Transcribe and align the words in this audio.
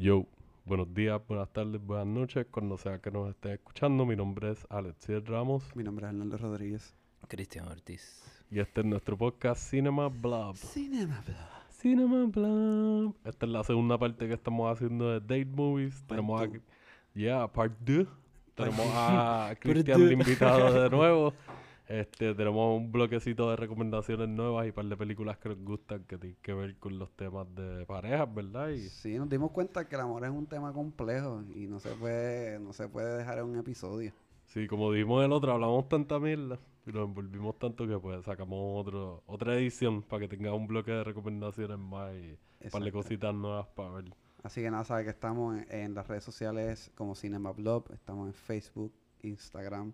Yo, 0.00 0.24
buenos 0.64 0.94
días, 0.94 1.20
buenas 1.28 1.52
tardes, 1.52 1.78
buenas 1.84 2.06
noches, 2.06 2.46
cuando 2.50 2.78
sea 2.78 3.00
que 3.00 3.10
nos 3.10 3.28
estés 3.28 3.52
escuchando. 3.52 4.06
Mi 4.06 4.16
nombre 4.16 4.52
es 4.52 4.66
Alexiel 4.70 5.26
Ramos 5.26 5.76
Mi 5.76 5.84
nombre 5.84 6.06
es 6.06 6.08
Arnaldo 6.08 6.38
Rodríguez. 6.38 6.94
Cristian 7.28 7.68
Ortiz. 7.68 8.24
y 8.50 8.60
este 8.60 8.80
es 8.80 8.86
nuestro 8.86 9.18
podcast 9.18 9.60
Cinema 9.60 10.08
Blob. 10.08 10.56
Cinema 10.56 11.22
Cinema 11.68 12.24
Blob. 12.24 13.14
Esta 13.26 13.44
es 13.44 13.52
la 13.52 13.62
segunda 13.62 13.98
parte 13.98 14.26
que 14.26 14.32
estamos 14.32 14.72
haciendo 14.72 15.10
de 15.10 15.20
Date 15.20 15.54
Movies. 15.54 16.02
Tenemos 16.06 16.40
two. 16.40 16.48
aquí, 16.48 16.60
yeah, 17.14 17.46
part 17.46 17.74
2. 17.80 18.08
Tenemos 18.54 18.86
a 18.94 19.54
Cristian 19.60 20.06
de 20.06 20.14
invitado 20.14 20.82
de 20.82 20.88
nuevo. 20.88 21.34
Este, 21.90 22.36
tenemos 22.36 22.78
un 22.78 22.92
bloquecito 22.92 23.50
de 23.50 23.56
recomendaciones 23.56 24.28
nuevas 24.28 24.64
y 24.64 24.68
un 24.68 24.74
par 24.76 24.84
de 24.84 24.96
películas 24.96 25.38
que 25.38 25.48
nos 25.48 25.58
gustan 25.58 26.04
que 26.04 26.18
tienen 26.18 26.38
que 26.40 26.52
ver 26.54 26.76
con 26.76 26.96
los 27.00 27.10
temas 27.16 27.52
de 27.56 27.84
parejas, 27.84 28.32
¿verdad? 28.32 28.68
Y 28.68 28.78
Sí, 28.78 29.18
nos 29.18 29.28
dimos 29.28 29.50
cuenta 29.50 29.88
que 29.88 29.96
el 29.96 30.02
amor 30.02 30.24
es 30.24 30.30
un 30.30 30.46
tema 30.46 30.72
complejo 30.72 31.42
y 31.52 31.66
no 31.66 31.80
se 31.80 31.90
puede, 31.96 32.60
no 32.60 32.72
se 32.72 32.86
puede 32.86 33.18
dejar 33.18 33.38
en 33.38 33.46
un 33.46 33.58
episodio. 33.58 34.12
Sí, 34.44 34.68
como 34.68 34.92
dijimos 34.92 35.24
el 35.24 35.32
otro, 35.32 35.50
hablamos 35.50 35.88
tanta 35.88 36.20
mierda 36.20 36.60
y 36.86 36.92
nos 36.92 37.08
envolvimos 37.08 37.58
tanto 37.58 37.88
que 37.88 37.98
pues 37.98 38.24
sacamos 38.24 38.86
otro, 38.86 39.24
otra 39.26 39.56
edición 39.56 40.02
para 40.02 40.20
que 40.20 40.28
tenga 40.28 40.54
un 40.54 40.68
bloque 40.68 40.92
de 40.92 41.02
recomendaciones 41.02 41.76
más 41.76 42.12
y 42.14 42.38
un 42.66 42.70
par 42.70 42.84
de 42.84 42.92
cositas 42.92 43.34
nuevas 43.34 43.66
para 43.74 43.90
ver. 43.90 44.04
Así 44.44 44.62
que 44.62 44.70
nada, 44.70 44.84
sabe 44.84 45.02
que 45.02 45.10
estamos 45.10 45.56
en, 45.56 45.66
en 45.72 45.94
las 45.94 46.06
redes 46.06 46.22
sociales 46.22 46.92
como 46.94 47.16
Cinema 47.16 47.50
Blog, 47.50 47.90
estamos 47.92 48.28
en 48.28 48.34
Facebook, 48.34 48.92
Instagram, 49.22 49.92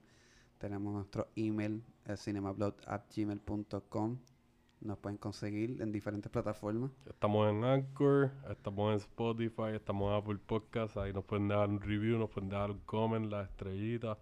tenemos 0.59 0.93
nuestro 0.95 1.29
email, 1.37 1.83
el 2.05 2.19
cinemablog@gmail.com. 2.19 4.19
Nos 4.83 4.99
pueden 4.99 5.17
conseguir 5.17 5.81
en 5.81 5.91
diferentes 5.91 6.31
plataformas. 6.31 6.91
Estamos 7.09 7.49
en 7.51 7.65
Anchor, 7.65 8.31
estamos 8.51 8.91
en 8.93 8.99
Spotify, 8.99 9.71
estamos 9.75 10.11
en 10.11 10.17
Apple 10.19 10.37
Podcasts, 10.47 10.99
ahí 10.99 11.15
nos 11.15 11.25
pueden 11.25 11.49
dejar 11.49 11.71
un 11.71 11.81
review, 11.81 12.19
nos 12.19 12.29
pueden 12.31 12.51
dejar 12.51 12.71
un 12.71 12.81
comment, 12.85 13.25
las 13.31 13.49
estrellitas, 13.49 14.19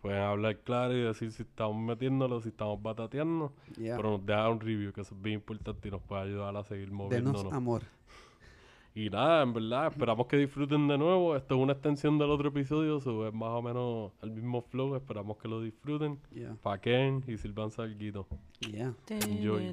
pueden 0.00 0.22
hablar 0.22 0.60
claro 0.60 0.94
y 0.96 1.00
decir 1.02 1.32
si 1.32 1.42
estamos 1.42 1.76
metiéndolo, 1.76 2.40
si 2.40 2.50
estamos 2.50 2.80
batateando, 2.80 3.52
Yeah. 3.76 3.96
pero 3.96 4.12
nos 4.12 4.24
dejan 4.24 4.52
un 4.52 4.60
review, 4.60 4.92
que 4.92 5.00
eso 5.00 5.16
es 5.16 5.22
bien 5.22 5.34
importante 5.40 5.88
y 5.88 5.90
nos 5.90 6.02
puede 6.02 6.22
ayudar 6.22 6.56
a 6.56 6.62
seguir 6.62 6.92
moviéndonos. 6.92 7.42
Denos 7.42 7.52
amor. 7.52 7.82
Y 8.96 9.10
nada, 9.10 9.42
en 9.42 9.52
verdad, 9.52 9.88
esperamos 9.88 10.26
que 10.26 10.38
disfruten 10.38 10.88
de 10.88 10.96
nuevo. 10.96 11.36
Esto 11.36 11.54
es 11.54 11.60
una 11.60 11.74
extensión 11.74 12.16
del 12.16 12.30
otro 12.30 12.48
episodio, 12.48 12.98
so 12.98 13.28
es 13.28 13.34
más 13.34 13.50
o 13.50 13.60
menos 13.60 14.12
el 14.22 14.30
mismo 14.30 14.62
flow. 14.62 14.96
Esperamos 14.96 15.36
que 15.36 15.48
lo 15.48 15.60
disfruten. 15.60 16.18
Yeah. 16.32 16.56
Paquen 16.62 17.22
y 17.28 17.36
sirvan 17.36 17.70
salguito. 17.70 18.26
Yeah. 18.60 18.94
Enjoy. 19.10 19.66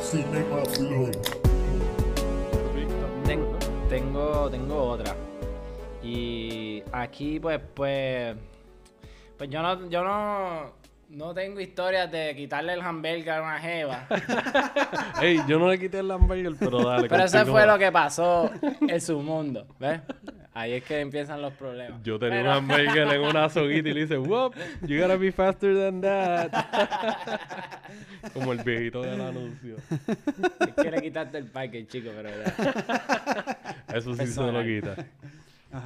Cinema 0.00 0.62
Blog. 0.78 1.37
Ten- 3.88 4.12
tengo, 4.12 4.50
tengo 4.50 4.82
otra. 4.82 5.14
Y 6.02 6.82
aquí 6.92 7.40
pues, 7.40 7.60
pues, 7.74 8.36
pues 9.36 9.50
yo 9.50 9.62
no, 9.62 9.88
yo 9.88 10.04
no, 10.04 10.72
no 11.10 11.34
tengo 11.34 11.60
historias 11.60 12.10
de 12.10 12.34
quitarle 12.36 12.74
el 12.74 12.80
hamburger 12.82 13.30
a 13.30 13.42
una 13.42 13.58
jeva. 13.58 14.06
Ey, 15.22 15.40
yo 15.48 15.58
no 15.58 15.68
le 15.68 15.78
quité 15.78 15.98
el 16.00 16.10
hamburger, 16.10 16.52
pero 16.58 16.84
dale. 16.84 17.08
Pero 17.08 17.24
eso 17.24 17.44
fue 17.46 17.66
lo 17.66 17.78
que 17.78 17.90
pasó 17.90 18.50
en 18.80 19.00
su 19.00 19.20
mundo, 19.20 19.66
¿ves? 19.78 20.00
Ahí 20.58 20.72
es 20.72 20.82
que 20.82 20.98
empiezan 21.00 21.40
los 21.40 21.52
problemas. 21.52 22.02
Yo 22.02 22.18
tenía 22.18 22.38
Pero- 22.38 22.50
un 22.50 22.56
hamburger 22.56 23.12
en 23.14 23.20
una 23.20 23.48
soguita 23.48 23.90
y 23.90 23.92
le 23.94 24.00
hice, 24.00 24.18
whoop, 24.18 24.56
you 24.88 25.00
gotta 25.00 25.14
be 25.16 25.30
faster 25.30 25.72
than 25.72 26.00
that. 26.00 26.50
Como 28.34 28.52
el 28.52 28.58
viejito 28.64 29.02
del 29.02 29.20
anuncio. 29.20 29.76
Le 30.82 31.00
quitaste 31.00 31.38
el 31.38 31.44
parque, 31.44 31.86
chico, 31.86 32.10
pero 32.12 32.28
ya. 32.30 33.56
Eso 33.94 34.16
sí 34.16 34.26
se 34.26 34.40
lo 34.40 34.52
Personal. 34.52 35.06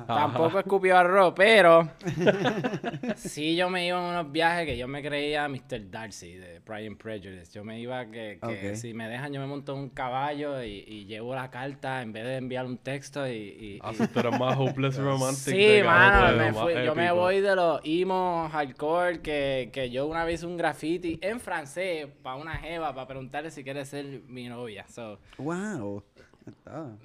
Tampoco 0.07 0.61
escupió 0.61 0.97
arroz, 0.97 1.33
pero 1.37 1.89
sí 3.17 3.57
yo 3.57 3.69
me 3.69 3.87
iba 3.87 3.99
en 3.99 4.05
unos 4.05 4.31
viajes 4.31 4.65
que 4.67 4.77
yo 4.77 4.87
me 4.89 5.03
creía 5.03 5.49
Mr. 5.49 5.91
Darcy 5.91 6.35
de 6.35 6.61
Pride 6.61 6.87
and 6.87 6.97
Prejudice. 6.99 7.53
Yo 7.53 7.65
me 7.65 7.81
iba 7.81 8.07
que, 8.07 8.39
que 8.41 8.77
si 8.77 8.95
me 8.95 9.09
dejan 9.09 9.33
yo 9.33 9.41
me 9.41 9.47
monto 9.47 9.73
en 9.75 9.81
un 9.81 9.89
caballo 9.91 10.63
y, 10.63 10.85
y 10.87 11.05
llevo 11.07 11.35
la 11.35 11.51
carta 11.51 12.01
en 12.03 12.13
vez 12.13 12.25
de 12.25 12.37
enviar 12.37 12.67
un 12.67 12.79
texto 12.79 13.27
y... 13.27 13.33
y- 13.33 13.79
Ah, 13.83 13.93
tú 14.13 14.21
eres 14.21 14.39
más 14.39 14.57
hopeless 14.57 14.97
romantic. 14.97 15.39
Sí, 15.39 15.57
de 15.65 15.83
mano, 15.83 16.37
me 16.37 16.53
fui- 16.53 16.75
yo 16.85 16.95
me 16.95 17.11
voy 17.13 17.41
de 17.41 17.57
los 17.57 17.81
emo 17.85 18.49
hardcore 18.53 19.21
que, 19.21 19.71
que 19.73 19.91
yo 19.91 20.07
una 20.07 20.25
vez 20.25 20.35
hice 20.41 20.47
un 20.47 20.57
graffiti 20.57 21.19
en 21.21 21.41
francés 21.41 22.07
para 22.23 22.37
una 22.37 22.57
jeva 22.57 22.95
para 22.95 23.07
preguntarle 23.09 23.51
si 23.51 23.65
quiere 23.65 23.85
ser 23.85 24.23
mi 24.29 24.49
novia. 24.49 24.87
So, 24.89 25.19
Wow. 25.39 26.05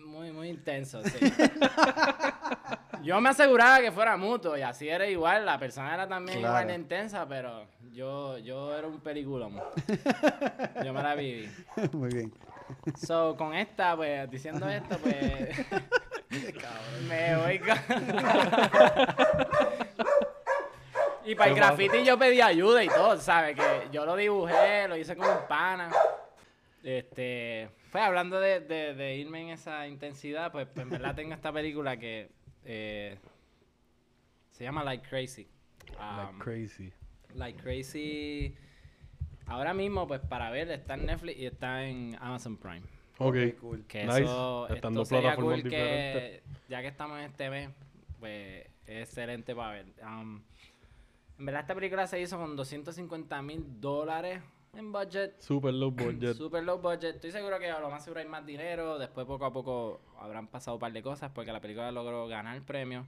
Muy, 0.05 0.31
muy 0.31 0.49
intenso, 0.49 1.03
sí. 1.03 1.17
yo 3.03 3.19
me 3.21 3.29
aseguraba 3.29 3.79
que 3.81 3.91
fuera 3.91 4.17
mutuo 4.17 4.57
y 4.57 4.61
así 4.61 4.87
era 4.87 5.07
igual. 5.07 5.45
La 5.45 5.59
persona 5.59 5.93
era 5.93 6.07
también 6.07 6.39
igual 6.39 6.67
de 6.67 6.75
intensa, 6.75 7.27
pero 7.27 7.67
yo, 7.91 8.37
yo 8.39 8.75
era 8.75 8.87
un 8.87 8.99
peliculón. 8.99 9.55
yo 10.83 10.93
me 10.93 11.03
la 11.03 11.15
viví. 11.15 11.49
Muy 11.93 12.09
bien. 12.09 12.33
So, 12.95 13.35
con 13.35 13.53
esta, 13.53 13.95
pues, 13.95 14.29
diciendo 14.29 14.67
esto, 14.69 14.97
pues... 14.99 15.65
me 17.07 17.35
voy 17.37 17.59
con... 17.59 17.77
y 21.25 21.35
para 21.35 21.49
el 21.49 21.55
graffiti 21.55 22.03
yo 22.03 22.17
pedí 22.17 22.41
ayuda 22.41 22.83
y 22.83 22.87
todo, 22.87 23.17
¿sabes? 23.17 23.55
Que 23.55 23.87
yo 23.91 24.05
lo 24.05 24.15
dibujé, 24.15 24.87
lo 24.87 24.97
hice 24.97 25.15
con 25.15 25.29
un 25.29 25.47
pana. 25.47 25.89
Este... 26.83 27.69
Pues, 27.91 28.03
hablando 28.03 28.39
de, 28.39 28.59
de- 28.61 28.93
de 28.93 29.15
irme 29.17 29.41
en 29.41 29.49
esa 29.49 29.87
intensidad, 29.87 30.51
pues, 30.51 30.67
pues, 30.67 30.83
en 30.83 30.89
verdad 30.89 31.15
tengo 31.15 31.33
esta 31.33 31.51
película 31.51 31.97
que... 31.97 32.29
eh, 32.65 33.17
se 34.51 34.63
llama 34.63 34.83
Like 34.83 35.07
Crazy. 35.07 35.47
Like 35.97 36.31
Um, 36.33 36.39
crazy. 36.39 36.93
Like 37.33 37.61
Crazy... 37.61 38.55
Ahora 39.45 39.73
mismo, 39.73 40.05
pues, 40.07 40.19
para 40.19 40.49
ver, 40.49 40.69
está 40.71 40.95
en 40.95 41.05
Netflix 41.05 41.39
y 41.39 41.45
está 41.45 41.85
en 41.85 42.17
Amazon 42.19 42.57
Prime. 42.57 42.81
Ok. 43.19 43.35
cool. 43.61 43.85
Que 43.87 44.05
Nice. 44.05 44.23
eso, 44.23 44.63
Están 44.67 44.75
esto 44.77 44.99
dos 44.99 45.07
sería 45.07 45.21
plataformas 45.35 45.61
cool 45.61 45.63
diferentes. 45.71 46.41
que, 46.41 46.43
ya 46.69 46.81
que 46.81 46.87
estamos 46.87 47.17
en 47.19 47.25
este 47.25 47.49
mes, 47.49 47.69
pues 48.19 48.65
es 48.85 49.07
excelente 49.07 49.55
para 49.55 49.71
ver. 49.71 49.85
Um, 50.03 50.41
en 51.39 51.45
verdad 51.45 51.61
esta 51.61 51.75
película 51.75 52.05
se 52.07 52.19
hizo 52.19 52.37
con 52.37 52.55
250 52.57 53.41
mil 53.41 53.79
dólares 53.79 54.41
en 54.77 54.91
budget. 54.91 55.35
Super 55.39 55.73
low 55.73 55.91
budget. 56.05 56.35
Super 56.35 56.63
low 56.63 56.79
budget. 56.79 57.15
Estoy 57.15 57.31
seguro 57.31 57.57
que 57.59 57.69
a 57.69 57.79
lo 57.79 57.89
más 57.89 58.03
seguro 58.03 58.19
hay 58.21 58.27
más 58.27 58.45
dinero. 58.45 58.97
Después 58.99 59.25
poco 59.25 59.45
a 59.45 59.53
poco 59.53 60.01
habrán 60.19 60.47
pasado 60.47 60.75
un 60.75 60.79
par 60.81 60.91
de 60.93 61.01
cosas 61.01 61.31
porque 61.33 61.51
la 61.51 61.61
película 61.61 61.91
logró 61.91 62.27
ganar 62.27 62.61
premios. 62.63 63.05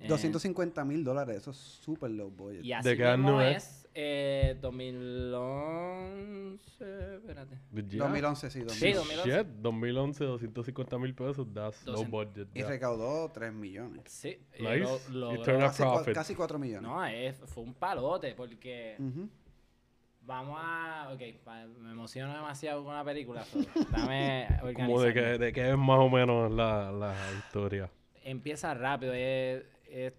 Eh, 0.00 0.08
250 0.08 0.84
mil 0.84 1.04
dólares, 1.04 1.36
eso 1.36 1.52
es 1.52 1.56
super 1.56 2.10
low 2.10 2.28
budget. 2.28 2.64
y 2.64 2.72
así 2.72 2.88
¿De 2.88 2.96
qué 2.96 3.04
año 3.06 3.22
mismo 3.22 3.40
es? 3.40 3.64
es 3.64 3.88
eh, 3.94 4.58
2011. 4.60 7.14
Espérate. 7.14 7.56
Yeah. 7.72 8.08
2011, 8.08 8.50
sí, 8.50 8.58
2011. 8.60 8.74
Sí, 8.74 8.92
2011. 8.92 9.30
Shit, 9.30 9.46
2011, 9.62 10.24
250 10.24 10.98
mil 10.98 11.14
pesos, 11.14 11.46
that's 11.54 11.86
low 11.86 11.94
200. 12.04 12.10
budget. 12.10 12.48
Y 12.54 12.58
yeah. 12.58 12.68
recaudó 12.68 13.30
3 13.30 13.52
millones. 13.52 14.02
Sí. 14.06 14.36
eh, 14.54 14.80
Nice. 14.80 15.12
lo- 15.12 15.40
turn 15.42 15.62
a 15.62 15.66
Casi, 15.66 15.82
cua- 15.84 16.12
casi 16.12 16.34
4 16.34 16.58
millones. 16.58 16.82
No, 16.90 17.04
es, 17.04 17.36
fue 17.46 17.62
un 17.62 17.74
palote 17.74 18.34
porque 18.34 18.96
Ujú. 18.98 19.28
Vamos 20.26 20.58
a... 20.60 21.10
Ok, 21.12 21.20
me 21.80 21.92
emociono 21.92 22.34
demasiado 22.34 22.84
con 22.84 22.94
la 22.94 23.04
película. 23.04 23.44
so, 23.44 23.58
dame 23.90 24.46
de 24.48 24.62
organizarme. 24.62 25.38
de 25.38 25.52
que 25.52 25.70
es 25.70 25.76
más 25.76 25.98
o 25.98 26.08
menos 26.08 26.52
la, 26.52 26.90
la 26.92 27.14
historia. 27.38 27.90
Empieza 28.22 28.74
rápido. 28.74 29.12
Es, 29.12 29.64
es 29.88 30.12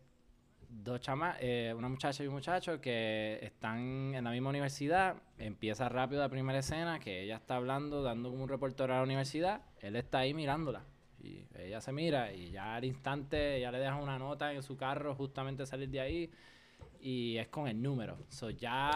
dos 0.84 1.00
chamas, 1.00 1.38
eh, 1.40 1.74
una 1.75 1.90
muchacha 1.90 2.24
y 2.24 2.28
un 2.28 2.34
muchacho 2.34 2.80
que 2.81 3.40
están 3.42 4.13
en 4.13 4.24
la 4.24 4.31
misma 4.31 4.50
universidad. 4.50 5.16
Empieza 5.38 5.90
rápido 5.90 6.22
la 6.22 6.30
primera 6.30 6.60
escena 6.60 7.00
que 7.00 7.24
ella 7.24 7.38
está 7.38 7.56
hablando, 7.56 8.04
dando 8.04 8.30
como 8.30 8.44
un 8.44 8.50
reportero 8.50 8.94
a 8.94 8.98
la 8.98 9.04
universidad. 9.04 9.62
Él 9.80 9.96
está 9.96 10.19
ahí 10.19 10.34
mirándola. 10.34 10.84
Y 11.22 11.48
ella 11.58 11.81
se 11.81 11.92
mira 11.92 12.31
y 12.34 12.51
ya 12.51 12.75
al 12.75 12.86
instante 12.86 13.58
ella 13.58 13.72
le 13.72 13.80
deja 13.80 13.96
una 13.96 14.19
nota 14.19 14.54
en 14.54 14.62
su 14.62 14.78
carro 14.78 15.16
justamente 15.16 15.66
salir 15.66 15.90
de 15.90 16.00
ahí. 16.00 16.31
Y 17.07 17.38
es 17.38 17.50
con 17.50 17.68
el 17.68 17.80
número. 17.80 18.18
So 18.30 18.50
ya... 18.50 18.90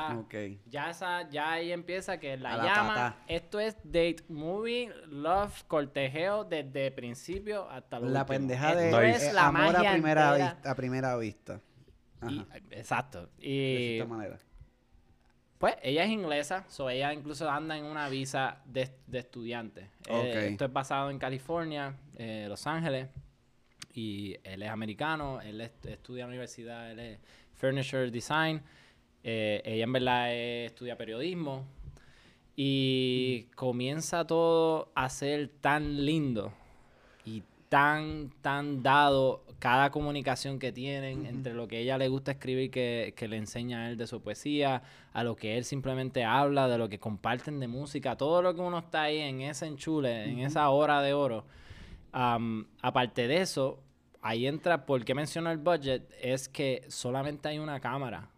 Ya, 0.66 0.90
esa, 0.90 1.30
ya 1.30 1.52
ahí 1.52 1.72
empieza 1.72 2.20
que 2.20 2.38
la 2.38 2.58
llama. 2.58 2.96
tata. 2.96 3.18
Esto 3.28 3.60
es 3.60 3.76
date 3.84 4.24
movie, 4.30 4.92
love, 5.10 5.64
cortejeo 5.68 6.44
desde 6.44 6.90
principio 6.90 7.70
hasta 7.70 8.00
lo 8.00 8.10
La 8.10 8.26
pendeja 8.26 8.74
de 8.76 8.90
es 9.12 9.24
eh, 9.26 9.32
la 9.34 9.46
amor 9.48 9.76
a 9.76 9.92
primera, 9.92 10.30
entera. 10.32 10.54
vista, 10.54 10.72
a 10.72 10.76
primera 10.76 11.18
vista. 11.18 11.62
Y- 12.28 12.46
exacto. 12.72 13.28
de 13.38 13.48
Y 13.48 13.88
cierta 13.98 14.10
manera. 14.12 14.40
pues 15.60 15.76
ella 15.84 16.04
es 16.04 16.10
inglesa, 16.10 16.66
so 16.68 16.90
ella 16.90 17.14
incluso 17.14 17.48
anda 17.48 17.78
en 17.78 17.86
una 17.86 18.10
visa 18.10 18.58
de, 18.66 18.90
de 19.06 19.20
estudiante. 19.20 19.92
Eh, 20.08 20.48
esto 20.52 20.66
es 20.66 20.74
basado 20.74 21.12
en 21.12 21.20
California, 21.20 21.96
eh, 22.16 22.48
Los 22.50 22.66
Ángeles. 22.66 23.08
y 23.94 24.36
él 24.44 24.64
es 24.64 24.70
americano, 24.70 25.42
él 25.42 25.62
est- 25.62 25.86
estudia 25.86 26.24
en 26.24 26.30
la 26.30 26.34
universidad, 26.34 26.90
él 26.92 27.00
es 27.00 27.20
Furniture 27.60 28.10
Design, 28.10 28.62
eh, 29.24 29.62
ella 29.66 29.84
en 29.84 29.94
verdad 29.94 30.34
estudia 30.34 30.98
periodismo 30.98 31.66
y 32.56 33.48
comienza 33.56 34.26
todo 34.26 34.92
a 34.96 35.10
ser 35.10 35.50
tan 35.62 36.06
lindo 36.06 36.54
y 37.26 37.44
tan, 37.68 38.32
tan 38.42 38.82
dado 38.82 39.44
cada 39.60 39.92
comunicación 39.92 40.58
que 40.58 40.72
tienen 40.72 41.26
entre 41.26 41.54
lo 41.54 41.68
que 41.68 41.80
ella 41.80 41.98
le 41.98 42.08
gusta 42.08 42.32
escribir 42.32 42.72
que, 42.72 43.14
que 43.16 43.28
le 43.28 43.36
enseña 43.36 43.82
a 43.82 43.90
él 43.90 43.98
de 43.98 44.08
su 44.08 44.22
poesía, 44.22 44.82
a 45.12 45.24
lo 45.24 45.36
que 45.36 45.58
él 45.58 45.66
simplemente 45.66 46.24
habla, 46.24 46.70
de 46.70 46.78
lo 46.78 46.88
que 46.88 46.98
comparten 46.98 47.60
de 47.60 47.68
música, 47.68 48.16
todo 48.16 48.42
lo 48.42 48.56
que 48.56 48.62
uno 48.62 48.80
está 48.80 49.04
ahí 49.04 49.20
en 49.20 49.42
ese 49.42 49.68
enchule, 49.68 50.30
en 50.30 50.40
esa 50.40 50.70
hora 50.70 51.02
de 51.02 51.14
oro. 51.14 51.44
Aparte 52.12 53.28
de 53.28 53.42
eso, 53.42 53.84
ahí 54.22 54.48
entra, 54.48 54.86
¿por 54.86 55.04
qué 55.06 55.14
menciono 55.16 55.52
el 55.52 55.58
budget? 55.58 56.04
Es 56.22 56.50
que 56.50 56.84
solamente 56.88 57.48
hay 57.50 57.60
una 57.60 57.80
cámara 57.80 58.30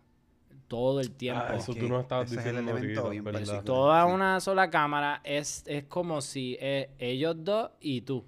todo 0.67 1.01
el 1.01 1.11
tiempo. 1.11 1.43
Ah, 1.47 1.55
eso 1.57 1.73
que 1.73 1.81
tú 1.81 1.89
no 1.89 1.99
estabas 1.99 2.31
ese 2.31 2.39
es 2.39 2.45
el 2.45 2.51
diciendo 2.55 2.71
elemento 2.77 3.09
bien 3.09 3.23
¿verdad? 3.25 3.63
Toda 3.63 4.05
Sí. 4.07 4.13
una 4.13 4.39
sola 4.39 4.69
cámara 4.69 5.19
es, 5.23 5.63
es 5.67 5.83
como 5.85 6.21
si 6.21 6.57
eh, 6.61 6.89
ellos 6.97 7.35
dos 7.43 7.71
y 7.81 8.01
tú 8.01 8.23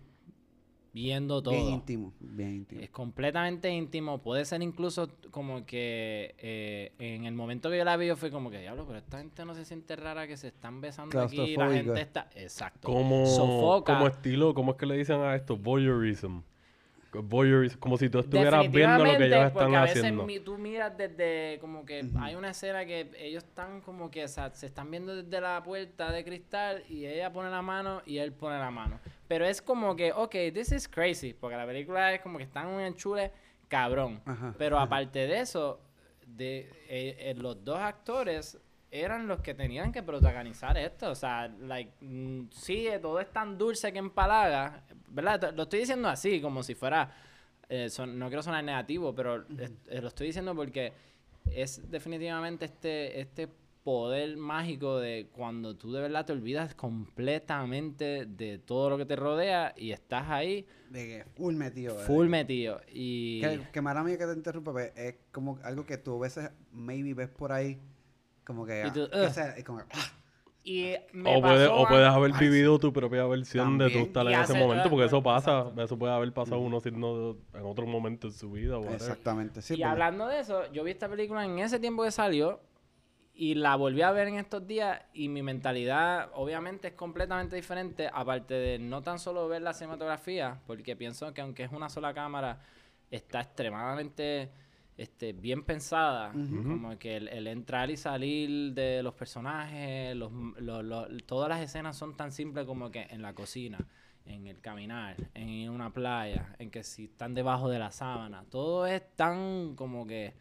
viendo 0.91 1.41
todo. 1.41 1.53
Bien 1.53 1.67
íntimo, 1.67 2.13
bien 2.19 2.53
íntimo. 2.55 2.81
Es 2.81 2.89
completamente 2.89 3.69
íntimo. 3.69 4.21
Puede 4.21 4.45
ser 4.45 4.61
incluso 4.61 5.09
como 5.31 5.65
que 5.65 6.35
eh, 6.38 6.91
en 7.00 7.25
el 7.25 7.33
momento 7.33 7.69
que 7.69 7.77
yo 7.77 7.85
la 7.85 7.97
vi, 7.97 8.07
yo 8.07 8.15
fui 8.15 8.29
como 8.29 8.51
que, 8.51 8.59
diablo, 8.59 8.85
pero 8.85 9.00
esta 9.00 9.17
gente 9.19 9.44
no 9.45 9.55
se 9.55 9.65
siente 9.65 9.95
rara 9.95 10.27
que 10.27 10.38
se 10.38 10.50
están 10.50 10.81
besando 10.81 11.19
aquí. 11.21 11.55
La 11.55 11.71
gente 11.71 12.01
está. 12.01 12.29
Exacto. 12.35 12.88
Como, 12.89 13.25
Sofoca. 13.25 13.94
como 13.94 14.07
estilo, 14.07 14.53
¿cómo 14.53 14.73
es 14.73 14.77
que 14.77 14.85
le 14.85 14.97
dicen 14.97 15.21
a 15.21 15.33
esto? 15.35 15.55
Voyeurism. 15.57 16.41
Como 17.80 17.98
si 17.98 18.10
tú 18.10 18.19
estuvieras 18.19 18.69
viendo 18.71 19.06
lo 19.06 19.18
que 19.18 19.25
ellos 19.25 19.51
porque 19.51 19.65
están 19.65 19.75
a 19.75 19.81
veces 19.83 19.98
haciendo. 19.98 20.25
mi- 20.25 20.39
tú 20.39 20.57
miras 20.57 20.98
desde 20.98 21.60
como 21.62 21.86
que 21.86 22.10
hay 22.19 22.36
una 22.36 22.50
escena 22.50 22.86
que 22.86 23.12
ellos 23.18 23.44
están 23.44 23.81
como 23.81 24.10
que 24.10 24.24
o 24.24 24.27
sea, 24.27 24.50
se 24.51 24.65
están 24.65 24.89
viendo 24.89 25.15
desde 25.24 25.39
la 25.42 25.62
puerta 25.63 26.12
de 26.12 26.24
cristal 26.24 26.83
y 26.89 27.06
ella 27.06 27.31
pone 27.31 27.50
la 27.50 27.62
mano 27.62 28.01
y 28.06 28.18
él 28.18 28.33
pone 28.33 28.57
la 28.57 28.71
mano. 28.71 29.00
Pero 29.27 29.45
es 29.45 29.62
como 29.62 29.95
que, 29.95 30.12
ok, 30.12 30.36
this 30.54 30.71
is 30.71 30.88
crazy, 30.88 31.33
porque 31.33 31.56
la 31.57 31.65
película 31.65 32.13
es 32.13 32.21
como 32.21 32.38
que 32.38 32.44
están 32.45 32.68
en 32.69 32.74
un 32.75 32.81
enchule 32.81 33.31
cabrón. 33.68 34.21
Ajá, 34.25 34.54
Pero 34.57 34.77
ajá. 34.77 34.86
aparte 34.86 35.27
de 35.27 35.39
eso, 35.39 35.80
de 36.27 36.69
eh, 36.88 37.15
eh, 37.19 37.36
los 37.38 37.63
dos 37.63 37.80
actores 37.80 38.57
eran 38.92 39.27
los 39.27 39.42
que 39.42 39.56
tenían 39.56 39.92
que 39.92 40.04
protagonizar 40.04 40.77
esto. 40.77 41.10
O 41.10 41.15
sea, 41.15 41.48
like, 41.48 41.92
mm, 42.01 42.50
sí, 42.51 42.88
todo 43.01 43.19
es 43.19 43.31
tan 43.31 43.57
dulce 43.57 43.92
que 43.92 43.98
empalaga, 43.98 44.83
¿verdad? 45.13 45.54
Lo 45.56 45.63
estoy 45.63 45.80
diciendo 45.80 46.10
así, 46.10 46.42
como 46.42 46.63
si 46.63 46.75
fuera, 46.75 47.10
eh, 47.69 47.89
son- 47.89 48.18
no 48.19 48.27
quiero 48.27 48.44
sonar 48.44 48.63
negativo, 48.63 49.13
pero 49.15 49.45
es- 49.57 49.71
eh, 49.88 50.01
lo 50.01 50.07
estoy 50.10 50.27
diciendo 50.27 50.56
porque 50.56 50.92
es 51.45 51.89
definitivamente 51.89 52.65
este, 52.65 53.19
este 53.19 53.48
poder 53.83 54.38
mágico 54.38 54.98
de 55.00 55.27
cuando 55.33 55.75
tú 55.75 55.92
de 55.92 56.00
verdad 56.01 56.25
te 56.25 56.31
olvidas 56.31 56.74
completamente 56.74 58.25
de 58.25 58.57
todo 58.57 58.89
lo 58.89 58.98
que 58.98 59.06
te 59.06 59.15
rodea 59.18 59.74
y 59.75 59.92
estás 59.92 60.30
ahí 60.30 60.65
De 60.89 61.06
que 61.06 61.25
full 61.36 61.56
metido. 61.56 61.94
¿verdad? 61.95 62.07
full 62.07 62.27
metido. 62.27 62.81
Y... 62.92 63.42
Que, 63.42 63.62
que 63.74 63.81
mala 63.81 64.04
mía 64.04 64.18
que 64.18 64.25
te 64.25 64.33
interrumpa, 64.33 64.71
pues, 64.71 64.94
es 64.95 65.15
como 65.31 65.60
algo 65.63 65.86
que 65.86 65.98
tú 65.98 66.15
a 66.15 66.19
veces, 66.21 66.50
maybe 66.71 67.13
ves 67.13 67.30
por 67.30 67.51
ahí, 67.51 67.77
como 68.45 68.65
que... 68.65 68.86
Y 68.88 68.92
tú, 68.92 69.07
ah, 69.12 69.25
que 69.27 69.33
sea, 69.33 69.50
es 69.57 69.63
como, 69.65 69.80
ah, 69.80 70.12
Y 70.65 70.94
me 71.12 71.36
O, 71.38 71.42
puede- 71.42 71.68
pasó 71.68 71.75
o 71.75 71.88
puedes 71.88 72.07
haber 72.07 72.31
vivido 72.33 72.80
tu 72.80 72.94
propia 72.94 73.25
versión 73.25 73.77
de 73.77 73.86
También. 73.86 74.04
tu 74.04 74.07
estar 74.07 74.25
Y 74.25 74.33
en 74.33 74.39
ese 74.42 74.54
momento, 74.57 74.89
porque 74.89 75.06
eso 75.07 75.21
pasa, 75.21 75.60
exacto. 75.60 75.81
eso 75.83 76.00
puede 76.00 76.13
haber 76.13 76.31
pasado 76.33 76.62
uno 76.62 76.80
siendo 76.80 77.38
en 77.54 77.65
otro 77.65 77.86
momento 77.86 78.27
en 78.27 78.33
su 78.33 78.50
vida. 78.50 78.77
whatever. 78.77 78.95
exactamente. 78.95 79.62
Sí, 79.62 79.74
y 79.74 79.77
porque- 79.77 79.83
hablando 79.92 80.27
de 80.27 80.39
eso, 80.39 80.71
yo 80.71 80.83
vi 80.86 80.92
esta 80.92 81.10
película 81.10 81.44
en 81.44 81.60
ese 81.60 81.80
tiempo 81.80 82.04
que 82.04 82.12
salió 82.12 82.62
y 83.36 83.56
la 83.56 83.75
volví 83.75 84.04
a 84.04 84.12
ver 84.12 84.27
en 84.30 84.36
estos 84.36 84.65
días 84.65 85.01
y 85.13 85.27
mi 85.27 85.42
mentalidad 85.42 86.30
obviamente 86.33 86.89
es 86.89 86.94
completamente 86.94 87.56
diferente, 87.57 88.10
aparte 88.13 88.54
de 88.54 88.80
no 88.80 89.01
tan 89.01 89.19
solo 89.19 89.48
ver 89.50 89.63
la 89.63 89.74
cinematografía, 89.74 90.62
porque 90.65 90.95
pienso 90.95 91.33
que 91.33 91.42
aunque 91.42 91.63
es 91.63 91.71
una 91.74 91.89
sola 91.89 92.13
cámara, 92.13 92.62
está 93.12 93.42
extremadamente 93.42 94.50
este, 94.98 95.34
bien 95.34 95.63
pensada, 95.63 96.40
como 96.68 96.98
que 97.00 97.18
el, 97.18 97.28
el 97.30 97.48
entrar 97.48 97.90
y 97.92 97.98
salir 97.98 98.74
de 98.74 99.01
los 99.04 99.13
personajes, 99.16 100.16
los, 100.16 100.31
lo- 100.60 100.84
lo- 100.84 101.07
todas 101.25 101.50
las 101.50 101.62
escenas 101.62 101.98
son 101.98 102.16
tan 102.16 102.31
simples 102.31 102.66
como 102.66 102.92
que 102.92 103.07
en 103.10 103.22
la 103.22 103.34
cocina, 103.34 103.88
en 104.25 104.48
el 104.48 104.62
caminar, 104.62 105.18
en 105.34 105.69
una 105.69 105.92
playa, 105.92 106.56
en 106.60 106.69
que 106.72 106.84
si 106.84 107.06
están 107.06 107.34
debajo 107.34 107.69
de 107.69 107.80
la 107.80 107.92
sábana, 107.92 108.45
todo 108.50 108.86
es 108.88 109.01
tan 109.16 109.75
como 109.75 110.06
que... 110.07 110.34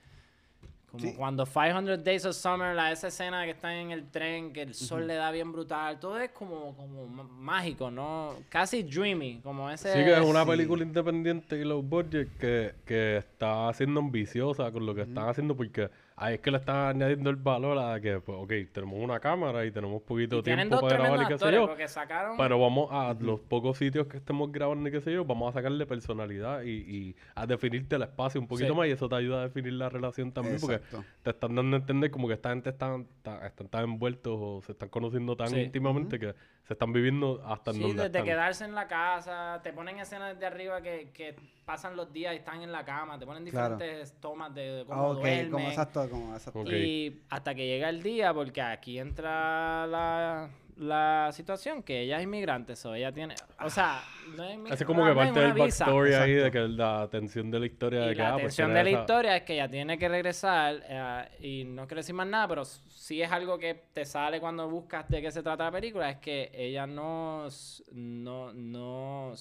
Como 0.93 1.05
Sí. 1.05 1.15
cuando 1.17 1.47
500 1.47 2.05
Days 2.05 2.27
of 2.27 2.37
Summer, 2.37 2.77
la, 2.77 2.93
esa 2.93 3.09
escena 3.09 3.45
que 3.45 3.53
están 3.53 3.73
en 3.73 3.91
el 3.93 4.11
tren, 4.11 4.53
que 4.53 4.61
el 4.61 4.75
sol 4.75 5.07
le 5.07 5.15
da 5.15 5.31
bien 5.31 5.51
brutal, 5.51 5.99
todo 5.99 6.19
es 6.21 6.31
como, 6.33 6.77
como 6.77 7.07
mágico, 7.25 7.91
¿no? 7.91 8.35
Casi 8.51 8.83
dreamy, 8.83 9.41
como 9.43 9.71
ese... 9.71 9.91
Sí, 9.91 10.05
que 10.05 10.13
es 10.13 10.21
una 10.21 10.45
sí. 10.45 10.51
película 10.51 10.83
independiente 10.83 11.57
y 11.59 11.65
low 11.65 11.83
budget 11.83 12.37
que, 12.39 12.75
que 12.85 13.17
está 13.17 13.73
siendo 13.73 14.01
ambiciosa 14.01 14.71
con 14.71 14.85
lo 14.85 14.95
que 14.95 15.01
están 15.03 15.29
haciendo 15.31 15.57
porque 15.57 15.89
ahí 16.17 16.35
es 16.35 16.41
que 16.41 16.51
le 16.51 16.59
están 16.59 16.77
añadiendo 16.97 17.31
el 17.31 17.37
valor 17.37 17.79
a 17.79 18.01
que, 18.01 18.21
pues, 18.21 18.39
ok, 18.39 18.53
tenemos 18.73 18.99
una 18.99 19.19
cámara 19.21 19.65
y 19.65 19.71
tenemos 19.71 20.03
poquito 20.03 20.39
Y 20.39 20.43
tiempo 20.43 20.81
para 20.81 20.97
grabar 20.99 21.23
y 21.23 21.27
qué 21.27 21.39
sé 21.39 21.53
yo. 21.53 21.75
sacaron... 21.89 22.37
Pero 22.37 22.59
vamos 22.61 22.89
a 22.91 23.15
los 23.19 23.41
pocos 23.41 23.79
sitios 23.79 24.07
que 24.07 24.19
estemos 24.19 24.51
grabando 24.53 24.89
y 24.89 24.93
qué 24.93 25.01
sé 25.01 25.13
yo, 25.13 25.25
vamos 25.25 25.51
a 25.51 25.59
sacarle 25.59 25.87
personalidad 25.87 26.63
y, 26.63 26.71
y 26.71 27.17
a 27.35 27.47
definirte 27.47 27.97
el 27.97 28.03
espacio 28.03 28.41
un 28.41 28.47
poquito 28.49 28.73
Sí. 28.73 28.79
más 28.79 28.87
y 28.89 28.91
eso 28.91 29.09
te 29.09 29.17
ayuda 29.17 29.41
a 29.41 29.43
definir 29.45 29.73
la 29.75 29.89
relación 29.89 30.33
también 30.33 30.57
Exacto. 30.57 30.97
porque 30.99 31.07
te 31.23 31.31
están 31.31 31.55
dando 31.55 31.77
a 31.77 31.81
entender 31.81 32.11
como 32.11 32.29
que 32.29 32.35
esta 32.35 32.51
gente 32.51 32.71
están, 32.71 33.07
ta- 33.23 33.47
están 33.47 33.69
tan 33.69 33.85
envueltos 33.85 34.37
o 34.41 34.63
se 34.65 34.73
están 34.73 34.89
conociendo 34.89 35.37
tan 35.37 35.49
Sí. 35.49 35.61
íntimamente 35.61 36.19
que 36.19 36.35
se 36.65 36.75
están 36.75 36.93
viviendo 36.93 37.43
hasta 37.45 37.71
en 37.73 37.77
Sí, 37.77 37.83
donde 37.83 37.95
desde 38.05 38.07
están. 38.19 38.25
quedarse 38.25 38.65
en 38.65 38.75
la 38.75 38.87
casa, 38.87 39.61
te 39.63 39.73
ponen 39.73 39.99
escenas 39.99 40.35
desde 40.35 40.47
arriba 40.47 40.81
que, 40.81 41.11
que 41.13 41.35
pasan 41.65 41.97
los 41.97 42.13
días 42.13 42.35
y 42.35 42.39
están 42.39 42.61
en 42.63 42.73
la 42.73 42.85
cama, 42.85 43.19
te 43.19 43.25
ponen 43.27 43.45
Claro. 43.47 43.77
diferentes 43.77 44.21
tomas 44.21 44.55
de 44.55 44.85
cómo 44.87 45.01
Ah, 45.01 45.07
ok, 45.11 45.19
duermen. 45.21 45.51
como 45.51 45.69
exacto, 45.69 46.11
como 46.11 46.35
exacto. 46.35 46.73
Y 46.73 47.23
hasta 47.31 47.55
que 47.55 47.67
llega 47.67 47.89
el 47.89 48.03
día, 48.03 48.35
porque 48.35 48.61
aquí 48.61 48.99
entra 48.99 49.87
la, 49.87 50.51
la 50.77 51.31
situación 51.33 51.83
que 51.83 52.01
ella 52.01 52.19
es 52.19 52.25
inmigrante, 52.25 52.75
so 52.75 52.95
ella 52.95 53.13
tiene, 53.13 53.35
o 53.63 53.71
sea, 53.71 54.03
no 54.37 54.43
es 54.45 54.55
inmigrante, 54.55 54.75
Así 54.75 54.85
como 54.85 55.05
que 55.07 55.13
parte 55.15 55.39
del 55.41 55.53
visa. 55.53 55.85
backstory 55.85 56.15
ahí 56.15 56.33
de 56.35 56.51
que 56.51 56.59
la 56.61 57.03
atención 57.03 57.51
de 57.51 57.61
la 57.61 57.67
historia 57.67 58.01
de 58.01 58.13
Y 58.13 58.17
que 58.17 58.23
la 58.23 58.29
ah, 58.29 58.33
pues 58.33 58.43
atención 58.45 58.67
tiene 58.69 58.79
de 58.79 58.85
la 58.85 58.91
esa- 58.91 59.01
historia 59.01 59.37
es 59.37 59.43
que 59.43 59.53
ella 59.55 59.69
tiene 59.71 59.99
que 59.99 60.09
regresar 60.09 60.83
eh, 60.89 61.29
y 61.41 61.65
no 61.65 61.87
quiero 61.87 62.01
decir 62.01 62.15
más 62.15 62.27
nada, 62.27 62.49
pero 62.49 62.65
sí 62.65 63.23
es 63.23 63.31
algo 63.31 63.57
que 63.59 63.75
te 63.93 64.05
sale 64.05 64.41
cuando 64.41 64.69
buscas 64.69 65.09
de 65.09 65.23
qué 65.23 65.31
se 65.31 65.43
trata 65.43 65.65
la 65.65 65.71
película, 65.73 66.11
es 66.11 66.17
que 66.17 66.51
ella 66.55 66.87
no, 66.87 67.47
no, 67.93 68.53
no, 68.53 69.33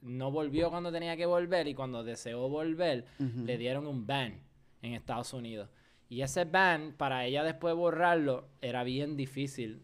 no 0.00 0.30
volvió 0.30 0.70
cuando 0.70 0.92
tenía 0.92 1.16
que 1.16 1.26
volver 1.26 1.66
y 1.68 1.74
cuando 1.74 2.04
deseó 2.04 2.48
volver 2.48 3.04
le 3.18 3.58
dieron 3.58 3.86
un 3.86 4.06
ban 4.06 4.40
en 4.82 4.94
Estados 4.94 5.32
Unidos. 5.32 5.68
Y 6.08 6.22
ese 6.22 6.44
ban, 6.44 6.94
para 6.96 7.24
ella 7.24 7.42
después 7.42 7.74
borrarlo, 7.74 8.48
era 8.60 8.84
bien 8.84 9.16
difícil. 9.16 9.82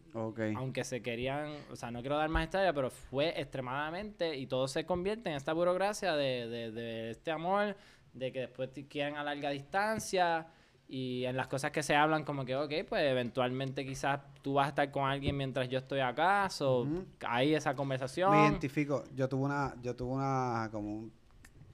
Aunque 0.55 0.85
se 0.85 1.01
querían, 1.01 1.53
o 1.69 1.75
sea, 1.75 1.91
no 1.91 1.99
quiero 1.99 2.17
dar 2.17 2.29
más 2.29 2.45
historia, 2.45 2.71
pero 2.71 2.89
fue 2.89 3.39
extremadamente 3.39 4.37
y 4.37 4.47
todo 4.47 4.69
se 4.69 4.85
convierte 4.85 5.29
en 5.29 5.35
esta 5.35 5.51
burocracia 5.51 6.15
de, 6.15 6.47
de, 6.47 6.71
de 6.71 7.09
este 7.09 7.31
amor, 7.31 7.75
de 8.13 8.31
que 8.31 8.39
después 8.41 8.71
te 8.71 8.87
quieren 8.87 9.17
a 9.17 9.23
larga 9.23 9.49
distancia 9.49 10.47
y 10.87 11.25
en 11.25 11.35
las 11.37 11.47
cosas 11.47 11.71
que 11.71 11.81
se 11.81 11.95
hablan 11.95 12.23
como 12.23 12.45
que, 12.45 12.55
ok, 12.55 12.71
pues 12.87 13.03
eventualmente 13.03 13.85
quizás 13.85 14.19
tú 14.41 14.53
vas 14.55 14.65
a 14.67 14.69
estar 14.69 14.91
con 14.91 15.09
alguien 15.09 15.35
mientras 15.35 15.67
yo 15.69 15.79
estoy 15.79 16.01
acá, 16.01 16.47
o 16.61 16.81
Ujú. 16.83 17.05
hay 17.25 17.55
esa 17.55 17.71
Me 17.71 17.75
conversación. 17.77 18.33
identifico. 18.35 19.03
Yo 19.15 19.27
tuve 19.27 19.45
una, 19.45 19.73
yo 19.81 19.95
tuve 19.95 20.13
una, 20.13 20.69
como 20.71 20.89
un 20.93 21.11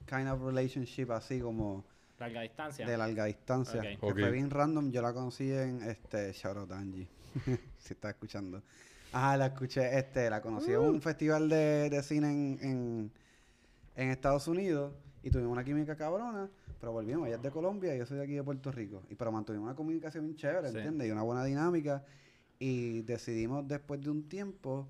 kind 0.06 0.28
of 0.28 0.42
relationship 0.42 1.10
así 1.12 1.40
como 1.40 1.84
Larga 2.18 2.42
distancia. 2.42 2.86
de 2.86 2.96
larga 2.96 3.24
distancia. 3.24 3.80
Que 3.80 3.96
fue 3.98 4.30
bien 4.30 4.50
random. 4.50 4.90
Yo 4.90 5.00
la 5.02 5.12
conocí 5.12 5.50
en 5.50 5.82
este 5.82 6.32
Shout 6.32 6.56
out 6.56 6.72
Angie. 6.72 7.08
si 7.78 7.94
está 7.94 8.10
escuchando. 8.10 8.62
Ajá, 9.12 9.36
la 9.36 9.46
escuché, 9.46 9.98
este, 9.98 10.28
la 10.30 10.40
conocí 10.40 10.70
en 10.72 10.78
Uh. 10.78 10.82
un 10.90 11.02
festival 11.02 11.48
de, 11.48 11.90
de 11.90 12.02
cine 12.02 12.28
en, 12.30 12.58
en, 12.62 13.12
en 13.96 14.10
Estados 14.10 14.46
Unidos 14.48 14.92
y 15.22 15.30
tuvimos 15.30 15.52
una 15.52 15.64
química 15.64 15.96
cabrona, 15.96 16.48
pero 16.80 16.92
volvimos, 16.92 17.26
ella 17.26 17.36
es 17.36 17.42
de 17.42 17.50
Colombia 17.50 17.94
y 17.94 17.98
yo 17.98 18.06
soy 18.06 18.16
de 18.18 18.24
aquí 18.24 18.32
de 18.32 18.42
Puerto 18.42 18.72
Rico. 18.72 19.02
Y 19.10 19.14
pero 19.14 19.30
mantuvimos 19.30 19.66
una 19.66 19.76
comunicación 19.76 20.24
bien 20.24 20.36
chévere, 20.36 20.70
Sí. 20.70 20.76
¿entiendes? 20.78 21.08
Y 21.08 21.10
una 21.10 21.22
buena 21.22 21.44
dinámica. 21.44 22.04
Y 22.58 23.02
decidimos 23.02 23.68
después 23.68 24.00
de 24.00 24.10
un 24.10 24.28
tiempo, 24.28 24.88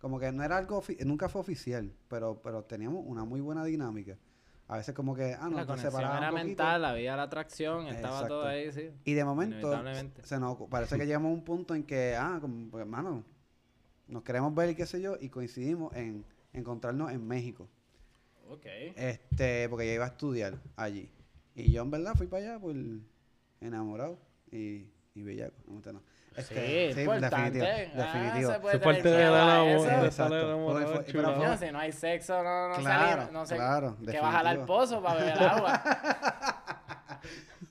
como 0.00 0.20
que 0.20 0.30
no 0.32 0.42
era 0.42 0.58
algo, 0.58 0.82
nunca 1.04 1.28
fue 1.28 1.40
oficial, 1.40 1.92
pero, 2.08 2.40
pero 2.42 2.64
teníamos 2.64 3.02
una 3.06 3.24
muy 3.24 3.40
buena 3.40 3.64
dinámica. 3.64 4.18
A 4.68 4.76
veces 4.76 4.94
como 4.94 5.16
que, 5.16 5.34
ah, 5.34 5.48
no, 5.48 5.56
la 5.56 5.66
conexión 5.66 6.00
era 6.00 6.28
un 6.28 6.34
mental, 6.34 6.84
había 6.84 7.16
la 7.16 7.24
atracción, 7.24 7.88
estaba 7.88 8.28
todo 8.28 8.48
Exacto. 8.48 8.78
ahí, 8.78 8.90
sí. 8.92 8.94
Y 9.04 9.14
de 9.14 9.24
momento, 9.24 9.72
se 10.22 10.38
nos, 10.38 10.56
parece 10.68 10.96
que 10.96 11.06
llegamos 11.06 11.30
a 11.30 11.34
un 11.34 11.42
punto 11.42 11.74
en 11.74 11.82
que, 11.82 12.14
ah, 12.16 12.38
como, 12.40 12.70
pues, 12.70 12.82
hermano, 12.82 13.24
nos 14.06 14.22
queremos 14.22 14.54
ver 14.54 14.70
y 14.70 14.74
qué 14.76 14.86
sé 14.86 15.00
yo, 15.00 15.16
y 15.20 15.28
coincidimos 15.28 15.94
en 15.96 16.24
encontrarnos 16.52 17.10
en 17.10 17.26
México. 17.26 17.68
Ok. 18.48 18.66
Este, 18.96 19.68
porque 19.68 19.86
ella 19.86 19.94
iba 19.94 20.04
a 20.04 20.08
estudiar 20.08 20.58
allí. 20.76 21.10
Y 21.54 21.72
yo 21.72 21.82
en 21.82 21.90
verdad 21.90 22.14
fui 22.16 22.26
para 22.26 22.44
allá 22.44 22.58
por 22.60 22.74
enamorado 23.60 24.18
y, 24.50 24.86
y 25.14 25.22
bellaco. 25.22 25.56
No, 25.66 25.92
no. 25.92 26.02
Este, 26.36 26.94
sí, 26.94 27.00
importante. 27.00 27.58
definitivo, 27.58 28.02
Ah, 28.02 28.12
definitivo. 28.14 28.70
Es 28.70 28.78
parte 28.80 29.08
de 29.10 29.24
la 29.30 29.62
de 29.62 30.04
Exacto. 30.06 30.64
Fue- 30.70 30.86
fue- 30.86 31.04
fue- 31.12 31.22
No, 31.22 31.56
si 31.56 31.72
no 31.72 31.78
hay 31.80 31.92
sexo, 31.92 32.42
no, 32.42 32.68
no, 32.68 32.74
Claro, 32.76 33.16
salir, 33.22 33.32
no 33.32 33.46
sé. 33.46 33.56
claro, 33.56 33.96
que 34.08 34.20
bajar 34.20 34.46
al 34.46 34.56
definitivo. 34.58 34.66
pozo 34.66 35.02
para 35.02 35.20
beber 35.20 35.42
agua. 35.42 35.82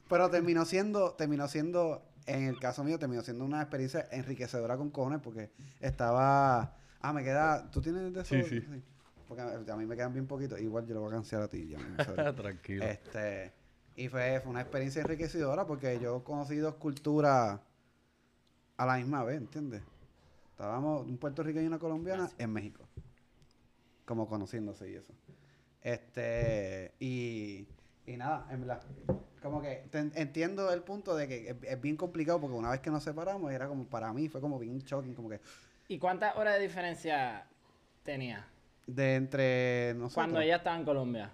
Pero 0.09 0.29
terminó 0.29 0.65
siendo, 0.65 1.13
terminó 1.13 1.48
siendo, 1.48 2.03
en 2.25 2.48
el 2.48 2.59
caso 2.59 2.83
mío, 2.83 3.00
terminó 3.00 3.21
siendo 3.21 3.45
una 3.45 3.62
experiencia 3.62 4.07
enriquecedora 4.12 4.75
con 4.77 4.89
cojones 4.89 5.19
porque 5.24 5.51
estaba... 5.79 6.75
Ah, 7.01 7.13
me 7.13 7.24
queda... 7.24 7.69
¿Tú 7.71 7.81
tienes 7.81 8.13
de 8.13 8.21
eso? 8.21 8.36
Sí, 8.36 8.43
sí. 8.43 8.83
Porque 9.27 9.41
a 9.43 9.75
mí 9.77 9.86
me 9.86 9.95
quedan 9.95 10.12
bien 10.13 10.27
poquitos. 10.27 10.59
Igual 10.59 10.86
yo 10.88 10.95
lo 10.95 11.01
voy 11.01 11.09
a 11.12 11.13
cancelar 11.13 11.45
a 11.45 11.48
ti. 11.48 11.67
Ya. 11.69 12.33
Tranquilo. 12.36 12.83
Este, 12.83 13.53
y 14.00 14.08
fue, 14.08 14.39
fue 14.39 14.51
una 14.51 14.62
experiencia 14.62 15.01
enriquecedora 15.01 15.68
porque 15.68 16.00
yo 16.00 16.24
conocí 16.24 16.56
dos 16.56 16.75
culturas 16.75 17.60
a 18.77 18.86
la 18.86 18.96
misma 18.96 19.25
vez, 19.25 19.39
¿entiendes? 19.39 19.82
Estábamos 20.51 21.06
un 21.06 21.18
puertorriqueño 21.18 21.65
y 21.65 21.68
una 21.68 21.79
colombiana 21.79 22.29
en 22.38 22.50
México. 22.53 22.88
Como 24.06 24.25
conociéndose 24.29 24.89
y 24.89 24.96
eso. 24.96 25.13
Este, 25.82 26.94
y, 26.98 27.68
y 28.06 28.15
nada, 28.15 28.48
en 28.50 28.62
verdad. 28.62 28.82
Como 29.41 29.62
que 29.62 29.84
entiendo 29.91 30.72
el 30.72 30.82
punto 30.82 31.13
de 31.18 31.27
que 31.27 31.50
es, 31.50 31.58
es 31.62 31.82
bien 31.82 31.98
complicado 31.98 32.39
porque 32.39 32.56
una 32.56 32.72
vez 32.72 32.79
que 32.79 32.91
nos 32.91 33.03
separamos 33.03 33.51
era 33.51 33.68
como, 33.68 33.84
para 33.84 34.13
mí 34.13 34.29
fue 34.29 34.39
como 34.39 34.58
bien 34.60 34.79
shocking, 34.79 35.13
como 35.13 35.29
que 35.29 35.41
¿Y 35.89 36.00
cuántas 36.00 36.38
horas 36.38 36.56
de 36.56 36.62
diferencia 36.62 37.46
tenía 38.03 38.48
de 38.88 39.15
entre 39.15 39.94
nosotros. 39.96 40.13
cuando 40.13 40.39
ella 40.39 40.56
estaba 40.56 40.77
en 40.77 40.86
Colombia? 40.86 41.34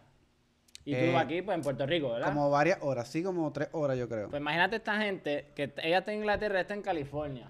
Y 0.88 0.92
tú 0.94 0.98
Eh, 1.00 1.18
aquí, 1.18 1.42
pues 1.42 1.56
en 1.58 1.64
Puerto 1.64 1.86
Rico, 1.88 2.12
¿verdad? 2.12 2.28
Como 2.28 2.52
varias 2.52 2.78
horas, 2.82 3.08
sí, 3.08 3.24
como 3.24 3.52
tres 3.52 3.70
horas 3.72 3.98
yo 3.98 4.08
creo. 4.08 4.30
Pues 4.30 4.40
imagínate 4.40 4.76
esta 4.76 5.02
gente 5.02 5.48
que 5.56 5.74
ella 5.82 5.98
está 5.98 6.14
en 6.14 6.20
Inglaterra, 6.20 6.62
está 6.62 6.76
en 6.76 6.84
California. 6.84 7.50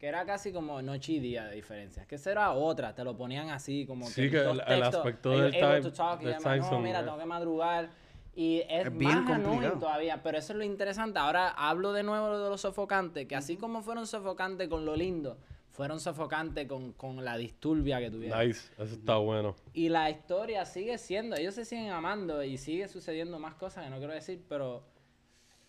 Que 0.00 0.06
era 0.08 0.24
casi 0.26 0.52
como 0.52 0.82
noche 0.82 1.12
y 1.12 1.20
día 1.20 1.44
de 1.44 1.54
diferencia. 1.54 2.04
Que 2.06 2.16
eso 2.16 2.28
era 2.30 2.50
otra, 2.50 2.92
te 2.94 3.04
lo 3.04 3.16
ponían 3.16 3.50
así, 3.50 3.86
como 3.86 4.06
Sí, 4.06 4.28
que 4.28 4.38
los 4.42 4.58
el- 4.66 4.72
el 4.74 4.82
aspecto 4.82 5.30
del 5.30 5.52
time- 5.52 5.80
to 5.80 5.92
talk 5.92 6.20
y 6.22 6.24
del 6.24 6.38
time 6.38 6.58
no, 6.58 6.64
zone, 6.68 6.82
mira, 6.82 7.00
eh. 7.00 7.04
tengo 7.04 7.18
que 7.18 7.24
madrugar. 7.26 7.88
Y 8.34 8.60
es, 8.68 8.86
Es 8.86 8.96
bien 8.98 9.24
más 9.24 9.30
annoying 9.36 9.78
todavía, 9.78 10.20
pero 10.22 10.38
eso 10.38 10.52
es 10.54 10.58
lo 10.58 10.64
interesante. 10.64 11.18
Ahora 11.20 11.50
hablo 11.50 11.92
de 11.92 12.02
nuevo 12.02 12.36
de 12.38 12.48
los 12.50 12.62
sofocantes, 12.62 13.26
que 13.28 13.36
así 13.36 13.56
como 13.58 13.82
fueron 13.82 14.06
sofocantes 14.08 14.68
con 14.68 14.84
lo 14.86 14.96
lindo, 14.96 15.36
fueron 15.72 15.98
sofocantes 16.00 16.66
con, 16.68 16.92
con 16.92 17.24
la 17.24 17.36
disturbia 17.36 17.98
que 17.98 18.10
tuvieron. 18.10 18.46
Nice, 18.46 18.70
eso 18.78 18.94
está 18.94 19.16
bueno. 19.16 19.56
Y 19.72 19.88
la 19.88 20.10
historia 20.10 20.64
sigue 20.64 20.98
siendo, 20.98 21.34
ellos 21.36 21.54
se 21.54 21.64
siguen 21.64 21.90
amando 21.90 22.42
y 22.44 22.58
sigue 22.58 22.86
sucediendo 22.88 23.38
más 23.38 23.54
cosas 23.54 23.84
que 23.84 23.90
no 23.90 23.98
quiero 23.98 24.12
decir, 24.12 24.40
pero... 24.48 24.84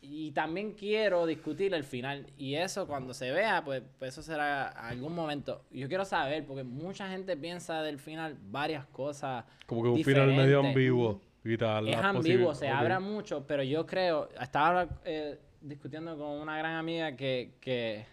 Y 0.05 0.31
también 0.31 0.74
quiero 0.74 1.25
discutir 1.25 1.74
el 1.74 1.86
final. 1.86 2.27
Y 2.38 2.55
eso 2.55 2.86
cuando 2.88 3.13
se 3.13 3.31
vea, 3.31 3.63
pues, 3.63 3.81
pues 4.00 4.12
eso 4.12 4.22
será 4.22 4.67
algún 4.67 5.15
momento. 5.15 5.62
Yo 5.72 5.88
quiero 5.88 6.03
saber, 6.03 6.45
porque 6.45 6.63
mucha 6.65 7.07
gente 7.07 7.38
piensa 7.38 7.81
del 7.81 8.00
final 8.00 8.38
varias 8.51 8.86
cosas. 8.88 9.45
Como 9.65 9.81
que 9.81 9.88
un 9.88 10.03
final 10.03 10.27
medio 10.27 10.43
diferentes. 10.43 10.69
ambiguo. 10.72 11.22
y 11.45 11.57
tal, 11.57 11.88
Es 11.88 11.95
ambiguo, 11.95 12.53
se 12.53 12.65
ok. 12.69 12.74
abre 12.75 13.00
mucho, 13.00 13.48
pero 13.48 13.63
yo 13.63 13.86
creo, 13.86 14.27
estaba 14.41 14.89
eh, 15.05 15.39
discutiendo 15.62 16.17
con 16.17 16.31
una 16.31 16.57
gran 16.57 16.75
amiga 16.75 17.15
que, 17.15 17.53
que, 17.62 18.05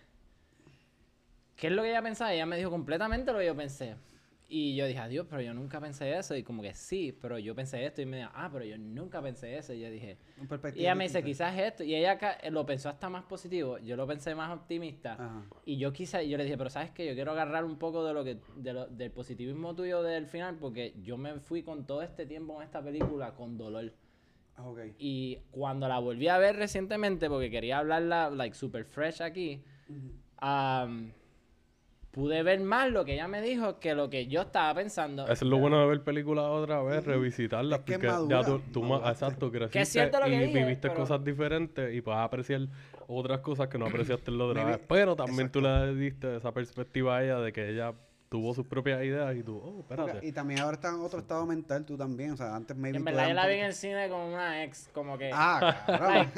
¿qué 1.60 1.66
es 1.68 1.72
lo 1.72 1.82
que 1.82 1.90
ella 1.90 2.02
pensaba? 2.02 2.32
Ella 2.32 2.46
me 2.46 2.56
dijo 2.56 2.70
completamente 2.70 3.32
lo 3.32 3.38
que 3.38 3.46
yo 3.46 3.54
pensé. 3.56 3.94
Y 4.52 4.74
yo 4.74 4.84
dije, 4.86 4.98
adiós, 4.98 5.26
pero 5.30 5.40
yo 5.42 5.54
nunca 5.54 5.80
pensé 5.80 6.16
eso. 6.18 6.34
Y 6.34 6.42
como 6.42 6.60
que 6.60 6.74
sí, 6.74 7.16
pero 7.22 7.38
yo 7.38 7.54
pensé 7.54 7.84
esto. 7.86 8.02
Y 8.02 8.06
me 8.06 8.16
dijo, 8.16 8.30
ah, 8.34 8.48
pero 8.52 8.64
yo 8.64 8.76
nunca 8.78 9.22
pensé 9.22 9.56
eso. 9.56 9.72
Y 9.72 9.80
yo 9.80 9.88
dije, 9.90 10.18
y 10.74 10.80
ella 10.80 10.96
me 10.96 11.04
dice, 11.04 11.22
quizás 11.22 11.56
esto. 11.56 11.84
Y 11.84 11.94
ella 11.94 12.18
lo 12.50 12.66
pensó 12.66 12.88
hasta 12.88 13.08
más 13.08 13.22
positivo. 13.26 13.78
Yo 13.78 13.94
lo 13.94 14.08
pensé 14.08 14.34
más 14.34 14.50
optimista. 14.50 15.12
Ajá. 15.12 15.44
Y 15.64 15.76
yo 15.76 15.92
quise, 15.92 16.28
yo 16.28 16.36
le 16.36 16.42
dije, 16.42 16.58
pero 16.58 16.68
sabes 16.68 16.90
que 16.90 17.06
yo 17.06 17.14
quiero 17.14 17.30
agarrar 17.30 17.64
un 17.64 17.78
poco 17.78 18.04
de 18.04 18.12
lo 18.12 18.24
que, 18.24 18.38
de 18.56 18.72
lo- 18.72 18.88
del 18.88 19.12
positivismo 19.12 19.72
tuyo 19.76 20.02
del 20.02 20.26
final, 20.26 20.56
porque 20.56 20.94
yo 21.00 21.16
me 21.16 21.38
fui 21.38 21.62
con 21.62 21.86
todo 21.86 22.02
este 22.02 22.26
tiempo 22.26 22.56
en 22.60 22.66
esta 22.66 22.82
película 22.82 23.34
con 23.36 23.56
dolor. 23.56 23.92
Ah, 24.56 24.66
ok. 24.68 24.80
Y 24.98 25.38
cuando 25.52 25.86
la 25.86 26.00
volví 26.00 26.26
a 26.26 26.38
ver 26.38 26.56
recientemente, 26.56 27.28
porque 27.28 27.50
quería 27.52 27.78
hablarla 27.78 28.30
like 28.30 28.56
super 28.56 28.84
fresh 28.84 29.20
aquí, 29.22 29.62
um, 30.42 31.12
pude 32.10 32.42
ver 32.42 32.60
más 32.60 32.90
lo 32.90 33.04
que 33.04 33.14
ella 33.14 33.28
me 33.28 33.40
dijo 33.40 33.78
que 33.78 33.94
lo 33.94 34.10
que 34.10 34.26
yo 34.26 34.42
estaba 34.42 34.74
pensando. 34.74 35.24
Eso 35.24 35.32
es 35.32 35.42
lo 35.42 35.58
bueno 35.58 35.80
de 35.80 35.86
ver 35.86 36.02
películas 36.02 36.44
otra 36.46 36.82
vez, 36.82 37.04
revisitarlas, 37.04 37.80
Es 37.80 37.84
que 37.84 37.92
porque 37.92 38.06
madura, 38.08 38.40
ya 38.40 38.46
tú, 38.46 38.60
tú 38.72 38.82
maduraste. 38.82 39.24
exacto, 39.24 39.50
creciste 39.50 39.78
Que 39.78 39.82
es 39.82 39.88
cierto 39.88 40.18
lo 40.18 40.26
que 40.26 40.34
y 40.34 40.38
dije, 40.38 40.58
viviste 40.58 40.88
pero- 40.88 41.00
cosas 41.00 41.24
diferentes 41.24 41.94
y 41.94 42.00
puedes 42.00 42.20
apreciar 42.20 42.62
otras 43.06 43.40
cosas 43.40 43.68
que 43.68 43.78
no 43.78 43.86
apreciaste 43.86 44.30
la 44.32 44.44
otra 44.44 44.64
vez. 44.64 44.80
Pero 44.88 45.14
también 45.16 45.50
tú 45.50 45.60
le 45.60 45.94
diste 45.94 46.36
esa 46.36 46.52
perspectiva 46.52 47.16
a 47.18 47.24
ella 47.24 47.38
de 47.40 47.52
que 47.52 47.68
ella 47.70 47.92
tuvo 48.30 48.54
sus 48.54 48.64
propias 48.64 49.02
ideas 49.02 49.34
y 49.34 49.42
tú, 49.42 49.60
oh, 49.62 49.80
espérate. 49.80 50.24
Y 50.24 50.30
también 50.30 50.60
ahora 50.60 50.76
está 50.76 50.88
en 50.90 51.00
otro 51.00 51.18
estado 51.18 51.44
mental 51.46 51.84
tú 51.84 51.96
también. 51.96 52.30
O 52.30 52.36
sea, 52.36 52.54
antes 52.54 52.76
maybe 52.76 52.96
en 52.98 53.04
verdad 53.04 53.26
yo 53.26 53.34
la 53.34 53.46
vi 53.48 53.54
en 53.54 53.64
el 53.64 53.74
cine 53.74 54.08
con 54.08 54.20
una 54.20 54.62
ex, 54.62 54.88
como 54.94 55.18
que... 55.18 55.30
Ah, 55.34 55.82
cabrón. 55.86 56.30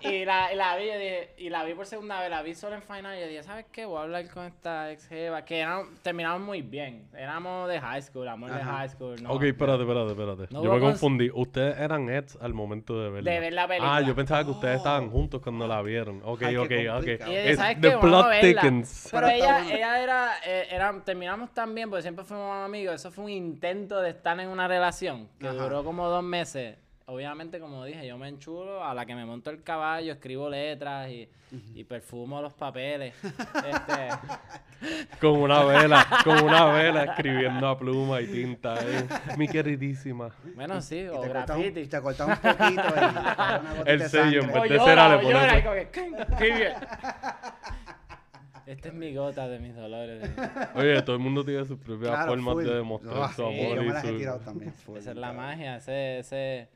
y, 0.00 0.24
la, 0.24 0.52
y 0.52 0.56
la 0.56 0.76
vi, 0.76 0.86
yo 0.88 0.94
dije, 0.94 1.30
y 1.38 1.48
la 1.48 1.62
vi 1.62 1.74
por 1.74 1.86
segunda 1.86 2.20
vez, 2.20 2.30
la 2.30 2.42
vi 2.42 2.54
solo 2.56 2.74
en 2.74 2.82
final 2.82 3.16
y 3.16 3.20
yo 3.20 3.28
dije, 3.28 3.42
¿sabes 3.44 3.66
qué? 3.70 3.84
Voy 3.86 3.98
a 3.98 4.02
hablar 4.02 4.28
con 4.28 4.44
esta 4.44 4.90
ex 4.90 5.06
jeva, 5.06 5.44
que 5.44 5.60
eran- 5.60 5.86
terminamos 6.02 6.40
muy 6.42 6.62
bien. 6.62 7.06
Éramos 7.16 7.68
de 7.68 7.80
high 7.80 8.02
school, 8.02 8.26
amor 8.26 8.52
de 8.52 8.64
high 8.64 8.88
school. 8.88 9.22
No, 9.22 9.30
ok, 9.34 9.42
espérate, 9.44 9.82
espérate, 9.82 10.10
espérate. 10.10 10.46
No 10.52 10.64
yo 10.64 10.74
me 10.74 10.80
confundí. 10.80 11.30
Ustedes 11.32 11.78
eran 11.78 12.10
ex 12.10 12.36
al 12.40 12.54
momento 12.54 13.00
de 13.00 13.08
verla. 13.10 13.30
De 13.30 13.38
ver 13.38 13.52
la 13.52 13.68
película. 13.68 13.96
Ah, 13.96 14.00
yo 14.00 14.16
pensaba 14.16 14.42
que 14.44 14.50
ustedes 14.50 14.74
Oh. 14.74 14.78
estaban 14.78 15.10
juntos 15.10 15.40
cuando 15.42 15.68
la 15.68 15.80
vieron. 15.82 16.22
Ok, 16.24 16.42
Ay, 16.42 16.56
ok, 16.56 16.64
ok. 16.66 16.70
Y 17.06 17.10
ella 17.10 17.26
Eh, 17.28 17.42
dice, 17.42 17.56
¿sabes 17.56 17.76
the 17.80 17.88
qué? 17.88 17.94
Vamos 17.94 18.04
a 18.04 18.08
plot 18.08 18.28
verla. 18.30 18.40
thickens. 18.62 19.08
Pero 19.12 19.28
ella, 19.28 19.64
ella 19.72 20.02
era, 20.02 20.30
eh, 20.44 20.66
era, 20.70 20.88
terminamos 21.20 21.52
tan 21.52 21.74
bien 21.74 21.90
porque 21.90 22.00
siempre 22.02 22.24
fuimos 22.24 22.64
amigos. 22.64 22.94
Eso 22.94 23.10
fue 23.10 23.24
un 23.24 23.30
intento 23.30 24.00
de 24.00 24.08
estar 24.10 24.40
en 24.40 24.48
una 24.48 24.66
relación 24.66 25.28
que 25.38 25.48
Ajá. 25.48 25.56
duró 25.56 25.84
como 25.84 26.08
dos 26.08 26.22
meses. 26.22 26.78
Obviamente, 27.04 27.58
como 27.60 27.84
dije, 27.84 28.06
yo 28.06 28.16
me 28.16 28.28
enchulo 28.28 28.82
a 28.84 28.94
la 28.94 29.04
que 29.04 29.14
me 29.14 29.26
monto 29.26 29.50
el 29.50 29.62
caballo, 29.62 30.12
escribo 30.12 30.48
letras 30.48 31.10
y, 31.10 31.28
y 31.74 31.84
perfumo 31.84 32.40
los 32.40 32.54
papeles. 32.54 33.14
este, 33.22 34.08
Con 35.20 35.32
una 35.42 35.62
vela, 35.64 36.06
con 36.24 36.42
una 36.42 36.64
vela 36.72 37.04
escribiendo 37.04 37.68
a 37.68 37.76
pluma 37.78 38.20
y 38.22 38.26
tinta. 38.28 38.76
eh. 38.80 39.06
Mi 39.36 39.46
queridísima. 39.48 40.30
bueno, 40.54 40.80
sí, 40.80 41.00
Y 41.00 41.08
o 41.08 41.20
te 41.20 41.28
cortas 41.30 41.56
un, 41.56 41.62
graffiti. 41.64 41.86
te 41.88 42.00
cortas 42.00 42.28
un 42.28 42.36
poquito 42.36 42.82
y 42.82 42.98
una 42.98 43.62
El 43.86 44.08
sello 44.08 44.40
en 44.42 44.52
vez 44.52 44.62
de 44.62 44.68
que, 45.90 45.90
"Qué 46.38 46.52
bien". 46.54 46.72
Esta 48.66 48.88
es 48.88 48.94
mi 48.94 49.14
gota 49.14 49.48
de 49.48 49.58
mis 49.58 49.74
dolores. 49.74 50.30
Oye, 50.74 51.02
todo 51.02 51.16
el 51.16 51.22
mundo 51.22 51.44
tiene 51.44 51.64
sus 51.64 51.78
propias 51.78 52.10
Claro, 52.12 52.30
formas 52.32 52.54
full. 52.54 52.64
de 52.64 52.74
demostrar 52.74 53.16
Ah, 53.16 53.28
su 53.34 53.42
sí, 53.42 53.42
amor 53.60 53.76
yo 53.76 53.82
me 53.82 53.86
y 53.86 53.90
las 53.90 54.04
he 54.04 54.08
su... 54.08 54.16
tirado 54.18 54.38
también. 54.40 54.72
full, 54.72 54.96
Esa 54.98 55.10
es 55.10 55.16
la 55.16 55.32
magia, 55.32 55.76
ese, 55.76 56.18
ese, 56.20 56.68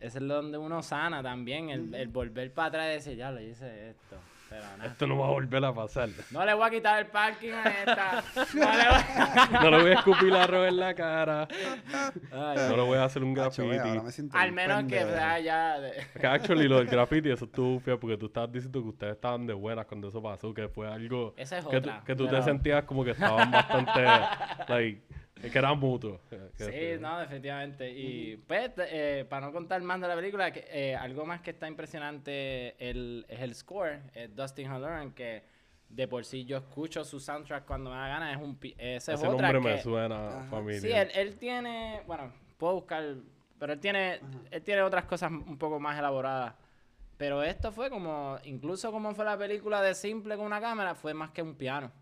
ese 0.00 0.18
es 0.18 0.26
donde 0.28 0.58
uno 0.58 0.82
sana 0.82 1.22
también, 1.22 1.70
el, 1.70 1.94
el 1.94 2.08
volver 2.08 2.52
para 2.52 2.68
atrás 2.68 2.86
y 2.86 2.92
decir, 2.94 3.16
ya 3.16 3.30
lo 3.30 3.40
hice 3.40 3.90
esto, 3.90 4.16
pero 4.60 4.76
nada. 4.78 4.86
Esto 4.86 5.06
no 5.06 5.18
va 5.18 5.26
a 5.26 5.30
volver 5.30 5.64
a 5.64 5.72
pasar. 5.74 6.08
No 6.30 6.44
le 6.44 6.54
voy 6.54 6.66
a 6.66 6.70
quitar 6.70 6.98
el 7.00 7.06
parking 7.06 7.52
a 7.52 7.64
esta. 7.68 8.24
No 8.54 8.72
le 8.76 8.84
voy 8.88 9.60
No 9.62 9.70
le 9.70 9.82
voy 9.82 9.90
a 9.90 9.94
escupir 9.94 10.34
arroz 10.34 10.68
en 10.68 10.76
la 10.76 10.94
cara. 10.94 11.48
Ay, 12.32 12.56
No 12.68 12.76
le 12.76 12.82
voy 12.82 12.98
a 12.98 13.04
hacer 13.04 13.24
un 13.24 13.34
graffiti. 13.34 13.78
Al 14.32 14.52
menos 14.52 14.84
que 14.84 15.00
sea 15.00 15.38
ya... 15.40 15.80
de- 15.80 15.92
Que 16.20 16.26
actually 16.26 16.68
lo 16.68 16.78
del 16.78 16.86
graffiti, 16.86 17.30
eso 17.30 17.46
estuvo 17.46 17.80
feo 17.80 17.98
porque 17.98 18.16
tú 18.16 18.26
estabas 18.26 18.52
diciendo 18.52 18.80
que 18.82 18.88
ustedes 18.88 19.14
estaban 19.14 19.46
de 19.46 19.54
buenas 19.54 19.86
cuando 19.86 20.08
eso 20.08 20.22
pasó, 20.22 20.52
que 20.54 20.68
fue 20.68 20.86
algo 20.90 21.34
Esa 21.36 21.58
es 21.58 21.66
que, 21.66 21.76
otra, 21.78 22.02
que 22.04 22.14
tú 22.14 22.26
pero- 22.26 22.38
te 22.38 22.42
sentías 22.44 22.84
como 22.84 23.04
que 23.04 23.10
estaban 23.12 23.50
bastante, 23.50 24.04
like, 24.68 25.02
que 25.50 25.58
mutuos. 25.76 26.20
que- 26.30 26.38
que- 26.56 26.94
Sí, 26.96 27.00
no, 27.02 27.18
definitivamente. 27.18 27.90
Y 27.90 28.36
pues, 28.46 28.70
eh, 28.78 29.24
para 29.28 29.46
no 29.46 29.52
contar 29.52 29.80
más 29.82 30.00
de 30.00 30.08
la 30.08 30.14
película, 30.14 30.52
que, 30.52 30.64
eh, 30.68 30.94
algo 30.96 31.24
más 31.26 31.40
que 31.40 31.50
está 31.50 31.66
impresionante 31.68 32.74
el, 32.78 33.24
es 33.28 33.40
el 33.40 33.54
score, 33.54 34.00
es 34.14 34.34
Dustin 34.34 34.70
Holloway, 34.70 35.10
que 35.10 35.42
de 35.88 36.08
por 36.08 36.24
sí 36.24 36.44
yo 36.44 36.56
escucho 36.56 37.04
su 37.04 37.20
soundtrack 37.20 37.64
cuando 37.66 37.90
me 37.90 37.96
da 37.96 38.08
gana, 38.08 38.32
es 38.32 38.38
un... 38.38 38.56
pi- 38.56 38.74
Esa 38.78 39.12
es 39.12 39.20
Ese 39.20 39.28
otra 39.28 39.52
nombre 39.52 39.70
me 39.70 39.76
que- 39.76 39.82
suena 39.82 40.28
Ajá. 40.40 40.44
familiar. 40.50 40.80
Sí, 40.82 40.90
él, 40.92 41.10
él 41.14 41.36
tiene, 41.36 42.00
bueno, 42.06 42.32
puedo 42.56 42.74
buscar, 42.74 43.02
pero 43.58 43.72
él 43.74 43.80
tiene, 43.80 44.20
él 44.50 44.62
tiene 44.62 44.82
otras 44.82 45.04
cosas 45.04 45.30
un 45.30 45.56
poco 45.58 45.78
más 45.78 45.98
elaboradas. 45.98 46.54
Pero 47.16 47.44
esto 47.44 47.70
fue 47.70 47.90
como, 47.90 48.38
incluso 48.42 48.90
como 48.90 49.14
fue 49.14 49.24
la 49.24 49.38
película 49.38 49.80
de 49.82 49.94
simple 49.94 50.36
con 50.36 50.46
una 50.46 50.60
cámara, 50.60 50.96
fue 50.96 51.14
más 51.14 51.30
que 51.30 51.42
un 51.42 51.54
piano. 51.54 51.92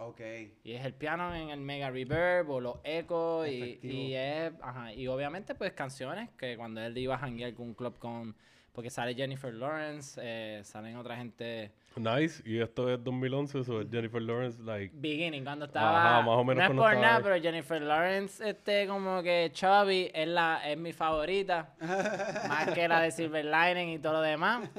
Ok. 0.00 0.20
Y 0.64 0.72
es 0.72 0.84
el 0.84 0.94
piano 0.94 1.34
en 1.34 1.50
el 1.50 1.60
mega 1.60 1.90
reverb 1.90 2.50
o 2.50 2.60
los 2.60 2.76
ecos 2.84 3.46
y, 3.46 3.78
y 3.82 4.14
es, 4.14 4.52
ajá, 4.62 4.94
y 4.94 5.06
obviamente 5.08 5.54
pues 5.54 5.72
canciones 5.72 6.30
que 6.38 6.56
cuando 6.56 6.80
él 6.80 6.96
iba 6.96 7.16
a 7.16 7.18
janguear 7.18 7.52
con 7.54 7.66
un 7.66 7.74
club 7.74 7.98
con 7.98 8.34
porque 8.72 8.90
sale 8.90 9.14
Jennifer 9.14 9.52
Lawrence, 9.52 10.20
eh, 10.22 10.62
salen 10.64 10.96
otra 10.96 11.16
gente. 11.16 11.72
Nice. 11.96 12.40
Y 12.44 12.60
esto 12.60 12.88
es 12.88 13.02
2011, 13.02 13.58
eso 13.60 13.80
es 13.80 13.88
Jennifer 13.90 14.22
Lawrence, 14.22 14.62
like... 14.62 14.94
Beginning, 14.96 15.42
cuando 15.44 15.64
estaba. 15.66 16.18
Ajá, 16.18 16.22
más 16.26 16.36
o 16.36 16.44
menos 16.44 16.56
no 16.56 16.62
es 16.62 16.78
por 16.78 16.88
estaba 16.92 16.94
nada, 17.06 17.16
ahí. 17.16 17.22
pero 17.24 17.42
Jennifer 17.42 17.82
Lawrence, 17.82 18.48
este, 18.48 18.86
como 18.86 19.22
que 19.22 19.50
Chubby, 19.52 20.10
es, 20.14 20.28
la, 20.28 20.60
es 20.70 20.78
mi 20.78 20.92
favorita. 20.92 21.74
más 22.48 22.70
que 22.72 22.86
la 22.88 23.00
de 23.00 23.10
Silver 23.10 23.44
Lining 23.44 23.88
y 23.94 23.98
todo 23.98 24.14
lo 24.14 24.20
demás. 24.20 24.70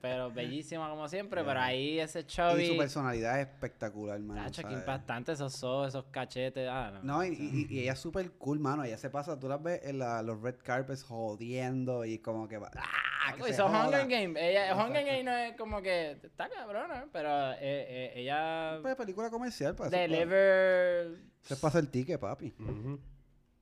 Pero 0.00 0.30
bellísima 0.32 0.88
como 0.88 1.08
siempre. 1.08 1.42
Pero 1.44 1.60
ahí 1.60 1.98
ese 1.98 2.20
Y 2.20 2.22
su 2.22 2.28
Chubby. 2.28 2.78
personalidad 2.78 3.40
es 3.40 3.48
espectacular, 3.48 4.18
mano. 4.20 4.42
Tacho, 4.44 4.62
qué 4.66 4.74
impactante 4.74 5.32
esos 5.32 5.62
ojos, 5.64 5.88
esos 5.88 6.04
cachetes. 6.06 6.68
Ah, 6.70 6.92
no. 6.94 7.02
No, 7.02 7.24
y, 7.24 7.28
y- 7.34 7.66
y 7.68 7.80
ella 7.80 7.92
es 7.94 7.98
súper 7.98 8.30
cool, 8.32 8.60
mano. 8.60 8.84
Ella 8.84 8.96
se 8.96 9.10
pasa, 9.10 9.38
tú 9.38 9.48
las 9.48 9.62
ves 9.62 9.80
en 9.84 9.98
la- 9.98 10.22
los 10.22 10.40
red 10.40 10.54
carpets 10.62 11.02
jodiendo 11.02 12.04
y 12.04 12.18
como 12.20 12.46
que 12.48 12.58
va. 12.58 12.70
¡Ah! 12.76 12.88
Que 13.32 13.38
Loco, 13.38 13.44
se 13.46 13.50
hizo! 13.52 13.66
Hunger 13.66 14.06
Game. 14.08 14.50
Ella, 14.50 14.74
Hunger 14.76 15.04
Game 15.04 15.24
no 15.24 15.36
es 15.36 15.56
como 15.56 15.82
que 15.82 16.12
está 16.22 16.48
cabrona, 16.48 17.06
pero 17.12 17.52
eh, 17.52 17.56
eh, 17.60 18.12
ella 18.16 18.78
Pues 18.82 18.94
película 18.96 19.30
comercial, 19.30 19.74
para 19.74 19.90
deliver. 19.90 21.06
eso 21.42 21.54
es 21.54 21.60
para 21.60 21.70
hacer 21.70 21.86
ticket, 21.90 22.20
papi. 22.20 22.54
Ujú. 22.58 23.00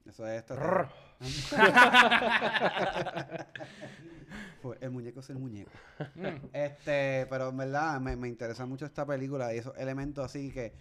Eso 0.07 0.27
es 0.27 0.39
esta. 0.41 0.91
Pues, 4.63 4.79
el 4.81 4.91
muñeco 4.91 5.21
es 5.21 5.31
el 5.31 5.39
muñeco. 5.39 5.71
Mm. 6.15 6.27
Este, 6.53 7.27
pero 7.29 7.49
en 7.49 7.57
verdad 7.57 8.01
me, 8.01 8.15
me 8.17 8.29
interesa 8.29 8.65
mucho 8.65 8.87
esta 8.87 9.05
película 9.05 9.53
y 9.53 9.59
esos 9.59 9.77
elementos 9.77 10.25
así 10.25 10.53
que, 10.53 10.73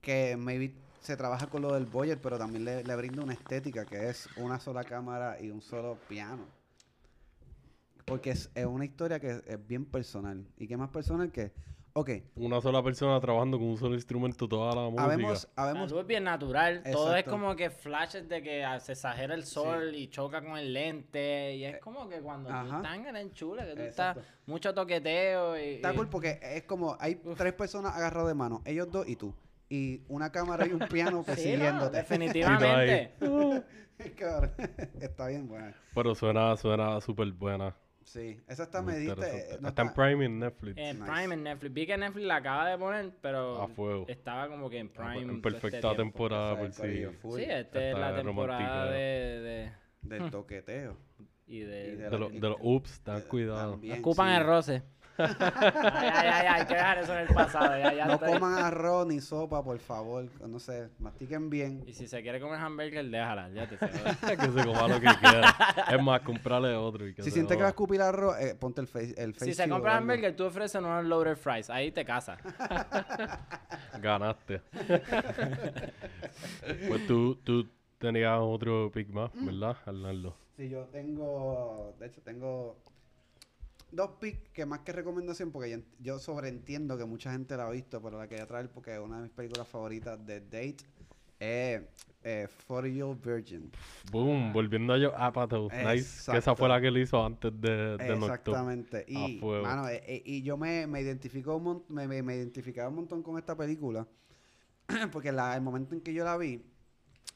que 0.00 0.36
maybe 0.36 0.74
se 1.00 1.16
trabaja 1.16 1.46
con 1.46 1.62
lo 1.62 1.74
del 1.74 1.86
Boyer, 1.86 2.20
pero 2.20 2.38
también 2.38 2.64
le, 2.64 2.82
le 2.82 2.96
brinda 2.96 3.22
una 3.22 3.34
estética 3.34 3.84
que 3.84 4.08
es 4.08 4.28
una 4.36 4.58
sola 4.58 4.82
cámara 4.84 5.40
y 5.40 5.50
un 5.50 5.62
solo 5.62 5.96
piano. 6.08 6.44
Porque 8.04 8.30
es, 8.30 8.50
es 8.54 8.66
una 8.66 8.84
historia 8.84 9.20
que 9.20 9.40
es 9.46 9.66
bien 9.66 9.84
personal. 9.84 10.46
¿Y 10.56 10.66
qué 10.66 10.76
más 10.76 10.90
personal 10.90 11.30
que? 11.30 11.52
Ok, 11.94 12.08
Una 12.36 12.58
sola 12.62 12.82
persona 12.82 13.20
trabajando 13.20 13.58
con 13.58 13.66
un 13.68 13.76
solo 13.76 13.94
instrumento 13.94 14.48
toda 14.48 14.74
la 14.74 14.82
música. 14.88 15.04
habemos, 15.04 15.48
La 15.54 15.62
habemos 15.64 15.90
luz 15.90 16.00
es 16.00 16.06
bien 16.06 16.24
natural. 16.24 16.82
Todo 16.90 17.14
es 17.14 17.24
como 17.24 17.54
que 17.54 17.68
flashes 17.68 18.26
de 18.30 18.42
que 18.42 18.64
ah, 18.64 18.80
se 18.80 18.92
exagera 18.92 19.34
el 19.34 19.44
sol 19.44 19.94
y 19.94 20.08
choca 20.08 20.42
con 20.42 20.56
el 20.56 20.72
lente. 20.72 21.54
Y 21.54 21.64
es 21.66 21.78
como 21.80 22.08
que 22.08 22.20
cuando 22.22 22.48
tú 22.48 22.54
ajá. 22.54 22.76
estás 22.78 22.96
en 22.96 23.14
el 23.16 23.32
chula, 23.34 23.66
que 23.66 23.74
tú 23.74 23.82
Exacto. 23.82 24.20
estás 24.20 24.34
mucho 24.46 24.72
toqueteo. 24.72 25.58
Y, 25.58 25.74
Está 25.74 25.92
y- 25.92 25.96
cool 25.96 26.08
porque 26.08 26.40
es 26.42 26.62
como 26.62 26.96
hay 26.98 27.16
tres 27.36 27.52
personas 27.52 27.94
agarradas 27.94 28.28
de 28.28 28.34
mano, 28.34 28.62
ellos 28.64 28.90
dos 28.90 29.06
y 29.06 29.16
tú. 29.16 29.34
Y 29.68 30.00
una 30.08 30.32
cámara 30.32 30.66
y 30.66 30.72
un 30.72 30.78
piano 30.88 31.10
Sí, 31.10 31.18
no, 31.18 31.24
persiguiéndote. 31.26 31.96
definitivamente. 31.98 33.12
Está 35.00 35.26
bien 35.28 35.46
buena. 35.46 35.74
Pero 35.94 36.14
suena, 36.14 36.56
suena 36.56 37.00
súper 37.02 37.30
buena. 37.32 37.76
Sí, 38.04 38.40
esa 38.48 38.64
está 38.64 38.82
medita. 38.82 39.14
eh, 39.28 39.58
no 39.60 39.68
está 39.68 39.82
en 39.82 39.92
Prime 39.94 40.22
y 40.24 40.26
en 40.26 40.38
Netflix. 40.38 40.76
En 40.78 41.00
Nice. 41.00 41.12
Prime, 41.12 41.34
en 41.34 41.42
Netflix. 41.44 41.72
Vi 41.74 41.86
que 41.86 41.96
Netflix 41.96 42.26
la 42.26 42.36
acaba 42.36 42.68
de 42.68 42.78
poner, 42.78 43.12
pero 43.20 43.62
A 43.62 43.68
fuego. 43.68 44.06
estaba 44.08 44.48
como 44.48 44.68
que 44.68 44.78
en 44.78 44.88
Prime. 44.88 45.18
en 45.20 45.30
este 45.30 45.42
perfecta 45.42 45.94
temporada 45.94 46.56
por 46.56 46.66
es 46.66 46.78
el 46.78 46.82
corillo 46.86 47.10
si... 47.12 47.16
full 47.18 47.38
Sí, 47.40 47.44
esta 47.48 47.80
es 47.90 47.98
la 47.98 48.14
temporada 48.16 48.90
de, 48.90 49.00
de- 49.00 49.72
Del 50.02 50.30
toqueteo. 50.30 50.96
y 51.46 51.60
de, 51.60 51.88
Y 51.92 51.96
De, 51.96 52.18
los- 52.18 52.32
de 52.32 52.40
los 52.40 52.56
ups, 52.60 53.00
ten 53.00 53.16
Eh, 53.18 53.22
cuidado. 53.28 53.72
también, 53.72 53.98
Ocupan 54.00 54.30
sí. 54.30 54.36
el 54.40 54.46
roce. 54.46 54.82
Ay, 55.18 55.34
ay, 55.38 56.02
ay, 56.02 56.20
ay, 56.24 56.46
hay 56.48 56.66
que 56.66 56.74
dejar 56.74 56.98
eso 56.98 57.12
en 57.12 57.18
el 57.28 57.34
pasado. 57.34 57.78
Ya, 57.78 57.92
ya 57.94 58.06
No 58.06 58.14
estoy- 58.14 58.32
coman 58.32 58.54
arroz 58.64 59.06
ni 59.06 59.20
sopa, 59.20 59.62
por 59.62 59.78
favor. 59.78 60.24
No 60.48 60.58
sé, 60.58 60.88
mastiquen 60.98 61.50
bien. 61.50 61.84
Y 61.86 61.92
si 61.92 62.08
se 62.08 62.22
quiere 62.22 62.40
comer 62.40 62.58
hamburger, 62.60 63.04
déjala. 63.08 63.50
Ya 63.50 63.68
te 63.68 63.76
que 63.78 64.50
se 64.50 64.64
coma 64.64 64.88
lo 64.88 65.00
que 65.00 65.08
quiera. 65.20 65.54
Es 65.90 66.02
más, 66.02 66.20
comprarle 66.22 66.74
otro 66.74 67.06
y 67.06 67.14
que 67.14 67.22
Si 67.22 67.30
se 67.30 67.34
sientes 67.34 67.56
que 67.56 67.62
va 67.62 67.68
a 67.68 67.70
escupir 67.70 68.00
arroz, 68.02 68.36
eh, 68.40 68.54
ponte 68.58 68.80
el 68.80 68.86
face, 68.86 69.14
el 69.16 69.34
face 69.34 69.46
si 69.46 69.54
se 69.54 69.68
compra 69.68 69.92
algo. 69.96 70.02
hamburger, 70.10 70.34
tú 70.36 70.44
ofreces 70.44 70.80
unos 70.80 71.04
loaded 71.04 71.36
fries. 71.36 71.70
Ahí 71.70 71.92
te 71.92 72.04
casas. 72.04 72.38
Ganaste. 74.00 74.60
pues 76.88 77.06
tú, 77.06 77.36
tú 77.44 77.66
tenías 77.98 78.38
otro 78.40 78.90
pick 78.92 79.08
más. 79.10 79.30
¿verdad, 79.34 79.76
Arnaldo? 79.86 80.36
Sí, 80.56 80.68
yo 80.68 80.84
tengo, 80.92 81.94
de 81.98 82.06
hecho 82.06 82.20
tengo 82.22 82.76
dos 83.92 84.10
picks 84.20 84.48
que 84.50 84.66
más 84.66 84.80
que 84.80 84.92
recomendación, 84.92 85.52
porque 85.52 85.70
yo, 85.70 85.76
ent- 85.78 85.84
yo 86.00 86.18
sobreentiendo 86.18 86.98
que 86.98 87.04
mucha 87.04 87.30
gente 87.32 87.56
la 87.56 87.66
ha 87.66 87.70
visto, 87.70 88.02
pero 88.02 88.18
la 88.18 88.26
quería 88.26 88.46
traer 88.46 88.68
porque 88.70 88.94
es 88.94 88.98
una 89.00 89.18
de 89.18 89.22
mis 89.24 89.32
películas 89.32 89.68
favoritas 89.68 90.24
de 90.26 90.40
Date. 90.40 90.76
Es 91.38 91.82
eh, 92.24 92.48
40 92.68 92.88
Year 92.94 93.04
Old 93.08 93.20
Virgin. 93.24 93.70
Boom, 94.12 94.52
volviendo 94.52 94.92
a 94.92 94.98
yo 94.98 95.16
Apatow. 95.16 95.68
Nice. 95.70 96.30
Que 96.30 96.38
esa 96.38 96.54
fue 96.54 96.68
la 96.68 96.80
que 96.80 96.86
él 96.88 96.98
hizo 96.98 97.24
antes 97.24 97.52
de, 97.60 97.68
de 97.70 97.96
Nocturne. 98.16 98.26
Exactamente. 98.26 99.04
Y, 99.08 99.40
mano, 99.62 99.88
eh, 99.88 100.02
eh, 100.06 100.22
y 100.24 100.42
yo 100.42 100.56
me, 100.56 100.86
me 100.86 101.00
identifico 101.00 101.56
un 101.56 101.84
me, 101.88 102.06
me, 102.06 102.22
me 102.22 102.36
identificaba 102.36 102.88
un 102.88 102.94
montón 102.96 103.22
con 103.24 103.38
esta 103.38 103.56
película. 103.56 104.06
porque 105.12 105.32
la, 105.32 105.56
el 105.56 105.62
momento 105.62 105.94
en 105.96 106.00
que 106.00 106.14
yo 106.14 106.24
la 106.24 106.36
vi, 106.36 106.62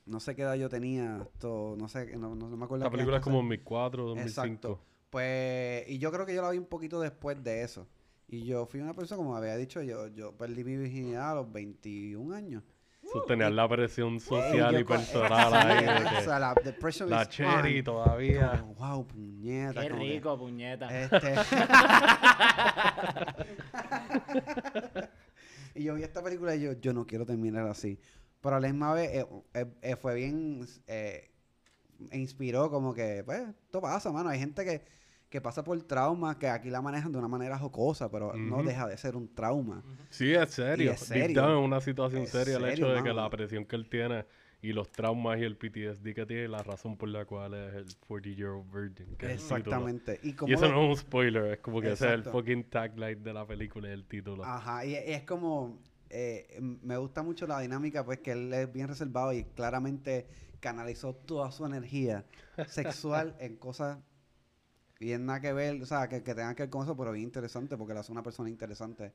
no 0.06 0.20
sé 0.20 0.36
qué 0.36 0.42
edad 0.42 0.54
yo 0.54 0.68
tenía, 0.68 1.18
esto, 1.22 1.74
no 1.76 1.88
sé, 1.88 2.16
no, 2.16 2.34
no, 2.36 2.48
no 2.48 2.56
me 2.56 2.64
acuerdo. 2.64 2.84
La 2.84 2.90
qué 2.90 2.96
película 2.96 3.16
es 3.16 3.22
como 3.24 3.38
se- 3.38 3.42
2004, 3.42 4.04
2005. 4.04 4.28
Exacto. 4.46 4.80
Pues, 5.10 5.88
y 5.88 5.98
yo 5.98 6.10
creo 6.12 6.26
que 6.26 6.34
yo 6.34 6.42
la 6.42 6.50
vi 6.50 6.58
un 6.58 6.66
poquito 6.66 7.00
después 7.00 7.42
de 7.42 7.62
eso. 7.62 7.86
Y 8.28 8.44
yo 8.44 8.66
fui 8.66 8.80
una 8.80 8.92
persona, 8.94 9.18
como 9.18 9.36
había 9.36 9.56
dicho, 9.56 9.80
yo, 9.82 10.08
yo 10.08 10.36
perdí 10.36 10.64
mi 10.64 10.76
virginidad 10.76 11.30
a 11.30 11.34
los 11.36 11.52
21 11.52 12.34
años. 12.34 12.64
Eso 13.02 13.22
tenía 13.22 13.48
la 13.50 13.68
presión 13.68 14.18
social 14.18 14.72
yo 14.72 14.80
y 14.80 14.84
co- 14.84 14.94
personal 14.94 15.54
ahí. 15.68 15.86
o 16.18 16.24
sea, 16.24 16.40
la 16.40 16.54
the 16.56 16.72
pressure 16.72 17.08
la 17.08 17.28
cherry 17.28 17.78
on. 17.78 17.84
todavía. 17.84 18.58
Como, 18.60 18.74
wow, 18.74 19.06
puñeta. 19.06 19.80
Qué 19.80 19.88
que- 19.88 19.94
rico, 19.94 20.36
puñeta. 20.36 20.88
Este... 21.02 21.34
y 25.76 25.84
yo 25.84 25.94
vi 25.94 26.02
esta 26.02 26.20
película 26.22 26.56
y 26.56 26.62
yo, 26.62 26.72
yo 26.72 26.92
no 26.92 27.06
quiero 27.06 27.24
terminar 27.24 27.66
así. 27.68 28.00
Pero 28.40 28.56
a 28.56 28.60
la 28.60 28.66
misma 28.68 28.92
vez 28.94 29.10
eh, 29.14 29.26
eh, 29.54 29.66
eh, 29.82 29.96
fue 29.96 30.14
bien, 30.16 30.66
eh, 30.88 31.30
me 31.98 32.16
inspiró 32.18 32.70
como 32.70 32.92
que, 32.94 33.22
pues, 33.24 33.40
esto 33.48 33.80
pasa, 33.80 34.10
mano. 34.12 34.28
Hay 34.28 34.38
gente 34.38 34.64
que, 34.64 34.82
que 35.28 35.40
pasa 35.40 35.64
por 35.64 35.80
traumas 35.82 36.36
que 36.36 36.48
aquí 36.48 36.70
la 36.70 36.80
manejan 36.82 37.12
de 37.12 37.18
una 37.18 37.28
manera 37.28 37.58
jocosa, 37.58 38.10
pero 38.10 38.32
no 38.34 38.62
deja 38.62 38.86
de 38.86 38.96
ser 38.96 39.16
un 39.16 39.34
trauma. 39.34 39.82
Sí, 40.10 40.32
es 40.32 40.50
serio. 40.50 40.86
Y 40.86 40.94
es 40.94 41.00
serio. 41.00 41.40
down 41.42 41.64
una 41.64 41.80
situación 41.80 42.22
Es 42.22 42.30
seria 42.30 42.56
el 42.56 42.62
serio, 42.62 42.86
hecho 42.86 42.88
de 42.94 43.02
que 43.02 43.12
la 43.12 43.28
presión 43.30 43.64
que 43.64 43.76
él 43.76 43.88
tiene 43.88 44.24
y 44.62 44.72
los 44.72 44.90
traumas 44.90 45.38
y 45.38 45.42
el 45.44 45.56
PTSD 45.56 46.14
que 46.14 46.24
tiene, 46.26 46.48
la 46.48 46.62
razón 46.62 46.96
por 46.96 47.08
la 47.08 47.24
cual 47.24 47.54
es 47.54 47.74
el 47.74 47.86
40 48.06 48.30
Year 48.38 48.50
Old 48.50 48.72
Virgin. 48.72 49.16
Que 49.16 49.26
es 49.26 49.32
el. 49.32 49.38
Exactamente. 49.38 50.18
Y, 50.22 50.32
como 50.32 50.50
Y 50.50 50.54
eso 50.54 50.66
lo- 50.68 50.72
no 50.74 50.82
es 50.84 50.88
un 50.90 50.96
spoiler, 50.96 51.44
es 51.52 51.58
como 51.58 51.80
que 51.80 51.88
ese 51.92 52.06
es 52.06 52.12
el 52.12 52.18
Exacto. 52.20 52.38
fucking 52.38 52.64
tagline 52.70 53.22
de 53.22 53.32
la 53.32 53.46
película 53.46 53.88
y 53.88 53.92
el 53.92 54.04
título. 54.06 54.44
Ajá, 54.44 54.84
y, 54.86 54.92
y 54.92 54.94
es 54.94 55.22
como, 55.24 55.78
eh, 56.08 56.58
me 56.60 56.96
gusta 56.96 57.22
mucho 57.22 57.46
la 57.46 57.60
dinámica, 57.60 58.04
pues 58.04 58.20
que 58.20 58.32
él 58.32 58.52
es 58.54 58.72
bien 58.72 58.88
reservado 58.88 59.32
y 59.32 59.44
claramente 59.44 60.26
canalizó 60.66 61.14
toda 61.14 61.52
su 61.52 61.64
energía 61.64 62.24
sexual 62.66 63.36
en 63.38 63.56
cosas 63.56 63.98
bien 64.98 65.24
nada 65.26 65.40
que 65.40 65.52
ver, 65.52 65.80
o 65.80 65.86
sea, 65.86 66.08
que, 66.08 66.24
que 66.24 66.34
tengan 66.34 66.56
que 66.56 66.64
ver 66.64 66.70
con 66.70 66.82
eso, 66.82 66.96
pero 66.96 67.12
bien 67.12 67.22
interesante, 67.22 67.76
porque 67.76 67.94
la 67.94 68.00
hace 68.00 68.10
una 68.10 68.24
persona 68.24 68.48
interesante 68.48 69.12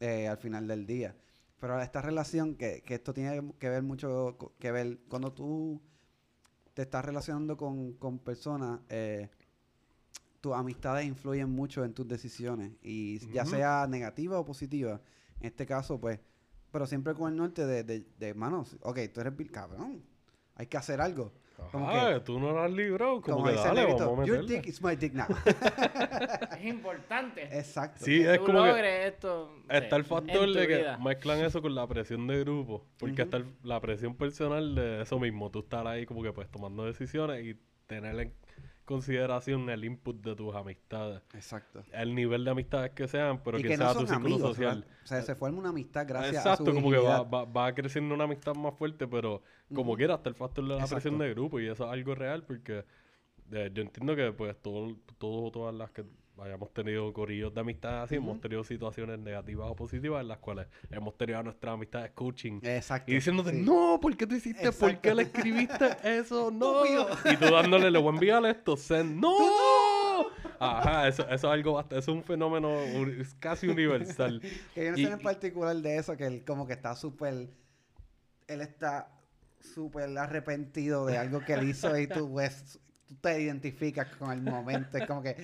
eh, 0.00 0.26
al 0.26 0.38
final 0.38 0.66
del 0.66 0.84
día. 0.84 1.14
Pero 1.60 1.80
esta 1.80 2.02
relación, 2.02 2.56
que, 2.56 2.82
que 2.82 2.94
esto 2.94 3.14
tiene 3.14 3.54
que 3.60 3.68
ver 3.68 3.84
mucho, 3.84 4.36
que 4.58 4.72
ver, 4.72 4.98
cuando 5.08 5.32
tú 5.32 5.80
te 6.74 6.82
estás 6.82 7.04
relacionando 7.04 7.56
con, 7.56 7.92
con 7.92 8.18
personas, 8.18 8.80
eh, 8.88 9.28
tus 10.40 10.54
amistades 10.54 11.06
influyen 11.06 11.50
mucho 11.50 11.84
en 11.84 11.94
tus 11.94 12.08
decisiones, 12.08 12.72
y 12.82 13.20
ya 13.32 13.44
sea 13.44 13.86
negativa 13.86 14.40
o 14.40 14.44
positiva. 14.44 15.00
En 15.40 15.46
este 15.46 15.66
caso, 15.66 16.00
pues, 16.00 16.18
pero 16.72 16.84
siempre 16.88 17.14
con 17.14 17.30
el 17.30 17.36
norte 17.36 17.64
de, 17.64 17.84
de, 17.84 18.04
de 18.18 18.34
manos, 18.34 18.76
ok, 18.80 18.98
tú 19.12 19.20
eres 19.20 19.34
cabrón, 19.52 20.02
hay 20.56 20.66
que 20.66 20.76
hacer 20.76 21.00
algo. 21.00 21.32
como 21.72 21.88
Ajá, 21.88 22.22
tú 22.24 22.38
no 22.40 22.52
lo 22.52 22.62
has 22.62 22.70
librado, 22.70 23.20
como, 23.20 23.36
Como 23.38 23.46
que 23.46 23.52
dice 23.52 23.68
el 23.68 23.74
dale, 23.74 23.80
negrito, 23.86 24.10
vamos 24.10 24.24
a 24.24 24.26
your 24.26 24.44
dick 24.46 24.66
is 24.66 24.82
my 24.82 24.96
dick 24.96 25.12
now. 25.14 25.26
Es 26.58 26.64
importante. 26.64 27.42
Exacto. 27.58 28.04
Sí, 28.04 28.20
que 28.22 28.32
es 28.34 28.38
tú 28.38 28.46
como 28.46 28.64
que 28.64 29.06
esto. 29.06 29.56
está 29.68 29.90
sí, 29.90 29.94
el 29.96 30.04
factor 30.04 30.52
de 30.52 30.66
que 30.66 30.76
vida. 30.78 30.98
mezclan 30.98 31.40
eso 31.44 31.62
con 31.62 31.74
la 31.74 31.86
presión 31.86 32.26
de 32.26 32.40
grupo, 32.40 32.86
porque 32.98 33.22
Ujú. 33.22 33.22
está 33.22 33.36
el- 33.38 33.46
la 33.62 33.80
presión 33.80 34.14
personal 34.16 34.74
de 34.74 35.02
eso 35.02 35.18
mismo, 35.18 35.50
tú 35.50 35.60
estar 35.60 35.86
ahí 35.86 36.06
como 36.06 36.22
que 36.22 36.32
pues 36.32 36.50
tomando 36.50 36.84
decisiones 36.84 37.44
y 37.44 37.58
tener 37.86 38.18
en 38.18 38.32
consideración 38.84 39.68
el 39.70 39.84
input 39.84 40.16
de 40.22 40.34
tus 40.36 40.54
amistades. 40.54 41.22
Exacto. 41.34 41.82
El 41.92 42.14
nivel 42.14 42.44
de 42.44 42.50
amistades 42.50 42.90
que 42.92 43.08
sean, 43.08 43.42
pero 43.42 43.58
y 43.58 43.62
que, 43.62 43.68
que 43.68 43.76
sea 43.76 43.86
no 43.86 43.92
tu 43.92 43.98
son 44.00 44.08
círculo 44.08 44.34
amigos, 44.34 44.50
social. 44.56 44.86
O 45.02 45.06
sea, 45.06 45.22
se 45.22 45.34
forma 45.34 45.58
una 45.58 45.70
amistad 45.70 46.06
gracias 46.06 46.36
Exacto, 46.36 46.64
a 46.64 46.66
su 46.66 46.74
como 46.74 46.90
que 46.90 46.98
va, 46.98 47.22
va, 47.22 47.44
va 47.44 47.74
creciendo 47.74 48.14
una 48.14 48.24
amistad 48.24 48.54
más 48.54 48.74
fuerte, 48.76 49.06
pero 49.08 49.42
como 49.74 49.96
quiera 49.96 50.14
está 50.16 50.28
el 50.28 50.34
factor 50.34 50.64
de 50.64 50.70
la 50.70 50.76
presión 50.86 50.98
Exacto. 51.14 51.18
de 51.24 51.30
grupo 51.34 51.60
y 51.60 51.66
eso 51.68 51.84
es 51.86 51.90
algo 51.92 52.14
real 52.14 52.44
porque 52.44 52.84
eh, 53.52 53.70
yo 53.72 53.82
entiendo 53.82 54.14
que 54.16 54.32
pues 54.32 54.56
todo, 54.62 54.96
todo- 55.18 55.50
todas 55.50 55.74
las 55.74 55.90
que 55.90 56.04
hayamos 56.42 56.72
tenido 56.72 57.12
corillos 57.12 57.54
de 57.54 57.60
amistad 57.60 58.02
así, 58.02 58.16
hemos 58.16 58.40
tenido 58.40 58.64
situaciones 58.64 59.18
negativas 59.18 59.70
o 59.70 59.76
positivas 59.76 60.20
en 60.20 60.28
las 60.28 60.38
cuales 60.38 60.66
hemos 60.90 61.16
tenido 61.16 61.38
a 61.38 61.42
nuestras 61.42 61.74
amistades 61.74 62.10
coaching 62.12 62.60
Exacto. 62.62 63.10
y 63.10 63.14
diciéndote, 63.14 63.50
sí. 63.52 63.62
no, 63.62 63.98
¿por 64.00 64.16
qué 64.16 64.26
tú 64.26 64.34
hiciste? 64.34 64.72
¿Por 64.72 64.98
qué 64.98 65.14
le 65.14 65.22
escribiste 65.22 65.96
eso? 66.04 66.50
No. 66.50 66.84
Y 66.84 67.36
tú 67.36 67.44
dándole, 67.44 67.90
le 67.90 67.98
voy 67.98 68.08
a 68.08 68.14
enviar 68.14 68.46
esto, 68.46 68.76
send, 68.76 69.20
no. 69.20 69.34
Ajá, 70.58 71.08
eso, 71.08 71.22
eso 71.24 71.34
es 71.34 71.44
algo 71.44 71.74
bastante, 71.74 71.98
es 71.98 72.08
un 72.08 72.22
fenómeno 72.22 72.80
es 72.80 73.34
casi 73.34 73.68
universal. 73.68 74.40
Que 74.74 74.84
yo 74.84 74.90
no 74.92 74.96
sé 74.96 75.02
en 75.04 75.18
particular 75.20 75.76
de 75.76 75.98
eso, 75.98 76.16
que 76.16 76.26
él 76.26 76.44
como 76.44 76.66
que 76.66 76.72
está 76.72 76.94
súper... 76.94 77.48
Él 78.46 78.60
está 78.60 79.08
súper 79.60 80.16
arrepentido 80.18 81.06
de 81.06 81.16
algo 81.16 81.40
que 81.40 81.54
él 81.54 81.68
hizo 81.68 81.96
y 81.98 82.06
tú, 82.06 82.34
ves, 82.34 82.78
tú 83.06 83.14
te 83.20 83.40
identificas 83.40 84.08
con 84.16 84.32
el 84.32 84.42
momento. 84.42 84.96
Es 84.98 85.06
como 85.06 85.22
que, 85.22 85.36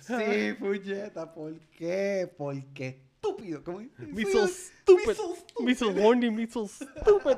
sí, 0.00 0.54
puñeta, 0.58 1.32
¿por 1.32 1.54
qué? 1.76 2.30
Porque 2.36 3.00
estúpido. 3.14 3.62
Como, 3.64 3.80
Me 3.98 4.24
so 4.24 4.46
stupid. 4.48 5.06
me 5.08 5.14
so 5.14 5.34
stupid. 5.36 5.64
Me 5.64 5.74
so 5.74 5.88
horny, 5.90 6.30
me 6.30 6.46
so 6.46 6.68
stupid. 6.68 7.36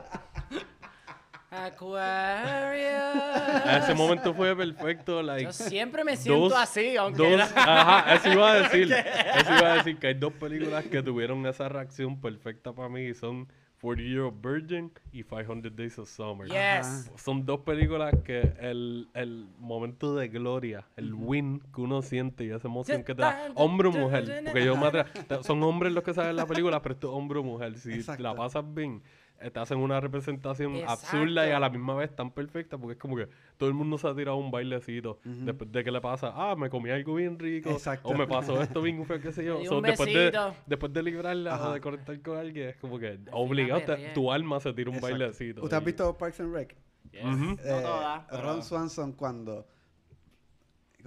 Aquarius. 1.50 3.82
Ese 3.82 3.94
momento 3.94 4.34
fue 4.34 4.54
perfecto, 4.54 5.22
like... 5.22 5.44
Yo 5.44 5.52
siempre 5.52 6.04
me 6.04 6.16
siento 6.16 6.48
dos- 6.50 6.58
así, 6.58 6.96
aunque 6.96 7.18
Dos, 7.22 7.32
era- 7.32 7.44
ajá, 7.56 8.14
eso 8.14 8.32
iba 8.32 8.52
a 8.52 8.54
decir. 8.62 8.92
Eso 8.92 9.54
iba 9.58 9.72
a 9.72 9.76
decir 9.76 9.98
que 9.98 10.08
hay 10.08 10.14
dos 10.14 10.32
películas 10.34 10.84
que 10.84 11.02
tuvieron 11.02 11.46
esa 11.46 11.68
reacción 11.68 12.20
perfecta 12.20 12.72
para 12.74 12.88
mí 12.88 13.06
y 13.06 13.14
son 13.14 13.48
40 13.80 14.02
Year 14.02 14.20
Old 14.22 14.40
Virgin 14.42 14.90
y 15.12 15.22
500 15.22 15.74
Days 15.76 15.98
of 15.98 16.08
Summer. 16.08 16.48
Yes. 16.48 17.10
Son 17.16 17.44
dos 17.46 17.60
películas 17.60 18.12
que 18.24 18.52
el, 18.60 19.08
el 19.14 19.46
momento 19.58 20.14
de 20.16 20.28
gloria, 20.28 20.84
el 20.96 21.14
win 21.14 21.60
que 21.74 21.80
uno 21.80 22.02
siente 22.02 22.44
y 22.44 22.50
esa 22.50 22.66
emoción 22.68 23.04
que 23.04 23.14
te 23.14 23.22
da, 23.22 23.52
hombre 23.54 23.88
o 23.88 23.92
mujer, 23.92 24.42
porque 24.44 24.64
yo 24.64 24.76
me 24.76 24.90
te- 24.90 25.42
son 25.44 25.62
hombres 25.62 25.92
los 25.92 26.02
que 26.02 26.12
saben 26.14 26.34
la 26.36 26.46
película, 26.46 26.82
pero 26.82 26.94
esto 26.94 27.08
es 27.10 27.14
hombre 27.16 27.38
o 27.38 27.42
mujer. 27.44 27.78
Si 27.78 27.92
Exacto. 27.92 28.22
la 28.22 28.34
pasas 28.34 28.64
bien, 28.74 29.00
te 29.38 29.60
hacen 29.60 29.78
una 29.78 30.00
representación 30.00 30.74
absurda 30.86 31.44
y 31.46 31.50
a 31.50 31.56
Exacto. 31.56 31.60
la 31.60 31.70
misma 31.70 31.94
vez 31.94 32.14
tan 32.14 32.30
perfecta, 32.32 32.76
porque 32.76 32.92
es 32.94 32.98
como 32.98 33.16
que 33.16 33.28
todo 33.56 33.68
el 33.68 33.74
mundo 33.74 33.96
se 33.98 34.08
ha 34.08 34.14
tirado 34.14 34.36
un 34.36 34.50
bailecito 34.50 35.20
después 35.24 35.70
de 35.70 35.84
que 35.84 35.90
le 35.92 36.00
pasa, 36.00 36.32
ah, 36.34 36.56
me 36.56 36.68
comí 36.68 36.90
algo 36.90 37.14
bien 37.14 37.38
rico, 37.38 37.70
Exacto. 37.70 38.08
o 38.08 38.14
me 38.14 38.26
pasó 38.26 38.60
esto 38.62 38.82
bien 38.82 39.04
feo, 39.06 39.20
qué 39.20 39.32
sé 39.32 39.44
yo. 39.44 39.58
So, 39.64 39.78
un 39.78 39.82
después, 39.84 40.08
de, 40.12 40.18
besito. 40.30 40.54
después 40.66 40.92
de 40.92 41.02
librarla 41.02 41.54
Ajá. 41.54 41.68
o 41.70 41.72
de 41.74 41.80
conectar 41.80 42.20
con 42.20 42.36
alguien, 42.36 42.68
es 42.70 42.76
como 42.76 42.98
que 42.98 43.18
obligado, 43.32 43.80
te- 43.82 44.08
tu 44.14 44.32
alma 44.32 44.58
se 44.60 44.72
tira 44.72 44.90
un 44.90 44.96
Exacto. 44.96 45.16
bailecito. 45.18 45.62
¿Usted 45.62 45.76
ha 45.76 45.80
visto 45.80 46.16
Parks 46.18 46.40
and 46.40 46.52
Rec? 46.54 46.76
Yes. 47.12 47.24
Ujú. 47.24 47.34
No 47.44 47.52
Eh, 47.52 47.82
todas, 47.82 48.22
pero- 48.30 48.42
Ron 48.42 48.62
Swanson 48.62 49.12
cuando... 49.12 49.66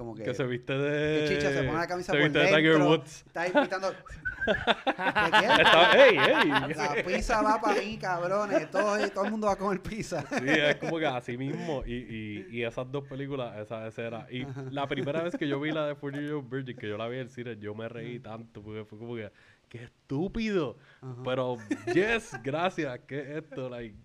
Como 0.01 0.15
que... 0.15 0.23
Que 0.23 0.33
se 0.33 0.43
viste 0.47 0.73
de. 0.73 1.27
que 1.27 1.35
chicha 1.35 1.53
se 1.53 1.61
pone 1.61 1.77
la 1.77 1.85
camisa 1.85 2.11
se 2.11 2.17
por 2.17 2.23
viste 2.23 2.39
de 2.39 2.45
dentro. 2.45 2.59
Tiger 2.59 2.81
Woods. 2.81 3.23
Está 3.27 3.41
ahí 3.41 3.51
pitando... 3.51 3.91
¿Qué 3.91 4.51
qué? 5.39 5.61
Está, 5.61 6.07
¡Ey, 6.07 6.17
ey! 6.17 6.49
La 6.49 7.03
pizza 7.05 7.41
va 7.43 7.61
para 7.61 7.79
mí, 7.79 7.99
cabrones. 7.99 8.71
Todo, 8.71 8.97
todo 9.11 9.25
el 9.25 9.29
mundo 9.29 9.45
va 9.45 9.53
a 9.53 9.55
comer 9.57 9.79
pizza. 9.79 10.25
Sí, 10.27 10.45
es 10.47 10.77
como 10.77 10.97
que 10.97 11.05
así 11.05 11.37
mismo. 11.37 11.83
Y, 11.85 11.93
y, 11.93 12.47
y 12.49 12.63
esas 12.63 12.91
dos 12.91 13.07
películas, 13.07 13.55
esa, 13.59 13.85
esa 13.85 14.01
era. 14.01 14.27
Y 14.31 14.47
la 14.71 14.87
primera 14.87 15.21
vez 15.21 15.35
que 15.37 15.47
yo 15.47 15.59
vi 15.59 15.71
la 15.71 15.85
de 15.85 15.93
40 15.93 16.19
Year 16.25 16.33
Old 16.33 16.49
Virgin, 16.49 16.75
que 16.75 16.89
yo 16.89 16.97
la 16.97 17.07
vi 17.07 17.17
en 17.17 17.21
el 17.21 17.29
cine, 17.29 17.57
yo 17.59 17.75
me 17.75 17.87
reí 17.87 18.19
tanto. 18.19 18.63
Porque 18.63 18.83
fue 18.85 18.97
como 18.97 19.13
que, 19.13 19.31
¡qué 19.69 19.83
estúpido! 19.83 20.77
Pero, 21.23 21.57
yes, 21.93 22.39
gracias, 22.41 23.01
¿qué 23.07 23.19
es 23.19 23.43
esto? 23.43 23.69
Like, 23.69 23.95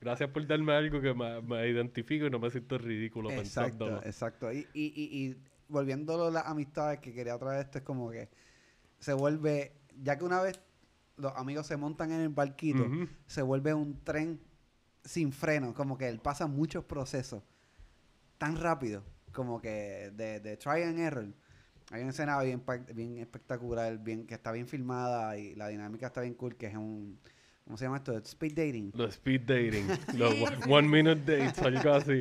gracias 0.00 0.30
por 0.30 0.46
darme 0.46 0.72
algo 0.72 1.00
que 1.00 1.14
me, 1.14 1.40
me 1.42 1.68
identifico 1.68 2.26
y 2.26 2.30
no 2.30 2.38
me 2.38 2.50
siento 2.50 2.78
ridículo 2.78 3.28
pensándolo. 3.28 3.98
Exacto, 3.98 4.48
exacto. 4.48 4.52
Y, 4.52 4.66
y, 4.72 4.92
y, 4.94 5.26
y 5.26 5.36
volviéndolo 5.68 6.26
a 6.26 6.30
las 6.30 6.46
amistades 6.46 7.00
que 7.00 7.12
quería 7.12 7.38
traer 7.38 7.66
esto, 7.66 7.78
es 7.78 7.84
como 7.84 8.10
que 8.10 8.28
se 8.98 9.12
vuelve, 9.12 9.72
ya 10.02 10.16
que 10.18 10.24
una 10.24 10.40
vez 10.40 10.60
los 11.16 11.34
amigos 11.36 11.66
se 11.66 11.76
montan 11.76 12.12
en 12.12 12.20
el 12.20 12.28
barquito, 12.30 12.88
se 13.26 13.42
vuelve 13.42 13.74
un 13.74 14.02
tren 14.02 14.40
sin 15.04 15.32
freno, 15.32 15.74
como 15.74 15.96
que 15.96 16.08
él 16.08 16.18
pasa 16.18 16.46
muchos 16.46 16.84
procesos 16.84 17.42
tan 18.38 18.56
rápido, 18.56 19.04
como 19.32 19.60
que 19.60 20.10
de, 20.14 20.40
de 20.40 20.56
try 20.56 20.82
and 20.82 20.98
error. 20.98 21.26
Hay 21.90 22.02
una 22.02 22.10
escena 22.10 22.40
bien, 22.42 22.62
bien 22.94 23.18
espectacular, 23.18 23.98
bien, 23.98 24.26
que 24.26 24.34
está 24.34 24.52
bien 24.52 24.66
filmada 24.68 25.36
y 25.36 25.54
la 25.56 25.68
dinámica 25.68 26.06
está 26.06 26.20
bien 26.20 26.34
cool, 26.34 26.56
que 26.56 26.68
es 26.68 26.74
un, 26.74 27.18
¿cómo 27.64 27.76
se 27.76 27.84
llama 27.84 27.98
esto? 27.98 28.16
Speed 28.18 28.54
dating. 28.54 28.92
Los 28.94 29.10
speed 29.14 29.42
dating, 29.42 29.86
los 30.18 30.34
one- 30.68 30.88
minute 30.88 31.20
dates, 31.24 31.58
algo 31.62 31.90
así. 31.92 32.20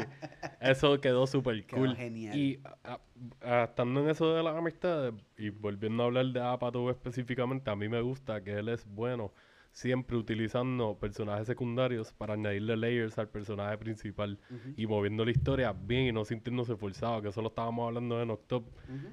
Eso 0.62 1.00
quedó 1.02 1.26
súper 1.28 1.66
cool. 1.68 1.96
genial. 1.96 2.38
Y 2.38 2.60
a- 2.84 3.00
a- 3.42 3.64
estando 3.66 4.02
en 4.02 4.10
eso 4.10 4.34
de 4.36 4.44
las 4.44 4.56
amistades 4.56 5.14
y 5.38 5.50
volviendo 5.50 6.04
a 6.04 6.06
hablar 6.08 6.26
de 6.28 6.40
Apatow 6.42 6.90
específicamente, 6.90 7.70
a 7.70 7.76
mí 7.76 7.90
me 7.90 8.02
gusta 8.02 8.44
que 8.44 8.54
él 8.54 8.70
es 8.70 8.86
bueno 8.86 9.34
siempre 9.72 10.18
utilizando 10.18 10.98
personajes 11.00 11.46
secundarios 11.46 12.12
para 12.12 12.34
añadirle 12.34 12.76
layers 12.76 13.18
al 13.20 13.30
personaje 13.30 13.78
principal 13.78 14.38
y 14.76 14.88
moviendo 14.88 15.24
la 15.24 15.30
historia 15.32 15.72
bien 15.74 16.08
y 16.08 16.12
no 16.12 16.26
sintiéndose 16.26 16.76
forzado, 16.76 17.22
que 17.22 17.30
eso 17.30 17.42
lo 17.42 17.50
estábamos 17.50 17.88
hablando 17.88 18.18
de 18.18 18.26
Noctop. 18.26 18.66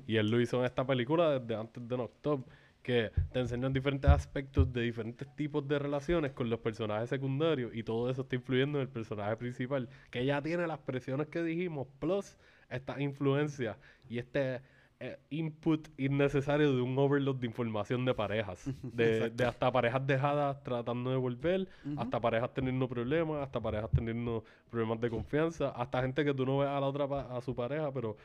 Y 0.07 0.17
él 0.17 0.31
lo 0.31 0.41
hizo 0.41 0.59
en 0.61 0.65
esta 0.65 0.85
película 0.87 1.39
desde 1.39 1.55
antes 1.61 1.87
de 1.87 1.97
Noctop, 1.97 2.49
que 2.87 3.11
te 3.33 3.41
enseñan 3.41 3.73
diferentes 3.73 4.09
aspectos 4.09 4.73
de 4.73 4.83
diferentes 4.83 5.27
tipos 5.35 5.67
de 5.67 5.77
relaciones 5.77 6.31
con 6.31 6.49
los 6.49 6.61
personajes 6.61 7.09
secundarios 7.11 7.75
y 7.75 7.83
todo 7.83 8.09
eso 8.09 8.23
está 8.23 8.37
influyendo 8.37 8.79
en 8.79 8.83
el 8.83 8.89
personaje 8.89 9.37
principal, 9.37 9.89
que 10.09 10.25
ya 10.25 10.41
tiene 10.41 10.69
las 10.69 10.79
presiones 10.79 11.27
que 11.27 11.43
dijimos, 11.43 11.89
plus 11.99 12.37
esta 12.71 13.03
influencia 13.03 13.77
y 14.09 14.19
este 14.19 14.61
eh, 15.01 15.19
input 15.31 15.89
innecesario 15.99 16.77
de 16.77 16.81
un 16.81 16.97
overload 16.97 17.35
de 17.35 17.49
información 17.49 18.05
de 18.05 18.15
parejas, 18.15 18.65
de, 18.85 19.31
de 19.31 19.45
hasta 19.45 19.73
parejas 19.73 20.07
dejadas 20.07 20.63
tratando 20.63 21.11
de 21.11 21.17
volver, 21.17 21.69
hasta 21.97 22.21
parejas 22.21 22.55
teniendo 22.55 22.89
problemas, 22.89 23.43
hasta 23.43 23.59
parejas 23.59 23.91
teniendo 23.91 24.45
problemas 24.71 25.01
de 25.01 25.11
confianza, 25.11 25.71
hasta 25.71 26.03
gente 26.03 26.25
que 26.25 26.33
tú 26.33 26.47
no 26.47 26.59
ves 26.59 26.69
a 26.69 26.79
la 26.79 26.87
otra 26.87 27.37
a 27.37 27.41
su 27.41 27.53
pareja, 27.53 27.91
pero 27.91 28.17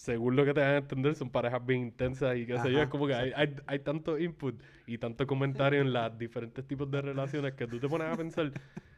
según 0.00 0.34
lo 0.34 0.46
que 0.46 0.54
te 0.54 0.60
dan 0.60 0.74
a 0.74 0.78
entender, 0.78 1.14
son 1.14 1.30
parejas 1.30 1.64
bien 1.66 1.82
intensas 1.82 2.34
y 2.36 2.46
qué 2.46 2.58
sé 2.58 2.72
yo. 2.72 2.78
Ajá, 2.78 2.84
Es 2.84 2.88
como 2.88 3.06
que 3.06 3.14
hay, 3.14 3.32
hay, 3.36 3.54
hay 3.66 3.78
tanto 3.80 4.18
input 4.18 4.58
y 4.86 4.96
tanto 4.96 5.26
comentario 5.26 5.82
en 5.82 5.92
los 5.92 6.18
diferentes 6.18 6.66
tipos 6.66 6.90
de 6.90 7.02
relaciones 7.02 7.52
que 7.52 7.66
tú 7.66 7.78
te 7.78 7.86
pones 7.86 8.08
a 8.08 8.16
pensar 8.16 8.50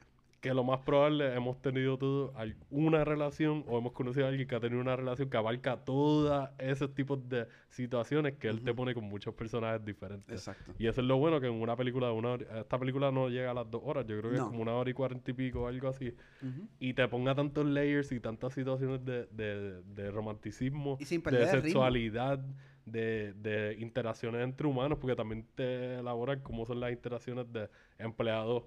que 0.42 0.52
lo 0.52 0.64
más 0.64 0.80
probable 0.80 1.34
hemos 1.36 1.62
tenido 1.62 1.96
todo 1.96 2.32
al- 2.36 2.56
una 2.68 3.04
relación 3.04 3.64
o 3.68 3.78
hemos 3.78 3.92
conocido 3.92 4.26
a 4.26 4.28
alguien 4.28 4.48
que 4.48 4.56
ha 4.56 4.60
tenido 4.60 4.80
una 4.80 4.96
relación 4.96 5.30
que 5.30 5.36
abarca 5.36 5.76
todos 5.76 6.50
esos 6.58 6.92
tipos 6.96 7.28
de 7.28 7.46
situaciones 7.68 8.34
que 8.34 8.48
él 8.48 8.60
te 8.60 8.74
pone 8.74 8.92
con 8.92 9.04
muchos 9.04 9.32
personajes 9.34 9.84
diferentes. 9.84 10.34
Exacto. 10.34 10.72
Y 10.80 10.88
eso 10.88 11.00
es 11.00 11.06
lo 11.06 11.16
bueno 11.16 11.40
que 11.40 11.46
en 11.46 11.52
una 11.54 11.76
película 11.76 12.08
de 12.08 12.12
una 12.14 12.30
hora, 12.32 12.60
esta 12.60 12.76
película 12.76 13.12
no 13.12 13.28
llega 13.28 13.52
a 13.52 13.54
las 13.54 13.70
dos 13.70 13.82
horas, 13.84 14.04
yo 14.04 14.18
creo 14.18 14.32
que 14.32 14.36
No. 14.38 14.42
es 14.42 14.48
como 14.50 14.62
una 14.62 14.74
hora 14.74 14.90
y 14.90 14.94
cuarenta 14.94 15.30
y 15.30 15.34
pico 15.34 15.62
o 15.62 15.66
algo 15.68 15.86
así 15.88 16.12
y 16.80 16.92
te 16.92 17.06
ponga 17.06 17.36
tantos 17.36 17.64
layers 17.64 18.10
y 18.10 18.18
tantas 18.18 18.52
situaciones 18.52 19.04
de, 19.04 19.26
de, 19.26 19.80
de 19.94 20.10
romanticismo, 20.10 20.96
Y 20.98 21.04
sin 21.04 21.22
de 21.22 21.46
sexualidad, 21.46 22.40
de, 22.84 23.32
de 23.34 23.76
interacciones 23.78 24.42
entre 24.42 24.66
humanos, 24.66 24.98
porque 25.00 25.14
también 25.14 25.46
te 25.54 26.00
elaboran 26.00 26.40
cómo 26.40 26.66
son 26.66 26.80
las 26.80 26.90
interacciones 26.90 27.46
de 27.52 27.68
empleados 27.96 28.64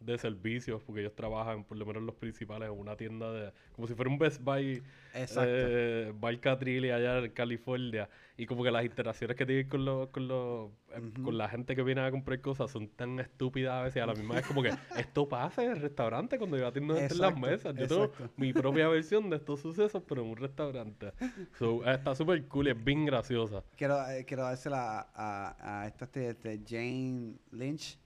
de 0.00 0.18
servicios, 0.18 0.82
porque 0.82 1.00
ellos 1.00 1.14
trabajan, 1.14 1.64
por 1.64 1.76
lo 1.76 1.86
menos 1.86 2.02
los 2.02 2.14
principales, 2.14 2.68
en 2.68 2.78
una 2.78 2.96
tienda 2.96 3.32
de, 3.32 3.52
como 3.72 3.86
si 3.86 3.94
fuera 3.94 4.10
un 4.10 4.18
Best 4.18 4.42
Buy, 4.42 4.82
Exacto. 5.14 5.50
eh, 5.50 6.12
Bar 6.14 6.38
Catrilli 6.40 6.90
allá 6.90 7.18
en 7.18 7.30
California, 7.32 8.08
y 8.36 8.46
como 8.46 8.62
que 8.62 8.70
las 8.70 8.84
interacciones 8.84 9.36
que 9.36 9.46
tienen 9.46 9.68
con 9.68 9.84
los, 9.84 10.08
con 10.08 10.28
los, 10.28 10.70
eh, 10.90 11.10
con 11.22 11.38
la 11.38 11.48
gente 11.48 11.74
que 11.74 11.82
viene 11.82 12.02
a 12.02 12.10
comprar 12.10 12.40
cosas 12.40 12.70
son 12.70 12.88
tan 12.88 13.18
estúpidas 13.18 13.72
a 13.72 13.82
veces, 13.82 14.02
a 14.02 14.06
la 14.06 14.14
misma 14.14 14.34
vez 14.36 14.46
como 14.46 14.62
que 14.62 14.70
esto 14.98 15.28
pasa 15.28 15.64
en 15.64 15.72
el 15.72 15.80
restaurante 15.80 16.38
cuando 16.38 16.56
yo 16.58 16.66
atiendo 16.66 16.94
gente 16.94 17.14
en 17.14 17.20
las 17.20 17.38
mesas, 17.38 17.74
yo 17.74 17.88
tengo 17.88 18.04
exacto. 18.04 18.30
mi 18.36 18.52
propia 18.52 18.88
versión 18.88 19.30
de 19.30 19.36
estos 19.36 19.60
sucesos, 19.60 20.02
pero 20.06 20.22
en 20.22 20.28
un 20.28 20.36
restaurante. 20.36 21.12
So, 21.58 21.84
está 21.84 22.14
súper 22.14 22.46
cool 22.48 22.68
y 22.68 22.70
es 22.70 22.84
bien 22.84 23.06
graciosa. 23.06 23.62
Quiero, 23.76 24.06
eh, 24.08 24.24
quiero 24.24 24.42
dársela 24.42 25.08
a, 25.14 25.56
a, 25.56 25.82
a 25.82 25.86
esta 25.86 26.04
este, 26.04 26.30
este 26.30 26.60
Jane 26.66 27.34
Lynch. 27.52 27.98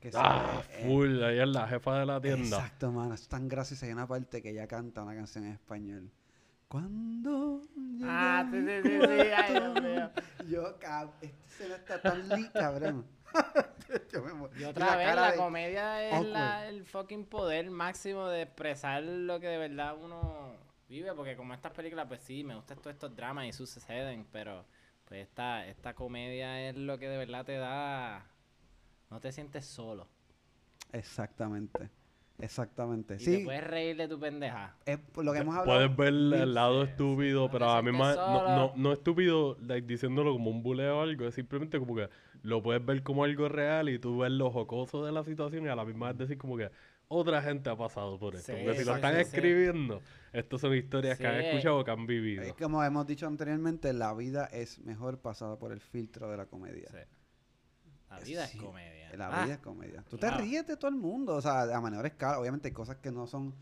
Que 0.00 0.10
Ah, 0.14 0.62
sale, 0.62 0.82
eh, 0.82 0.86
full, 0.86 1.16
ella 1.22 1.42
es 1.42 1.48
la 1.48 1.66
jefa 1.68 1.98
de 1.98 2.06
la 2.06 2.20
tienda. 2.20 2.56
Exacto, 2.58 2.92
mano. 2.92 3.14
Es 3.14 3.26
tan 3.28 3.48
graciosa. 3.48 3.86
Hay 3.86 3.92
una 3.92 4.06
parte 4.06 4.40
que 4.40 4.50
ella 4.50 4.66
canta 4.68 5.02
una 5.02 5.14
canción 5.14 5.44
en 5.44 5.52
español. 5.52 6.10
Cuando. 6.68 7.62
Ah, 8.04 8.46
sí, 8.50 8.60
sí, 8.60 8.82
sí, 8.84 8.90
sí, 9.00 9.30
ay, 9.36 9.52
Dios 9.54 9.82
mío. 9.82 10.10
Yo, 10.48 10.78
cab 10.78 11.10
esta 11.20 11.46
escena 11.48 11.74
está 11.76 12.00
tan 12.00 12.28
linda, 12.28 12.52
cabrón. 12.52 13.06
Yo 14.12 14.22
me 14.22 14.60
Y 14.60 14.64
otra 14.64 14.96
vez, 14.96 15.06
cara 15.08 15.20
la 15.22 15.30
de- 15.32 15.36
comedia 15.38 16.04
es 16.10 16.26
la- 16.26 16.66
el 16.68 16.84
fucking 16.84 17.24
poder 17.26 17.70
máximo 17.70 18.28
de 18.28 18.42
expresar 18.42 19.02
lo 19.02 19.40
que 19.40 19.46
de 19.48 19.58
verdad 19.58 19.96
uno 20.00 20.52
vive, 20.88 21.12
porque 21.14 21.36
como 21.36 21.54
estas 21.54 21.72
películas, 21.72 22.06
pues 22.06 22.20
sí, 22.20 22.44
me 22.44 22.54
gustan 22.54 22.78
todos 22.78 22.94
estos 22.94 23.16
dramas 23.16 23.46
y 23.46 23.52
suceden, 23.52 24.26
pero 24.30 24.64
pues 25.06 25.22
esta, 25.26 25.66
esta 25.66 25.94
comedia 25.94 26.68
es 26.68 26.76
lo 26.76 26.98
que 26.98 27.08
de 27.08 27.16
verdad 27.18 27.44
te 27.44 27.56
da... 27.56 28.26
No 29.10 29.20
te 29.20 29.32
sientes 29.32 29.64
solo. 29.66 30.08
Exactamente. 30.92 31.90
Exactamente. 32.38 33.14
Y 33.18 33.18
te 33.18 33.24
Sí, 33.24 33.44
puedes 33.44 33.64
reír 33.64 33.96
de 33.96 34.06
tu 34.08 34.18
pendeja. 34.20 34.76
es 34.86 34.98
por 34.98 35.24
lo 35.24 35.32
que 35.32 35.38
hemos 35.40 35.56
hablado. 35.56 35.94
Puedes 35.96 35.96
ver 35.96 36.40
el 36.42 36.54
lado 36.54 36.84
Sí, 36.84 36.90
estúpido, 36.90 37.44
sí, 37.46 37.50
pero 37.52 37.66
no 37.66 37.72
a 37.72 37.82
te 37.82 37.90
mí 37.90 37.98
más, 37.98 38.16
no, 38.16 38.48
no, 38.54 38.72
no 38.76 38.92
estúpido 38.92 39.56
like, 39.60 39.86
diciéndolo 39.86 40.32
como 40.32 40.50
un 40.50 40.62
buleo 40.62 40.98
o 40.98 41.02
algo, 41.02 41.26
es 41.26 41.34
simplemente 41.34 41.78
como 41.80 41.96
que 41.96 42.08
lo 42.42 42.62
puedes 42.62 42.84
ver 42.84 43.02
como 43.02 43.24
algo 43.24 43.48
real 43.48 43.88
y 43.88 43.98
tú 43.98 44.18
ves 44.18 44.30
lo 44.30 44.50
jocoso 44.52 45.04
de 45.04 45.10
la 45.12 45.24
situación 45.24 45.64
y 45.66 45.68
a 45.68 45.74
la 45.76 45.84
misma 45.84 46.08
vez 46.08 46.18
decir 46.18 46.38
como 46.38 46.56
que, 46.56 46.70
otra 47.08 47.42
gente 47.42 47.70
ha 47.70 47.76
pasado 47.76 48.18
por 48.18 48.36
esto. 48.36 48.52
Sí, 48.52 48.58
Porque 48.62 48.78
si 48.78 48.84
lo 48.84 48.94
están 48.94 49.14
sí, 49.16 49.24
sí. 49.24 49.36
escribiendo, 49.36 50.00
estas 50.32 50.60
son 50.60 50.74
historias 50.74 51.18
que 51.18 51.26
han 51.26 51.40
escuchado 51.40 51.78
o 51.78 51.84
que 51.84 51.90
han 51.90 52.06
vivido. 52.06 52.42
Es 52.42 52.52
como 52.54 52.84
hemos 52.84 53.06
dicho 53.06 53.26
anteriormente, 53.26 53.92
la 53.94 54.12
vida 54.14 54.44
es 54.46 54.78
mejor 54.80 55.18
pasada 55.18 55.58
por 55.58 55.72
el 55.72 55.80
filtro 55.80 56.30
de 56.30 56.36
la 56.36 56.46
comedia. 56.46 56.88
Sí. 56.90 56.98
La 58.10 58.20
vida 58.20 58.46
Sí, 58.46 58.58
es 58.58 58.62
comedia. 58.62 58.97
La 59.16 59.28
Ah, 59.28 59.44
vida 59.44 59.54
es 59.54 59.60
comedia. 59.60 60.02
Tú 60.08 60.18
claro. 60.18 60.36
te 60.36 60.42
ríes 60.42 60.66
de 60.66 60.76
todo 60.76 60.90
el 60.90 60.96
mundo, 60.96 61.36
o 61.36 61.40
sea, 61.40 61.62
a 61.62 61.80
menor 61.80 62.04
escala. 62.06 62.38
Obviamente 62.38 62.68
hay 62.68 62.74
cosas 62.74 62.96
que 62.96 63.10
no 63.10 63.26
son 63.26 63.54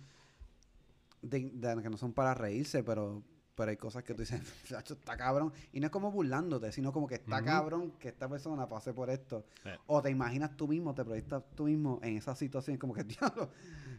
de- 1.22 1.50
de- 1.52 1.82
que 1.82 1.90
no 1.90 1.96
son 1.96 2.12
para 2.12 2.34
reírse, 2.34 2.82
pero 2.82 3.22
pero 3.56 3.70
hay 3.70 3.78
cosas 3.78 4.04
que 4.04 4.12
tú 4.12 4.20
dices, 4.20 4.38
"Chacho, 4.68 4.92
está 4.92 5.16
cabrón. 5.16 5.50
Y 5.72 5.80
no 5.80 5.86
es 5.86 5.90
como 5.90 6.12
burlándote, 6.12 6.70
sino 6.72 6.92
como 6.92 7.06
que 7.06 7.14
está 7.14 7.42
cabrón 7.42 7.92
que 7.98 8.08
esta 8.10 8.28
persona 8.28 8.68
pase 8.68 8.92
por 8.92 9.08
esto. 9.08 9.46
O 9.86 10.02
te 10.02 10.10
imaginas 10.10 10.54
tú 10.58 10.68
mismo, 10.68 10.94
te 10.94 11.02
proyectas 11.02 11.42
tú 11.54 11.64
mismo 11.64 11.98
en 12.02 12.18
esa 12.18 12.34
situación, 12.36 12.76
como 12.76 12.92
que, 12.92 13.02
diablo, 13.20 13.48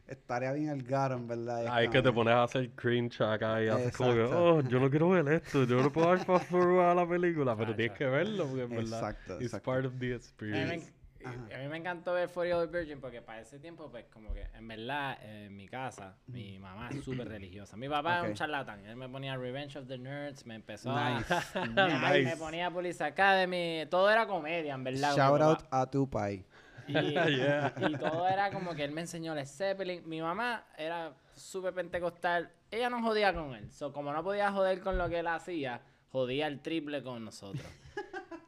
estaría 0.05 0.51
bien 0.51 0.69
el 0.69 0.83
garo, 0.83 1.15
en 1.15 1.27
verdad. 1.27 1.63
Es 1.63 1.69
Ay, 1.71 1.89
que 1.89 2.03
te 2.03 2.11
pones 2.13 2.35
a 2.35 2.43
hacer 2.43 2.69
cringe 2.75 3.19
acá 3.21 3.63
y 3.63 3.67
haces 3.67 3.97
como 3.97 4.13
que, 4.13 4.21
Exacto. 4.21 4.45
oh, 4.57 4.61
yo 4.61 4.79
no 4.79 4.91
quiero 4.91 5.09
ver 5.09 5.27
esto, 5.29 5.63
yo 5.63 5.81
no 5.81 5.91
puedo 5.91 6.07
dar 6.09 6.23
fast 6.23 6.51
forward 6.51 6.85
a 6.91 6.93
la 6.93 7.09
película, 7.09 7.57
pero 7.57 7.75
tienes 7.75 7.97
que 7.97 8.05
verlo 8.05 8.45
porque 8.45 8.61
en 8.65 8.69
verdad 8.69 8.99
Exacto, 9.09 9.33
it's 9.37 9.45
exacto. 9.45 9.71
part 9.71 9.85
of 9.87 9.93
the 9.97 10.13
experience. 10.13 10.93
Ajá. 11.29 11.55
a 11.55 11.57
mí 11.59 11.67
me 11.67 11.77
encantó 11.77 12.13
ver 12.13 12.29
For 12.29 12.45
Old 12.47 12.71
Virgin 12.71 12.99
porque 13.01 13.21
para 13.21 13.41
ese 13.41 13.59
tiempo, 13.59 13.89
pues, 13.89 14.05
como 14.11 14.33
que 14.33 14.47
en 14.53 14.67
verdad, 14.67 15.17
eh, 15.21 15.45
en 15.45 15.55
mi 15.55 15.67
casa, 15.67 16.15
mi 16.27 16.57
mamá 16.59 16.89
es 16.89 17.03
súper 17.05 17.27
religiosa. 17.27 17.77
Mi 17.77 17.87
papá 17.89 18.17
es 18.17 18.21
Ok. 18.23 18.29
un 18.29 18.33
charlatán. 18.35 18.85
Él 18.85 18.95
me 18.95 19.07
ponía 19.09 19.35
Revenge 19.37 19.77
of 19.77 19.87
the 19.87 19.97
Nerds, 19.97 20.45
me 20.45 20.55
empezó 20.55 20.89
Nice. 20.95 21.33
a. 21.33 21.65
Nice. 21.65 22.23
Me 22.23 22.37
ponía 22.37 22.71
Police 22.71 23.03
Academy. 23.03 23.85
Todo 23.89 24.09
era 24.09 24.25
comedia, 24.27 24.73
en 24.73 24.83
verdad. 24.83 25.15
Shout 25.15 25.41
out 25.41 25.63
papá. 25.63 25.81
a 25.81 25.89
tu 25.91 26.09
pai. 26.09 26.45
Y, 26.87 26.93
Yeah. 26.93 27.73
y 27.85 27.95
todo 27.97 28.25
era 28.29 28.49
como 28.49 28.73
que 28.73 28.85
él 28.85 28.91
me 28.91 29.01
enseñó 29.01 29.35
Led 29.35 29.45
Zeppelin. 29.45 30.07
Mi 30.07 30.21
mamá 30.21 30.63
era 30.77 31.13
súper 31.35 31.73
pentecostal. 31.73 32.49
Ella 32.71 32.89
no 32.89 33.01
jodía 33.01 33.33
con 33.33 33.53
él. 33.55 33.69
So, 33.73 33.91
como 33.91 34.13
no 34.13 34.23
podía 34.23 34.53
joder 34.53 34.79
con 34.79 34.97
lo 34.97 35.09
que 35.09 35.19
él 35.19 35.27
hacía, 35.27 35.81
jodía 36.13 36.47
el 36.47 36.61
triple 36.61 37.03
con 37.03 37.25
nosotros. 37.25 37.65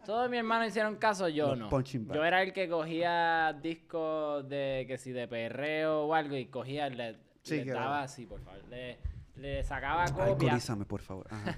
Todos 0.10 0.28
mis 0.28 0.40
hermanos 0.40 0.70
hicieron 0.70 0.96
caso, 0.96 1.28
yo 1.30 1.50
Los 1.50 1.58
no. 1.60 1.70
punching 1.70 2.08
bag. 2.08 2.18
Yo 2.18 2.26
era 2.26 2.42
el 2.42 2.52
que 2.52 2.68
cogía 2.68 3.54
discos 3.62 4.50
de 4.50 4.86
que 4.88 4.98
si 4.98 5.12
de 5.12 5.28
perreo 5.28 6.06
o 6.06 6.16
algo 6.16 6.36
y 6.36 6.48
cogía, 6.48 6.90
le, 6.90 7.16
Sí, 7.44 7.58
le 7.58 7.66
que- 7.66 7.72
daba 7.74 8.02
así, 8.02 8.26
por 8.26 8.42
favor. 8.42 8.60
Le, 8.72 8.98
le 9.36 9.64
sacaba. 9.64 10.06
Alcoholízame, 10.06 10.86
por 10.86 11.02
favor. 11.02 11.28
Ajá. 11.30 11.56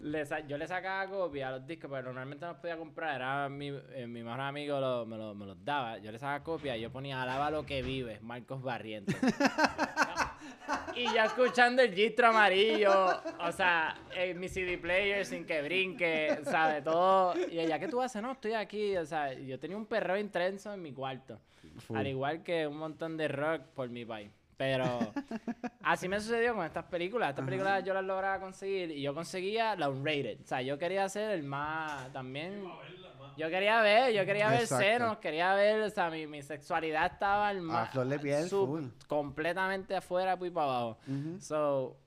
Le 0.00 0.26
sa- 0.26 0.40
yo 0.46 0.58
le 0.58 0.68
sacaba 0.68 1.08
copia 1.10 1.48
a 1.48 1.52
los 1.52 1.66
discos, 1.66 1.90
pero 1.90 2.02
normalmente 2.02 2.44
no 2.44 2.52
los 2.52 2.60
podía 2.60 2.76
comprar. 2.76 3.16
Era 3.16 3.48
mi, 3.48 3.68
eh, 3.68 4.06
mi 4.06 4.22
mejor 4.22 4.40
amigo 4.42 4.78
lo- 4.78 5.06
me, 5.06 5.16
lo- 5.16 5.34
me 5.34 5.46
los 5.46 5.64
daba. 5.64 5.96
Yo 5.96 6.12
le 6.12 6.18
sacaba 6.18 6.44
copia 6.44 6.76
y 6.76 6.82
yo 6.82 6.92
ponía 6.92 7.22
Alaba 7.22 7.50
lo 7.50 7.64
que 7.64 7.80
vive, 7.80 8.20
Marcos 8.20 8.60
Barrientos. 8.62 9.14
y 10.94 11.04
yo 11.04 11.22
escuchando 11.22 11.82
el 11.82 11.94
gistro 11.94 12.28
amarillo, 12.28 13.20
o 13.40 13.52
sea, 13.52 13.96
en 14.14 14.38
mi 14.38 14.48
CD 14.48 14.78
player 14.78 15.24
sin 15.24 15.44
que 15.44 15.62
brinque, 15.62 16.38
¿sabes? 16.44 16.82
Todo. 16.82 17.34
Y 17.50 17.58
ella, 17.58 17.78
¿qué 17.78 17.88
tú 17.88 18.00
haces? 18.00 18.22
No, 18.22 18.32
estoy 18.32 18.54
aquí. 18.54 18.96
O 18.96 19.04
sea, 19.04 19.32
yo 19.32 19.58
tenía 19.58 19.76
un 19.76 19.86
perreo 19.86 20.16
intenso 20.16 20.72
en 20.72 20.82
mi 20.82 20.92
cuarto. 20.92 21.38
Full. 21.86 21.96
Al 21.96 22.06
igual 22.06 22.42
que 22.42 22.66
un 22.66 22.78
montón 22.78 23.16
de 23.16 23.28
rock 23.28 23.62
por 23.74 23.88
mi 23.88 24.04
país. 24.04 24.30
Pero 24.56 25.12
así 25.82 26.08
me 26.08 26.18
sucedió 26.18 26.54
con 26.54 26.64
estas 26.64 26.84
películas. 26.84 27.30
Estas 27.30 27.44
películas 27.44 27.84
yo 27.84 27.92
las 27.92 28.04
lograba 28.04 28.40
conseguir 28.40 28.90
y 28.90 29.02
yo 29.02 29.14
conseguía 29.14 29.76
la 29.76 29.90
unrated. 29.90 30.40
O 30.40 30.46
sea, 30.46 30.62
yo 30.62 30.78
quería 30.78 31.06
ser 31.10 31.30
el 31.32 31.42
más 31.42 32.10
también. 32.12 32.64
Yo 33.36 33.50
quería 33.50 33.80
ver, 33.82 34.12
yo 34.12 34.24
quería 34.24 34.48
ver 34.48 34.62
Exacto. 34.62 34.84
senos, 34.84 35.18
quería 35.18 35.54
ver, 35.54 35.82
o 35.82 35.90
sea, 35.90 36.10
mi, 36.10 36.26
mi 36.26 36.42
sexualidad 36.42 37.12
estaba 37.12 37.48
al 37.48 37.60
más. 37.60 37.90
completamente 39.06 39.94
afuera, 39.96 40.38
pues 40.38 40.50
para 40.52 40.66
abajo. 40.66 40.98
So, 41.38 41.98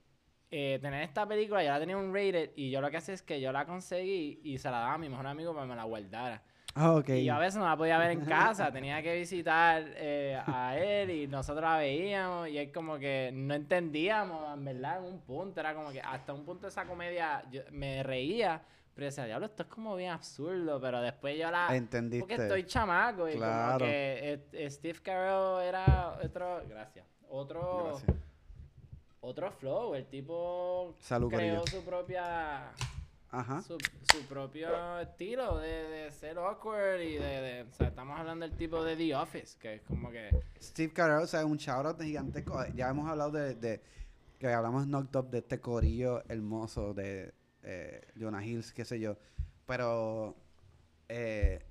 eh, 0.50 0.78
tener 0.82 1.02
esta 1.02 1.26
película, 1.26 1.62
yo 1.62 1.70
la 1.70 1.78
tenía 1.78 1.96
un 1.96 2.12
rated 2.12 2.50
y 2.56 2.70
yo 2.70 2.80
lo 2.80 2.90
que 2.90 2.96
hacía 2.96 3.14
es 3.14 3.22
que 3.22 3.40
yo 3.40 3.52
la 3.52 3.66
conseguí 3.66 4.40
y 4.42 4.58
se 4.58 4.70
la 4.70 4.80
daba 4.80 4.94
a 4.94 4.98
mi 4.98 5.08
mejor 5.08 5.26
amigo 5.26 5.52
para 5.52 5.64
que 5.64 5.70
me 5.70 5.76
la 5.76 5.84
guardara. 5.84 6.42
Ah, 6.74 6.92
ok. 6.92 7.08
Y 7.10 7.24
yo 7.24 7.34
a 7.34 7.38
veces 7.38 7.56
no 7.56 7.66
la 7.68 7.76
podía 7.76 7.98
ver 7.98 8.12
en 8.12 8.20
casa, 8.24 8.72
tenía 8.72 9.02
que 9.02 9.16
visitar 9.16 9.82
eh, 9.96 10.40
a 10.44 10.76
él 10.78 11.10
y 11.10 11.26
nosotros 11.26 11.62
la 11.62 11.78
veíamos 11.78 12.48
y 12.48 12.58
es 12.58 12.72
como 12.72 12.98
que 12.98 13.30
no 13.32 13.54
entendíamos, 13.54 14.56
en 14.56 14.64
verdad, 14.64 14.98
en 14.98 15.04
un 15.04 15.20
punto, 15.20 15.60
era 15.60 15.74
como 15.74 15.90
que 15.90 16.00
hasta 16.00 16.32
un 16.32 16.44
punto 16.44 16.68
esa 16.68 16.84
comedia 16.84 17.44
yo 17.50 17.62
me 17.70 18.02
reía, 18.02 18.62
pero 19.00 19.08
decía, 19.08 19.24
diablo, 19.24 19.46
esto 19.46 19.62
es 19.62 19.68
como 19.70 19.96
bien 19.96 20.10
absurdo, 20.10 20.78
pero 20.78 21.00
después 21.00 21.38
yo 21.38 21.50
la... 21.50 21.74
Entendiste. 21.74 22.20
Porque 22.28 22.34
estoy 22.42 22.64
chamaco 22.66 23.26
y 23.30 23.32
Claro. 23.32 23.78
como 23.78 23.90
que 23.90 24.32
eh, 24.34 24.46
eh, 24.52 24.70
Steve 24.70 24.98
Carell 25.02 25.66
era 25.66 26.18
otro, 26.22 26.60
gracias, 26.68 27.06
otro, 27.30 27.84
Gracias. 27.94 28.16
otro 29.20 29.50
flow, 29.52 29.94
el 29.94 30.04
tipo 30.04 30.94
Salud, 31.00 31.30
creó 31.32 31.66
su 31.66 31.82
propia 31.82 32.72
Ajá. 33.30 33.62
su, 33.62 33.78
su 34.12 34.26
propio 34.28 34.98
estilo 35.00 35.56
de, 35.60 35.68
de 35.88 36.10
ser 36.12 36.36
awkward 36.36 37.00
y 37.00 37.14
de, 37.14 37.40
de- 37.40 37.62
O 37.62 37.72
sea, 37.72 37.88
estamos 37.88 38.20
hablando 38.20 38.46
del 38.46 38.54
tipo 38.54 38.84
de 38.84 38.96
The 38.96 39.14
Office, 39.16 39.56
que 39.58 39.76
es 39.76 39.82
como 39.82 40.10
que... 40.10 40.28
Steve 40.60 40.92
Carell, 40.92 41.22
o 41.22 41.26
sea, 41.26 41.46
un 41.46 41.56
shoutout 41.56 42.02
gigantesco. 42.02 42.62
Ya 42.74 42.90
hemos 42.90 43.08
hablado 43.08 43.30
de, 43.30 43.54
de- 43.54 43.80
que 44.38 44.48
hablamos 44.52 44.86
knocked 44.86 45.16
up 45.18 45.30
de 45.30 45.38
este 45.38 45.58
corillo 45.58 46.22
hermoso 46.28 46.92
de 46.92 47.32
eh, 47.62 48.00
Jonah 48.18 48.44
Hills, 48.44 48.72
qué 48.72 48.84
sé 48.84 48.98
yo. 49.00 49.16
Pero, 49.66 50.36
eh, 51.08 51.62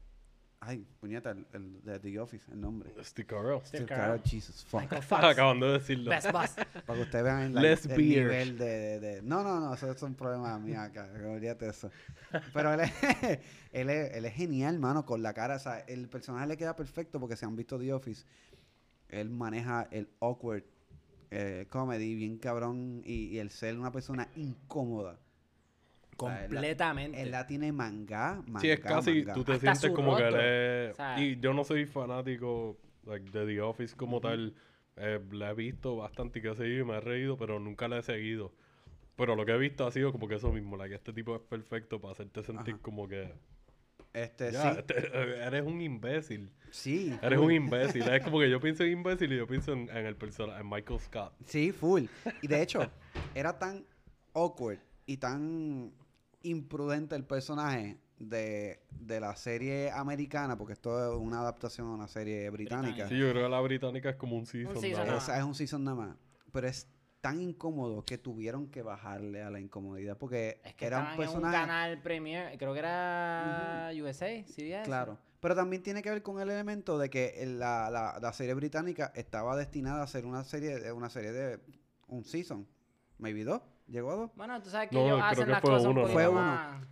ay, 0.62 0.86
puñeta, 0.99 1.32
el, 1.32 1.45
el 1.54 1.82
de 1.84 1.99
The 1.99 2.19
Office, 2.19 2.52
el 2.52 2.62
nombre. 2.62 2.91
Steve 3.04 3.25
Carell. 3.28 3.62
Steve 3.65 3.86
Carell. 3.86 4.06
Carell, 4.06 4.21
Jesus 4.23 4.63
fuck. 4.65 4.84
Acabando 5.12 5.67
de 5.67 5.73
decirlo. 5.80 6.10
Best 6.12 6.32
Boss. 6.32 6.56
Para 6.86 6.97
que 6.97 7.02
ustedes 7.04 7.23
vean 7.23 7.54
la- 7.54 7.62
el 7.62 7.78
beer. 7.88 7.97
nivel 8.23 8.58
de, 8.58 8.65
de, 8.65 8.99
de- 8.99 9.21
No, 9.21 9.43
no, 9.43 9.60
no, 9.60 9.73
eso 9.73 9.91
es 9.91 10.02
un 10.04 10.15
problema 10.15 10.58
mío 10.60 10.80
acá. 10.80 11.10
Olvídate 11.28 11.67
eso. 11.67 11.89
Pero 12.54 12.73
él 12.73 12.82
es, 12.82 12.91
él, 13.73 13.89
es, 13.89 14.15
él 14.15 14.25
es 14.25 14.34
genial, 14.34 14.80
mano, 14.80 15.06
con 15.06 15.21
la 15.21 15.34
cara. 15.34 15.56
O 15.56 15.60
sea, 15.60 15.80
el 15.80 16.08
personaje 16.10 16.47
le 16.47 16.58
queda 16.58 16.75
perfecto 16.75 17.19
porque 17.19 17.36
si 17.36 17.45
han 17.45 17.56
visto 17.56 17.78
The 17.80 17.93
Office, 17.93 18.25
él 19.10 19.30
maneja 19.30 19.88
el 19.91 20.08
awkward 20.21 20.63
eh, 21.32 21.67
comedy 21.69 22.15
bien 22.15 22.38
cabrón 22.38 23.02
y, 23.06 23.25
y 23.25 23.39
el 23.39 23.49
ser 23.49 23.78
una 23.78 23.91
persona 23.91 24.30
incómoda. 24.36 25.19
Completamente. 26.19 27.21
Él 27.21 27.32
la 27.32 27.47
tiene 27.47 27.71
manga, 27.71 28.41
manga, 28.45 28.60
Sí, 28.60 28.69
es 28.69 28.79
casi, 28.79 29.19
manga. 29.19 29.34
tú 29.34 29.43
te 29.43 29.53
Hasta 29.53 29.75
sientes 29.75 29.91
como 29.95 30.15
que 30.17 30.23
eres... 30.23 30.91
O 30.91 30.95
sea- 30.95 31.19
y 31.21 31.39
yo 31.39 31.53
no 31.53 31.63
soy 31.63 31.86
fanático 31.86 32.77
like, 33.05 33.29
de 33.32 33.45
The 33.45 33.62
Office 33.62 33.95
como 33.95 34.19
tal. 34.21 34.53
Eh, 34.97 35.19
la 35.32 35.51
he 35.51 35.53
visto 35.53 35.95
bastante 35.95 36.39
y 36.39 36.41
que 36.41 36.49
he 36.49 36.55
seguido 36.55 36.82
y 36.82 36.86
me 36.86 36.97
he 36.97 36.99
reído, 36.99 37.38
pero 37.38 37.60
nunca 37.60 37.88
la 37.88 37.99
he 37.99 38.03
seguido. 38.03 38.51
Pero 39.15 39.36
lo 39.36 39.45
que 39.45 39.53
he 39.53 39.58
visto 39.58 39.86
ha 39.88 39.91
sido 39.91 40.12
como 40.12 40.27
que 40.27 40.36
eso 40.36 40.51
mismo, 40.51 40.75
like, 40.77 40.93
este 40.95 41.13
tipo 41.13 41.36
es 41.36 41.41
perfecto 41.41 41.99
para 42.01 42.12
hacerte 42.13 42.43
sentir 42.43 42.73
Ajá. 42.75 42.84
como 42.84 43.08
que... 43.08 43.34
Este, 44.12 44.51
ya, 44.51 44.73
sí, 44.73 44.79
este, 44.79 44.95
eres 45.45 45.62
un 45.63 45.82
imbécil. 45.82 46.49
sí. 46.71 47.15
Eres 47.21 47.38
full. 47.38 47.47
un 47.47 47.51
imbécil. 47.53 48.01
es 48.10 48.23
como 48.23 48.39
que 48.39 48.49
yo 48.49 48.60
pienso 48.62 48.84
en 48.84 48.91
imbécil 48.93 49.32
y 49.32 49.38
yo 49.38 49.47
pienso 49.47 49.71
en, 49.71 49.89
en 49.89 50.05
el 50.05 50.15
personaje, 50.15 50.60
en 50.62 50.69
Michael 50.69 50.99
Scott. 50.99 51.34
Sí, 51.45 51.71
full. 51.71 52.05
Y 52.41 52.47
de 52.47 52.62
hecho, 52.62 52.89
era 53.36 53.58
tan 53.58 53.86
awkward 54.34 54.79
y 55.05 55.17
tan 55.17 55.91
imprudente 56.43 57.15
el 57.15 57.25
personaje 57.25 57.97
de, 58.17 58.80
de 58.91 59.19
la 59.19 59.36
serie 59.36 59.91
americana, 59.91 60.58
porque 60.58 60.73
esto 60.73 61.13
es 61.13 61.19
una 61.19 61.39
adaptación 61.39 61.88
a 61.88 61.91
una 61.91 62.08
serie 62.08 62.49
británica. 62.49 63.08
Sí, 63.08 63.17
yo 63.17 63.30
creo 63.32 63.43
que 63.45 63.49
la 63.49 63.62
británica 63.62 64.10
es 64.10 64.15
como 64.15 64.36
un 64.36 64.45
season. 64.45 64.73
season 64.80 64.91
nada 64.91 65.06
nada 65.06 65.15
más. 65.17 65.23
Esa 65.23 65.38
es 65.38 65.43
un 65.43 65.56
season 65.56 65.84
nada 65.84 65.97
más. 65.97 66.15
Pero 66.52 66.67
es 66.67 66.88
tan 67.21 67.41
incómodo 67.41 68.06
que 68.06 68.17
tuvieron 68.17 68.67
que 68.69 68.82
bajarle 68.82 69.41
a 69.41 69.49
la 69.49 69.60
incomodidad 69.60 70.17
porque 70.17 70.62
Es 70.63 70.73
que 70.75 70.86
era 70.86 70.99
un 70.99 71.06
en 71.06 71.12
un 71.12 71.17
personaje. 71.17 71.56
canal 71.56 72.02
premier, 72.02 72.58
creo 72.58 72.73
que 72.73 72.80
era 72.80 73.89
USA, 73.93 74.43
CBS. 74.45 74.84
Claro. 74.86 75.17
Pero 75.41 75.56
también 75.56 75.82
tiene 75.84 76.02
que 76.02 76.10
ver 76.10 76.21
con 76.21 76.41
el 76.41 76.49
elemento 76.49 76.97
de 76.97 77.10
que 77.10 77.45
la, 77.45 77.89
la, 77.89 78.19
la 78.21 78.34
serie 78.34 78.54
británica 78.54 79.12
estaba 79.15 79.56
destinada 79.56 80.04
a 80.04 80.08
ser 80.08 80.25
una 80.25 80.43
serie, 80.43 80.91
una 80.91 81.10
serie 81.10 81.32
de 81.32 81.60
un 82.08 82.25
season. 82.25 82.67
Maybe 83.17 83.43
dos. 83.43 83.62
¿Llegó 83.89 84.12
a 84.12 84.15
dos? 84.15 84.32
Bueno, 84.36 84.62
tú 84.62 84.69
sabes 84.69 84.89
que 84.89 84.95
No, 84.95 85.06
ellos 85.06 85.21
hacen 85.23 85.45
que 85.45 85.52
las 85.52 85.62
fue 85.62 85.69
cosas 85.71 85.86
un 85.86 85.91
uno, 85.91 86.02
poquito 86.02 86.13
Fue 86.19 86.28
uno. 86.28 86.41
más- 86.41 86.84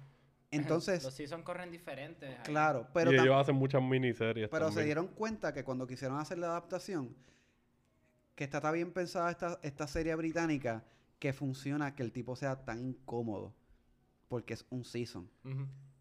Entonces, 0.51 1.03
Los 1.03 1.13
seasons 1.13 1.43
corren 1.43 1.71
diferentes. 1.71 2.29
ahí. 2.29 2.43
claro, 2.45 2.87
pero, 2.93 3.11
y 3.11 3.15
ellos 3.15 3.35
hacen 3.35 3.55
muchas 3.55 3.81
miniseries 3.81 4.49
pero 4.49 4.71
se 4.71 4.83
dieron 4.83 5.07
cuenta 5.07 5.53
que 5.53 5.63
cuando 5.63 5.85
quisieron 5.85 6.17
hacer 6.19 6.37
la 6.39 6.47
adaptación, 6.47 7.15
que 8.35 8.43
está 8.43 8.61
tan 8.61 8.73
bien 8.73 8.91
pensada 8.93 9.29
esta, 9.31 9.59
esta 9.63 9.87
serie 9.87 10.15
británica, 10.15 10.83
que 11.19 11.33
funciona 11.33 11.95
que 11.95 12.03
el 12.03 12.11
tipo 12.11 12.35
sea 12.35 12.63
tan 12.63 12.79
incómodo, 12.79 13.53
porque 14.27 14.53
es 14.53 14.65
un 14.69 14.83
season. 14.85 15.29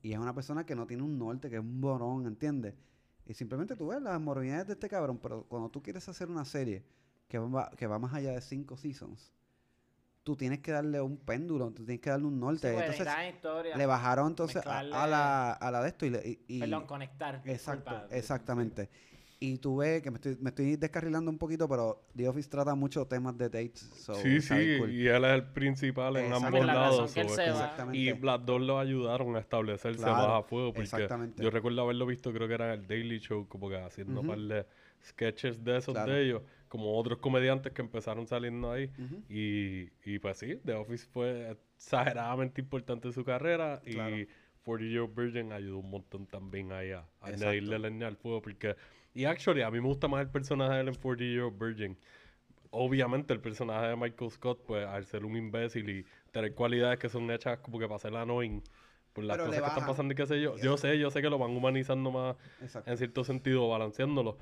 Y 0.02 0.12
es 0.12 0.18
una 0.18 0.34
persona 0.34 0.64
que 0.64 0.74
no 0.76 0.86
tiene 0.86 1.02
un 1.02 1.18
norte, 1.18 1.48
que 1.50 1.56
es 1.56 1.62
un 1.62 1.80
morón, 1.80 2.26
¿entiendes? 2.26 2.74
Y 3.24 3.34
simplemente 3.34 3.74
tú 3.74 3.88
ves 3.88 4.00
las 4.02 4.20
moronidades 4.20 4.66
de 4.68 4.74
este 4.74 4.88
cabrón, 4.88 5.18
pero 5.18 5.44
cuando 5.48 5.68
tú 5.70 5.82
quieres 5.82 6.08
hacer 6.08 6.28
una 6.30 6.44
serie 6.44 6.84
que 7.28 7.38
va, 7.38 7.70
que 7.70 7.86
va 7.88 7.98
más 7.98 8.14
allá 8.14 8.32
de 8.32 8.40
cinco 8.40 8.76
seasons, 8.76 9.32
tú 10.26 10.34
tienes 10.34 10.58
que 10.58 10.72
darle 10.72 11.00
un 11.00 11.18
péndulo, 11.18 11.66
tú 11.70 11.84
tienes 11.84 12.00
que 12.00 12.10
darle 12.10 12.26
un 12.26 12.34
Sí, 12.34 12.40
norte. 12.40 12.72
pues, 12.72 12.98
entonces, 12.98 13.14
historia. 13.32 13.76
le 13.76 13.86
bajaron 13.86 14.26
entonces 14.26 14.60
a, 14.66 14.82
la, 14.82 15.52
a 15.52 15.70
la 15.70 15.82
de 15.82 15.88
esto 15.88 16.04
y... 16.04 16.10
le- 16.10 16.26
y- 16.28 16.40
y- 16.48 16.58
Perdón, 16.58 16.84
conectar. 16.84 17.42
Exacto, 17.44 17.90
disculpa. 17.92 18.16
exactamente. 18.16 18.90
Y 19.38 19.58
tú 19.58 19.76
ves 19.76 20.02
que 20.02 20.10
me 20.10 20.16
estoy, 20.16 20.36
me 20.40 20.48
estoy 20.50 20.74
descarrilando 20.74 21.30
un 21.30 21.38
poquito, 21.38 21.68
pero 21.68 22.02
The 22.16 22.26
Office 22.28 22.48
trata 22.50 22.74
muchos 22.74 23.08
temas 23.08 23.38
de 23.38 23.44
dates. 23.48 23.88
so 23.94 24.14
sí, 24.14 24.40
sí, 24.40 24.78
cool. 24.78 24.90
y 24.90 25.06
él 25.06 25.24
es 25.24 25.30
el 25.32 25.44
principal 25.44 26.16
en 26.16 26.32
ambos 26.32 26.66
lados. 26.66 27.12
so. 27.12 27.92
Y 27.92 28.12
las 28.18 28.44
dos 28.44 28.60
lo 28.60 28.80
ayudaron 28.80 29.36
a 29.36 29.38
establecerse 29.38 30.02
Claro, 30.02 30.16
más 30.16 30.26
a 30.26 30.42
fuego. 30.42 30.70
Porque 30.72 30.82
exactamente. 30.82 31.40
yo 31.40 31.50
recuerdo 31.50 31.82
haberlo 31.82 32.04
visto, 32.04 32.32
creo 32.32 32.48
que 32.48 32.54
era 32.54 32.74
en 32.74 32.80
el 32.80 32.88
Daily 32.88 33.20
Show, 33.20 33.46
como 33.46 33.68
que 33.68 33.76
haciendo 33.76 34.22
un 34.22 34.26
par 34.26 34.38
de 34.38 34.66
sketches 35.04 35.62
de 35.62 35.76
esos 35.76 35.94
Claro. 35.94 36.10
de 36.12 36.22
ellos, 36.24 36.42
como 36.76 36.98
otros 36.98 37.18
comediantes 37.18 37.72
que 37.72 37.80
empezaron 37.80 38.26
saliendo 38.26 38.70
ahí. 38.70 38.90
Ujú. 38.98 39.22
y, 39.30 39.88
y 40.04 40.18
pues 40.18 40.36
sí, 40.38 40.56
The 40.64 40.74
Office 40.74 41.06
fue 41.10 41.50
exageradamente 41.52 42.60
importante 42.60 43.08
en 43.08 43.14
su 43.14 43.24
carrera 43.24 43.80
Claro. 43.84 44.16
y 44.18 44.28
40 44.64 44.92
Year 44.92 45.08
Virgin 45.08 45.52
ayudó 45.52 45.78
un 45.78 45.90
montón 45.90 46.26
también 46.26 46.72
ahí 46.72 46.90
a, 46.90 47.06
añadirle 47.20 47.78
leña 47.78 48.08
al 48.08 48.16
fuego. 48.16 48.42
Porque, 48.42 48.76
y 49.14 49.24
actually, 49.24 49.62
a 49.62 49.70
mí 49.70 49.80
me 49.80 49.86
gusta 49.86 50.06
más 50.08 50.20
el 50.20 50.28
personaje 50.28 50.74
de 50.74 50.80
él 50.82 50.88
en 50.88 50.94
40 50.96 51.24
Year 51.24 51.50
Virgin. 51.50 51.96
Obviamente, 52.70 53.32
el 53.32 53.40
personaje 53.40 53.86
de 53.86 53.96
Michael 53.96 54.30
Scott, 54.30 54.60
pues 54.66 54.86
al 54.86 55.06
ser 55.06 55.24
un 55.24 55.36
imbécil 55.36 55.88
y 55.88 56.04
tener 56.32 56.52
cualidades 56.54 56.98
que 56.98 57.08
son 57.08 57.30
hechas 57.30 57.58
como 57.60 57.78
que 57.78 57.86
para 57.86 57.98
ser 58.00 58.14
annoying 58.16 58.62
por 59.12 59.24
las 59.24 59.36
Pero 59.38 59.46
cosas 59.48 59.62
que 59.62 59.68
están 59.68 59.86
pasando 59.86 60.12
y 60.12 60.16
qué 60.16 60.26
sé 60.26 60.42
yo. 60.42 60.58
Yo 60.58 60.76
sé, 60.76 60.98
yo 60.98 61.10
sé 61.10 61.22
que 61.22 61.30
lo 61.30 61.38
van 61.38 61.52
humanizando 61.52 62.10
más 62.10 62.36
Exacto. 62.60 62.90
en 62.90 62.98
cierto 62.98 63.24
sentido, 63.24 63.66
balanceándolo. 63.68 64.36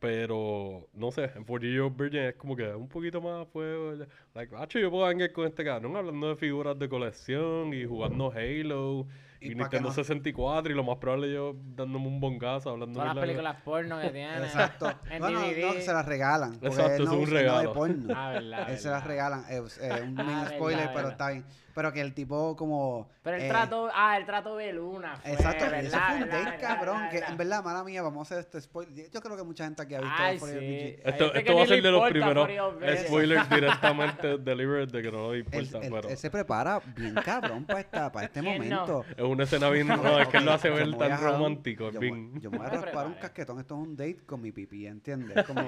Pero, 0.00 0.88
no 0.94 1.10
sé, 1.10 1.24
en 1.36 1.44
40 1.44 1.66
Year 1.66 1.90
Virgin 1.90 2.20
es 2.22 2.34
como 2.34 2.56
que 2.56 2.66
un 2.74 2.88
poquito 2.88 3.20
más 3.20 3.46
fuego. 3.48 3.94
ya. 3.94 4.06
Like, 4.34 4.54
macho, 4.54 4.78
yo 4.78 4.90
puedo 4.90 5.04
hangar 5.04 5.30
con 5.32 5.46
este 5.46 5.62
cabrón 5.62 5.94
hablando 5.94 6.30
de 6.30 6.36
figuras 6.36 6.78
de 6.78 6.88
colección 6.88 7.74
y 7.74 7.84
jugando 7.84 8.32
Halo 8.32 9.06
Y 9.42 9.52
y, 9.52 9.54
Nintendo 9.54 9.88
no- 9.88 9.94
64 9.94 10.72
y 10.72 10.74
lo 10.74 10.84
más 10.84 10.96
probable 10.96 11.32
yo 11.32 11.54
dándome 11.76 12.06
un 12.06 12.18
bongazo 12.18 12.70
hablando 12.70 12.94
Todas 12.94 13.08
las 13.08 13.14
de- 13.16 13.20
películas 13.20 13.56
porno 13.62 14.00
que 14.00 14.08
tiene. 14.08 14.36
Exacto. 14.38 14.86
En 15.10 15.20
DVD. 15.22 15.66
no, 15.66 15.72
que 15.74 15.80
se 15.82 15.92
las 15.92 16.06
regalan. 16.06 16.54
Exacto, 16.62 16.94
él 16.94 17.02
es 17.02 17.08
no, 17.08 17.12
un 17.14 17.20
no 17.20 17.26
ve 17.26 17.32
regalo. 17.32 17.72
porno. 17.74 18.14
Ah, 18.16 18.30
verdad, 18.32 18.70
Él 18.70 18.78
se 18.78 18.88
las 18.88 19.04
verdad. 19.04 19.06
regalan. 19.06 19.44
Eh, 19.50 19.62
eh, 19.82 20.02
un 20.02 20.18
Ah, 20.18 20.22
mini 20.24 20.34
verdad, 20.40 20.54
spoiler, 20.56 20.82
pero 20.86 20.94
verdad. 20.94 21.10
está 21.12 21.30
bien. 21.30 21.44
Pero 21.74 21.92
que 21.92 22.00
el 22.00 22.14
tipo 22.14 22.56
como... 22.56 23.08
Pero 23.22 23.36
el 23.36 23.42
eh, 23.44 23.48
trato, 23.48 23.88
ah, 23.94 24.16
el 24.16 24.26
trato 24.26 24.56
de 24.56 24.72
Luna. 24.72 25.16
Fue, 25.22 25.32
Exacto, 25.32 25.64
¿verdad? 25.66 25.80
eso 25.84 25.98
fue 25.98 26.14
un 26.16 26.20
date, 26.20 26.32
verdad, 26.44 26.60
cabrón. 26.60 26.94
verdad, 26.96 27.10
que 27.10 27.16
verdad. 27.16 27.30
en 27.30 27.36
verdad, 27.38 27.64
mala 27.64 27.84
mía, 27.84 28.02
vamos 28.02 28.18
a 28.18 28.22
hacer 28.22 28.38
este 28.44 28.60
spoiler. 28.60 29.10
Yo 29.10 29.20
creo 29.20 29.36
que 29.36 29.42
mucha 29.44 29.64
gente 29.64 29.82
aquí 29.82 29.94
ha 29.94 30.00
visto 30.00 30.14
Ay, 30.18 30.38
sí. 30.38 30.96
Esto, 31.04 31.32
esto 31.34 31.54
va 31.54 31.62
a 31.62 31.66
ser 31.66 31.82
de 31.82 31.90
los 31.90 32.10
primeros 32.10 32.46
40 32.48 32.86
veces. 32.86 33.06
spoilers 33.06 33.50
directamente 33.50 34.38
delivered 34.38 34.88
de 34.90 35.02
que 35.02 35.12
no 35.12 35.18
lo 35.18 35.32
Él, 35.34 35.40
importa, 35.40 35.86
él- 35.86 35.92
pero 35.92 36.08
él 36.08 36.16
se 36.16 36.30
prepara 36.30 36.80
bien 36.96 37.14
cabrón 37.14 37.64
para, 37.64 37.80
esta, 37.80 38.10
para 38.12 38.26
este 38.26 38.40
¿Quién 38.42 38.68
no? 38.68 38.86
momento. 38.86 39.04
es 39.16 39.22
una 39.24 39.44
escena 39.44 39.68
bien... 39.70 39.86
No, 39.86 40.18
es 40.18 40.28
que 40.28 40.36
él 40.38 40.44
lo 40.44 40.52
hace 40.52 40.70
ver 40.70 40.90
voy 40.90 41.06
a 41.06 41.08
tan 41.16 41.20
romántico, 41.20 41.90
Yo, 41.90 42.00
bien... 42.00 42.32
me- 42.34 42.40
yo 42.40 42.50
me 42.50 42.58
voy 42.58 42.66
a 42.66 42.70
raspar 42.80 43.06
un 43.06 43.14
casquetón. 43.14 43.60
Esto 43.60 43.74
es 43.74 43.80
un 43.88 43.96
date 43.96 44.18
con 44.26 44.40
mi 44.42 44.50
pipí, 44.52 44.86
¿entiendes? 44.86 45.44
Como 45.46 45.62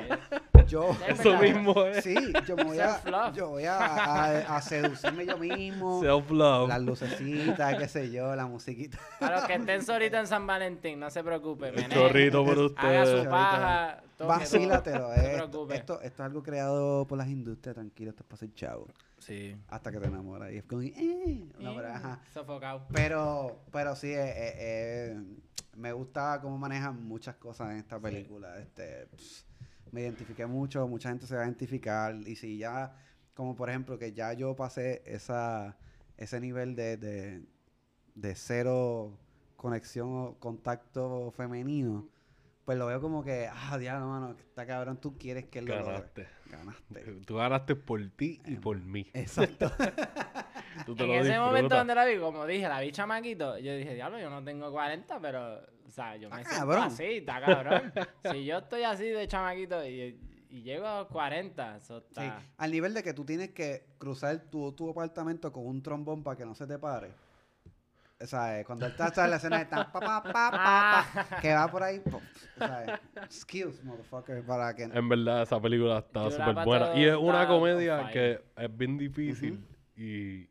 yo... 0.67 0.97
Es 1.07 1.21
Eso 1.21 1.37
mismo 1.39 1.85
es 1.85 2.03
Sí, 2.03 2.33
yo 2.47 2.57
me 2.57 2.65
voy 2.65 2.79
a, 2.81 3.33
yo 3.35 3.51
voy 3.51 3.65
a, 3.65 3.77
a, 3.79 4.57
a 4.57 4.63
seducirme 4.63 5.27
yo 5.27 5.37
mismo. 5.39 5.92
Self-love. 6.01 6.69
Las 6.69 6.83
lucecitas, 6.83 7.77
qué 7.77 7.89
sé 7.89 8.11
yo, 8.11 8.35
la 8.35 8.47
musiquita. 8.47 8.99
Para 9.21 9.37
los 9.37 9.45
que 9.47 9.55
estén 9.55 9.85
solitos 9.85 10.21
en 10.21 10.27
San 10.27 10.47
Valentín, 10.47 10.99
no 11.01 11.11
se 11.11 11.23
preocupen. 11.23 11.75
menee. 11.75 11.91
Chorrito 11.91 12.45
por 12.45 12.53
Haga 12.55 12.65
ustedes. 12.67 13.09
su 13.09 13.15
Chorrito. 13.15 13.31
paja. 13.31 13.97
toque 13.97 14.09
todo. 14.19 14.29
Vacílatelo. 14.29 15.09
No 15.09 15.15
se 15.15 15.21
eh, 15.21 15.33
Esto, 15.35 15.51
preocupe. 15.51 15.75
esto, 15.77 16.01
esto 16.01 16.23
es 16.23 16.27
algo 16.27 16.43
creado 16.43 17.07
por 17.07 17.19
las 17.19 17.29
industrias, 17.29 17.75
tranquilo, 17.75 18.11
esto 18.11 18.23
es 18.23 18.27
para 18.29 18.39
ser 18.39 18.55
chavo. 18.55 18.87
Sí. 19.19 19.57
Hasta 19.69 19.93
que 19.93 19.99
te 20.01 20.07
enamoras. 20.09 20.53
Y 20.53 20.57
es 20.59 20.65
como, 20.65 20.83
eh, 20.83 21.45
no, 21.59 21.75
pero, 21.77 21.89
ajá. 21.89 22.21
Sofocado. 22.35 22.87
Pero, 22.93 23.61
pero 23.71 23.95
sí, 23.95 24.09
eh, 24.09 24.21
eh, 24.21 24.55
eh, 24.59 25.23
me 25.77 25.93
gusta 25.93 26.41
cómo 26.43 26.59
manejan 26.59 27.03
muchas 27.07 27.37
cosas 27.37 27.71
en 27.71 27.77
esta 27.79 28.01
película. 28.01 28.59
Este, 28.59 29.07
pss, 29.17 29.47
me 29.93 30.01
identifiqué 30.03 30.45
mucho, 30.47 30.89
mucha 30.89 31.09
gente 31.11 31.27
se 31.27 31.37
va 31.37 31.43
a 31.43 31.45
identificar. 31.45 32.15
Y 32.27 32.35
si 32.37 32.59
ya, 32.59 32.95
como 33.43 33.57
por 33.57 33.69
ejemplo, 33.71 33.99
que 33.99 34.13
ya 34.13 34.33
yo 34.35 34.55
pasé 34.55 35.03
esa, 35.05 35.77
ese 36.17 36.39
nivel 36.39 36.77
de, 36.77 36.97
de, 36.97 37.43
de 38.15 38.35
cero 38.37 39.19
conexión 39.57 40.09
o 40.17 40.37
contacto 40.39 41.33
femenino, 41.33 42.09
pues 42.65 42.79
lo 42.79 42.87
veo 42.87 43.01
como 43.01 43.25
que, 43.25 43.49
ah, 43.53 43.77
diablo, 43.79 44.07
mano, 44.07 44.37
está 44.39 44.65
cabrón, 44.65 45.01
tú 45.01 45.19
quieres 45.19 45.47
que 45.47 45.59
él 45.59 45.65
lo 45.65 45.75
logre. 45.75 45.93
Ganaste. 45.93 46.29
Ganaste. 46.47 47.01
Tú 47.27 47.35
ganaste 47.35 47.75
por 47.75 48.01
ti 48.11 48.41
y 48.47 48.55
por 48.55 48.77
mí. 48.81 49.11
Exacto. 49.13 49.73
Tú 50.87 50.95
te 50.95 51.03
En 51.03 51.09
lo 51.09 51.15
ese 51.17 51.39
momento 51.41 51.75
donde 51.75 51.97
la 51.97 52.05
vi, 52.05 52.19
como 52.19 52.47
dije, 52.47 52.69
la 52.69 52.81
vi 52.81 52.93
chamaquito, 52.93 53.59
yo 53.59 53.75
dije, 53.75 53.95
diablo, 53.95 54.21
yo 54.21 54.31
no 54.31 54.45
tengo 54.45 54.71
40, 54.71 55.19
pero, 55.19 55.63
o 55.85 55.91
sea, 55.91 56.15
yo 56.15 56.31
me 56.31 56.45
siento 56.45 56.73
así, 56.75 57.05
está 57.05 57.41
cabrón. 57.41 57.93
si 58.31 58.45
yo 58.45 58.59
estoy 58.59 58.85
así 58.85 59.09
de 59.09 59.27
chamaquito 59.27 59.85
y, 59.85 60.17
y 60.53 60.63
llego 60.63 60.87
a 60.87 60.99
los 60.99 61.09
40, 61.09 61.77
eso 61.79 62.05
Sí, 62.11 62.21
al 62.59 62.71
nivel 62.71 62.93
de 62.93 63.03
que 63.03 63.15
tú 63.15 63.25
tienes 63.25 63.51
que 63.51 63.87
cruzar 63.97 64.39
tu, 64.51 64.73
tu 64.73 64.91
apartamento 64.91 65.51
con 65.51 65.67
un 65.67 65.83
trombón 65.83 66.23
para 66.23 66.37
que 66.37 66.45
no 66.45 66.55
se 66.55 66.67
te 66.67 66.79
pare. 66.79 67.11
O 68.21 68.27
sea, 68.27 68.61
eh, 68.61 68.65
cuando 68.65 68.85
él 68.85 68.93
está 68.93 69.09
está 69.09 69.25
en 69.25 69.31
la 69.31 69.37
escena 69.37 69.59
de 69.59 69.65
tan 69.65 69.91
pa, 69.91 69.99
pa, 69.99 70.23
pa, 70.23 70.33
pa, 70.33 71.07
pa, 71.31 71.41
que 71.41 71.55
va 71.55 71.69
por 71.69 71.83
ahí, 71.83 71.99
po, 72.01 72.19
o 72.19 72.59
sea, 72.59 73.01
skills, 73.31 73.83
motherfucker, 73.83 74.45
para 74.45 74.75
que... 74.77 74.85
En 74.85 75.09
verdad, 75.09 75.43
esa 75.43 75.61
película 75.61 75.99
está 75.99 76.31
súper 76.31 76.65
buena. 76.65 76.95
Y 76.95 77.07
es 77.07 77.17
una 77.17 77.49
comedia 77.49 78.11
que 78.13 78.45
es 78.57 78.77
bien 78.77 78.99
difícil. 78.99 79.67
Y 79.97 80.49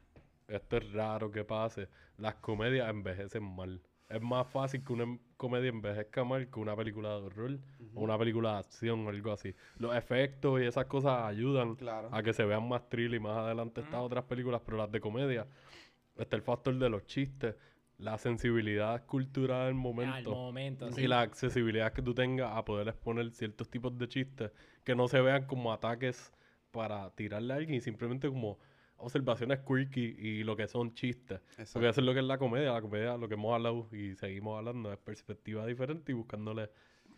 esto 0.47 0.77
es 0.77 0.91
raro 0.93 1.31
que 1.31 1.45
pase. 1.45 1.87
Las 2.17 2.35
comedias 2.35 2.89
envejecen 2.89 3.43
mal. 3.43 3.81
Es 4.11 4.21
más 4.21 4.47
fácil 4.47 4.83
que 4.83 4.93
una 4.93 5.17
comedia 5.37 5.69
envejezca 5.69 6.23
mal 6.23 6.49
que 6.49 6.59
una 6.59 6.75
película 6.75 7.09
de 7.09 7.15
horror 7.25 7.59
o 7.95 8.01
una 8.01 8.17
película 8.17 8.53
de 8.53 8.59
acción 8.59 9.05
o 9.05 9.09
algo 9.09 9.31
así. 9.31 9.55
Los 9.77 9.95
efectos 9.95 10.61
y 10.61 10.65
esas 10.65 10.85
cosas 10.85 11.23
ayudan 11.23 11.75
Claro. 11.75 12.09
a 12.11 12.21
que 12.21 12.33
se 12.33 12.43
vean 12.45 12.67
más 12.67 12.87
thrill 12.89 13.13
y 13.15 13.19
más 13.19 13.37
adelante 13.37 13.81
estas 13.81 14.01
otras 14.01 14.25
películas, 14.25 14.61
pero 14.65 14.77
las 14.77 14.91
de 14.91 14.99
comedia 14.99 15.47
está 16.17 16.35
el 16.35 16.41
factor 16.41 16.77
de 16.77 16.89
los 16.89 17.05
chistes, 17.05 17.55
la 17.97 18.17
sensibilidad 18.17 19.05
cultural 19.05 19.59
del 19.67 19.67
Al 19.69 19.73
momento. 19.75 20.31
momento, 20.31 20.89
Y 20.89 20.93
sí. 20.93 21.07
la 21.07 21.21
accesibilidad 21.21 21.93
que 21.93 22.01
tú 22.01 22.13
tengas 22.13 22.51
a 22.55 22.65
poder 22.65 22.87
exponer 22.87 23.31
ciertos 23.31 23.69
tipos 23.69 23.97
de 23.97 24.07
chistes 24.07 24.51
que 24.83 24.95
no 24.95 25.07
se 25.07 25.21
vean 25.21 25.45
como 25.45 25.71
ataques 25.71 26.33
para 26.71 27.09
tirarle 27.11 27.53
a 27.53 27.57
alguien 27.57 27.81
simplemente 27.81 28.27
como 28.29 28.57
observaciones 29.01 29.59
quirky 29.59 30.15
y 30.17 30.43
lo 30.43 30.55
que 30.55 30.67
son 30.67 30.93
chistes. 30.93 31.39
Porque 31.41 31.61
Exacto. 31.63 31.89
eso 31.89 32.01
es 32.01 32.05
lo 32.05 32.13
que 32.13 32.19
es 32.19 32.25
la 32.25 32.37
comedia. 32.37 32.73
La 32.73 32.81
comedia, 32.81 33.17
lo 33.17 33.27
que 33.27 33.33
hemos 33.35 33.53
hablado 33.53 33.87
y 33.91 34.15
seguimos 34.15 34.57
hablando, 34.57 34.91
es 34.91 34.97
perspectiva 34.99 35.65
diferente 35.65 36.11
y 36.11 36.15
buscándole 36.15 36.69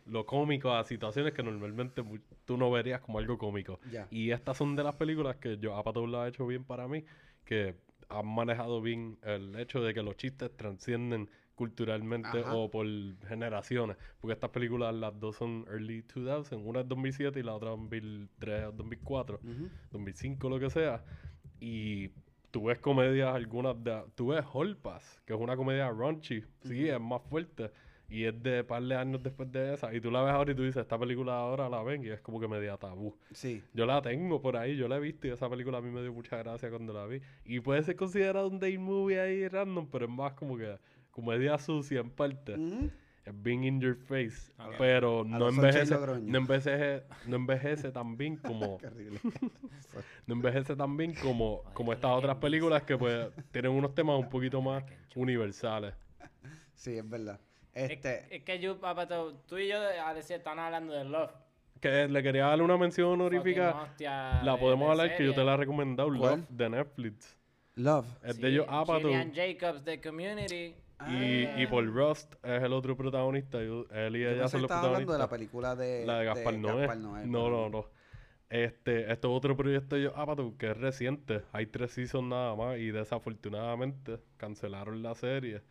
lo 0.05 0.25
cómico 0.25 0.73
a 0.73 0.83
situaciones 0.83 1.33
que 1.33 1.43
normalmente 1.43 2.03
tú 2.45 2.57
no 2.57 2.69
verías 2.71 2.99
como 3.01 3.19
algo 3.19 3.37
cómico. 3.37 3.79
Ya. 3.91 4.07
Y 4.11 4.31
estas 4.31 4.57
son 4.57 4.75
de 4.75 4.83
las 4.83 4.95
películas 4.95 5.37
que 5.37 5.57
yo, 5.57 5.75
Apatow 5.77 6.07
lo 6.07 6.21
ha 6.21 6.27
hecho 6.27 6.45
bien 6.45 6.63
para 6.65 6.87
mí, 6.87 7.05
que 7.45 7.75
han 8.09 8.27
manejado 8.27 8.81
bien 8.81 9.17
el 9.23 9.55
hecho 9.57 9.81
de 9.81 9.93
que 9.93 10.03
los 10.03 10.17
chistes 10.17 10.55
transcienden 10.57 11.29
culturalmente 11.55 12.39
Ajá. 12.39 12.53
o 12.55 12.69
por 12.69 12.85
generaciones. 13.27 13.95
Porque 14.19 14.33
estas 14.33 14.49
películas, 14.49 14.93
las 14.93 15.17
dos 15.19 15.37
son 15.37 15.65
early 15.69 16.01
2000, 16.01 16.59
una 16.65 16.81
es 16.81 16.87
2007 16.87 17.39
y 17.39 17.43
la 17.43 17.53
otra 17.55 17.69
2003 17.69 18.65
o 18.65 18.71
2004, 18.73 19.39
Ujú. 19.41 19.69
2005, 19.91 20.49
lo 20.49 20.59
que 20.59 20.69
sea. 20.69 21.03
Y 21.65 22.09
tú 22.51 22.65
ves 22.65 22.77
comedias, 22.79 23.33
algunas 23.33 23.81
de... 23.81 24.03
Tú 24.15 24.27
ves 24.27 24.43
Hall 24.51 24.75
Pass, 24.75 25.21
que 25.25 25.33
es 25.33 25.39
una 25.39 25.55
comedia 25.55 25.89
raunchy, 25.89 26.43
sí, 26.61 26.89
es 26.89 26.99
más 26.99 27.21
fuerte. 27.21 27.71
Y 28.09 28.25
es 28.25 28.43
de 28.43 28.65
par 28.65 28.83
de 28.83 28.97
años 28.97 29.23
después 29.23 29.49
de 29.49 29.73
esa. 29.73 29.93
Y 29.93 30.01
tú 30.01 30.11
la 30.11 30.21
ves 30.23 30.33
ahora 30.33 30.51
y 30.51 30.55
tú 30.55 30.63
dices, 30.63 30.81
esta 30.81 30.99
película 30.99 31.37
ahora 31.37 31.69
la 31.69 31.81
ven 31.81 32.03
y 32.03 32.09
es 32.09 32.19
como 32.19 32.37
que 32.41 32.49
media 32.49 32.75
tabú. 32.75 33.17
Sí. 33.31 33.63
Yo 33.73 33.85
la 33.85 34.01
tengo 34.01 34.41
por 34.41 34.57
ahí, 34.57 34.75
yo 34.75 34.89
la 34.89 34.97
he 34.97 34.99
visto 34.99 35.25
y 35.25 35.31
esa 35.31 35.49
película 35.49 35.77
a 35.77 35.81
mí 35.81 35.89
me 35.89 36.01
dio 36.01 36.11
mucha 36.11 36.35
gracia 36.35 36.69
cuando 36.69 36.91
la 36.91 37.05
vi. 37.05 37.21
Y 37.45 37.61
puede 37.61 37.81
ser 37.81 37.95
considerado 37.95 38.49
un 38.49 38.59
date 38.59 38.77
movie 38.77 39.21
ahí 39.21 39.47
random, 39.47 39.87
pero 39.89 40.03
es 40.03 40.11
más 40.11 40.33
como 40.33 40.57
que 40.57 40.77
comedia 41.11 41.57
sucia 41.57 42.01
en 42.01 42.09
parte. 42.09 42.55
Ujú. 42.55 42.91
Es 43.25 43.41
bien 43.41 43.63
in 43.63 43.79
your 43.79 43.95
face. 43.95 44.51
Pero 44.77 45.23
no 45.23 45.47
envejece, 45.49 45.95
no 45.97 46.37
envejece, 46.37 47.03
no 47.25 47.35
envejece 47.37 47.91
tan 47.91 48.17
bien 48.17 48.35
como, 48.37 48.79
no 50.27 50.33
envejece 50.35 50.75
tan 50.75 50.97
bien 50.97 51.13
como, 51.15 51.63
como 51.73 51.93
estas 51.93 52.11
otras 52.11 52.35
películas 52.37 52.83
que 52.83 52.97
pues 52.97 53.29
tienen 53.51 53.71
unos 53.71 53.95
temas 53.95 54.19
un 54.19 54.29
poquito 54.29 54.61
más 54.61 54.83
universales. 55.15 55.93
Sí, 56.73 56.97
es 56.97 57.09
verdad. 57.09 57.39
Es, 57.73 57.91
Este, 57.91 58.35
es 58.35 58.43
que 58.43 58.59
yo, 58.59 58.79
papá, 58.79 59.07
tú, 59.07 59.35
tú 59.47 59.57
y 59.57 59.69
yo, 59.69 59.77
Alessia, 60.05 60.35
están 60.35 60.59
hablando 60.59 60.93
de 60.93 61.05
Love. 61.05 61.31
Que 61.79 62.07
le 62.07 62.21
quería 62.23 62.45
darle 62.47 62.63
una 62.63 62.77
mención 62.77 63.09
honorífica. 63.09 63.83
Hostia 63.83 64.41
La 64.43 64.53
de- 64.53 64.57
podemos 64.59 64.85
de 64.87 64.91
hablar 64.91 65.17
que 65.17 65.25
yo 65.25 65.33
te 65.33 65.43
la 65.43 65.53
he 65.53 65.57
recomendado, 65.57 66.09
¿Cuál? 66.17 66.39
Love, 66.41 66.49
de 66.49 66.69
Netflix. 66.69 67.37
Love. 67.75 68.05
Es 68.23 68.35
Sí, 68.35 68.41
de 68.41 68.49
ellos 68.49 68.65
Apatow. 68.69 68.99
Gillian 69.11 69.33
Jacobs 69.33 69.83
de 69.83 69.99
Community. 70.01 70.75
Y, 71.09 71.43
y 71.43 71.63
Ah. 71.65 71.67
Paul 71.69 71.93
Rust 71.93 72.35
es 72.43 72.63
el 72.63 72.71
otro 72.73 72.95
protagonista. 72.95 73.61
yo- 73.63 73.85
él 73.91 74.15
y 74.15 74.23
ella 74.25 74.47
son 74.47 74.61
los 74.61 74.71
estaba 74.71 74.87
hablando 74.87 75.11
de 75.13 75.19
la 75.19 75.27
protagonistas. 75.27 75.29
película 75.29 75.75
de, 75.75 76.05
La 76.05 76.19
de 76.19 76.25
Gaspar 76.25 76.53
Noé. 76.57 76.77
Gaspar 76.81 76.97
Noé, 76.97 77.25
no, 77.27 77.49
no, 77.49 77.69
no. 77.69 77.85
Este, 78.49 79.11
esto 79.11 79.31
es 79.31 79.37
otro 79.37 79.57
proyecto 79.57 79.95
de 79.95 80.11
Apatow, 80.15 80.55
que 80.57 80.69
es 80.71 80.77
reciente. 80.77 81.41
Hay 81.51 81.65
tres 81.65 81.91
seasons 81.91 82.29
nada 82.29 82.55
más 82.55 82.77
y 82.77 82.91
desafortunadamente 82.91 84.19
cancelaron 84.37 85.01
la 85.01 85.15
serie. 85.15 85.61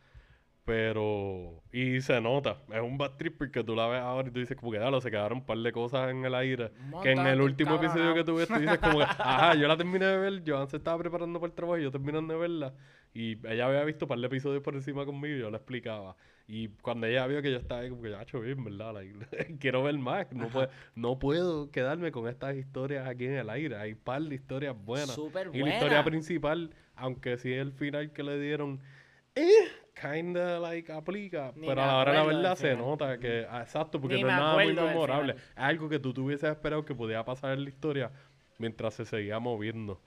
Pero, 0.65 1.61
y 1.73 1.99
se 1.99 2.21
nota, 2.21 2.57
es 2.71 2.81
un 2.81 2.97
bad 2.97 3.17
trip 3.17 3.37
porque 3.37 3.65
tú 3.65 3.75
la 3.75 3.85
ves 3.87 3.99
ahora 4.01 4.29
y 4.29 4.31
tú 4.31 4.39
dices 4.39 4.55
como 4.55 4.71
que, 4.71 4.77
dalo, 4.79 5.01
se 5.01 5.11
quedaron 5.11 5.39
un 5.39 5.45
par 5.45 5.57
de 5.57 5.71
cosas 5.73 6.09
en 6.09 6.23
el 6.23 6.33
aire. 6.35 6.71
Que 7.01 7.11
en 7.11 7.19
el 7.19 7.37
de 7.39 7.43
último 7.43 7.75
episodio 7.75 8.13
que 8.13 8.23
tú 8.23 8.37
dices 8.39 8.79
como 8.79 8.99
que, 8.99 9.03
ajá, 9.19 9.55
yo 9.55 9.67
la 9.67 9.75
terminé 9.75 10.05
de 10.05 10.17
ver, 10.17 10.43
Joan 10.47 10.69
se 10.69 10.77
estaba 10.77 10.97
preparando 10.97 11.37
para 11.41 11.49
el 11.49 11.55
trabajo 11.55 11.77
y 11.79 11.83
yo 11.83 11.91
terminando 11.91 12.33
de 12.33 12.39
verla. 12.39 12.73
Y 13.13 13.37
ella 13.47 13.67
había 13.67 13.83
visto 13.83 14.05
un 14.05 14.09
par 14.09 14.19
de 14.19 14.27
episodios 14.27 14.63
por 14.63 14.73
encima 14.73 15.05
conmigo 15.05 15.35
y 15.35 15.39
yo 15.39 15.51
le 15.51 15.57
explicaba. 15.57 16.15
Y 16.47 16.69
cuando 16.81 17.07
ella 17.07 17.25
vio 17.27 17.41
que 17.41 17.51
yo 17.51 17.57
estaba 17.57 17.81
ahí, 17.81 17.89
como 17.89 18.01
que, 18.01 18.09
ya, 18.09 18.39
bien, 18.39 18.63
¿verdad? 18.63 18.93
Like, 18.93 19.57
quiero 19.59 19.83
ver 19.83 19.97
más. 19.97 20.31
No, 20.31 20.49
puedo, 20.49 20.67
no 20.95 21.19
puedo 21.19 21.71
quedarme 21.71 22.11
con 22.11 22.27
estas 22.27 22.55
historias 22.55 23.07
aquí 23.07 23.25
en 23.25 23.33
el 23.35 23.49
aire. 23.49 23.77
Hay 23.77 23.93
un 23.93 23.99
par 23.99 24.21
de 24.23 24.35
historias 24.35 24.75
buenas. 24.75 25.13
Súper 25.13 25.49
Y 25.53 25.59
la 25.59 25.69
historia 25.69 26.01
buena. 26.01 26.05
principal, 26.05 26.71
aunque 26.95 27.37
sí 27.37 27.53
el 27.53 27.71
final 27.71 28.11
que 28.11 28.23
le 28.23 28.39
dieron, 28.39 28.81
eh, 29.35 29.47
kinda 29.99 30.59
like 30.59 30.91
aplica. 30.91 31.53
Ni 31.55 31.67
pero 31.67 31.81
a 31.81 31.87
la 31.87 31.97
hora 31.97 32.11
de 32.11 32.17
la 32.17 32.25
verdad 32.25 32.55
se 32.55 32.75
nota 32.75 33.19
que, 33.19 33.41
exacto, 33.41 34.01
porque 34.01 34.15
Ni 34.15 34.23
no 34.23 34.29
es 34.29 34.35
nada 34.35 34.53
muy 34.55 34.73
memorable. 34.73 35.33
Es 35.33 35.43
algo 35.55 35.87
que 35.87 35.99
tú 35.99 36.13
te 36.13 36.21
hubieses 36.21 36.49
esperado 36.49 36.83
que 36.83 36.95
podía 36.95 37.23
pasar 37.23 37.53
en 37.53 37.63
la 37.63 37.69
historia 37.69 38.11
mientras 38.57 38.95
se 38.95 39.05
seguía 39.05 39.39
moviendo. 39.39 40.01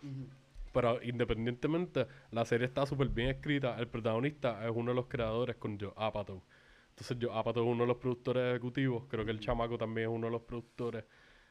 Pero 0.77 1.03
independientemente, 1.03 2.07
la 2.31 2.45
serie 2.45 2.67
está 2.67 2.85
súper 2.85 3.09
bien 3.09 3.29
escrita. 3.31 3.79
El 3.79 3.89
protagonista 3.89 4.63
es 4.63 4.71
uno 4.75 4.91
de 4.91 4.95
los 4.95 5.07
creadores 5.07 5.57
con 5.57 5.81
Joe 5.81 5.93
Apatow. 5.97 6.43
Entonces 6.91 7.17
Joe 7.19 7.31
Apatow 7.33 7.65
es 7.65 7.73
uno 7.73 7.85
de 7.85 7.89
los 7.89 7.97
productores 7.97 8.51
ejecutivos. 8.51 9.05
Creo 9.09 9.25
que 9.25 9.31
el 9.31 9.41
chamaco 9.41 9.79
también 9.79 10.11
es 10.11 10.15
uno 10.15 10.27
de 10.27 10.33
los 10.33 10.43
productores. 10.43 11.05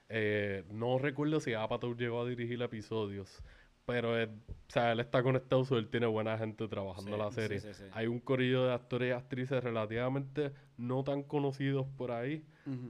Eh, 0.09 0.63
no 0.69 0.99
recuerdo 0.99 1.39
si 1.39 1.55
Apatow 1.55 1.95
llegó 1.95 2.21
a 2.21 2.27
dirigir 2.29 2.61
episodios. 2.61 3.41
Pero 3.87 4.15
es- 4.19 4.29
o 4.29 4.31
sea, 4.71 4.91
él 4.91 4.99
está 4.99 5.23
conectado, 5.23 5.65
so 5.65 5.77
él 5.79 5.89
tiene 5.89 6.05
buena 6.05 6.37
gente 6.37 6.67
trabajando 6.67 7.11
Sí, 7.11 7.17
la 7.17 7.31
serie. 7.31 7.59
sí, 7.59 7.73
sí. 7.73 7.83
Hay 7.93 8.05
un 8.07 8.19
corillo 8.19 8.65
de 8.67 8.73
actores 8.73 9.09
y 9.09 9.11
actrices 9.11 9.63
relativamente 9.63 10.51
no 10.77 11.03
tan 11.03 11.23
conocidos 11.23 11.87
por 11.97 12.11
ahí, 12.11 12.45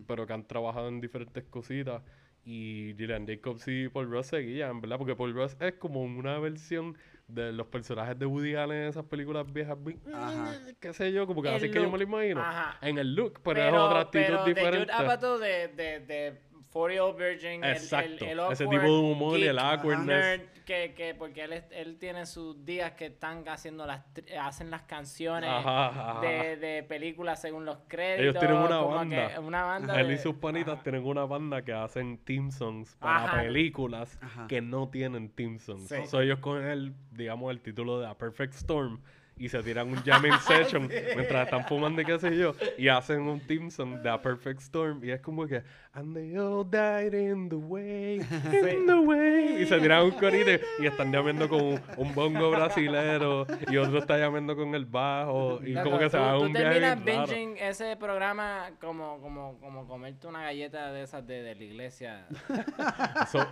pero 0.06 0.26
que 0.28 0.34
han 0.34 0.46
trabajado 0.48 0.90
en 0.90 1.00
diferentes 1.00 1.44
cositas. 1.46 2.02
Y 2.46 2.94
Gillian 2.98 3.26
Jacobs 3.28 3.68
y 3.68 3.90
Paul 3.90 4.10
Rudd 4.12 4.24
seguían, 4.24 4.80
¿verdad? 4.80 4.98
Porque 5.00 5.16
Paul 5.16 5.34
Rudd 5.34 5.52
es 5.60 5.74
como 5.76 6.02
una 6.04 6.38
versión 6.40 6.96
de 7.28 7.52
los 7.52 7.66
personajes 7.68 8.20
de 8.20 8.28
Woody 8.28 8.54
Allen 8.56 8.84
en 8.84 8.88
esas 8.90 9.06
películas 9.06 9.52
viejas, 9.52 9.84
bien, 9.84 10.00
Ajá. 10.14 10.54
qué 10.80 10.94
sé 10.94 11.12
yo, 11.12 11.26
como 11.26 11.42
que 11.42 11.50
El 11.50 11.56
así 11.56 11.68
que 11.72 11.82
yo 11.82 11.90
me 11.90 11.98
lo 11.98 11.98
look, 11.98 12.02
imagino. 12.04 12.42
ajá. 12.42 12.78
En 12.88 13.00
el 13.00 13.16
look, 13.16 13.42
pero, 13.44 13.64
es 13.64 13.74
otra 13.74 14.02
actitud 14.02 14.26
pero 14.28 14.46
diferente. 14.46 14.86
De 14.86 14.94
Jude 14.94 15.04
Apatow 15.06 15.38
de, 15.40 15.68
de, 15.70 16.00
de 16.02 16.40
40 16.76 16.94
Year 16.94 17.02
Old 17.04 17.18
Virgin. 17.18 17.64
el- 17.64 17.72
Exacto. 17.72 18.26
El, 18.26 18.40
el, 18.40 18.52
Ese 18.52 18.64
awkward 18.66 18.70
tipo 18.82 18.82
de 18.84 19.00
humor 19.12 19.40
y 19.40 19.44
el 19.44 19.56
geek 19.56 19.66
awkwardness. 19.66 20.08
nerd 20.08 20.42
que, 20.66 20.94
que 20.94 21.16
porque 21.16 21.44
él, 21.44 21.54
es- 21.54 21.72
él 21.72 21.98
tiene 22.00 22.26
sus 22.26 22.66
días 22.66 22.92
que 22.94 23.06
están 23.06 23.48
haciendo 23.48 23.86
las 23.86 24.04
tri- 24.14 24.36
hacen 24.38 24.70
las 24.72 24.82
canciones 24.82 25.50
Ajá, 25.50 25.88
ajá. 25.88 26.22
de, 26.22 26.58
de 26.58 26.84
películas 26.84 27.40
según 27.42 27.64
los 27.66 27.78
créditos. 27.88 28.22
Ellos 28.24 28.40
tienen 28.40 28.58
una 28.58 28.80
banda. 28.82 29.34
que 29.34 29.40
una 29.40 29.64
banda 29.64 30.02
Él 30.02 30.08
de- 30.10 30.14
y 30.16 30.18
sus 30.18 30.36
panitas 30.36 30.74
Ajá. 30.76 30.84
tienen 30.84 31.06
una 31.06 31.24
banda 31.26 31.62
que 31.64 31.72
hacen 31.72 32.18
theme 32.18 32.52
songs 32.52 32.96
para 32.98 33.24
Ajá. 33.26 33.42
películas 33.44 34.18
Ajá. 34.22 34.48
que 34.48 34.62
no 34.62 34.90
tienen 34.90 35.30
theme 35.30 35.60
songs. 35.60 35.88
Sí. 35.88 35.96
So, 36.08 36.20
ellos 36.22 36.40
cogen 36.40 36.66
el, 36.68 36.94
digamos, 37.12 37.52
el 37.52 37.62
título 37.62 38.00
de 38.00 38.08
A 38.08 38.18
Perfect 38.18 38.54
Storm 38.56 39.00
y 39.38 39.50
se 39.50 39.62
tiran 39.64 39.90
un 39.90 40.02
jamming 40.04 40.32
session 40.48 40.88
mientras 40.88 41.46
están 41.46 41.66
fumando 41.66 42.02
y 42.02 42.06
qué 42.06 42.18
sé 42.20 42.38
yo 42.38 42.56
y 42.78 42.88
hacen 42.88 43.22
un 43.22 43.40
theme 43.42 43.70
song 43.70 44.02
de 44.02 44.10
A 44.10 44.22
Perfect 44.22 44.62
Storm 44.62 45.04
y 45.04 45.12
es 45.12 45.20
como 45.22 45.46
que 45.46 45.62
And 45.94 46.14
they 46.14 46.38
all 46.38 46.66
died 46.70 47.14
in 47.14 47.48
the 47.48 47.56
way, 47.56 48.16
in 48.18 48.86
the 48.86 48.96
way 48.96 49.62
y 49.62 49.66
se 49.66 49.80
tiran 49.80 50.04
un 50.06 50.12
corito 50.12 50.52
y 50.80 50.86
están 50.86 51.10
llamando 51.12 51.48
con 51.48 51.62
un, 51.62 51.82
un 51.98 52.14
bongo 52.14 52.50
brasilero 52.52 53.48
y 53.70 53.78
otro 53.78 54.00
está 54.00 54.18
llamando 54.18 54.56
con 54.58 54.76
el 54.76 54.86
bajo 54.86 55.60
y 55.64 55.72
Loco, 55.72 55.86
como 55.86 56.00
que 56.00 56.10
se 56.10 56.18
va 56.18 56.38
un 56.38 56.52
viaje 56.52 56.80
terminas 56.82 57.04
bien 57.04 57.18
raro. 57.18 57.28
binging 57.32 57.58
ese 57.58 57.96
programa 57.96 58.72
como, 58.82 59.20
como, 59.22 59.58
como 59.60 59.88
comerte 59.88 60.28
una 60.28 60.44
galleta 60.44 60.92
de 60.92 61.04
esas 61.04 61.26
de, 61.26 61.44
de 61.44 61.56
la 61.56 61.64
iglesia. 61.64 62.26
So- 63.32 63.48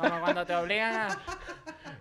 Como 0.00 0.20
cuando 0.20 0.46
te 0.46 0.54
obligan 0.54 0.94
a... 1.10 1.18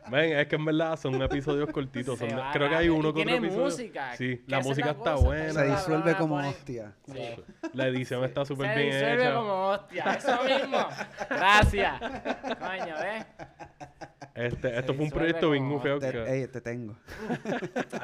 Ven, 0.10 0.38
es 0.38 0.48
que 0.48 0.56
en 0.56 0.66
verdad 0.66 0.96
son 0.98 1.22
episodios 1.22 1.70
cortitos. 1.74 2.18
Son- 2.20 2.30
creo 2.54 2.70
que 2.70 2.76
hay 2.76 2.90
uno 2.90 3.10
otro 3.10 3.22
tiene 3.28 3.48
episodio. 3.48 3.66
música, 3.66 4.16
Sí, 4.18 4.44
la 4.48 4.60
música 4.62 4.92
está 4.92 5.14
cosa, 5.14 5.26
buena. 5.26 5.54
Se 5.54 5.66
disuelve 5.66 6.16
como 6.16 6.36
hostia. 6.38 6.94
Sí. 7.12 7.44
La 7.74 7.88
edición 7.88 8.24
está 8.24 8.46
súper 8.46 8.70
Se 8.74 8.76
bien 8.80 8.92
disuelve 8.92 9.24
hecha. 9.24 9.34
como 9.36 9.68
hostia. 9.70 10.04
Eso 10.14 10.44
mismo. 10.44 10.88
Gracias. 11.30 12.00
Coño, 12.00 12.96
¿ves? 13.02 13.26
Este, 14.38 14.78
esto 14.78 14.94
fue 14.94 15.06
un 15.06 15.10
proyecto 15.12 15.50
bien 15.50 15.82
feo 15.82 15.98
Te, 15.98 16.12
que... 16.12 16.24
ey, 16.24 16.48
te 16.48 16.62
tengo. 16.62 16.96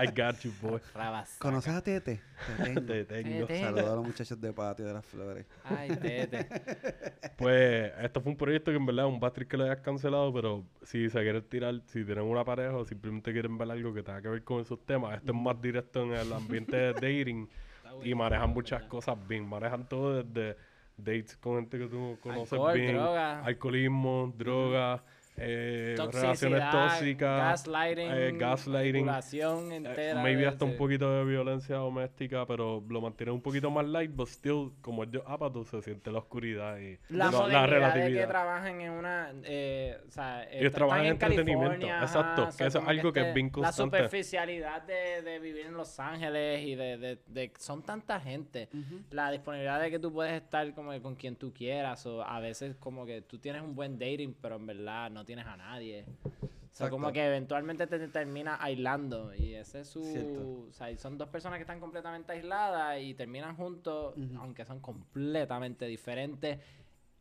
I 0.01 0.07
got 0.07 0.39
you, 0.39 0.51
boy. 0.61 0.81
Rabas. 0.95 1.37
¿Conoces 1.37 1.73
a 1.73 1.83
Tete? 1.83 2.21
Te 2.57 2.63
tengo. 2.63 2.81
Te 2.81 3.05
tengo. 3.05 3.47
Saludos 3.47 3.89
a 3.91 3.95
los 3.95 4.05
muchachos 4.05 4.41
de 4.41 4.51
Patio 4.51 4.85
de 4.85 4.93
las 4.93 5.05
Flores. 5.05 5.45
Ay, 5.63 5.89
tete. 5.95 6.47
Pues, 7.37 7.91
esto 8.01 8.21
fue 8.21 8.31
un 8.31 8.37
proyecto 8.37 8.71
que 8.71 8.77
en 8.77 8.85
verdad 8.85 9.05
es 9.07 9.13
un 9.13 9.19
Patrick 9.19 9.47
que 9.49 9.57
lo 9.57 9.65
hayas 9.65 9.81
cancelado, 9.81 10.33
pero 10.33 10.63
si 10.83 11.09
se 11.09 11.19
quieren 11.21 11.43
tirar, 11.43 11.81
si 11.85 12.03
tienen 12.03 12.23
una 12.23 12.43
pareja 12.43 12.75
o 12.77 12.85
simplemente 12.85 13.31
quieren 13.31 13.57
ver 13.57 13.69
algo 13.71 13.93
que 13.93 14.01
tenga 14.01 14.21
que 14.21 14.29
ver 14.29 14.43
con 14.43 14.61
esos 14.61 14.83
temas, 14.85 15.17
esto 15.17 15.33
es 15.33 15.37
más 15.39 15.61
directo 15.61 16.03
en 16.03 16.13
el 16.13 16.31
ambiente 16.33 16.75
de 16.75 16.93
dating 16.93 17.49
y 18.03 18.15
manejan 18.15 18.49
muchas 18.51 18.83
cosas 18.83 19.17
bien. 19.27 19.47
Manejan 19.47 19.87
todo 19.87 20.23
desde 20.23 20.57
dates 20.97 21.37
con 21.37 21.55
gente 21.57 21.77
que 21.79 21.87
tú 21.87 22.17
conoces 22.21 22.53
Alcohol, 22.53 22.73
bien, 22.73 22.95
droga. 22.95 23.43
alcoholismo, 23.43 24.33
drogas, 24.37 25.01
eh, 25.35 25.95
relaciones 25.97 26.69
tóxicas, 26.71 27.39
gaslighting, 27.63 28.07
eh, 28.11 28.31
gaslighting, 28.37 29.05
manipulación 29.05 29.71
eh, 29.71 29.75
entera. 29.77 30.21
maybe 30.21 30.41
de- 30.41 30.47
hasta 30.47 30.65
un 30.65 30.71
de- 30.71 30.77
poquito 30.77 31.11
de 31.11 31.25
violencia 31.25 31.75
doméstica, 31.77 32.45
pero 32.45 32.83
lo 32.87 33.01
mantiene 33.01 33.31
un 33.31 33.41
poquito 33.41 33.71
más 33.71 33.85
light, 33.87 34.11
but 34.13 34.27
still, 34.27 34.71
como 34.81 35.03
yo 35.05 35.27
Apatow, 35.27 35.65
se 35.65 35.81
siente 35.81 36.11
la 36.11 36.19
oscuridad 36.19 36.77
y 36.79 36.99
La, 37.09 37.25
lo- 37.31 37.41
modernidad 37.41 37.95
de 37.95 38.13
que 38.13 38.27
trabajan 38.27 38.79
en 38.81 38.91
una... 38.91 39.31
Eh, 39.43 39.97
o 40.07 40.11
sea, 40.11 40.43
Ellos 40.43 40.55
están 40.67 40.71
trabajan 40.73 41.05
en 41.05 41.17
California, 41.17 41.53
entretenimiento, 41.53 41.87
ajá, 41.87 42.03
exacto, 42.05 42.43
o 42.43 42.57
que 42.57 42.65
eso 42.65 42.79
es 42.79 42.87
algo 42.87 43.13
que 43.13 43.19
es 43.19 43.25
este- 43.27 43.33
bien 43.35 43.49
constante. 43.49 43.97
La 43.97 44.03
superficialidad 44.07 44.81
de, 44.83 45.21
de 45.21 45.39
vivir 45.39 45.65
en 45.65 45.73
Los 45.73 45.99
Ángeles 45.99 46.61
y 46.63 46.75
de, 46.75 46.97
de, 46.97 47.19
de- 47.27 47.51
Son 47.57 47.81
tanta 47.83 48.19
gente. 48.19 48.69
La 49.11 49.31
disponibilidad 49.31 49.81
de 49.81 49.89
que 49.89 49.99
tú 49.99 50.11
puedes 50.13 50.33
estar 50.41 50.73
como 50.73 50.91
que 50.91 51.01
con 51.01 51.15
quien 51.15 51.35
tú 51.35 51.53
quieras 51.53 52.05
o 52.05 52.21
a 52.23 52.39
veces 52.39 52.75
como 52.79 53.05
que 53.05 53.21
tú 53.21 53.37
tienes 53.39 53.61
un 53.61 53.75
buen 53.75 53.97
dating 53.97 54.35
pero 54.41 54.55
en 54.55 54.65
verdad 54.65 55.09
no 55.09 55.22
tienes 55.23 55.45
a 55.45 55.57
nadie. 55.57 56.05
O 56.35 56.75
sea, 56.75 56.89
como 56.89 57.11
que 57.11 57.23
eventualmente 57.23 57.85
te 57.85 58.07
termina 58.07 58.57
aislando 58.59 59.33
y 59.35 59.53
ese 59.53 59.81
es 59.81 59.87
su... 59.89 60.03
Cierto. 60.03 60.65
O 60.69 60.71
sea, 60.71 60.89
y 60.89 60.97
son 60.97 61.19
dos 61.19 61.29
personas 61.29 61.57
que 61.57 61.61
están 61.61 61.79
completamente 61.79 62.31
aisladas 62.31 62.99
y 62.99 63.13
terminan 63.13 63.55
juntos 63.55 64.15
aunque 64.39 64.65
son 64.65 64.79
completamente 64.79 65.85
diferentes. 65.85 66.59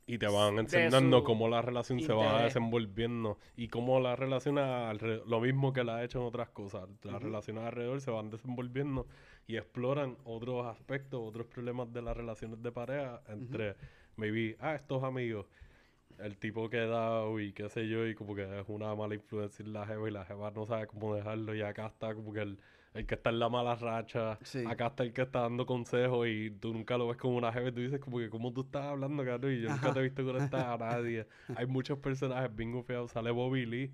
Y 0.07 0.19
te 0.19 0.27
van 0.27 0.59
enseñando 0.59 1.23
cómo 1.23 1.49
la 1.49 1.63
relación 1.63 2.01
se 2.01 2.13
va 2.13 2.25
interés. 2.25 2.45
desenvolviendo 2.47 3.39
y 3.57 3.69
cómo 3.69 4.01
la 4.01 4.17
relación 4.17 4.57
alre- 4.57 5.23
lo 5.27 5.41
mismo 5.41 5.73
que 5.73 5.85
la 5.85 5.97
ha 5.97 6.05
hecho 6.05 6.19
en 6.21 6.25
otras 6.27 6.49
cosas. 6.49 6.89
Las 7.03 7.23
relaciones 7.23 7.63
alrededor 7.63 8.01
se 8.01 8.11
van 8.11 8.31
desenvolviendo 8.31 9.07
y 9.47 9.57
exploran 9.59 10.17
otros 10.25 10.67
aspectos, 10.67 11.21
otros 11.23 11.47
problemas 11.47 11.93
de 11.93 12.03
las 12.03 12.17
relaciones 12.17 12.61
de 12.63 12.73
pareja 12.73 13.23
entre, 13.29 13.77
maybe, 14.17 14.57
ah, 14.61 14.75
estos 14.75 15.05
amigos, 15.05 15.47
el 16.19 16.37
tipo 16.39 16.69
que 16.69 16.79
da 16.87 17.23
y 17.41 17.53
qué 17.53 17.69
sé 17.69 17.89
yo, 17.89 18.07
y 18.07 18.15
como 18.15 18.35
que 18.35 18.43
es 18.61 18.65
una 18.69 18.95
mala 18.95 19.15
influencia 19.15 19.65
en 19.65 19.73
la 19.73 19.87
jeva 19.87 20.09
y 20.09 20.13
la 20.13 20.25
jeva 20.25 20.51
no 20.51 20.67
sabe 20.67 20.87
cómo 20.87 21.15
dejarlo 21.15 21.55
y 21.55 21.63
acá 21.63 21.87
está 21.87 22.15
como 22.15 22.33
que 22.33 22.41
el, 22.41 22.59
el 22.95 23.07
que 23.07 23.15
está 23.15 23.31
en 23.31 23.39
la 23.39 23.49
mala 23.49 23.75
racha, 23.75 24.39
Sí. 24.43 24.65
acá 24.67 24.89
está 24.89 25.03
el 25.03 25.13
que 25.13 25.23
está 25.23 25.41
dando 25.41 25.65
consejos 25.67 26.27
y 26.29 26.51
tú 26.51 26.73
nunca 26.73 26.99
lo 26.99 27.09
ves 27.09 27.17
como 27.17 27.37
una 27.37 27.53
jeva 27.53 27.69
y 27.69 27.73
tú 27.73 27.81
dices 27.81 28.01
como 28.01 28.19
que 28.19 28.29
cómo 28.31 28.53
tú 28.53 28.63
estás 28.63 28.85
hablando, 28.85 29.25
cabrón, 29.25 29.53
y 29.55 29.61
yo 29.63 29.71
nunca 29.71 29.93
te 29.93 30.01
he 30.01 30.03
visto 30.03 30.25
con 30.25 30.37
esta 30.37 30.73
a 30.75 30.79
nadie. 30.79 31.27
Hay 31.57 31.67
muchos 31.67 31.99
personajes 31.99 32.55
bien 32.55 32.85
feos, 32.85 33.11
sale 33.13 33.31
Bobby 33.31 33.67
Lee. 33.67 33.91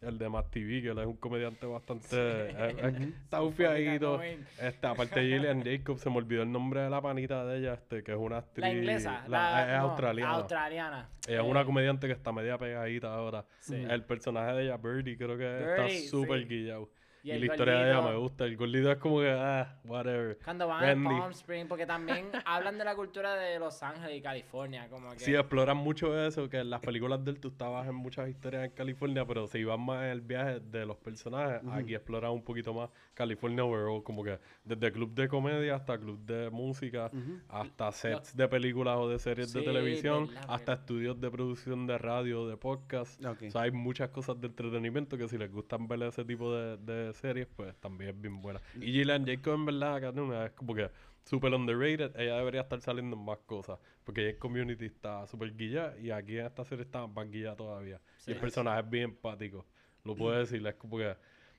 El 0.00 0.16
de 0.16 0.28
Matt 0.28 0.50
TV, 0.52 0.80
que 0.80 0.90
él 0.90 0.98
es 1.00 1.06
un 1.06 1.16
comediante 1.16 1.66
bastante... 1.66 2.06
eh, 2.12 2.54
eh, 2.56 3.12
está 3.24 3.40
bufiadito. 3.40 4.22
Este, 4.22 4.86
aparte 4.86 5.18
de 5.18 5.26
Gillian 5.26 5.64
Jacobs, 5.64 6.00
se 6.00 6.08
me 6.08 6.18
olvidó 6.18 6.42
el 6.42 6.52
nombre 6.52 6.82
de 6.82 6.90
la 6.90 7.02
panita 7.02 7.44
de 7.44 7.58
ella, 7.58 7.74
este, 7.74 8.04
que 8.04 8.12
es 8.12 8.18
una 8.18 8.38
actriz... 8.38 8.62
La 8.64 8.72
inglesa, 8.72 9.24
la- 9.26 9.50
la, 9.50 9.62
es 9.74 9.82
no, 9.82 9.88
australiana. 9.88 10.30
australiana. 10.34 11.08
Ella 11.26 11.40
es 11.40 11.44
Eh, 11.44 11.50
una 11.50 11.64
comediante 11.64 12.06
que 12.06 12.12
está 12.12 12.30
media 12.30 12.56
pegadita 12.58 13.12
ahora. 13.12 13.44
Sí. 13.58 13.74
El 13.74 14.04
personaje 14.04 14.52
de 14.52 14.64
ella, 14.66 14.76
Birdie, 14.76 15.16
creo 15.16 15.36
que 15.36 15.44
Birdie, 15.48 15.96
está 15.98 16.10
súper 16.10 16.42
sí. 16.42 16.48
guillado. 16.48 16.90
Y 17.36 17.38
la 17.38 17.46
historia 17.46 17.74
de 17.74 17.90
ella 17.90 18.02
me 18.02 18.16
gusta. 18.16 18.44
El 18.44 18.56
gordito 18.56 18.90
es 18.90 18.98
como 18.98 19.20
que, 19.20 19.30
ah, 19.30 19.78
whatever. 19.84 20.38
Cuando 20.44 20.68
van 20.68 20.82
a 20.82 20.86
Randy. 20.86 21.08
Palm 21.08 21.32
Springs, 21.32 21.68
porque 21.68 21.86
también 21.86 22.30
hablan 22.44 22.78
de 22.78 22.84
la 22.84 22.94
cultura 22.94 23.34
de 23.34 23.58
Los 23.58 23.82
Ángeles 23.82 24.16
y 24.16 24.20
California, 24.20 24.88
como 24.88 25.10
que... 25.12 25.20
Sí, 25.20 25.34
exploran 25.34 25.76
mucho 25.76 26.18
eso, 26.26 26.48
que 26.48 26.58
en 26.58 26.70
las 26.70 26.80
películas 26.80 27.24
de 27.24 27.32
él 27.32 27.40
tú 27.40 27.48
estabas 27.48 27.86
en 27.88 27.94
muchas 27.94 28.28
historias 28.28 28.64
en 28.64 28.70
California, 28.70 29.26
pero 29.26 29.46
se 29.46 29.58
iban 29.58 29.80
más 29.80 30.04
en 30.04 30.10
el 30.10 30.20
viaje 30.20 30.60
de 30.60 30.86
los 30.86 30.96
personajes. 30.96 31.62
Aquí 31.70 31.94
exploran 31.94 32.32
un 32.32 32.42
poquito 32.42 32.72
más 32.72 32.90
California 33.14 33.64
overall, 33.64 34.02
como 34.02 34.22
que 34.22 34.38
desde 34.64 34.92
club 34.92 35.14
de 35.14 35.28
comedia 35.28 35.74
hasta 35.74 35.98
club 35.98 36.18
de 36.24 36.50
música, 36.50 37.10
hasta 37.48 37.92
sets 37.92 38.36
de 38.36 38.48
películas 38.48 38.96
o 38.98 39.08
de 39.08 39.18
series 39.18 39.52
de 39.52 39.62
televisión, 39.62 40.28
hasta 40.46 40.74
estudios 40.74 41.20
de 41.20 41.30
producción 41.30 41.86
de 41.86 41.98
radio, 41.98 42.46
de 42.48 42.56
podcast. 42.56 43.24
Ok. 43.24 43.42
O 43.48 43.50
sea, 43.50 43.62
hay 43.62 43.70
muchas 43.70 44.10
cosas 44.10 44.40
de 44.40 44.46
entretenimiento 44.46 45.16
que 45.16 45.28
si 45.28 45.38
les 45.38 45.50
gustan 45.50 45.88
ver 45.88 46.02
ese 46.02 46.24
tipo 46.24 46.54
de, 46.54 46.76
de 46.78 47.12
series, 47.18 47.46
pues 47.56 47.76
también 47.76 48.10
es 48.10 48.20
bien 48.20 48.40
buena. 48.40 48.60
Y 48.76 48.92
Gillian 48.92 49.26
Jacob, 49.26 49.54
en 49.54 49.66
verdad, 49.66 50.46
es 50.46 50.52
como 50.52 50.74
que 50.74 50.90
super 51.24 51.52
underrated. 51.52 52.18
Ella 52.18 52.36
debería 52.36 52.62
estar 52.62 52.80
saliendo 52.80 53.16
en 53.16 53.24
más 53.24 53.38
cosas. 53.46 53.78
Porque 54.04 54.22
ella 54.22 54.30
en 54.30 54.38
Community 54.38 54.86
está 54.86 55.26
super 55.26 55.54
guilla 55.54 55.94
y 55.98 56.10
aquí 56.10 56.38
en 56.38 56.46
esta 56.46 56.64
serie 56.64 56.84
está 56.84 57.06
más 57.06 57.30
guilla 57.30 57.54
todavía. 57.54 58.00
Sí. 58.16 58.30
y 58.30 58.34
el 58.34 58.40
personaje 58.40 58.80
es 58.80 58.88
bien 58.90 59.04
empático. 59.04 59.66
Lo 60.04 60.14
puedo 60.16 60.38
decir, 60.38 60.66
es 60.66 60.74
como 60.76 60.96
que... 60.98 61.14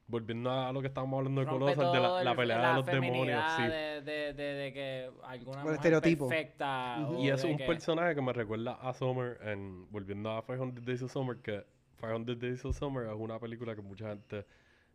Volviendo 0.08 0.50
a 0.50 0.74
lo 0.74 0.82
que 0.82 0.88
estábamos 0.88 1.20
hablando 1.20 1.42
de 1.42 1.46
Rompe 1.46 1.76
Colosal, 1.76 1.94
de 1.94 2.00
la, 2.00 2.24
la 2.24 2.32
el- 2.32 2.36
pelea 2.36 2.58
la 2.58 2.70
de 2.70 2.74
los 2.78 2.86
demonios, 2.88 3.14
feminidad 3.14 3.58
sí. 3.58 3.62
De, 3.62 4.02
de, 4.12 4.34
de, 4.34 4.44
de 4.56 4.74
que 4.74 5.12
alguna 5.24 5.60
mujer 5.60 5.76
estereotipo. 5.76 6.28
perfecta. 6.28 6.98
Y 7.20 7.28
de 7.28 7.34
es 7.36 7.44
un 7.44 7.58
que- 7.58 7.66
personaje 7.66 8.16
que 8.16 8.22
me 8.24 8.34
recuerda 8.34 8.74
a 8.82 8.92
Summer 8.96 9.38
en 9.44 9.86
volviendo 9.92 10.32
a 10.36 10.44
500 10.44 10.84
Days 10.84 11.04
of 11.04 11.12
Summer 11.12 11.38
que 11.38 11.64
500 12.02 12.40
Days 12.40 12.66
of 12.66 12.76
Summer 12.76 13.06
es 13.06 13.14
una 13.16 13.38
película 13.40 13.76
que 13.76 13.84
mucha 13.84 14.10
gente 14.10 14.48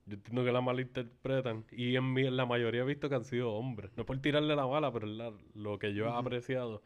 yo 0.07 0.15
entiendo 0.15 0.45
que 0.45 0.53
la 0.53 0.61
malinterpretan 0.61 1.65
y 1.73 1.97
en, 1.97 2.13
mi, 2.13 2.27
en 2.27 2.37
la 2.37 2.47
mayoría 2.47 2.83
he 2.83 2.85
visto 2.85 3.09
que 3.09 3.15
han 3.15 3.25
sido 3.25 3.53
hombres. 3.53 3.91
No 3.97 4.05
por 4.05 4.19
tirarle 4.21 4.55
la 4.55 4.65
bala, 4.67 4.93
pero 4.93 5.07
es 5.07 5.13
la- 5.15 5.33
lo 5.55 5.79
que 5.79 5.95
yo 5.95 6.07
he 6.07 6.11
apreciado 6.13 6.83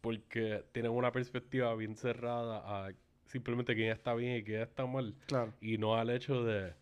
porque 0.00 0.64
tienen 0.72 0.92
una 0.92 1.12
perspectiva 1.12 1.74
bien 1.74 1.96
cerrada 1.96 2.86
a 2.86 2.90
simplemente 3.26 3.74
quién 3.74 3.90
está 3.92 4.14
bien 4.14 4.36
y 4.38 4.42
quién 4.42 4.62
está 4.62 4.86
mal 4.86 5.14
Claro. 5.26 5.52
y 5.60 5.78
no 5.78 5.94
al 5.96 6.10
hecho 6.10 6.42
de 6.44 6.74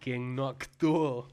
quién 0.00 0.34
no 0.34 0.48
actuó 0.48 1.28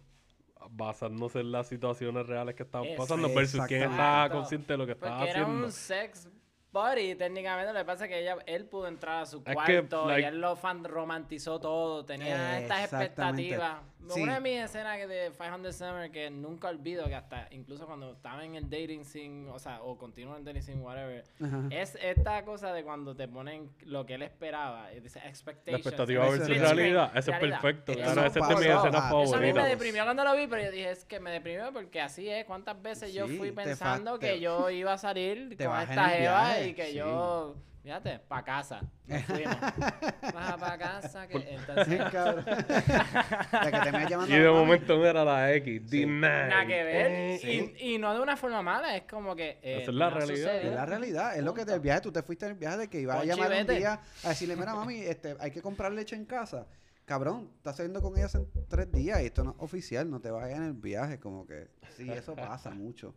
basándose 0.71 1.39
en 1.39 1.51
las 1.51 1.67
situaciones 1.67 2.27
reales 2.27 2.55
que 2.55 2.63
estaban 2.63 2.87
Es- 2.87 2.97
pasando 2.97 3.27
versus 3.33 3.61
quién 3.65 3.83
estaba 3.83 4.29
consciente 4.29 4.73
de 4.73 4.77
lo 4.77 4.85
que 4.85 4.91
estaba 4.93 5.17
Porque 5.19 5.31
era 5.31 5.41
haciendo. 5.43 5.65
un 5.65 5.71
sex 5.71 6.29
buddy, 6.71 7.15
técnicamente. 7.15 7.73
Lo 7.73 7.79
que 7.79 7.85
pasa 7.85 8.05
es 8.05 8.09
que 8.11 8.19
ella, 8.19 8.37
él 8.45 8.65
pudo 8.65 8.87
entrar 8.87 9.23
a 9.23 9.25
su 9.25 9.43
que, 9.43 9.53
cuarto 9.53 10.05
like- 10.07 10.21
y 10.21 10.25
él 10.25 10.39
lo 10.41 10.55
fan 10.55 10.83
romantizó 10.83 11.59
todo. 11.59 12.05
Tenía 12.05 12.59
estas 12.59 12.83
expectativas. 12.83 13.77
Sí. 14.09 14.21
Una 14.23 14.35
de 14.35 14.39
mis 14.41 14.59
escenas 14.63 14.97
que 14.97 15.05
de 15.05 15.29
500 15.31 15.75
Summer 15.75 16.09
que 16.09 16.31
nunca 16.31 16.69
olvido, 16.69 17.05
que 17.07 17.13
hasta 17.15 17.47
incluso 17.51 17.85
cuando 17.85 18.13
estaba 18.13 18.43
en 18.43 18.55
el 18.55 18.63
dating 18.67 19.03
scene, 19.05 19.47
o 19.51 19.59
sea, 19.59 19.83
o 19.83 19.97
continúa 19.99 20.33
en 20.33 20.39
el 20.39 20.45
dating 20.45 20.63
scene, 20.63 20.81
whatever, 20.81 21.23
es 21.69 21.95
esta 22.01 22.43
cosa 22.43 22.73
de 22.73 22.83
cuando 22.83 23.15
te 23.15 23.27
ponen 23.27 23.69
lo 23.85 24.05
que 24.07 24.15
él 24.15 24.23
esperaba. 24.23 24.91
y 24.93 24.99
Dice 25.01 25.19
La 25.19 25.27
expectations. 25.29 25.85
expectativa 25.85 26.23
Eso 26.23 26.31
versus 26.39 26.49
es 26.55 26.61
realidad. 26.61 27.11
Eso 27.15 27.31
es 27.31 27.39
perfecto. 27.39 27.91
Eso 27.91 28.01
Claro, 28.01 28.21
esa 28.21 28.27
es 28.27 28.33
pasó. 28.47 28.53
escenas 28.61 28.95
Ah, 29.03 29.21
Eso 29.23 29.35
a 29.35 29.39
mí 29.39 29.53
me 29.53 29.67
deprimió 29.67 30.03
cuando 30.05 30.23
lo 30.23 30.35
vi, 30.35 30.47
pero 30.47 30.63
yo 30.63 30.71
dije, 30.71 30.89
es 30.91 31.05
que 31.05 31.19
me 31.19 31.29
deprimió 31.31 31.71
porque 31.71 32.01
así 32.01 32.27
es. 32.29 32.45
¿Cuántas 32.45 32.81
veces 32.81 33.13
yo 33.13 33.27
fui 33.27 33.51
pensando 33.51 34.17
que 34.17 34.39
yo 34.39 34.69
iba 34.71 34.93
a 34.93 34.97
salir 34.97 35.55
te 35.55 35.65
con 35.65 35.79
esta 35.81 36.09
jeva 36.09 36.58
y 36.67 36.73
que 36.73 36.87
sí. 36.87 36.93
yo, 36.95 37.55
fíjate, 37.83 38.19
pa' 38.19 38.43
casa. 38.43 38.81
Nos 39.07 39.23
fuimos. 39.23 39.55
Baja 40.33 40.57
pa' 40.57 40.77
casa. 40.77 41.27
Que, 41.27 41.37
entonces, 41.55 42.01
Cabrón. 42.11 42.45
La 42.47 43.71
que 43.71 43.79
te 43.79 43.91
me 43.97 44.07
llamando 44.09 44.35
Y 44.35 44.39
de 44.39 44.49
momento 44.49 44.97
no 44.97 45.05
era 45.05 45.23
la 45.25 45.53
X. 45.55 45.81
Sí. 45.89 46.03
D9. 46.05 46.19
nada 46.19 46.65
que 46.65 46.83
ver. 46.83 47.11
Eh, 47.11 47.39
Sí. 47.41 47.73
Y, 47.79 47.93
y 47.95 47.97
no 47.97 48.13
de 48.13 48.19
una 48.19 48.35
forma 48.37 48.61
mala, 48.61 48.95
es 48.95 49.03
como 49.03 49.35
que. 49.35 49.59
eh, 49.61 49.79
Esa 49.81 49.91
es 49.91 49.97
la 49.97 50.09
no 50.09 50.17
realidad. 50.17 50.35
sucede. 50.37 50.67
Es 50.67 50.75
la 50.75 50.85
realidad, 50.85 51.37
es 51.37 51.43
lo 51.43 51.53
que 51.53 51.65
del 51.65 51.79
viaje, 51.79 52.01
tú 52.01 52.11
te 52.11 52.21
fuiste 52.21 52.45
en 52.45 52.51
el 52.51 52.57
viaje 52.57 52.77
de 52.77 52.87
que 52.89 52.99
ibas 53.01 53.17
a 53.17 53.23
llamar 53.25 53.47
un 53.49 53.53
chivete. 53.53 53.75
día 53.77 53.99
a 54.23 54.29
decirle, 54.29 54.55
mira 54.55 54.75
mami, 54.75 54.99
este, 55.01 55.35
hay 55.39 55.51
que 55.51 55.61
comprar 55.61 55.91
leche 55.91 56.15
en 56.15 56.25
casa. 56.25 56.67
Cabrón, 57.05 57.49
estás 57.57 57.77
saliendo 57.77 58.01
con 58.03 58.15
ella 58.15 58.25
hace 58.27 58.39
tres 58.67 58.91
días 58.91 59.19
y 59.21 59.25
esto 59.25 59.43
no 59.43 59.51
es 59.51 59.55
oficial, 59.59 60.07
no 60.11 60.19
te 60.19 60.29
vayas 60.29 60.57
en 60.59 60.65
el 60.65 60.73
viaje, 60.73 61.19
como 61.19 61.47
que 61.47 61.67
sí, 61.97 62.07
eso 62.11 62.35
pasa 62.35 62.69
mucho. 62.69 63.15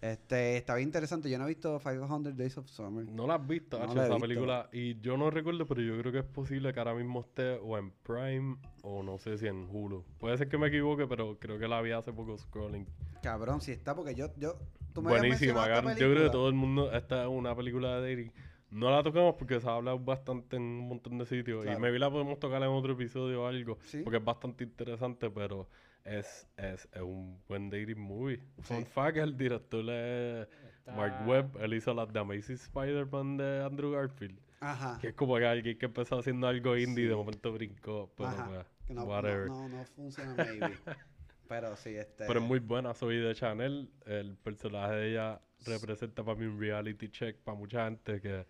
Este, 0.00 0.56
está 0.56 0.76
bien 0.76 0.88
interesante, 0.88 1.28
yo 1.28 1.38
no 1.38 1.44
he 1.44 1.48
visto 1.48 1.78
500 1.80 2.36
Days 2.36 2.56
of 2.56 2.68
Summer. 2.68 3.04
No 3.06 3.26
la 3.26 3.34
has 3.34 3.46
visto, 3.46 3.78
No 3.78 3.86
la 3.86 4.04
esa 4.04 4.14
visto. 4.14 4.20
película. 4.20 4.68
Y 4.72 5.00
yo 5.00 5.16
no 5.16 5.30
recuerdo, 5.30 5.66
pero 5.66 5.80
yo 5.82 5.98
creo 5.98 6.12
que 6.12 6.18
es 6.18 6.24
posible 6.24 6.72
que 6.72 6.78
ahora 6.78 6.94
mismo 6.94 7.20
esté 7.20 7.54
o 7.54 7.76
en 7.76 7.90
Prime 7.90 8.56
o 8.82 9.02
no 9.02 9.18
sé 9.18 9.38
si 9.38 9.48
en 9.48 9.66
Hulu. 9.68 10.04
Puede 10.18 10.38
ser 10.38 10.48
que 10.48 10.56
me 10.56 10.68
equivoque, 10.68 11.06
pero 11.08 11.36
creo 11.38 11.58
que 11.58 11.66
la 11.66 11.82
vi 11.82 11.90
hace 11.90 12.12
poco 12.12 12.38
scrolling. 12.38 12.86
Cabrón, 13.22 13.60
si 13.60 13.72
está, 13.72 13.96
porque 13.96 14.14
yo, 14.14 14.28
yo, 14.36 14.56
tú 14.92 15.02
me 15.02 15.10
Buenísima. 15.10 15.66
Yo 15.94 16.12
creo 16.12 16.24
que 16.24 16.30
todo 16.30 16.48
el 16.48 16.54
mundo. 16.54 16.92
Esta 16.92 17.22
es 17.22 17.28
una 17.28 17.56
película 17.56 18.00
de 18.00 18.14
dating. 18.14 18.32
No 18.70 18.90
la 18.90 19.02
tocamos 19.02 19.34
porque 19.36 19.60
se 19.60 19.66
ha 19.66 19.74
hablado 19.74 19.98
bastante 19.98 20.56
en 20.56 20.62
un 20.62 20.88
montón 20.88 21.18
de 21.18 21.24
sitios. 21.24 21.62
Claro. 21.62 21.78
Y 21.78 21.80
maybe 21.80 21.98
la 21.98 22.10
podemos 22.10 22.38
tocar 22.38 22.62
en 22.62 22.68
otro 22.68 22.92
episodio 22.92 23.42
o 23.42 23.46
algo. 23.46 23.78
Sí. 23.82 24.02
Porque 24.04 24.18
es 24.18 24.24
bastante 24.24 24.62
interesante, 24.62 25.30
pero 25.30 25.68
es, 26.08 26.48
es, 26.56 26.88
es 26.92 27.02
un 27.02 27.40
buen 27.48 27.70
dating 27.70 27.98
movie. 28.00 28.40
Fun 28.60 28.78
Sí. 28.78 28.84
fact, 28.84 29.16
el 29.18 29.36
director 29.36 29.84
es 29.90 30.48
Está- 30.78 30.92
Mark 30.96 31.26
Webb. 31.28 31.56
Él 31.60 31.74
hizo 31.74 31.92
las 31.94 32.12
de 32.12 32.18
Amazing 32.20 32.56
Spider-Man 32.56 33.36
de 33.36 33.62
Andrew 33.64 33.92
Garfield. 33.92 34.38
Ajá. 34.60 34.98
Que 35.00 35.08
es 35.08 35.14
como 35.14 35.36
que 35.36 35.46
alguien 35.46 35.78
que 35.78 35.86
empezó 35.86 36.18
haciendo 36.18 36.46
algo 36.48 36.76
indie 36.76 37.04
y 37.04 37.06
Sí. 37.06 37.10
de 37.10 37.14
momento 37.16 37.52
brincó. 37.52 38.12
Pero, 38.16 38.28
Ajá. 38.30 38.46
pues, 38.46 38.66
no, 38.88 38.94
no, 38.94 39.04
whatever. 39.04 39.46
no, 39.48 39.68
no 39.68 39.84
funciona 39.84 40.34
maybe. 40.34 40.76
Pero 41.48 41.76
sí, 41.76 41.90
este. 41.94 42.26
Pero 42.26 42.40
es 42.40 42.46
muy 42.46 42.58
buena, 42.58 42.92
soy 42.94 43.18
de 43.18 43.34
Chanel. 43.34 43.90
El 44.04 44.36
personaje 44.36 44.94
de 44.94 45.10
ella 45.12 45.40
representa 45.64 46.22
para 46.24 46.38
mí 46.38 46.46
un 46.46 46.60
reality 46.60 47.08
check 47.08 47.36
para 47.38 47.56
mucha 47.56 47.84
gente 47.84 48.20
que 48.20 48.46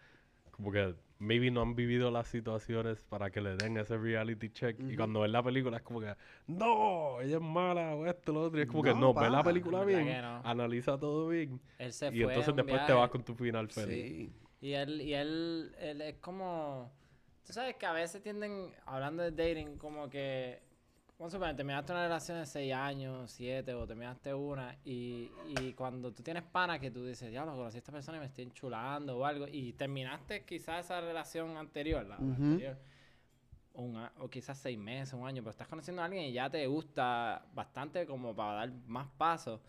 como 0.51 0.73
que 0.73 0.95
maybe 1.19 1.51
no 1.51 1.63
han 1.63 1.75
vivido 1.75 2.11
las 2.11 2.29
situaciones 2.29 3.05
para 3.05 3.31
que 3.31 3.41
le 3.41 3.57
den 3.57 3.77
ese 3.77 3.97
reality 3.97 4.51
check. 4.51 4.79
Y 4.89 4.97
cuando 4.97 5.21
ven 5.21 5.33
la 5.33 5.43
película 5.43 5.77
es 5.79 5.83
como 5.83 6.01
que, 6.01 6.15
no, 6.47 7.21
ella 7.21 7.37
es 7.37 7.43
mala 7.43 7.95
o 7.95 8.07
esto, 8.07 8.33
lo 8.33 8.43
otro. 8.43 8.59
Y 8.59 8.63
es 8.63 8.69
como 8.69 8.83
que 8.83 8.95
No, 8.95 9.13
no, 9.13 9.15
ve 9.15 9.29
la 9.31 9.39
pa. 9.39 9.45
película 9.45 9.85
bien, 9.85 10.07
no. 10.23 10.41
analiza 10.45 10.99
todo 10.99 11.29
bien. 11.29 11.61
Él 11.79 11.93
se 11.93 12.09
y 12.09 12.23
fue 12.23 12.33
entonces 12.33 12.55
después 12.55 12.87
te 12.87 12.93
vas 12.93 13.11
con 13.11 13.25
tu 13.25 13.35
final 13.35 13.69
feliz. 13.69 14.31
Sí. 14.31 14.33
Y 14.61 14.73
él, 14.73 15.01
y 15.01 15.15
él, 15.15 15.75
él 15.79 16.01
es 16.03 16.17
como... 16.17 16.93
Tú 17.47 17.53
sabes 17.53 17.77
que 17.77 17.87
a 17.87 17.93
veces 17.93 18.23
tienden, 18.23 18.75
hablando 18.85 19.23
de 19.23 19.31
dating, 19.31 19.79
como 19.79 20.09
que... 20.11 20.61
Vamos 21.19 21.35
a 21.35 21.37
suponer, 21.37 21.57
terminaste 21.57 21.91
una 21.91 22.05
relación 22.05 22.39
de 22.39 22.47
6 22.47 22.73
años, 22.73 23.33
7, 23.33 23.75
o 23.75 23.85
terminaste 23.89 24.33
una, 24.33 24.77
y, 24.85 25.29
y 25.61 25.73
cuando 25.73 26.13
tú 26.13 26.23
tienes 26.23 26.45
pana 26.45 26.79
que 26.79 26.93
tú 26.93 27.05
dices, 27.05 27.29
diablo, 27.29 27.57
conocí 27.57 27.77
a 27.77 27.79
esta 27.79 27.91
persona 27.91 28.19
y 28.19 28.21
me 28.21 28.27
estoy 28.27 28.45
enchulando 28.45 29.19
o 29.19 29.25
algo, 29.25 29.49
y 29.51 29.73
terminaste 29.73 30.45
quizás 30.45 30.85
esa 30.85 31.01
relación 31.01 31.57
anterior, 31.57 32.07
la, 32.07 32.15
anterior, 32.15 32.79
un 33.75 34.01
o 34.21 34.31
quizás 34.31 34.59
seis 34.59 34.79
meses, 34.79 35.13
un 35.13 35.27
año, 35.27 35.43
pero 35.43 35.51
estás 35.51 35.67
conociendo 35.67 36.03
a 36.03 36.05
alguien 36.05 36.25
y 36.25 36.33
ya 36.33 36.49
te 36.49 36.65
gusta 36.69 37.45
bastante 37.53 38.07
como 38.07 38.33
para 38.37 38.53
dar 38.53 38.73
más 38.87 39.09
pasos. 39.19 39.61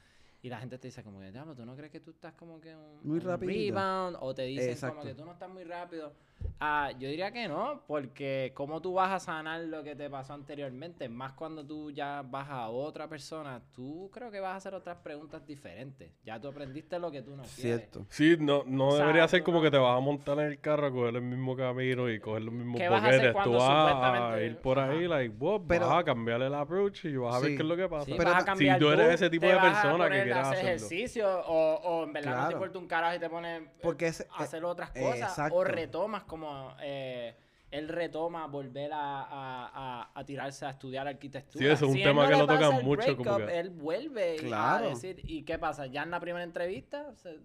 Y 0.41 0.49
la 0.49 0.57
gente 0.59 0.77
te 0.77 0.87
dice 0.87 1.03
como 1.03 1.19
que, 1.19 1.31
diablo, 1.31 1.53
¿tú 1.53 1.65
no 1.65 1.75
crees 1.75 1.91
que 1.91 1.99
tú 1.99 2.11
estás 2.11 2.33
como 2.33 2.61
que 2.61 2.73
un, 2.75 2.99
Muy 3.03 3.19
un 3.19 3.25
rapidito. 3.25 3.75
rebound? 3.75 4.17
O 4.21 4.33
te 4.33 4.43
dicen 4.43 4.69
Exacto. 4.69 4.95
como 4.97 5.07
que 5.09 5.13
tú 5.15 5.25
no 5.25 5.33
estás 5.33 5.49
muy 5.49 5.63
rápido. 5.65 6.13
Ah, 6.61 6.91
yo 6.97 7.09
diría 7.09 7.31
que 7.33 7.49
no, 7.49 7.81
porque 7.85 8.53
cómo 8.55 8.81
tú 8.81 8.93
vas 8.93 9.11
a 9.11 9.19
sanar 9.19 9.59
lo 9.59 9.83
que 9.83 9.93
te 9.97 10.09
pasó 10.09 10.33
anteriormente, 10.33 11.09
más 11.09 11.33
cuando 11.33 11.65
tú 11.65 11.91
ya 11.91 12.21
vas 12.25 12.47
a 12.49 12.69
otra 12.69 13.09
persona, 13.09 13.61
tú 13.73 14.09
creo 14.13 14.31
que 14.31 14.39
vas 14.39 14.53
a 14.53 14.55
hacer 14.55 14.73
otras 14.73 14.95
preguntas 14.99 15.45
diferentes. 15.45 16.09
Ya 16.23 16.39
tú 16.39 16.47
aprendiste 16.47 16.97
lo 16.97 17.11
que 17.11 17.21
tú 17.21 17.31
no 17.31 17.43
quieres. 17.43 17.51
Cierto. 17.55 18.05
Sí, 18.07 18.37
no, 18.39 18.63
no 18.65 18.95
debería 18.95 19.27
ser 19.27 19.43
como 19.43 19.57
¿no? 19.57 19.63
que 19.65 19.71
te 19.71 19.77
vas 19.77 19.97
a 19.97 19.99
montar 19.99 20.39
en 20.39 20.45
el 20.45 20.59
carro 20.61 20.87
a 20.87 20.91
coger 20.91 21.15
el 21.17 21.21
mismo 21.23 21.57
camino 21.57 22.09
y 22.09 22.21
coger 22.21 22.43
los 22.43 22.53
mismos 22.53 22.77
¿Qué 22.79 22.87
vas 22.87 23.03
a 23.03 23.07
hacer 23.07 23.33
boquetes. 23.33 23.43
Tú 23.43 23.57
vas 23.57 24.31
a 24.33 24.41
ir 24.41 24.57
por 24.59 24.79
ahí, 24.79 25.05
Ajá. 25.05 25.15
like, 25.17 25.35
wow, 25.37 25.65
Pero- 25.67 25.87
vas 25.87 25.97
a 25.99 26.03
cambiarle 26.05 26.47
el 26.47 26.55
approach 26.55 27.03
y 27.03 27.17
vas 27.17 27.35
a 27.35 27.39
ver 27.39 27.49
Sí. 27.51 27.57
qué 27.57 27.63
es 27.63 27.67
lo 27.69 27.75
que 27.75 27.89
pasa. 27.89 28.05
Sí, 28.05 28.13
Pero 28.17 28.29
vas 28.29 28.35
a 28.35 28.39
ta- 28.39 28.45
cambiar 28.45 28.77
si 28.79 28.85
tú 28.85 28.91
eres 28.91 29.09
ese 29.15 29.29
tipo 29.29 29.45
de 29.45 29.57
persona 29.59 30.09
que 30.09 30.28
hacer 30.37 30.53
hacerlo. 30.53 30.69
ejercicio 30.69 31.41
o, 31.47 31.75
o 31.75 32.03
en 32.05 32.13
verdad 32.13 32.41
no 32.41 32.47
te 32.47 32.53
importa 32.53 32.79
un 32.79 32.87
carajo 32.87 33.15
y 33.15 33.19
te 33.19 33.29
pones 33.29 33.61
eh, 33.63 33.67
Porque 33.81 34.07
es- 34.07 34.25
a 34.31 34.43
hacer 34.43 34.63
otras 34.65 34.91
eh, 34.95 35.01
cosas 35.01 35.29
exacto. 35.29 35.55
o 35.55 35.63
retomas 35.63 36.23
como 36.23 36.75
eh, 36.81 37.35
él 37.71 37.87
retoma 37.87 38.47
volver 38.47 38.91
a, 38.93 39.21
a- 39.21 40.01
a- 40.03 40.11
a 40.15 40.25
tirarse 40.25 40.65
a 40.65 40.71
estudiar 40.71 41.07
arquitectura. 41.07 41.63
Sí, 41.63 41.71
eso 41.71 41.85
es 41.85 41.91
un 41.91 41.97
Si 41.97 42.03
tema 42.03 42.23
no 42.23 42.29
que 42.29 42.35
lo 42.37 42.47
tocan 42.47 42.83
mucho, 42.83 43.15
como 43.17 43.37
que- 43.37 43.59
él 43.59 43.69
vuelve 43.69 44.37
Claro. 44.37 44.87
a 44.87 44.89
decir 44.89 45.21
¿y 45.23 45.43
qué 45.43 45.59
pasa? 45.59 45.85
Ya 45.85 46.03
en 46.03 46.11
la 46.11 46.19
primera 46.19 46.43
entrevista 46.43 47.13
se- 47.15 47.39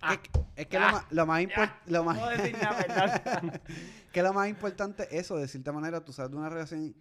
Ah, 0.00 0.12
Es, 0.14 0.18
que- 0.20 0.30
es 0.56 0.66
que 0.68 0.78
lo 0.78 0.86
Ah, 0.86 0.92
más, 0.92 1.04
lo 1.10 1.26
más, 1.26 1.40
lo 1.86 2.04
no 2.04 2.28
decir 2.28 2.54
que 4.12 4.22
lo 4.22 4.32
más 4.32 4.48
importante 4.48 5.02
es 5.04 5.12
eso, 5.24 5.36
de 5.36 5.48
cierta 5.48 5.72
manera, 5.72 6.04
tú 6.04 6.12
sabes 6.12 6.30
de 6.30 6.36
una 6.36 6.48
relación 6.48 6.94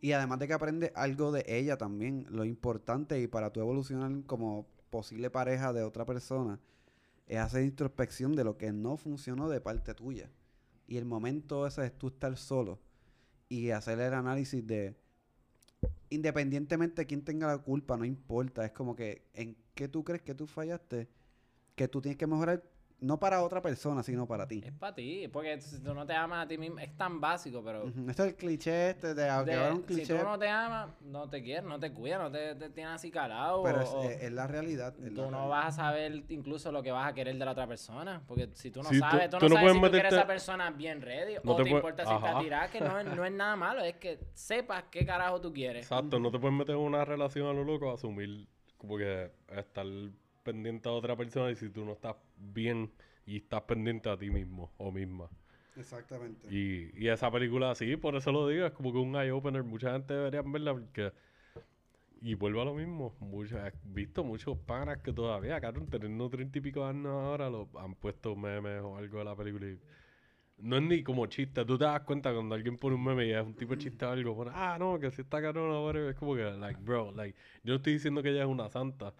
y 0.00 0.12
además 0.12 0.38
de 0.38 0.46
que 0.46 0.54
aprendes 0.54 0.92
algo 0.94 1.32
de 1.32 1.44
ella 1.46 1.76
también, 1.76 2.26
lo 2.30 2.44
importante 2.44 3.20
y 3.20 3.26
para 3.26 3.52
tu 3.52 3.60
evolucionar 3.60 4.24
como 4.24 4.66
posible 4.88 5.30
pareja 5.30 5.72
de 5.72 5.82
otra 5.82 6.04
persona, 6.04 6.58
es 7.26 7.38
hacer 7.38 7.62
introspección 7.62 8.34
de 8.34 8.44
lo 8.44 8.56
que 8.56 8.72
no 8.72 8.96
funcionó 8.96 9.48
de 9.48 9.60
parte 9.60 9.94
tuya. 9.94 10.30
Y 10.88 10.96
el 10.96 11.04
momento 11.04 11.66
ese 11.66 11.86
es 11.86 11.96
tú 11.96 12.08
estar 12.08 12.36
solo 12.36 12.80
y 13.48 13.70
hacer 13.70 14.00
el 14.00 14.14
análisis 14.14 14.66
de, 14.66 14.96
independientemente 16.08 17.02
de 17.02 17.06
quién 17.06 17.22
tenga 17.22 17.46
la 17.46 17.58
culpa, 17.58 17.96
no 17.96 18.04
importa, 18.04 18.64
es 18.64 18.72
como 18.72 18.96
que 18.96 19.28
en 19.34 19.56
qué 19.74 19.86
tú 19.86 20.02
crees 20.02 20.22
que 20.22 20.34
tú 20.34 20.46
fallaste, 20.46 21.08
que 21.76 21.88
tú 21.88 22.00
tienes 22.00 22.18
que 22.18 22.26
mejorar 22.26 22.64
no 23.00 23.18
para 23.18 23.42
otra 23.42 23.62
persona, 23.62 24.02
sino 24.02 24.26
para 24.26 24.46
ti. 24.46 24.62
Es 24.64 24.72
para 24.72 24.94
ti, 24.94 25.26
porque 25.28 25.58
si 25.60 25.78
tú 25.82 25.94
no 25.94 26.04
te 26.06 26.12
amas 26.14 26.44
a 26.44 26.48
ti 26.48 26.58
mismo, 26.58 26.78
es 26.80 26.94
tan 26.96 27.20
básico, 27.20 27.62
pero... 27.64 27.88
Esto 27.88 28.24
es 28.24 28.28
el 28.30 28.34
cliché 28.36 28.90
este 28.90 29.14
de, 29.14 29.28
aunque 29.28 29.56
de- 29.56 29.70
un 29.70 29.78
si 29.78 29.82
cliché, 29.94 30.18
tú 30.18 30.24
no 30.24 30.38
te 30.38 30.48
amas, 30.48 30.90
no 31.00 31.28
te 31.30 31.42
quieres, 31.42 31.64
no 31.64 31.80
te 31.80 31.92
cuidas, 31.92 32.20
no 32.20 32.30
te, 32.30 32.54
te 32.56 32.68
tienes 32.70 32.92
así 32.94 33.10
calado. 33.10 33.62
pero 33.62 33.80
o- 33.80 34.02
es, 34.10 34.30
la 34.32 34.46
realidad. 34.46 34.94
es 34.98 35.00
la 35.00 35.08
tú 35.08 35.22
no 35.22 35.30
realidad. 35.30 35.48
vas 35.48 35.66
a 35.66 35.72
saber 35.72 36.24
incluso 36.28 36.70
lo 36.72 36.82
que 36.82 36.92
vas 36.92 37.10
a 37.10 37.14
querer 37.14 37.38
de 37.38 37.44
la 37.44 37.52
otra 37.52 37.66
persona. 37.66 38.22
Porque 38.26 38.50
si 38.54 38.70
tú 38.70 38.82
no 38.82 38.90
Sí, 38.90 38.98
sabes, 38.98 39.30
tú, 39.30 39.38
tú 39.38 39.44
no 39.44 39.48
no 39.48 39.54
sabes 39.56 39.62
puedes 39.62 39.76
si 39.76 39.80
tú 39.80 39.90
quieres 39.90 40.04
a 40.04 40.08
meterte- 40.08 40.16
esa 40.16 40.26
persona 40.26 40.70
bien 40.70 41.00
ready 41.00 41.34
No 41.42 41.52
o 41.52 41.56
te 41.56 41.70
importa 41.70 42.04
si 42.04 42.12
está 42.14 42.38
tirada, 42.38 42.70
que 42.70 42.80
no, 42.80 42.98
es- 43.00 43.06
no 43.16 43.24
es 43.24 43.32
nada 43.32 43.56
malo, 43.56 43.80
es 43.82 43.96
que 43.96 44.18
sepas 44.34 44.84
qué 44.90 45.06
carajo 45.06 45.40
tú 45.40 45.52
quieres. 45.52 45.84
Exacto, 45.84 46.18
no 46.20 46.30
te 46.30 46.38
puedes 46.38 46.56
meter 46.56 46.74
en 46.74 46.82
una 46.82 47.04
relación 47.04 47.46
a 47.48 47.52
lo 47.54 47.64
loco, 47.64 47.90
asumir 47.92 48.46
como 48.76 48.98
que 48.98 49.30
estar 49.56 49.86
pendiente 50.42 50.88
a 50.88 50.92
otra 50.92 51.16
persona 51.16 51.50
y 51.50 51.56
si 51.56 51.68
tú 51.70 51.84
no 51.84 51.92
estás 51.92 52.16
bien 52.36 52.90
y 53.26 53.38
estás 53.38 53.62
pendiente 53.62 54.08
a 54.08 54.16
ti 54.16 54.30
mismo 54.30 54.72
o 54.78 54.90
misma. 54.90 55.28
Exactamente. 55.76 56.48
Y, 56.52 56.90
y 56.96 57.08
esa 57.08 57.30
película, 57.30 57.74
sí, 57.74 57.96
por 57.96 58.16
eso 58.16 58.32
lo 58.32 58.48
digo, 58.48 58.66
es 58.66 58.72
como 58.72 58.92
que 58.92 58.98
un 58.98 59.14
eye-opener. 59.16 59.62
Mucha 59.62 59.92
gente 59.92 60.14
debería 60.14 60.42
verla 60.42 60.72
porque... 60.72 61.12
Y 62.22 62.34
vuelvo 62.34 62.60
a 62.60 62.64
lo 62.66 62.74
mismo. 62.74 63.14
Mucho, 63.20 63.58
he 63.58 63.72
visto 63.84 64.22
muchos 64.22 64.58
panas 64.58 64.98
que 64.98 65.12
todavía, 65.12 65.58
cabrón, 65.58 65.86
teniendo 65.86 66.28
treinta 66.28 66.58
y 66.58 66.60
pico 66.60 66.84
años 66.84 67.06
ahora, 67.06 67.48
lo, 67.48 67.68
han 67.78 67.94
puesto 67.94 68.36
memes 68.36 68.82
o 68.82 68.96
algo 68.96 69.18
de 69.18 69.24
la 69.24 69.36
película 69.36 69.66
y... 69.66 69.78
No 70.58 70.76
es 70.76 70.82
ni 70.82 71.02
como 71.02 71.24
chiste. 71.24 71.64
Tú 71.64 71.78
te 71.78 71.84
das 71.84 72.02
cuenta 72.02 72.34
cuando 72.34 72.54
alguien 72.54 72.76
pone 72.76 72.94
un 72.94 73.02
meme 73.02 73.28
y 73.28 73.32
es 73.32 73.42
un 73.42 73.54
tipo 73.54 73.74
de 73.74 73.78
chiste 73.82 74.04
o 74.04 74.10
algo. 74.10 74.36
Pone, 74.36 74.50
ah, 74.52 74.76
no, 74.78 75.00
que 75.00 75.10
si 75.10 75.22
está 75.22 75.40
cabrón 75.40 75.70
whatever", 75.70 76.10
Es 76.10 76.16
como 76.16 76.34
que, 76.34 76.42
like, 76.42 76.78
bro, 76.82 77.12
like... 77.12 77.38
Yo 77.64 77.72
no 77.72 77.76
estoy 77.76 77.94
diciendo 77.94 78.22
que 78.22 78.28
ella 78.28 78.42
es 78.42 78.48
una 78.48 78.68
santa. 78.68 79.14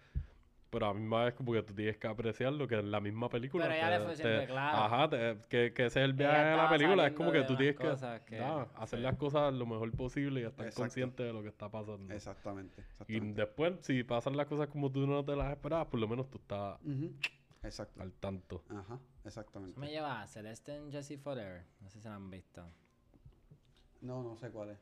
Pero 0.71 0.85
a 0.87 0.93
mí 0.93 1.01
misma 1.01 1.25
vez 1.25 1.33
como 1.33 1.51
que 1.51 1.61
tú 1.63 1.73
tienes 1.75 1.97
que 1.97 2.07
apreciar 2.07 2.53
lo 2.53 2.65
que 2.65 2.79
es 2.79 2.83
la 2.85 3.01
misma 3.01 3.27
película. 3.29 3.65
Pero 3.65 3.75
ella 3.75 3.89
le 3.89 3.97
te- 3.97 4.03
fue 4.05 4.11
te- 4.15 4.21
siempre 4.23 4.47
claro. 4.47 4.77
Ajá, 4.77 5.09
te- 5.09 5.37
que, 5.49 5.73
que 5.73 5.85
ese 5.87 5.99
es 5.99 6.05
el 6.05 6.13
viaje 6.13 6.45
de 6.45 6.55
la 6.55 6.69
película. 6.69 7.07
Es 7.07 7.13
como 7.13 7.31
que 7.33 7.43
tú 7.43 7.57
tienes 7.57 7.75
que, 7.77 7.87
hacer 7.87 8.99
sí. 8.99 9.03
las 9.03 9.17
cosas 9.17 9.53
lo 9.53 9.65
mejor 9.65 9.91
posible 9.91 10.39
y 10.41 10.43
estar 10.45 10.65
Exacto. 10.65 10.81
consciente 10.81 11.23
de 11.23 11.33
lo 11.33 11.41
que 11.43 11.49
está 11.49 11.69
pasando. 11.69 12.13
Exactamente. 12.13 12.83
Y 13.07 13.19
después, 13.19 13.73
si 13.81 14.01
pasan 14.03 14.37
las 14.37 14.47
cosas 14.47 14.67
como 14.69 14.89
tú 14.89 15.05
no 15.05 15.25
te 15.25 15.35
las 15.35 15.51
esperabas, 15.51 15.87
por 15.87 15.99
lo 15.99 16.07
menos 16.07 16.29
tú 16.29 16.37
estás 16.37 16.79
Exacto. 17.63 18.01
al 18.01 18.13
tanto. 18.13 18.63
Ajá, 18.69 18.95
Eso 18.95 19.27
exactamente. 19.27 19.77
me 19.77 19.89
lleva 19.89 20.21
a 20.21 20.27
Celeste 20.27 20.71
and 20.77 20.89
Jesse 20.91 21.19
Forever. 21.19 21.65
No 21.81 21.89
sé 21.89 21.99
si 21.99 22.07
la 22.07 22.15
han 22.15 22.31
visto. 22.31 22.65
No, 23.99 24.23
no 24.23 24.37
sé 24.37 24.49
cuál 24.49 24.69
es. 24.69 24.79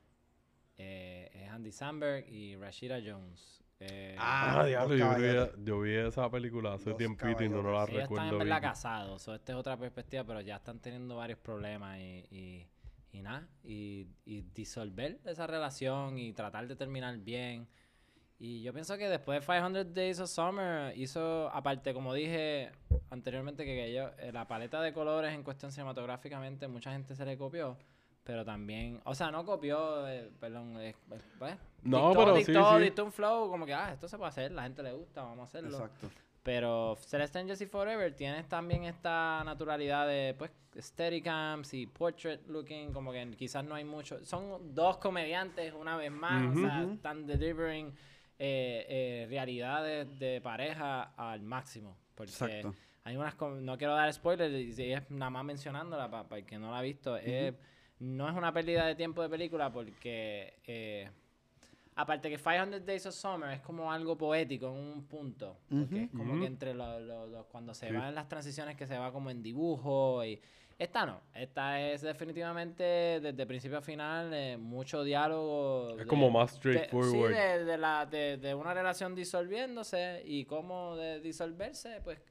Eh, 0.77 1.29
es 1.33 1.49
Andy 1.49 1.71
Samberg 1.71 2.29
y 2.29 2.55
Rashida 2.55 2.99
Jones. 3.03 3.63
Eh, 3.81 4.15
Ah, 4.19 4.59
Ah, 4.61 4.65
diablo, 4.65 4.95
yo 4.95 5.15
vi, 5.15 5.63
yo 5.63 5.79
vi 5.81 5.95
esa 5.95 6.29
película 6.29 6.73
hace 6.73 6.93
tiempito 6.93 7.43
y 7.43 7.49
no, 7.49 7.61
no 7.61 7.71
la 7.71 7.85
caballeros. 7.85 7.89
ellos 7.89 8.01
están 8.01 8.01
recuerdo 8.01 8.41
en 8.41 8.49
verdad 8.49 8.61
casados. 8.61 9.21
So, 9.21 9.33
esta 9.35 9.53
es 9.53 9.57
otra 9.57 9.77
perspectiva, 9.77 10.23
pero 10.25 10.41
ya 10.41 10.57
están 10.57 10.79
teniendo 10.79 11.15
varios 11.15 11.39
problemas 11.39 11.97
y, 11.99 12.25
y, 12.29 12.67
y 13.13 13.21
nada. 13.21 13.47
Y, 13.63 14.07
y 14.25 14.41
disolver 14.53 15.19
esa 15.25 15.47
relación 15.47 16.17
y 16.19 16.33
tratar 16.33 16.67
de 16.67 16.75
terminar 16.75 17.17
bien. 17.19 17.67
Y 18.37 18.61
yo 18.61 18.73
pienso 18.73 18.97
que 18.97 19.07
después 19.09 19.39
de 19.41 19.45
500 19.45 19.93
Days 19.93 20.19
of 20.19 20.29
Summer 20.29 20.97
hizo, 20.97 21.49
aparte, 21.49 21.93
como 21.93 22.13
dije 22.13 22.71
anteriormente, 23.09 23.65
que 23.65 23.85
ellos, 23.87 24.11
eh, 24.19 24.31
la 24.31 24.47
paleta 24.47 24.81
de 24.81 24.93
colores 24.93 25.33
en 25.33 25.43
cuestión 25.43 25.71
cinematográficamente, 25.71 26.67
mucha 26.67 26.91
gente 26.91 27.15
se 27.15 27.25
le 27.25 27.37
copió. 27.37 27.77
Pero 28.29 28.45
también, 28.45 29.01
o 29.05 29.15
sea, 29.15 29.31
no 29.31 29.43
copió, 29.43 30.07
eh, 30.07 30.29
perdón, 30.39 30.79
eh, 30.79 30.93
pues, 31.39 31.57
No, 31.81 32.09
dictó- 32.09 32.19
pero 32.19 32.35
sí, 32.35 32.43
dictó, 32.51 32.77
sí. 32.77 32.83
dictó 32.83 33.05
un 33.05 33.11
flow 33.11 33.49
como 33.49 33.65
que, 33.65 33.73
ah, 33.73 33.91
esto 33.91 34.07
se 34.07 34.17
puede 34.19 34.29
hacer, 34.29 34.51
la 34.51 34.61
gente 34.61 34.83
le 34.83 34.91
gusta, 34.93 35.23
vamos 35.23 35.39
a 35.39 35.43
hacerlo. 35.45 35.71
Exacto. 35.71 36.11
Pero 36.43 36.95
Celeste 37.01 37.39
and 37.39 37.49
Jesse 37.49 37.67
Forever 37.67 38.13
tienes 38.15 38.47
también 38.47 38.83
esta 38.83 39.41
naturalidad 39.43 40.05
de 40.07 40.35
pues 40.37 40.51
Steadicams 40.77 41.73
y 41.73 41.87
portrait 41.87 42.45
looking, 42.47 42.93
como 42.93 43.11
que 43.11 43.31
quizás 43.35 43.63
no 43.65 43.73
hay 43.73 43.83
mucho. 43.83 44.23
Son 44.23 44.75
dos 44.75 44.97
comediantes 44.97 45.73
una 45.73 45.97
vez 45.97 46.11
más, 46.11 46.55
o 46.55 46.59
sea, 46.59 46.83
están 46.83 47.25
delivering 47.25 47.87
eh, 48.37 48.85
eh, 48.87 49.25
realidades 49.27 50.19
de 50.19 50.39
pareja 50.39 51.13
al 51.17 51.41
máximo. 51.41 51.97
Porque 52.13 52.31
Exacto. 52.31 52.75
hay 53.05 53.17
unas, 53.17 53.35
no 53.41 53.75
quiero 53.75 53.95
dar 53.95 54.13
spoilers, 54.13 54.53
y 54.53 54.71
si 54.71 54.91
es 54.93 55.09
nada 55.09 55.31
más 55.31 55.43
mencionándola 55.43 56.11
para 56.11 56.37
el 56.37 56.45
que 56.45 56.59
no 56.59 56.69
la 56.69 56.77
ha 56.77 56.81
visto. 56.83 57.17
es- 57.17 57.55
no 57.99 58.29
es 58.29 58.35
una 58.35 58.51
pérdida 58.53 58.85
de 58.85 58.95
tiempo 58.95 59.21
de 59.21 59.29
película 59.29 59.71
porque, 59.71 60.55
eh, 60.65 61.09
aparte 61.95 62.29
que 62.29 62.37
500 62.37 62.85
Days 62.85 63.05
of 63.07 63.13
Summer 63.15 63.51
es 63.51 63.61
como 63.61 63.91
algo 63.91 64.17
poético 64.17 64.67
en 64.67 64.73
un 64.73 65.03
punto. 65.05 65.57
Porque 65.69 66.03
es 66.03 66.09
como 66.11 66.39
que 66.39 66.45
entre 66.47 66.73
los, 66.73 67.45
cuando 67.47 67.73
se 67.73 67.89
Sí. 67.89 67.93
van 67.95 68.15
las 68.15 68.27
transiciones 68.29 68.75
que 68.77 68.87
se 68.87 68.97
va 68.97 69.11
como 69.11 69.29
en 69.29 69.41
dibujo 69.43 70.23
y... 70.23 70.39
Esta 70.77 71.05
no, 71.05 71.19
esta 71.35 71.81
es 71.81 72.01
definitivamente 72.03 72.83
desde 73.19 73.45
principio 73.45 73.79
a 73.79 73.81
final 73.81 74.33
eh, 74.33 74.55
mucho 74.55 75.03
diálogo. 75.03 75.89
Es 75.91 75.97
de- 75.97 76.05
como 76.05 76.29
más 76.31 76.51
de- 76.53 76.57
straightforward. 76.57 77.11
sí, 77.33 77.37
de, 77.37 77.65
de 77.65 77.77
la, 77.77 78.05
de, 78.05 78.37
de 78.37 78.55
una 78.55 78.73
relación 78.73 79.13
disolviéndose 79.13 80.21
y 80.23 80.45
cómo 80.45 80.95
de 80.95 81.19
disolverse, 81.19 81.99
pues 82.01 82.21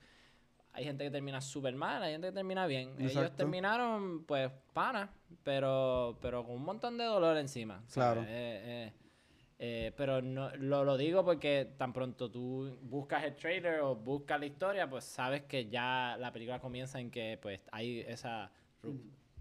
hay 0.79 0.85
gente 0.85 1.05
que 1.05 1.11
termina 1.11 1.41
súper 1.41 1.75
mal, 1.75 2.03
hay 2.03 2.13
gente 2.13 2.29
que 2.29 2.33
termina 2.33 2.67
bien. 2.67 2.95
Ellos 2.99 3.35
terminaron, 3.37 4.25
pues, 4.25 4.51
pana, 4.73 5.11
pero, 5.43 6.17
pero 6.23 6.45
con 6.45 6.55
un 6.57 6.63
montón 6.65 6.97
de 6.97 7.05
dolor 7.05 7.37
encima. 7.37 7.83
Claro. 7.93 8.23
Eh, 8.23 8.27
eh, 8.29 8.93
eh, 9.61 9.93
pero 9.97 10.23
no, 10.23 10.55
lo, 10.57 10.85
lo 10.85 10.97
digo 10.97 11.25
porque 11.25 11.75
tan 11.77 11.93
pronto 11.93 12.31
tú 12.31 12.79
buscas 12.83 13.25
el 13.25 13.35
trailer 13.35 13.81
o 13.81 13.97
buscas 13.97 14.39
la 14.39 14.47
historia, 14.47 14.89
pues 14.89 15.05
sabes 15.05 15.43
que 15.43 15.69
ya 15.69 16.17
la 16.19 16.33
película 16.33 16.61
comienza 16.61 17.01
en 17.01 17.11
que 17.11 17.39
pues 17.43 17.61
hay 17.73 18.01
esa, 18.07 18.53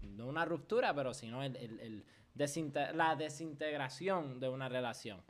no 0.02 0.26
una 0.26 0.44
ruptura, 0.44 0.92
pero 0.92 1.14
sino 1.14 1.42
el, 1.44 1.54
el- 1.56 1.78
el 1.80 2.04
desinte- 2.34 2.92
la 2.94 3.14
desintegración 3.14 4.40
de 4.40 4.48
una 4.48 4.68
relación. 4.68 5.20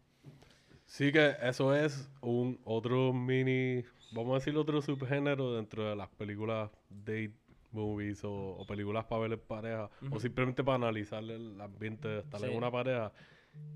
Sí 0.86 1.12
que 1.12 1.36
eso 1.42 1.74
es 1.74 2.09
un 2.22 2.59
otro 2.64 3.12
mini, 3.12 3.84
vamos 4.12 4.32
a 4.32 4.34
decir 4.36 4.56
otro 4.56 4.80
subgénero 4.82 5.54
dentro 5.54 5.88
de 5.88 5.96
las 5.96 6.09
películas 6.09 6.70
date 6.88 7.32
movies 7.72 8.24
o, 8.24 8.32
o 8.56 8.66
películas 8.66 9.04
para 9.04 9.22
ver 9.22 9.32
en 9.34 9.40
pareja 9.40 9.90
o 10.11 10.18
simplemente 10.18 10.64
para 10.64 10.76
analizar 10.76 11.22
el 11.22 11.61
ambiente 11.61 12.09
de 12.09 12.18
estar 12.20 12.40
Sí. 12.40 12.46
en 12.46 12.56
una 12.56 12.70
pareja 12.70 13.12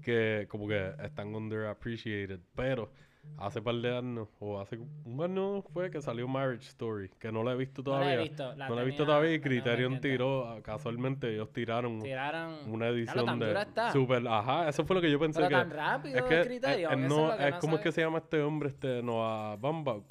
que 0.02 0.46
como 0.48 0.66
que 0.68 0.92
están 1.02 1.34
underappreciated, 1.34 2.40
pero 2.54 2.90
hace 3.38 3.60
par 3.62 3.74
de 3.76 3.96
años 3.96 4.28
o 4.40 4.58
hace 4.60 4.78
un 5.04 5.22
año 5.22 5.62
fue 5.62 5.90
que 5.90 6.00
salió 6.00 6.26
Marriage 6.26 6.68
Story, 6.68 7.10
que 7.20 7.30
no 7.30 7.42
la 7.44 7.52
he 7.52 7.56
visto 7.56 7.82
No 7.82 7.92
la 7.92 7.96
he 7.98 8.00
todavía. 8.16 8.22
visto, 8.22 8.54
la 8.56 8.68
no 8.68 8.74
la 8.74 8.82
he 8.82 8.84
visto 8.84 9.04
todavía 9.06 9.34
y 9.34 9.40
Criterion 9.40 10.00
tiró, 10.00 10.48
ah, 10.48 10.60
casualmente 10.62 11.32
ellos 11.32 11.52
tiraron 11.52 12.00
Tiraron 12.00 12.54
una 12.72 12.88
edición 12.88 13.26
tan 13.26 13.38
de 13.38 13.52
está. 13.60 13.92
super, 13.92 14.26
ajá, 14.26 14.68
eso 14.68 14.84
fue 14.84 14.96
lo 14.96 15.02
que 15.02 15.10
yo 15.10 15.18
pensé 15.20 15.38
Pero 15.40 15.48
que 15.50 15.54
tan 15.54 15.70
rápido 15.70 16.16
es 16.18 16.24
que 16.24 16.40
eh, 16.40 16.44
criterio. 16.44 16.90
eh, 16.90 16.94
eso 16.94 17.08
no, 17.08 17.28
lo 17.28 17.36
que 17.36 17.44
es 17.48 17.50
no 17.54 17.60
como 17.60 17.76
es 17.76 17.82
que 17.82 17.92
se 17.92 18.00
llama 18.00 18.18
este 18.18 18.40
hombre, 18.42 18.68
este 18.70 19.02
Noah 19.02 19.56
Baumbach. 19.56 20.04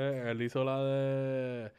Eh, 0.00 0.30
él 0.30 0.42
hizo 0.42 0.62
la 0.64 0.78
de 0.82 1.72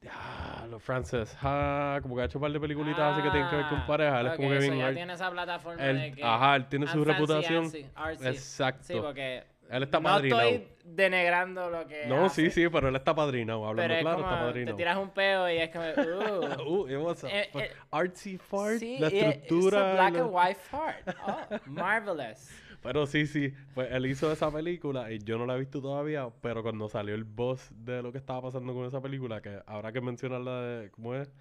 ya, 0.00 0.66
los 0.70 0.82
Frances 0.82 1.36
Ha, 1.42 1.98
como 2.02 2.16
que 2.16 2.22
ha 2.22 2.24
hecho 2.26 2.38
un 2.38 2.42
par 2.42 2.52
de 2.52 2.60
peliculitas 2.60 3.00
así 3.12 3.22
que 3.22 3.30
tienen 3.30 3.48
que 3.48 3.56
ver 3.56 3.66
con 3.68 3.78
Ah, 3.78 3.86
pareja. 3.86 4.20
Él 4.20 4.26
es 4.26 4.32
ok, 4.32 4.36
como 4.36 4.48
que 4.50 4.58
bien 4.58 4.78
ya 4.78 4.92
tiene 4.92 5.12
esa 5.14 5.30
plataforma 5.30 5.82
él- 5.84 6.00
de 6.00 6.12
que... 6.12 6.22
ajá, 6.24 6.56
él 6.56 6.66
tiene 6.66 6.86
su 6.86 7.04
reputación. 7.04 7.64
artsy, 7.64 7.86
artsy. 7.94 8.26
Exacto. 8.28 8.84
Sí, 8.84 8.94
porque 9.00 9.44
Él 9.70 9.82
está 9.82 9.98
no 9.98 10.04
padrinado. 10.04 10.42
estoy 10.42 10.68
denegrando 10.84 11.70
lo 11.70 11.86
que 11.86 12.04
No, 12.06 12.26
hace, 12.26 12.50
sí, 12.50 12.50
sí, 12.64 12.68
pero 12.68 12.88
él 12.88 12.96
está 12.96 13.14
padrinado. 13.14 13.66
Hablando 13.66 13.82
Pero 13.82 13.94
es 13.94 14.00
claro, 14.02 14.16
como 14.18 14.28
está 14.28 14.40
te 14.40 14.46
padrinado. 14.46 14.76
tiras 14.76 14.96
un 14.98 15.10
peo 15.10 15.50
y 15.50 15.56
es 15.58 15.70
como... 15.70 15.84
Uh, 15.86 16.62
Uh, 16.84 16.88
it 16.88 16.96
was 16.98 17.24
a 17.24 17.28
Eh, 17.28 17.50
eh, 17.54 17.72
artsy 17.90 18.36
fart, 18.36 18.78
sí, 18.78 18.98
la 18.98 19.06
es- 19.08 19.14
estructura. 19.14 19.78
It's 19.78 19.86
a 19.88 19.92
black 19.94 20.12
la- 20.14 20.20
and 20.20 20.30
white 20.32 20.60
fart. 20.60 21.16
Oh, 21.26 21.58
marvelous. 21.66 22.50
Pero 22.84 23.06
sí, 23.06 23.26
sí, 23.26 23.52
pues 23.74 23.90
él 23.90 24.06
hizo 24.06 24.30
esa 24.30 24.50
película 24.52 25.10
y 25.10 25.18
yo 25.18 25.38
no 25.38 25.46
la 25.46 25.56
he 25.56 25.58
visto 25.58 25.80
todavía, 25.80 26.28
pero 26.42 26.62
cuando 26.62 26.88
salió 26.88 27.14
el 27.14 27.24
boss 27.24 27.70
de 27.74 28.02
lo 28.02 28.12
que 28.12 28.18
estaba 28.18 28.42
pasando 28.42 28.72
con 28.74 28.84
esa 28.86 29.00
película, 29.00 29.40
que 29.40 29.58
habrá 29.66 29.90
que 29.90 30.00
mencionar 30.02 30.42
la 30.42 30.60
de, 30.60 30.90
¿cómo 30.90 31.14
es? 31.14 31.32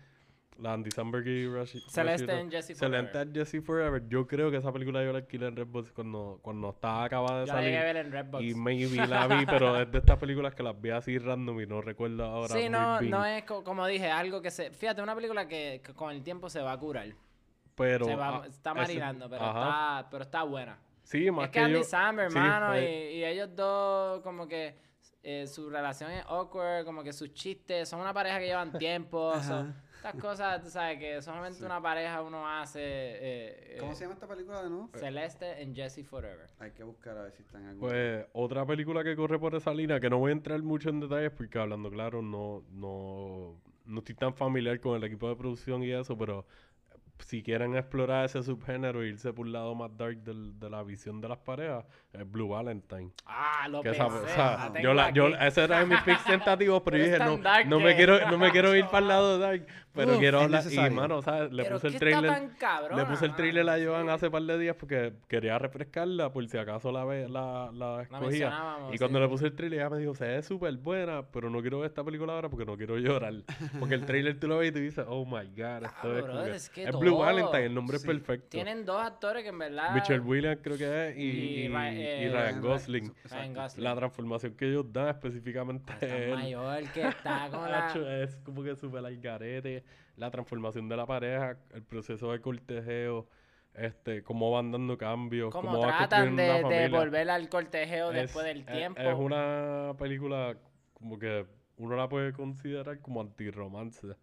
La 0.60 0.72
Andy 0.74 0.92
Samberg 0.92 1.28
y 1.28 1.46
Rashi- 1.48 1.82
Celeste 1.90 2.32
and 2.32 2.52
Jesse 2.52 2.78
Celeste 2.78 2.86
Forever. 2.86 3.18
and 3.18 3.36
Jesse 3.36 3.62
Forever. 3.66 4.08
Yo 4.08 4.28
creo 4.28 4.52
que 4.52 4.58
esa 4.58 4.72
película 4.72 5.04
yo 5.04 5.12
la 5.12 5.18
alquilé 5.18 5.48
en 5.48 5.56
Redbox 5.56 5.92
cuando, 5.92 6.40
cuando 6.44 6.70
estaba 6.70 7.04
acabada 7.06 7.40
de 7.42 7.48
Yo 7.48 7.54
la 7.54 7.60
salir. 7.60 7.72
ver 7.80 7.98
en 7.98 8.12
Redbox. 8.12 8.44
Y 8.44 8.54
maybe 8.54 9.08
la 9.08 9.28
vi, 9.28 9.46
pero 9.48 9.82
es 9.82 9.92
de 9.92 9.98
estas 9.98 10.18
películas 10.20 10.54
que 10.56 10.62
las 10.64 10.80
vi 10.80 10.92
así 10.92 11.18
random 11.18 11.60
y 11.60 11.66
no 11.66 11.82
recuerdo 11.82 12.24
ahora. 12.24 12.54
Sí, 12.54 12.70
no, 12.70 13.00
bien. 13.00 13.10
no 13.12 13.26
es 13.26 13.44
co- 13.46 13.64
como 13.64 13.86
dije, 13.88 14.10
algo 14.12 14.42
que 14.44 14.52
se... 14.52 14.70
Fíjate, 14.72 15.02
una 15.02 15.16
película 15.16 15.48
que, 15.48 15.82
que 15.84 15.94
con 15.94 16.12
el 16.12 16.22
tiempo 16.24 16.50
se 16.52 16.62
va 16.62 16.72
a 16.74 16.78
curar. 16.78 17.08
Pero, 17.76 18.06
se 18.06 18.16
va, 18.16 18.44
ah, 18.44 18.48
está 18.48 18.72
ese- 18.74 18.80
marinando, 18.80 19.28
pero, 19.30 19.44
ajá. 19.44 19.60
está, 20.00 20.10
pero 20.12 20.24
está 20.24 20.44
buena. 20.44 20.78
Sí, 21.04 21.30
más 21.32 21.46
Es 21.46 21.52
que 21.52 21.60
Andy 21.60 21.74
yo- 21.80 21.84
Samberg, 21.84 22.32
sí, 22.32 22.38
hermano, 22.38 22.74
eh, 22.76 23.12
y, 23.14 23.18
y 23.20 23.26
ellos 23.26 23.50
dos, 23.56 24.22
como 24.22 24.48
que 24.48 24.76
eh, 25.22 25.48
su 25.48 25.70
relación 25.70 26.12
es 26.12 26.24
awkward, 26.28 26.86
como 26.86 27.04
que 27.04 27.14
sus 27.14 27.34
chistes, 27.34 27.88
son 27.90 28.00
una 28.02 28.14
pareja 28.14 28.40
que 28.40 28.46
llevan 28.48 28.72
tiempo. 28.78 29.34
so- 29.42 29.54
Ajá. 29.56 29.74
Estas 30.04 30.22
cosas, 30.22 30.62
tú 30.62 30.70
sabes, 30.70 31.00
que 31.00 31.22
solamente 31.22 31.64
una 31.66 31.82
pareja 31.82 32.22
uno 32.22 32.46
hace. 32.46 32.82
eh, 32.84 33.78
¿Cómo 33.80 33.94
eh, 33.94 33.96
se 33.96 34.02
llama 34.04 34.16
esta 34.16 34.28
película 34.28 34.62
de 34.62 34.70
nuevo? 34.70 34.90
Celeste 34.96 35.62
en 35.62 35.74
Jesse 35.74 36.06
Forever. 36.06 36.50
Hay 36.60 36.72
que 36.72 36.84
buscar 36.84 37.18
a 37.18 37.22
ver 37.24 37.32
si 37.32 37.42
está 37.42 37.58
en 37.58 37.68
algún... 37.68 37.88
Pues 37.88 38.26
otra 38.34 38.66
película 38.66 39.02
que 39.02 39.16
corre 39.16 39.40
por 39.40 39.56
esa 39.56 39.74
línea, 39.74 40.02
que 40.02 40.10
no 40.10 40.18
voy 40.18 40.32
a 40.32 40.34
entrar 40.34 40.62
mucho 40.62 40.90
en 40.90 41.00
detalles 41.00 41.32
porque 41.32 41.58
hablando 41.58 41.90
claro, 41.90 42.22
no, 42.22 42.66
no, 42.72 43.56
no 43.86 44.00
estoy 44.00 44.16
tan 44.16 44.34
familiar 44.34 44.78
con 44.82 44.98
el 44.98 45.06
equipo 45.06 45.30
de 45.30 45.38
producción 45.38 45.82
y 45.84 45.92
eso, 45.92 46.18
pero 46.18 46.46
si 47.20 47.42
quieren 47.42 47.76
explorar 47.76 48.26
ese 48.26 48.44
subgénero 48.44 49.02
e 49.02 49.08
irse 49.10 49.32
por 49.34 49.46
un 49.46 49.54
lado 49.54 49.74
más 49.76 49.96
dark 49.98 50.18
del- 50.24 50.60
de 50.60 50.70
la 50.70 50.84
visión 50.84 51.22
de 51.22 51.30
las 51.30 51.38
parejas, 51.38 51.86
es 52.12 52.30
Blue 52.30 52.50
Valentine. 52.50 53.12
Ah, 53.26 53.68
lo 53.70 53.82
Que 53.82 53.92
pensé. 53.92 54.04
esa- 54.04 54.16
o 54.24 54.28
sea, 54.28 54.70
la 54.74 54.82
yo 54.82 54.94
la, 54.94 55.10
yo, 55.12 55.28
ese 55.30 55.64
era 55.64 55.80
de 55.80 55.86
mis 55.86 56.00
picks 56.04 56.26
tentativos, 56.26 56.82
pero, 56.84 56.98
Pero 56.98 57.06
dije, 57.06 57.20
no, 57.20 57.38
no 57.70 57.80
me 57.80 57.96
quiero, 57.96 58.20
no 58.32 58.38
me 58.38 58.52
quiero 58.52 58.76
ir 58.76 58.86
para 58.86 59.00
el 59.00 59.08
lado 59.08 59.40
dark, 59.40 59.66
pero 59.94 60.14
Uf, 60.14 60.20
quiero 60.20 60.42
hablar. 60.42 60.64
Y, 60.70 60.90
mano, 60.90 61.22
¿sabes? 61.22 61.52
Le 61.52 61.66
puse 61.66 61.88
el 61.88 61.94
¿qué 61.94 62.00
trailer. 62.00 62.50
cabrona, 62.60 62.96
le 62.98 63.06
puse 63.06 63.26
el 63.26 63.36
trailer 63.36 63.70
a? 63.70 63.78
Joan 63.84 64.06
Sí. 64.06 64.10
hace 64.12 64.30
par 64.32 64.42
de 64.44 64.58
días 64.60 64.76
porque 64.80 65.14
quería 65.28 65.58
refrescarla 65.60 66.32
por 66.34 66.48
si 66.48 66.58
acaso 66.58 66.92
la, 66.92 67.06
ve, 67.06 67.28
la, 67.30 67.70
la 67.74 68.02
escogía. 68.04 68.22
mencionábamos, 68.50 68.96
y 68.96 68.98
cuando 68.98 69.20
sí. 69.20 69.24
le 69.24 69.30
puse 69.30 69.46
el 69.46 69.56
trailer, 69.56 69.80
ella 69.80 69.90
me 69.90 69.98
dijo, 69.98 70.14
se 70.16 70.26
ve 70.26 70.44
súper 70.44 70.76
buena, 70.78 71.24
pero 71.32 71.50
no 71.50 71.62
quiero 71.62 71.80
ver 71.80 71.88
esta 71.90 72.04
película 72.04 72.34
ahora 72.34 72.50
porque 72.50 72.66
no 72.66 72.76
quiero 72.76 72.98
llorar. 72.98 73.34
Porque 73.80 73.96
el 73.96 74.06
trailer 74.06 74.40
tú 74.40 74.48
lo 74.48 74.58
ves 74.58 74.70
y 74.70 74.72
tú 74.74 74.80
dices, 74.80 75.06
oh 75.08 75.26
my 75.26 75.48
god, 75.56 75.84
esto 75.86 76.02
Claro, 76.02 76.42
es, 76.44 76.46
que- 76.50 76.56
es 76.56 76.70
que 76.70 76.84
es 76.86 77.00
Blue 77.00 77.13
Valentine, 77.18 77.66
el 77.66 77.74
nombre 77.74 77.98
Sí. 77.98 78.04
es 78.04 78.14
perfecto. 78.14 78.48
Tienen 78.50 78.86
dos 78.86 79.02
actores 79.02 79.44
que 79.44 79.50
en 79.50 79.60
verdad. 79.60 79.94
Michelle 79.94 80.20
Williams 80.20 80.60
creo 80.62 80.78
que 80.78 81.10
es 81.10 81.18
y, 81.18 81.22
Y 81.22 81.26
y- 81.66 81.68
Ryan- 81.70 81.94
y 81.98 82.02
eh, 82.04 82.30
Ryan 82.32 82.62
Gosling. 82.62 83.14
Ryan 83.32 83.54
Gosling. 83.54 83.84
La 83.84 83.96
transformación 83.96 84.56
que 84.56 84.66
ellos 84.70 84.86
dan 84.92 85.10
específicamente 85.10 85.92
Está 85.94 86.06
es 86.06 86.12
él. 86.14 86.34
mayor 86.36 86.84
que 86.94 87.08
está 87.08 87.48
con 87.52 87.72
la. 87.72 87.88
Hacho, 87.88 88.10
es 88.10 88.36
como 88.38 88.64
que 88.64 88.76
súper 88.76 89.06
al 89.06 89.18
garete. 89.20 89.84
La 90.16 90.30
transformación 90.30 90.88
de 90.90 90.96
la 90.98 91.06
pareja, 91.08 91.58
el 91.74 91.84
proceso 91.84 92.32
de 92.32 92.40
cortejeo, 92.40 93.28
este, 93.74 94.22
cómo 94.22 94.52
van 94.52 94.72
dando 94.72 94.96
cambios, 94.98 95.52
Como 95.52 95.70
cómo 95.72 95.80
van 95.82 95.98
tratan 95.98 96.36
de, 96.36 96.44
de 96.64 96.90
volver 96.90 97.30
al 97.32 97.50
cortejeo 97.50 98.12
Es- 98.12 98.22
después 98.22 98.46
del 98.46 98.60
es- 98.60 98.66
tiempo. 98.68 99.02
Es, 99.02 99.16
una 99.18 99.94
película 99.98 100.56
como 100.94 101.18
que 101.18 101.48
uno 101.78 101.96
la 101.96 102.08
puede 102.08 102.32
considerar 102.34 103.00
como 103.00 103.22
antirromance. 103.22 104.16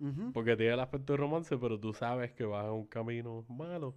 Ujú. 0.00 0.32
Porque 0.32 0.56
tiene 0.56 0.74
el 0.74 0.80
aspecto 0.80 1.12
de 1.12 1.16
romance, 1.16 1.56
pero 1.58 1.78
tú 1.78 1.92
sabes 1.92 2.32
que 2.32 2.44
vas 2.44 2.64
a 2.66 2.72
un 2.72 2.86
camino 2.86 3.44
malo. 3.48 3.94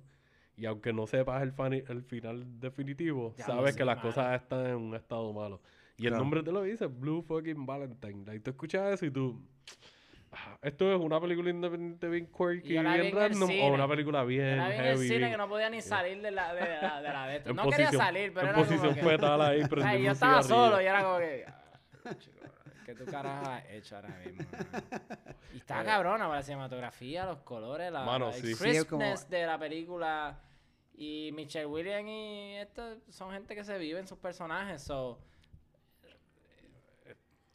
Y 0.58 0.66
aunque 0.66 0.94
no 0.94 1.08
sepas 1.08 1.42
el, 1.44 1.54
el 1.88 2.04
final 2.04 2.60
definitivo, 2.60 3.34
Diablo, 3.38 3.56
sabes 3.56 3.76
que 3.76 3.86
las 3.86 3.98
mano. 3.98 4.10
cosas 4.10 4.42
están 4.42 4.66
en 4.68 4.76
un 4.76 4.96
estado 4.96 5.32
malo. 5.34 5.62
Y 5.98 6.04
el 6.06 6.10
Claro. 6.10 6.24
nombre 6.24 6.44
te 6.44 6.52
lo 6.52 6.64
dice, 6.64 6.88
Blue 6.88 7.22
fucking 7.22 7.66
Valentine. 7.66 8.36
Y 8.36 8.40
tú 8.40 8.50
escuchas 8.52 8.94
eso 8.94 9.06
y 9.06 9.12
tú... 9.12 9.40
ah, 10.32 10.58
¿Esto 10.62 10.92
es 10.94 11.00
una 11.00 11.20
película 11.22 11.50
independiente 11.52 12.08
bien 12.10 12.26
quirky, 12.28 12.74
yo 12.74 12.82
vi 12.82 12.88
bien 12.88 12.90
en 13.02 13.06
el 13.06 13.12
random? 13.14 13.50
¿O 13.62 13.74
una 13.74 13.88
película 13.88 14.22
Yo 14.22 14.26
bien 14.28 14.58
la 14.58 14.68
vi 14.70 14.74
en 14.76 14.80
el 14.82 14.86
heavy? 14.98 15.08
cine 15.08 15.30
que 15.32 15.38
no 15.38 15.48
podía 15.48 15.70
ni 15.70 15.82
salir 15.82 16.22
de 16.22 16.32
la 16.32 16.54
de, 16.54 16.62
la, 16.62 17.02
de, 17.02 17.10
la 17.10 17.28
de 17.28 17.36
esto. 17.38 17.54
No 17.54 17.64
quería 17.70 17.88
posición- 17.88 18.02
salir, 18.06 18.34
pero 18.34 18.42
en 18.42 18.48
era 18.50 18.54
como 18.56 18.66
posición 18.66 18.96
que... 18.96 19.02
fetal 19.04 19.42
ahí, 19.42 19.62
prendiendo 19.70 20.06
yo 20.06 20.12
estaba 20.12 20.42
cigarrillo. 20.44 20.66
solo 20.70 20.82
y 20.82 20.86
era 20.86 21.04
como 21.04 21.18
que... 21.20 21.46
"Ah, 22.92 22.94
chico, 22.94 23.00
¿Qué 23.00 23.06
tu 23.06 23.12
carajo 23.12 23.46
has 23.50 23.66
hecho 23.70 23.96
ahora 23.96 24.10
mismo? 24.26 24.46
mano?" 24.52 24.84
Y 25.54 25.58
está 25.58 25.84
cabrona 25.84 26.28
la 26.28 26.44
cinematografía, 26.44 27.26
los 27.26 27.40
colores, 27.42 27.92
la, 27.92 28.04
Mano, 28.06 28.28
la 28.28 28.34
sí. 28.34 28.54
Sí, 28.56 28.70
es 28.70 28.86
como- 28.86 29.00
crispness 29.02 29.30
de 29.30 29.46
la 29.46 29.58
película. 29.60 30.40
Y 30.94 31.32
Michelle 31.34 31.66
Williams 31.66 32.10
y 32.10 32.54
esto 32.58 32.98
son 33.10 33.32
gente 33.32 33.56
que 33.56 33.64
se 33.64 33.78
vive 33.78 34.00
en 34.00 34.08
sus 34.08 34.18
personajes. 34.20 34.84
So, 34.84 35.20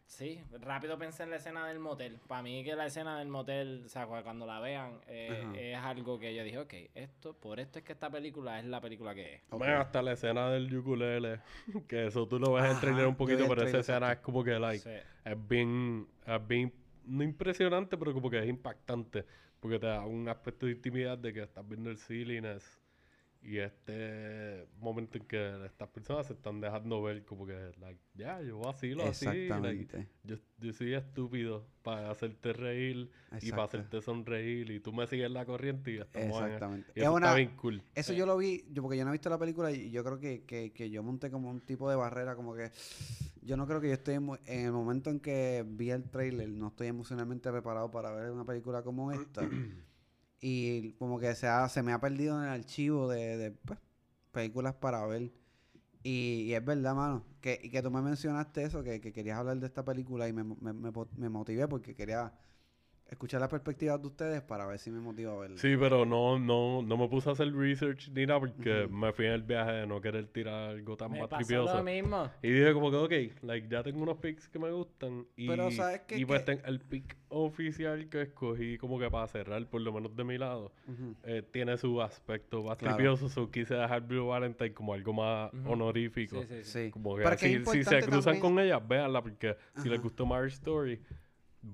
Sí, 0.07 0.41
rápido 0.61 0.99
pensé 0.99 1.25
en 1.25 1.31
la 1.31 1.37
escena 1.37 1.67
del 1.67 1.79
motel. 1.81 2.21
Para 2.27 2.43
mí 2.43 2.63
que 2.65 2.75
la 2.77 2.87
escena 2.87 3.19
del 3.19 3.29
motel, 3.29 3.83
o 3.87 3.89
sea, 3.89 4.07
cu- 4.07 4.23
cuando 4.23 4.47
la 4.47 4.61
vean, 4.61 5.01
eh, 5.07 5.51
es 5.73 5.77
algo 5.79 6.19
que 6.19 6.35
yo 6.35 6.43
dije, 6.45 6.59
ok, 6.59 6.75
esto, 6.95 7.35
por 7.39 7.59
esto 7.61 7.79
es 7.81 7.85
que 7.85 7.93
esta 7.93 8.11
película 8.11 8.59
es 8.59 8.65
la 8.67 8.81
película 8.81 9.15
que 9.15 9.35
es. 9.37 9.43
Ok. 9.51 9.59
Bueno, 9.59 9.81
hasta 9.81 10.03
la 10.03 10.13
escena 10.13 10.51
del 10.51 10.75
ukulele, 10.77 11.41
que 11.89 12.07
eso 12.09 12.27
tú 12.29 12.39
lo 12.39 12.53
ves 12.53 12.65
en 12.65 12.71
el 12.73 12.79
Ajá, 12.79 12.81
trailer 12.81 13.07
un 13.07 13.17
poquito, 13.17 13.47
pero 13.49 13.63
esa 13.63 13.79
escena 13.79 14.13
es 14.13 14.19
como 14.19 14.45
que, 14.45 14.59
like, 14.59 14.85
Sí. 14.85 14.91
es 15.25 15.49
bien, 15.49 16.07
es 16.27 16.47
bien, 16.47 16.73
no 17.05 17.23
impresionante, 17.25 17.97
pero 17.97 18.13
como 18.13 18.29
que 18.31 18.39
es 18.39 18.47
impactante, 18.49 19.25
porque 19.61 19.79
te 19.79 19.87
da 19.87 20.05
un 20.05 20.29
aspecto 20.29 20.67
de 20.67 20.73
intimidad 20.73 21.17
de 21.19 21.33
que 21.33 21.43
estás 21.43 21.67
viendo 21.67 21.91
el 21.91 21.97
silliness 21.99 22.81
y 23.47 23.59
este 23.59 24.67
momento 24.81 25.19
en 25.19 25.25
que 25.25 25.65
estas 25.67 25.89
personas 25.89 26.27
se 26.27 26.33
están 26.33 26.61
dejando 26.61 27.01
ver 27.03 27.25
como 27.25 27.47
que, 27.47 27.55
like, 27.81 28.01
ya, 28.15 28.41
yo 28.43 28.59
vacilo 28.59 29.07
así, 29.07 29.25
like, 29.27 29.39
Exactamente. 29.83 30.09
yo, 30.25 30.37
yo 30.59 30.73
soy 30.73 30.95
estúpido 30.95 31.65
para 31.83 32.11
hacerte 32.11 32.53
reír 32.53 33.09
y 33.41 33.51
para 33.51 33.63
hacerte 33.65 34.03
sonreír 34.03 34.71
y 34.73 34.81
tú 34.81 34.93
me 34.93 35.07
sigues 35.07 35.31
la 35.31 35.45
corriente 35.47 35.93
y 35.93 35.99
estamos 35.99 36.39
en- 36.43 36.45
Exactamente. 36.47 36.93
y 36.97 37.01
Es 37.01 37.05
eso 37.05 37.15
una- 37.15 37.27
está 37.27 37.37
bien 37.37 37.57
cool. 37.57 37.83
Eso 37.95 38.13
yo 38.13 38.27
lo 38.27 38.37
vi, 38.37 38.65
yo 38.73 38.83
porque 38.83 38.99
yo 38.99 39.05
no 39.05 39.11
he 39.11 39.13
visto 39.13 39.31
la 39.31 39.39
película 39.39 39.71
y 39.71 39.91
yo 39.93 40.03
creo 40.03 40.19
que, 40.19 40.43
que, 40.43 40.73
que 40.73 40.91
yo 40.91 41.03
monté 41.05 41.31
como 41.31 41.49
un 41.49 41.61
tipo 41.61 41.89
de 41.89 41.95
barrera, 41.97 42.35
como 42.35 42.53
que 42.55 42.73
yo 43.43 43.57
no 43.57 43.67
creo 43.69 43.81
que 43.81 43.87
yo 43.89 43.95
estoy 43.95 44.17
emo- 44.17 44.41
en 44.47 44.67
el 44.67 44.73
momento 44.73 45.09
en 45.11 45.21
que 45.21 45.65
vi 45.67 45.91
el 45.91 46.03
trailer, 46.11 46.49
no 46.49 46.69
estoy 46.69 46.89
emocionalmente 46.89 47.49
preparado 47.53 47.93
para 47.93 48.11
ver 48.11 48.33
una 48.33 48.45
película 48.45 48.83
como 48.83 49.13
esta. 49.13 49.41
y 50.41 50.93
como 50.95 51.19
que 51.21 51.35
se, 51.35 51.47
ha- 51.49 51.69
se 51.69 51.83
me 51.83 51.93
ha 51.93 52.01
perdido 52.01 52.39
en 52.39 52.45
el 52.45 52.51
archivo 52.61 53.09
de, 53.09 53.37
de, 53.37 53.51
pues, 53.53 53.79
películas 54.33 54.75
para 54.75 55.07
ver. 55.07 55.33
Y, 56.03 56.43
y 56.47 56.55
es 56.55 56.65
verdad, 56.65 56.95
mano, 56.95 57.25
que, 57.41 57.61
y 57.63 57.71
que 57.71 57.83
tú 57.83 57.91
me 57.91 58.03
mencionaste 58.03 58.63
eso, 58.65 58.83
que, 58.85 59.01
que 59.01 59.13
querías 59.13 59.39
hablar 59.39 59.59
de 59.59 59.67
esta 59.67 59.85
película 59.85 60.29
y 60.29 60.33
me, 60.33 60.45
me, 60.45 60.73
me, 60.73 60.93
me 61.17 61.29
motivé 61.29 61.67
porque 61.69 61.95
quería 61.95 62.33
escuchar 63.09 63.41
las 63.41 63.49
perspectivas 63.49 64.01
de 64.01 64.07
ustedes 64.09 64.43
para 64.43 64.67
ver 64.67 64.79
si 64.81 64.91
me 64.91 64.99
motiva 65.01 65.33
a 65.33 65.37
verla. 65.39 65.59
Sí, 65.59 65.77
pero 65.79 66.05
no, 66.05 66.39
no, 66.39 66.83
no 66.83 66.97
me 66.97 67.09
puse 67.09 67.29
a 67.29 67.33
hacer 67.33 67.55
research 67.55 68.09
ni 68.11 68.27
nada 68.27 68.41
porque 68.41 68.89
me 68.91 69.13
fui 69.13 69.27
en 69.27 69.33
el 69.33 69.43
viaje 69.43 69.71
de 69.73 69.87
no 69.87 70.01
querer 70.01 70.27
tirar 70.27 70.71
algo 70.71 70.97
tan 70.97 71.13
Me 71.13 71.21
más 71.21 71.29
pasó 71.29 71.45
tripioso. 71.47 71.77
lo 71.77 71.85
mismo. 71.85 72.29
Y 72.43 72.51
dije 72.51 72.73
como 72.73 72.91
que, 72.91 72.97
ok, 72.97 73.43
like, 73.43 73.69
ya 73.69 73.83
tengo 73.85 74.03
unos 74.03 74.19
picks 74.19 74.49
que 74.49 74.59
me 74.59 74.71
gustan. 74.73 75.25
Y, 75.37 75.47
Pero, 75.47 75.71
¿sabes 75.71 76.01
qué? 76.09 76.19
y 76.19 76.25
pues 76.25 76.43
Que- 76.43 76.61
el 76.65 76.81
pick 76.81 77.17
oficial 77.29 78.09
que 78.09 78.23
escogí 78.23 78.77
como 78.79 78.99
que 78.99 79.09
para 79.11 79.27
cerrar, 79.29 79.65
por 79.69 79.81
lo 79.83 79.93
menos 79.93 80.17
de 80.17 80.25
mi 80.25 80.37
lado, 80.39 80.73
eh, 81.25 81.43
tiene 81.53 81.77
su 81.77 82.03
aspecto 82.03 82.63
más 82.65 82.77
Claro. 82.77 82.97
tripioso. 82.97 83.29
So 83.29 83.51
quise 83.51 83.75
dejar 83.75 84.03
Blue 84.03 84.27
Valentine 84.27 84.75
como 84.75 84.95
algo 84.95 85.13
más 85.13 85.51
honorífico. 85.65 86.41
Sí, 86.43 86.47
sí, 86.49 86.65
sí. 86.65 86.85
Sí. 86.87 86.91
Como 86.91 87.17
que 87.17 87.37
si, 87.39 87.65
si 87.65 87.85
se 87.85 88.01
cruzan 88.03 88.35
también- 88.35 88.41
con 88.41 88.59
ellas, 88.59 88.87
véanla, 88.87 89.23
porque 89.23 89.57
si 89.77 89.89
les 89.89 90.01
gustó 90.03 90.27
Marriage 90.27 90.55
Story, 90.57 91.01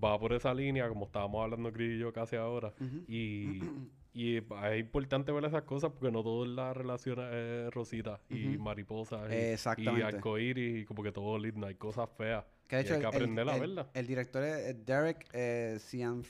va 0.03 0.19
por 0.19 0.33
esa 0.33 0.53
línea, 0.55 0.89
como 0.89 1.07
estábamos 1.07 1.43
hablando 1.43 1.73
Chris 1.73 1.97
y 1.97 1.99
yo 1.99 2.13
casi 2.13 2.37
ahora. 2.37 2.73
Y, 3.09 3.61
y 4.15 4.37
es 4.39 4.45
importante 4.79 5.33
ver 5.33 5.45
esas 5.45 5.63
cosas 5.63 5.91
porque 5.93 6.11
no 6.13 6.23
todo 6.23 6.45
en 6.45 6.55
la 6.57 6.75
relación 6.75 7.19
es 7.33 7.73
rosita 7.73 8.21
y 8.29 8.55
Ujú. 8.57 8.63
mariposas 8.65 9.31
y, 9.79 9.83
y 9.83 10.03
arcoíris 10.03 10.83
y 10.83 10.85
como 10.85 11.03
que 11.03 11.13
todo 11.13 11.39
lindo, 11.39 11.67
hay 11.67 11.75
cosas 11.77 12.09
feas. 12.17 12.45
Que 12.69 12.77
de 12.77 12.83
y 12.83 12.95
hay 12.95 13.01
que 13.01 13.07
el- 13.07 13.13
el- 13.13 13.17
aprender 13.17 13.49
a 13.49 13.55
el, 13.55 13.61
verla. 13.61 13.91
el 13.95 14.07
director 14.07 14.43
es 14.45 14.85
Derek 14.87 15.29
eh, 15.33 15.79
Cian, 15.81 16.23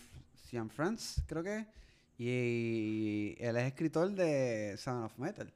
creo 1.26 1.42
que 1.42 1.56
es. 1.58 1.66
Y 2.18 3.36
él 3.40 3.56
es 3.56 3.64
escritor 3.64 4.10
de 4.12 4.76
Sound 4.76 5.04
of 5.06 5.18
Metal, 5.18 5.52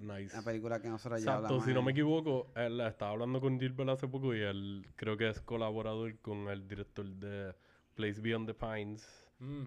Nice. 0.00 0.34
una 0.36 0.44
película 0.44 0.80
que 0.80 0.88
nosotros 0.88 1.20
ya 1.22 1.24
Exacto, 1.32 1.46
hablamos. 1.46 1.64
si 1.64 1.72
no 1.74 1.82
me 1.82 1.92
equivoco, 1.92 2.48
él 2.56 2.80
estaba 2.80 3.12
hablando 3.12 3.40
con 3.40 3.58
Gilbert 3.58 3.90
hace 3.90 4.08
poco 4.08 4.34
y 4.34 4.40
él 4.40 4.86
creo 4.96 5.16
que 5.16 5.28
es 5.28 5.40
colaborador 5.40 6.18
con 6.20 6.48
el 6.48 6.66
director 6.66 7.04
de 7.06 7.54
Place 7.94 8.20
Beyond 8.20 8.46
the 8.48 8.54
Pines. 8.54 9.26
Mm. 9.38 9.64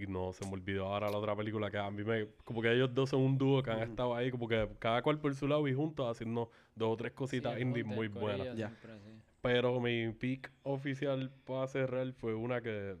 Y 0.00 0.06
no, 0.06 0.32
se 0.32 0.44
me 0.44 0.52
olvidó 0.52 0.86
ahora 0.86 1.10
la 1.10 1.18
otra 1.18 1.34
película 1.34 1.70
que 1.70 1.78
a 1.78 1.90
mí 1.90 2.04
me... 2.04 2.28
Como 2.44 2.62
que 2.62 2.72
ellos 2.72 2.94
dos 2.94 3.10
son 3.10 3.20
un 3.20 3.36
dúo 3.36 3.62
que 3.62 3.70
han 3.70 3.78
Ujú. 3.78 3.90
estado 3.90 4.14
ahí, 4.14 4.30
como 4.30 4.46
que 4.46 4.68
cada 4.78 5.02
cual 5.02 5.18
por 5.18 5.34
su 5.34 5.48
lado 5.48 5.66
y 5.66 5.74
juntos 5.74 6.06
haciendo 6.08 6.50
dos 6.76 6.92
o 6.92 6.96
tres 6.96 7.12
cositas 7.12 7.56
Sí, 7.56 7.62
indie 7.62 7.82
muy 7.82 8.06
buenas. 8.08 8.54
Siempre 8.54 8.92
así. 8.92 9.10
Pero 9.40 9.80
mi 9.80 10.12
pick 10.12 10.52
oficial 10.62 11.30
para 11.44 11.66
cerrar 11.66 12.12
fue 12.12 12.34
una 12.34 12.60
que... 12.60 12.96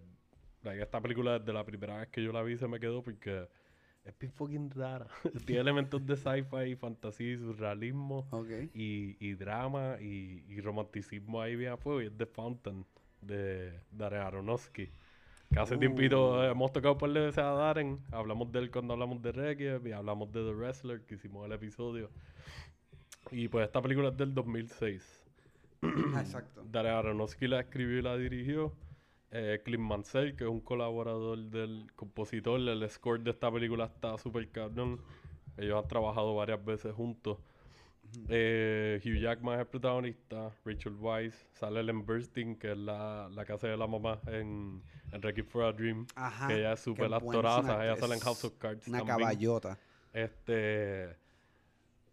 like, 0.64 0.82
esta 0.82 1.00
película 1.00 1.38
desde 1.38 1.52
la 1.52 1.64
primera 1.64 1.98
vez 1.98 2.08
que 2.08 2.22
yo 2.22 2.32
la 2.32 2.42
vi 2.42 2.56
se 2.56 2.66
me 2.66 2.80
quedó 2.80 3.02
porque 3.02 3.48
es 4.08 4.18
bien 4.18 4.32
fucking 4.32 4.70
rara. 4.70 5.06
Tiene 5.46 5.60
elementos 5.60 6.04
de 6.04 6.16
sci-fi, 6.16 6.76
fantasía, 6.76 7.32
y 7.32 7.36
surrealismo 7.38 8.26
y, 8.74 9.16
y 9.20 9.34
drama 9.34 9.96
y, 10.00 10.44
y 10.48 10.60
romanticismo 10.60 11.40
ahí 11.40 11.56
bien 11.56 11.72
a 11.72 11.76
fuego. 11.76 12.02
Y 12.02 12.06
es 12.06 12.16
The 12.16 12.26
Fountain 12.26 12.84
de 13.20 13.80
Darren 13.90 14.22
Aronofsky. 14.22 14.90
Que 15.52 15.58
hace 15.60 15.76
Uh. 15.76 15.78
tiempito 15.78 16.42
eh, 16.44 16.50
hemos 16.50 16.72
tocado 16.72 16.96
por 16.98 17.12
veces 17.12 17.38
a 17.38 17.44
Darren. 17.52 18.00
Hablamos 18.10 18.50
de 18.52 18.58
él 18.60 18.70
cuando 18.70 18.94
hablamos 18.94 19.20
de 19.22 19.32
Requiem 19.32 19.86
y 19.86 19.92
hablamos 19.92 20.30
de 20.32 20.42
The 20.44 20.52
Wrestler, 20.52 21.04
que 21.06 21.14
hicimos 21.16 21.46
el 21.46 21.52
episodio. 21.52 22.10
Y 23.30 23.48
pues 23.48 23.66
esta 23.66 23.82
película 23.82 24.08
es 24.08 24.16
del 24.16 24.34
2006. 24.34 25.22
Ah, 25.82 26.20
exacto. 26.20 26.64
Darren 26.64 26.94
Aronofsky 26.94 27.46
la 27.46 27.60
escribió 27.60 27.98
y 27.98 28.02
la 28.02 28.16
dirigió. 28.16 28.74
Eh, 29.30 29.60
Clint 29.64 29.82
Mansell, 29.82 30.34
que 30.36 30.44
es 30.44 30.50
un 30.50 30.60
colaborador 30.60 31.38
del 31.38 31.86
compositor, 31.94 32.60
el 32.60 32.88
score 32.88 33.20
de 33.20 33.30
esta 33.30 33.50
película 33.52 33.84
está 33.84 34.16
súper 34.18 34.48
cabrón. 34.50 35.00
Ellos 35.56 35.82
han 35.82 35.88
trabajado 35.88 36.34
varias 36.34 36.64
veces 36.64 36.94
juntos. 36.94 37.38
Eh, 38.30 39.00
Hugh 39.04 39.20
Jackman 39.20 39.56
es 39.56 39.60
el 39.60 39.66
protagonista, 39.66 40.50
Rachel 40.64 40.94
Weisz, 40.94 41.34
sale 41.52 41.80
Ellen 41.80 42.06
Burstyn, 42.06 42.56
que 42.56 42.72
es 42.72 42.78
la, 42.78 43.28
la 43.28 43.42
hace 43.42 43.68
de 43.68 43.76
la 43.76 43.86
mamá 43.86 44.18
en, 44.28 44.82
en 45.12 45.20
Wreck-It 45.20 45.46
for 45.46 45.64
a 45.64 45.72
Dream, 45.72 46.06
Ajá. 46.14 46.48
que 46.48 46.54
ella 46.58 46.72
es 46.72 46.80
súper 46.80 47.12
actoraza, 47.12 47.84
ella 47.84 47.96
sale 47.96 48.14
en 48.14 48.20
House 48.20 48.44
of 48.44 48.54
Cards 48.56 48.88
Una 48.88 48.98
también. 48.98 49.18
caballota. 49.18 49.78
Este, 50.14 51.16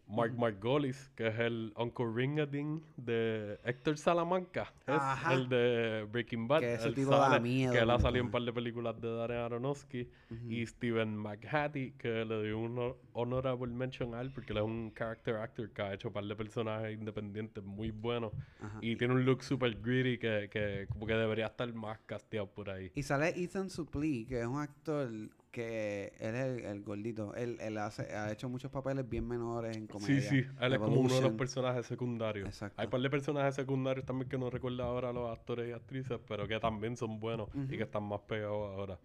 Mark 0.08 0.34
Margolis, 0.38 1.10
que 1.16 1.26
es 1.26 1.38
el 1.40 1.72
Uncle 1.76 2.06
Ringadin 2.14 2.80
de 2.96 3.58
Héctor 3.64 3.98
Salamanca, 3.98 4.72
es 4.86 4.94
Ajá. 4.94 5.34
el 5.34 5.48
de 5.48 6.06
Breaking 6.10 6.46
Bad. 6.46 6.60
Que 6.60 6.74
ese 6.74 6.92
tipo 6.92 7.10
da 7.10 7.28
sale- 7.28 7.40
miedo, 7.40 7.72
Que 7.72 7.80
él 7.80 7.90
ha 7.90 7.98
salido 7.98 8.20
en 8.20 8.26
un 8.26 8.30
par 8.32 8.42
de 8.42 8.52
películas 8.52 9.00
de 9.00 9.12
Darren 9.12 9.38
Aronofsky. 9.38 10.08
Y 10.48 10.64
Steven 10.66 11.16
McHattie, 11.16 11.94
que 11.98 12.24
le 12.24 12.42
dio 12.44 12.58
un 12.58 12.78
honor- 12.78 12.96
honorable 13.14 13.72
mention 13.72 14.14
a 14.14 14.20
él 14.20 14.30
porque 14.32 14.52
él 14.52 14.58
es 14.58 14.64
un 14.64 14.92
character 14.96 15.36
actor 15.36 15.70
que 15.70 15.82
ha 15.82 15.94
hecho 15.94 16.08
un 16.08 16.14
par 16.14 16.24
de 16.24 16.36
personajes 16.36 16.92
independientes 16.96 17.64
muy 17.64 17.90
buenos. 17.90 18.32
Ajá. 18.60 18.78
Y 18.80 18.94
tiene 18.96 19.14
un 19.14 19.24
look 19.24 19.42
super 19.42 19.74
gritty 19.80 20.18
que, 20.18 20.48
que 20.50 20.86
como 20.88 21.06
que 21.06 21.14
debería 21.14 21.46
estar 21.46 21.72
más 21.74 21.98
casteado 22.06 22.46
por 22.48 22.70
ahí. 22.70 22.92
Y 22.94 23.02
sale 23.02 23.30
Ethan 23.30 23.70
Suplee, 23.70 24.26
que 24.26 24.40
es 24.40 24.46
un 24.46 24.60
actor 24.60 25.10
que 25.56 26.12
él 26.20 26.34
es 26.34 26.44
el, 26.44 26.64
el 26.66 26.82
gordito. 26.82 27.34
Él, 27.34 27.56
él 27.62 27.78
hace, 27.78 28.14
ha 28.14 28.30
hecho 28.30 28.46
muchos 28.46 28.70
papeles 28.70 29.08
bien 29.08 29.26
menores 29.26 29.74
en 29.74 29.86
comedia. 29.86 30.20
Sí, 30.20 30.42
sí, 30.42 30.46
él 30.60 30.72
es 30.74 30.78
como 30.78 31.00
uno 31.00 31.14
de 31.14 31.22
los 31.22 31.32
personajes 31.32 31.86
secundarios. 31.86 32.46
Exacto. 32.46 32.78
Hay 32.78 32.88
un 32.88 32.90
par 32.90 33.00
de 33.00 33.08
personajes 33.08 33.54
secundarios 33.54 34.04
también 34.04 34.28
que 34.28 34.36
no 34.36 34.50
recuerdo 34.50 34.82
ahora 34.82 35.14
los 35.14 35.30
actores 35.30 35.70
y 35.70 35.72
actrices, 35.72 36.20
pero 36.28 36.46
que 36.46 36.60
también 36.60 36.94
son 36.98 37.20
buenos 37.20 37.48
y 37.54 37.78
que 37.78 37.84
están 37.84 38.02
más 38.02 38.20
pegados 38.20 38.70
ahora. 38.76 38.98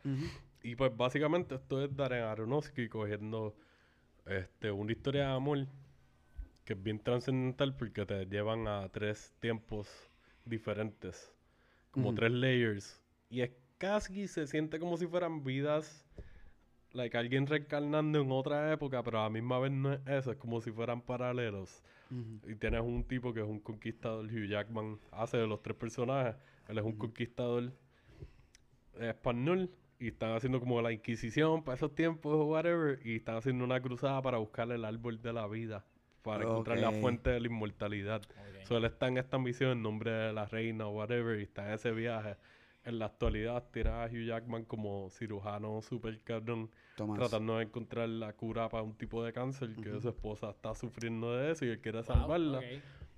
Y 0.61 0.75
pues 0.75 0.91
básicamente 0.95 1.55
esto 1.55 1.81
es 1.81 1.95
Darren 1.95 2.25
Aronofsky 2.25 2.89
cogiendo 2.89 3.55
este, 4.25 4.71
una 4.71 4.91
historia 4.91 5.27
de 5.27 5.33
amor 5.33 5.67
que 6.65 6.73
es 6.73 6.83
bien 6.83 6.99
trascendental 6.99 7.77
porque 7.77 8.05
te 8.05 8.25
llevan 8.25 8.67
a 8.67 8.89
tres 8.89 9.33
tiempos 9.39 9.87
diferentes, 10.43 11.31
como 11.91 12.13
tres 12.13 12.33
layers. 12.33 13.01
Y 13.29 13.39
es 13.39 13.51
casi 13.77 14.27
se 14.27 14.47
siente 14.47 14.79
como 14.79 14.97
si 14.97 15.07
fueran 15.07 15.45
vidas, 15.45 16.05
like 16.93 17.17
alguien 17.17 17.47
reencarnando 17.47 18.21
en 18.21 18.31
otra 18.31 18.71
época, 18.71 19.03
pero 19.03 19.19
a 19.19 19.23
la 19.23 19.29
misma 19.29 19.59
vez 19.59 19.71
no 19.71 19.93
es 19.93 19.99
eso, 20.07 20.31
es 20.31 20.37
como 20.37 20.61
si 20.61 20.71
fueran 20.71 21.01
paralelos. 21.01 21.83
Ujú. 22.09 22.51
Y 22.51 22.55
tienes 22.55 22.81
un 22.81 23.03
tipo 23.03 23.33
que 23.33 23.41
es 23.41 23.47
un 23.47 23.59
conquistador, 23.59 24.25
Hugh 24.25 24.47
Jackman 24.47 24.99
hace 25.11 25.37
de 25.37 25.47
los 25.47 25.61
tres 25.61 25.77
personajes, 25.77 26.35
él 26.67 26.77
es 26.77 26.83
un 26.83 26.97
conquistador 26.97 27.71
español 28.99 29.69
y 29.99 30.07
están 30.07 30.31
haciendo 30.31 30.59
como 30.59 30.81
la 30.81 30.91
Inquisición 30.91 31.63
para 31.63 31.75
esos 31.75 31.93
tiempos 31.93 32.33
o 32.33 32.45
whatever 32.45 32.99
y 33.05 33.17
están 33.17 33.35
haciendo 33.35 33.63
una 33.63 33.81
cruzada 33.81 34.21
para 34.21 34.39
buscar 34.39 34.71
el 34.71 34.83
árbol 34.83 35.21
de 35.21 35.31
la 35.31 35.47
vida, 35.47 35.85
para 36.23 36.43
encontrar 36.43 36.79
la 36.79 36.91
fuente 36.91 37.29
de 37.29 37.39
la 37.39 37.47
inmortalidad. 37.47 38.21
Ok. 38.23 38.65
So, 38.65 38.77
él 38.77 38.85
está 38.85 39.07
en 39.07 39.17
esta 39.17 39.37
misión 39.37 39.71
en 39.71 39.81
nombre 39.83 40.11
de 40.11 40.33
la 40.33 40.45
reina 40.45 40.87
o 40.87 40.91
whatever 40.91 41.39
y 41.39 41.43
está 41.43 41.67
en 41.67 41.73
ese 41.73 41.91
viaje. 41.91 42.35
En 42.83 42.97
la 42.97 43.05
actualidad 43.05 43.63
tira 43.71 44.03
a 44.03 44.07
Hugh 44.07 44.25
Jackman 44.25 44.65
como 44.65 45.09
cirujano 45.11 45.81
super 45.83 46.19
cabrón 46.21 46.71
Tomás. 46.95 47.19
tratando 47.19 47.57
de 47.57 47.65
encontrar 47.65 48.09
la 48.09 48.33
cura 48.33 48.69
para 48.69 48.81
un 48.83 48.95
tipo 48.97 49.23
de 49.23 49.31
cáncer 49.33 49.75
que 49.75 49.99
su 50.01 50.09
esposa 50.09 50.49
está 50.49 50.73
sufriendo 50.73 51.35
de 51.35 51.51
eso 51.51 51.65
y 51.65 51.69
él 51.69 51.79
quiere 51.79 51.99
Wow, 51.99 52.05
salvarla. 52.07 52.57
ok. 52.59 52.63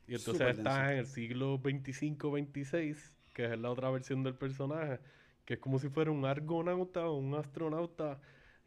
Y 0.05 0.15
entonces 0.15 0.33
Súper 0.33 0.49
está 0.49 0.77
denso. 0.79 0.91
en 0.91 0.97
el 0.97 1.05
siglo 1.05 1.59
25-26, 1.59 3.13
que 3.33 3.45
es 3.45 3.57
la 3.57 3.69
otra 3.71 3.89
versión 3.89 4.21
del 4.23 4.35
personaje, 4.35 4.99
que 5.45 5.53
es 5.55 5.59
como 5.59 5.79
si 5.79 5.87
fuera 5.89 6.11
un 6.11 6.25
argonauta 6.25 7.07
o 7.07 7.17
un 7.17 7.33
astronauta 7.35 8.19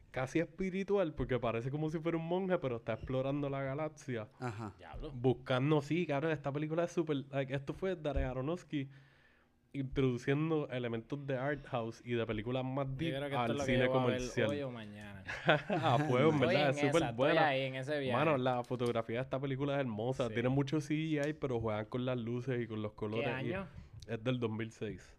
casi 0.09 0.39
espiritual, 0.39 1.13
porque 1.13 1.37
parece 1.39 1.69
como 1.69 1.91
si 1.91 1.99
fuera 1.99 2.17
un 2.17 2.27
monje, 2.27 2.57
pero 2.57 2.77
está 2.77 2.93
explorando 2.93 3.49
la 3.49 3.61
galaxia. 3.61 4.27
Ajá. 4.39 4.73
Diablo. 4.79 5.11
Buscando, 5.11 5.81
sí, 5.81 6.07
cabrón, 6.07 6.31
esta 6.31 6.51
película 6.51 6.85
es 6.85 6.91
súper... 6.91 7.17
like, 7.29 7.53
esto 7.53 7.73
fue 7.73 7.95
Darren 7.95 8.25
Aronofsky 8.25 8.89
introduciendo 9.79 10.67
elementos 10.69 11.25
de 11.25 11.37
art 11.37 11.65
house 11.67 12.01
y 12.05 12.13
de 12.13 12.25
películas 12.25 12.63
más 12.65 12.87
deep 12.97 13.15
al 13.33 13.59
cine 13.61 13.87
comercial. 13.87 14.49
hoy 14.49 14.61
o 14.61 14.71
mañana. 14.71 15.23
a 15.45 15.97
fuego, 16.07 16.29
en 16.29 16.35
Estoy 16.35 16.47
verdad, 16.55 16.69
en 16.69 16.75
es 16.85 16.91
súper 16.93 17.13
buena. 17.13 17.47
ahí 17.47 17.61
en 17.63 17.75
ese 17.75 17.99
viaje. 17.99 18.17
Mano, 18.17 18.37
la 18.37 18.63
fotografía 18.63 19.17
de 19.17 19.21
esta 19.23 19.39
película 19.39 19.73
es 19.75 19.79
hermosa. 19.81 20.27
Sí. 20.27 20.33
Tiene 20.33 20.49
mucho 20.49 20.79
CGI, 20.79 21.33
pero 21.39 21.59
juegan 21.59 21.85
con 21.85 22.05
las 22.05 22.17
luces 22.17 22.61
y 22.61 22.67
con 22.67 22.81
los 22.81 22.93
colores. 22.93 23.25
¿Qué 23.27 23.31
año? 23.33 23.67
Es 24.07 24.23
del 24.23 24.39
2006. 24.39 25.13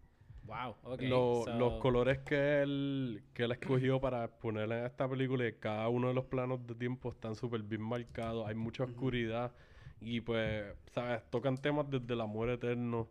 Wow, 0.45 0.77
ok. 0.83 1.03
Lo- 1.03 1.43
so- 1.45 1.59
Los 1.59 1.75
colores 1.75 2.19
que 2.21 2.63
él, 2.63 3.23
que 3.35 3.43
él 3.45 3.53
escogió 3.53 4.01
para 4.01 4.29
poner 4.29 4.65
en 4.73 4.87
esta 4.87 5.07
película, 5.07 5.47
y 5.47 5.53
cada 5.53 5.89
uno 5.89 6.09
de 6.09 6.15
los 6.15 6.25
planos 6.25 6.67
de 6.67 6.75
tiempo 6.75 7.11
están 7.11 7.35
súper 7.35 7.63
bien 7.63 7.83
marcados. 7.83 8.47
Hay 8.49 8.55
mucha 8.55 8.85
oscuridad. 8.85 9.53
Y 10.01 10.21
pues, 10.23 10.65
¿sabes? 10.93 11.23
Tocan 11.29 11.59
temas 11.59 11.91
desde 11.91 12.15
el 12.15 12.21
amor 12.23 12.49
eterno, 12.49 13.09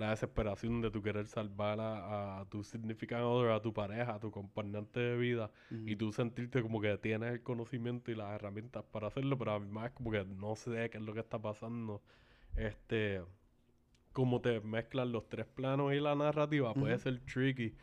la 0.00 0.10
desesperación 0.10 0.80
de 0.80 0.90
tu 0.90 1.02
querer 1.02 1.26
salvar 1.26 1.78
a, 1.78 2.40
a 2.40 2.44
tu 2.46 2.64
significant 2.64 3.22
other, 3.22 3.50
a 3.52 3.60
tu 3.60 3.72
pareja, 3.72 4.14
a 4.14 4.18
tu 4.18 4.28
acompañante 4.28 4.98
de 4.98 5.16
vida. 5.16 5.50
Y 5.70 5.94
tú 5.96 6.12
sentirte 6.12 6.62
como 6.62 6.80
que 6.80 6.96
tienes 6.98 7.32
el 7.32 7.42
conocimiento 7.42 8.10
y 8.10 8.14
las 8.14 8.32
herramientas 8.34 8.82
para 8.90 9.08
hacerlo, 9.08 9.38
pero 9.38 9.52
además 9.52 9.92
como 9.92 10.10
que 10.10 10.24
no 10.24 10.56
sé 10.56 10.88
qué 10.90 10.98
es 10.98 11.04
lo 11.04 11.12
que 11.12 11.20
está 11.20 11.38
pasando. 11.38 12.02
Este, 12.56 13.22
como 14.12 14.40
te 14.40 14.60
mezclan 14.60 15.12
los 15.12 15.28
tres 15.28 15.46
planos 15.46 15.92
y 15.92 16.00
la 16.00 16.14
narrativa, 16.14 16.74
puede 16.74 16.98
ser 16.98 17.20
tricky. 17.20 17.74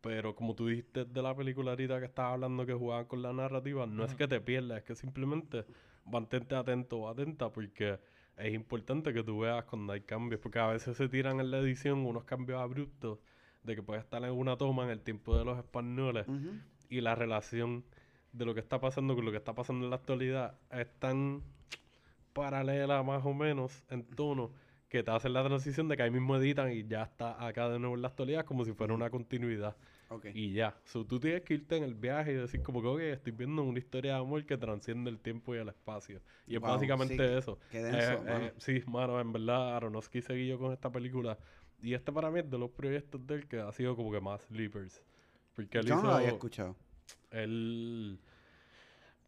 Pero 0.00 0.34
como 0.34 0.54
tú 0.54 0.66
dijiste 0.66 1.04
de 1.04 1.22
la 1.22 1.36
película 1.36 1.72
ahorita 1.72 2.00
que 2.00 2.06
estabas 2.06 2.32
hablando 2.32 2.66
que 2.66 2.74
jugaban 2.74 3.04
con 3.04 3.22
la 3.22 3.32
narrativa, 3.32 3.86
no 3.86 4.04
es 4.04 4.14
que 4.14 4.26
te 4.26 4.40
pierdas, 4.40 4.78
es 4.78 4.84
que 4.84 4.94
simplemente 4.96 5.64
mantente 6.06 6.56
atento 6.56 6.98
o 6.98 7.08
atenta 7.08 7.52
porque 7.52 8.00
es 8.36 8.54
importante 8.54 9.12
que 9.12 9.22
tú 9.22 9.40
veas 9.40 9.64
cuando 9.64 9.92
hay 9.92 10.00
cambios, 10.00 10.40
porque 10.40 10.58
a 10.58 10.66
veces 10.66 10.96
se 10.96 11.08
tiran 11.08 11.40
en 11.40 11.50
la 11.50 11.58
edición 11.58 12.06
unos 12.06 12.24
cambios 12.24 12.60
abruptos 12.60 13.18
de 13.62 13.76
que 13.76 13.82
puede 13.82 14.00
estar 14.00 14.22
en 14.24 14.32
una 14.32 14.56
toma 14.56 14.84
en 14.84 14.90
el 14.90 15.00
tiempo 15.00 15.36
de 15.36 15.44
los 15.44 15.58
españoles 15.58 16.26
y 16.88 17.00
la 17.00 17.14
relación 17.14 17.84
de 18.32 18.44
lo 18.44 18.54
que 18.54 18.60
está 18.60 18.80
pasando 18.80 19.14
con 19.14 19.24
lo 19.24 19.30
que 19.30 19.36
está 19.36 19.54
pasando 19.54 19.84
en 19.84 19.90
la 19.90 19.96
actualidad 19.96 20.58
es 20.70 20.88
tan 20.98 21.42
paralela 22.32 23.02
más 23.02 23.24
o 23.24 23.34
menos 23.34 23.84
en 23.90 24.04
tono 24.04 24.50
que 24.88 25.02
te 25.02 25.10
hacen 25.10 25.32
la 25.32 25.44
transición 25.44 25.88
de 25.88 25.96
que 25.96 26.02
ahí 26.02 26.10
mismo 26.10 26.36
editan 26.36 26.72
y 26.72 26.86
ya 26.86 27.02
está 27.02 27.46
acá 27.46 27.68
de 27.68 27.78
nuevo 27.78 27.94
en 27.94 28.02
la 28.02 28.08
actualidad 28.08 28.44
como 28.44 28.64
si 28.64 28.72
fuera 28.72 28.94
una 28.94 29.10
continuidad 29.10 29.76
Y 30.32 30.52
ya. 30.52 30.76
So, 30.84 31.04
tú 31.06 31.20
tienes 31.20 31.42
que 31.42 31.54
irte 31.54 31.76
en 31.76 31.84
el 31.84 31.94
viaje 31.94 32.32
y 32.32 32.34
decir 32.36 32.62
como 32.62 32.80
que 32.82 32.88
ok, 32.88 33.00
estoy 33.00 33.32
viendo 33.32 33.62
una 33.62 33.78
historia 33.78 34.14
de 34.14 34.20
amor 34.20 34.44
que 34.46 34.56
transciende 34.56 35.10
el 35.10 35.18
tiempo 35.20 35.54
y 35.54 35.58
el 35.58 35.68
espacio. 35.68 36.20
Y 36.46 36.56
es 36.56 36.62
básicamente 36.62 37.24
sí, 37.28 37.38
eso. 37.38 37.58
qué 37.68 37.82
denso, 37.82 38.12
Eh, 38.12 38.24
mano. 38.24 38.46
eh, 38.46 38.54
sí, 38.58 38.82
mano, 38.86 39.20
en 39.20 39.32
verdad 39.32 39.76
Aronofsky 39.76 40.22
seguí 40.22 40.48
yo 40.48 40.58
con 40.58 40.72
esta 40.72 40.90
película. 40.90 41.38
Y 41.82 41.94
este 41.94 42.12
para 42.12 42.30
mí 42.30 42.40
es 42.40 42.50
de 42.50 42.58
los 42.58 42.70
proyectos 42.70 43.26
de 43.26 43.34
él 43.36 43.48
que 43.48 43.60
ha 43.60 43.72
sido 43.72 43.96
como 43.96 44.12
que 44.12 44.20
más 44.20 44.42
sleepers. 44.42 45.02
Porque 45.54 45.78
él 45.78 45.86
Yo 45.86 45.96
no 45.96 46.02
lo 46.02 46.14
había 46.14 46.28
escuchado. 46.30 46.76
Él, 47.30 48.18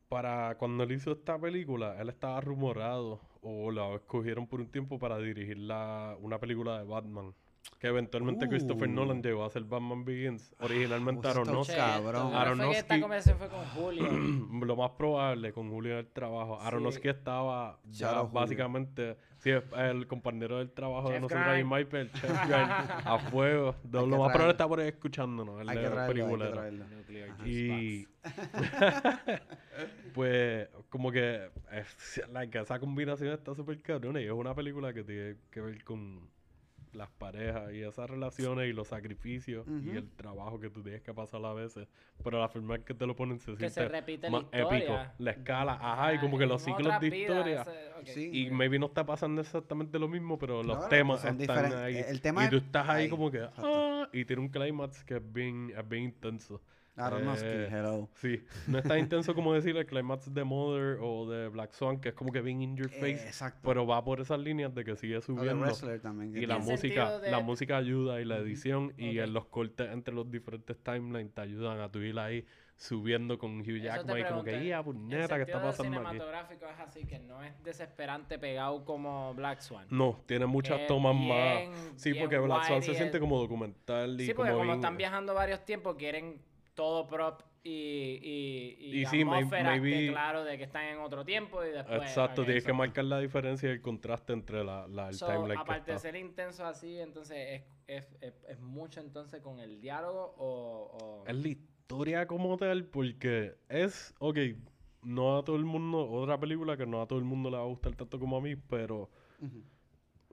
para 0.08 0.56
cuando 0.58 0.84
él 0.84 0.92
hizo 0.92 1.12
esta 1.12 1.38
película, 1.38 2.00
él 2.00 2.08
estaba 2.08 2.40
rumorado 2.40 3.20
o 3.42 3.70
lo 3.70 3.96
escogieron 3.96 4.46
por 4.46 4.60
un 4.60 4.68
tiempo 4.70 4.98
para 4.98 5.18
dirigir 5.18 5.58
la, 5.58 6.16
una 6.20 6.38
película 6.38 6.78
de 6.78 6.84
Batman. 6.84 7.34
Que 7.78 7.88
eventualmente 7.88 8.48
Christopher 8.48 8.88
Uh. 8.88 8.92
Nolan 8.92 9.22
llegó 9.22 9.42
a 9.44 9.46
hacer 9.46 9.62
Batman 9.64 10.04
Begins. 10.04 10.54
Originalmente 10.58 11.26
está 11.28 11.40
Aronofsky. 11.40 11.76
cabrón. 11.76 12.30
Que 12.30 12.36
esta 12.36 12.94
Aronofsky- 12.96 13.00
conversación 13.00 13.38
fue 13.38 13.48
con 13.48 13.64
Julio. 13.66 14.08
Lo 14.66 14.76
más 14.76 14.90
probable 14.92 15.52
con 15.52 15.70
Julio 15.70 15.92
en 15.92 15.98
el 15.98 16.06
trabajo. 16.08 16.58
Sí. 16.60 16.66
Aronofsky 16.66 17.08
estaba 17.08 17.78
ya 17.90 18.22
básicamente, 18.22 19.16
sí, 19.38 19.50
es 19.50 19.62
el 19.76 20.06
compañero 20.06 20.58
del 20.58 20.70
trabajo 20.70 21.10
de 21.10 21.20
nosotros 21.20 21.46
ahí. 21.46 21.64
Michael, 21.64 22.10
Chef 22.12 22.30
a 23.04 23.18
fuego. 23.30 23.74
Lo 23.90 24.06
más 24.06 24.32
probable 24.32 24.52
está 24.52 24.66
por 24.68 24.80
ahí 24.80 24.88
escuchándonos. 24.88 25.60
él 25.60 25.68
Hay 25.68 25.76
que 25.78 25.88
traerlo, 25.90 26.60
hay 26.62 27.04
que. 27.42 27.48
Y 27.48 28.08
pues 30.14 30.68
como 30.88 31.10
que 31.10 31.50
es- 31.72 32.22
like, 32.32 32.58
esa 32.58 32.78
combinación 32.78 33.32
está 33.32 33.54
súper 33.54 33.80
cabrona 33.82 34.20
y 34.20 34.24
es 34.24 34.32
una 34.32 34.54
película 34.54 34.92
que 34.92 35.02
tiene 35.04 35.36
que 35.50 35.60
ver 35.60 35.82
con 35.84 36.32
las 36.94 37.10
parejas 37.10 37.72
y 37.72 37.82
esas 37.82 38.08
relaciones 38.08 38.68
y 38.68 38.72
los 38.72 38.88
sacrificios 38.88 39.66
y 39.82 39.90
el 39.90 40.08
trabajo 40.12 40.58
que 40.60 40.70
tú 40.70 40.82
tienes 40.82 41.02
que 41.02 41.12
pasar 41.12 41.44
a 41.44 41.52
veces 41.52 41.88
pero 42.22 42.40
la 42.40 42.48
forma 42.48 42.78
que 42.78 42.94
te 42.94 43.06
lo 43.06 43.16
ponen 43.16 43.38
se 43.40 43.52
Que 43.56 43.68
se 43.68 43.74
siente 43.80 43.88
repite 43.92 44.30
la 44.30 44.38
épico 44.52 44.74
historia. 44.76 45.14
la 45.18 45.30
escala 45.32 45.72
ajá 45.80 46.14
y 46.14 46.18
como 46.18 46.38
que 46.38 46.46
los 46.46 46.62
ciclos 46.62 47.00
de 47.00 47.06
historia 47.08 47.62
ese- 47.62 47.70
ok. 48.00 48.06
Sí. 48.06 48.30
y 48.32 48.50
maybe 48.50 48.78
no 48.78 48.86
está 48.86 49.04
pasando 49.04 49.40
exactamente 49.40 49.98
lo 49.98 50.08
mismo, 50.08 50.38
pero 50.38 50.62
los 50.62 50.88
temas 50.88 51.18
están 51.24 51.38
diferentes. 51.38 51.74
ahí. 51.78 51.96
El 51.96 52.20
tema 52.20 52.44
y 52.46 52.50
tú 52.50 52.56
es 52.56 52.62
estás 52.64 52.88
ahí 52.88 53.04
ahí, 53.04 53.08
como 53.08 53.30
que, 53.30 53.40
ah, 53.56 54.08
y 54.12 54.24
tiene 54.24 54.42
un 54.42 54.48
climax 54.48 55.02
que 55.04 55.16
es 55.16 55.32
bien, 55.32 55.72
es 55.76 55.88
bien 55.88 56.04
intenso. 56.04 56.60
Aronofsky, 56.96 57.46
Eh, 57.48 57.68
hello. 57.70 58.08
Sí, 58.14 58.40
no 58.68 58.78
es 58.78 58.84
tan 58.84 58.98
intenso 58.98 59.34
como 59.34 59.52
decir 59.52 59.76
el 59.76 59.84
climax 59.86 60.32
de 60.32 60.44
Mother 60.44 60.98
o 61.00 61.28
de 61.28 61.48
Black 61.48 61.72
Swan, 61.72 62.00
que 62.00 62.10
es 62.10 62.14
como 62.14 62.30
que 62.32 62.40
bien 62.40 62.62
in 62.62 62.76
your 62.76 62.86
Eh, 62.92 63.00
face, 63.00 63.26
exacto. 63.26 63.60
pero 63.68 63.86
va 63.86 64.04
por 64.04 64.20
esas 64.20 64.38
líneas 64.38 64.72
de 64.74 64.84
que 64.84 64.94
sigue 64.96 65.20
subiendo. 65.20 65.60
Wrestler 65.64 66.00
también. 66.00 66.32
que 66.32 66.40
Y 66.40 66.46
la 66.46 66.58
música, 66.58 67.18
de- 67.18 67.30
la 67.30 67.40
música 67.40 67.76
ayuda 67.76 68.20
y 68.20 68.24
la 68.24 68.36
edición 68.38 68.92
y 68.96 69.18
Ok. 69.18 69.24
en 69.24 69.32
los 69.32 69.46
cortes 69.46 69.90
entre 69.90 70.14
los 70.14 70.30
diferentes 70.30 70.76
timelines 70.78 71.34
te 71.34 71.40
ayudan 71.40 71.80
a 71.80 71.90
tu 71.90 71.98
ir 71.98 72.18
ahí 72.18 72.46
subiendo 72.76 73.38
con 73.38 73.60
Hugh 73.60 73.80
Jackman 73.80 74.18
y 74.18 74.24
como 74.24 74.42
que, 74.44 74.66
¡ya, 74.66 74.78
El 74.78 74.84
puñeta! 74.84 75.36
¿Qué 75.36 75.42
está 75.42 75.62
pasando 75.62 75.98
aquí? 76.00 76.08
cinematográfico 76.08 76.66
es 76.66 76.80
así, 76.80 77.04
que 77.06 77.18
no 77.20 77.42
es 77.42 77.60
desesperante 77.62 78.38
pegado 78.38 78.84
como 78.84 79.32
Black 79.34 79.60
Swan. 79.60 79.86
No, 79.90 80.22
tiene 80.26 80.46
muchas 80.46 80.80
Es 80.80 80.86
tomas 80.88 81.16
bien, 81.16 81.70
más. 81.70 81.78
Sí, 81.96 82.14
porque 82.14 82.38
Black 82.38 82.64
Swan 82.66 82.82
se 82.82 82.92
y 82.92 82.94
siente 82.96 83.18
como 83.20 83.38
documental 83.38 84.20
y 84.20 84.26
Sí, 84.26 84.34
porque 84.34 84.50
como 84.50 84.62
como 84.62 84.72
bien- 84.72 84.80
están 84.80 84.96
viajando 84.96 85.34
varios 85.34 85.64
tiempos, 85.64 85.94
quieren 85.96 86.40
todo 86.74 87.06
prop 87.06 87.40
y, 87.62 87.70
y, 87.70 88.76
y, 88.78 89.00
Y 89.00 89.06
sí, 89.06 89.24
may- 89.24 89.44
maybe- 89.44 90.08
claro 90.10 90.44
de 90.44 90.58
que 90.58 90.64
están 90.64 90.84
en 90.84 90.98
otro 90.98 91.24
tiempo 91.24 91.64
y 91.64 91.70
después... 91.70 92.02
Exacto, 92.02 92.44
tienes 92.44 92.64
que 92.64 92.72
marcar 92.72 93.04
la 93.06 93.18
diferencia 93.20 93.68
y 93.68 93.72
el 93.72 93.80
contraste 93.80 94.32
entre 94.32 94.62
la, 94.64 94.86
la, 94.88 95.08
el 95.08 95.14
so, 95.14 95.26
timeline 95.26 95.48
que 95.48 95.60
aparte 95.60 95.90
de 95.92 95.96
está. 95.96 96.08
ser 96.10 96.16
intenso 96.16 96.66
así, 96.66 96.98
entonces 96.98 97.62
es, 97.86 98.04
es, 98.04 98.16
es, 98.20 98.44
es 98.48 98.60
mucho 98.60 99.00
entonces 99.00 99.40
con 99.40 99.60
el 99.60 99.80
diálogo 99.80 100.34
o... 100.36 100.98
o- 101.00 101.24
Es 101.26 101.34
la 101.36 101.48
historia 101.48 102.26
como 102.26 102.56
tal, 102.58 102.84
porque 102.84 103.54
es, 103.68 104.14
ok, 104.18 104.38
no 105.02 105.38
a 105.38 105.44
todo 105.44 105.56
el 105.56 105.64
mundo, 105.64 106.06
otra 106.10 106.38
película 106.38 106.76
que 106.76 106.86
no 106.86 107.00
a 107.00 107.06
todo 107.06 107.18
el 107.18 107.24
mundo 107.24 107.50
le 107.50 107.56
va 107.56 107.62
a 107.62 107.66
gustar 107.66 107.94
tanto 107.94 108.18
como 108.18 108.36
a 108.36 108.40
mí, 108.40 108.56
pero 108.56 109.10
Ujú. 109.40 109.62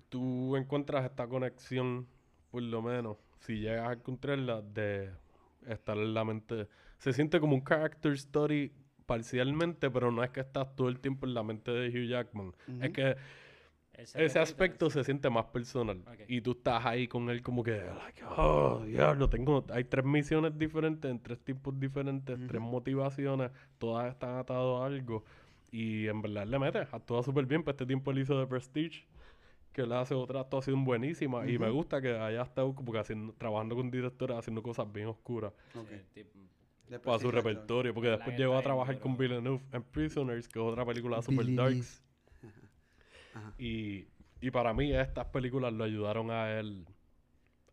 tú 0.10 0.56
encuentras 0.58 1.06
esta 1.06 1.28
conexión, 1.28 2.08
por 2.50 2.62
lo 2.64 2.82
menos, 2.82 3.18
si 3.40 3.60
llegas 3.60 3.90
a 3.90 3.94
encontrarla, 3.94 4.62
de 4.62 5.12
estar 5.68 5.98
en 5.98 6.14
la 6.14 6.24
mente. 6.24 6.68
Se 6.98 7.14
siente 7.14 7.40
como 7.40 7.56
un 7.56 7.64
character 7.64 8.12
story 8.14 8.72
parcialmente, 9.06 9.90
pero 9.90 10.12
no 10.12 10.24
es 10.24 10.30
que 10.30 10.40
estás 10.40 10.76
todo 10.76 10.88
el 10.90 11.00
tiempo 11.00 11.26
en 11.26 11.34
la 11.34 11.44
mente 11.44 11.72
de 11.72 11.90
Hugh 11.90 12.08
Jackman. 12.08 12.54
Es 12.68 12.76
Ujú. 12.86 12.94
que 12.94 13.16
el 13.94 14.08
ese 14.26 14.40
aspecto 14.40 14.90
se 14.90 15.04
siente 15.04 15.30
más 15.30 15.46
personal. 15.46 16.02
Ok. 16.08 16.22
Y 16.28 16.42
tú 16.42 16.52
estás 16.52 16.86
ahí 16.86 17.08
con 17.08 17.30
él 17.30 17.42
como 17.42 17.64
que, 17.64 17.72
like, 17.74 18.24
oh, 18.38 18.84
diablo, 18.86 19.30
tengo, 19.30 19.66
hay 19.72 19.84
tres 19.84 20.06
misiones 20.06 20.58
diferentes, 20.58 21.10
en 21.12 21.22
tres 21.22 21.40
tipos 21.40 21.78
diferentes, 21.80 22.38
tres 22.48 22.62
Ujú. 22.62 22.72
motivaciones, 22.72 23.52
todas 23.78 24.12
están 24.12 24.38
atadas 24.38 24.82
a 24.82 24.86
algo. 24.86 25.24
Y 25.72 26.08
en 26.08 26.22
verdad 26.22 26.48
le 26.48 26.60
mete, 26.60 26.80
actúa 26.80 27.24
súper 27.24 27.46
bien. 27.46 27.64
Para 27.64 27.74
este 27.74 27.86
tiempo 27.86 28.12
él 28.12 28.20
hizo 28.20 28.38
de 28.40 28.48
Prestige, 28.48 29.06
que 29.74 29.86
le 29.86 29.96
hace 29.96 30.14
otra 30.14 30.42
actuación 30.42 30.84
buenísima. 30.84 31.48
Y 31.48 31.58
me 31.58 31.70
gusta 31.70 32.02
que 32.02 32.18
haya 32.18 32.42
estado 32.42 32.74
como 32.76 32.92
que 32.92 33.00
haciendo, 33.00 33.34
trabajando 33.34 33.76
con 33.76 33.90
directores, 33.92 34.38
haciendo 34.38 34.62
cosas 34.62 34.92
bien 34.92 35.08
oscuras 35.08 35.54
sí, 36.14 36.26
para 37.04 37.20
su 37.20 37.32
repertorio. 37.32 37.94
Porque 37.94 38.10
después 38.10 38.38
llegó 38.38 38.58
a 38.58 38.62
trabajar 38.62 39.00
con. 39.00 39.18
Villeneuve 39.18 39.64
en 39.72 39.84
Prisoners, 39.84 40.48
que 40.48 40.60
es 40.60 40.66
otra 40.66 40.86
película 40.86 41.22
super 41.22 41.46
Villeneuve. 41.46 41.76
darks. 41.76 42.04
Ajá. 43.34 43.54
Y, 43.58 44.08
y 44.42 44.52
para 44.52 44.74
mí 44.74 44.94
estas 44.94 45.28
películas 45.28 45.72
lo 45.74 45.84
ayudaron 45.84 46.32
a 46.32 46.60
él 46.60 46.86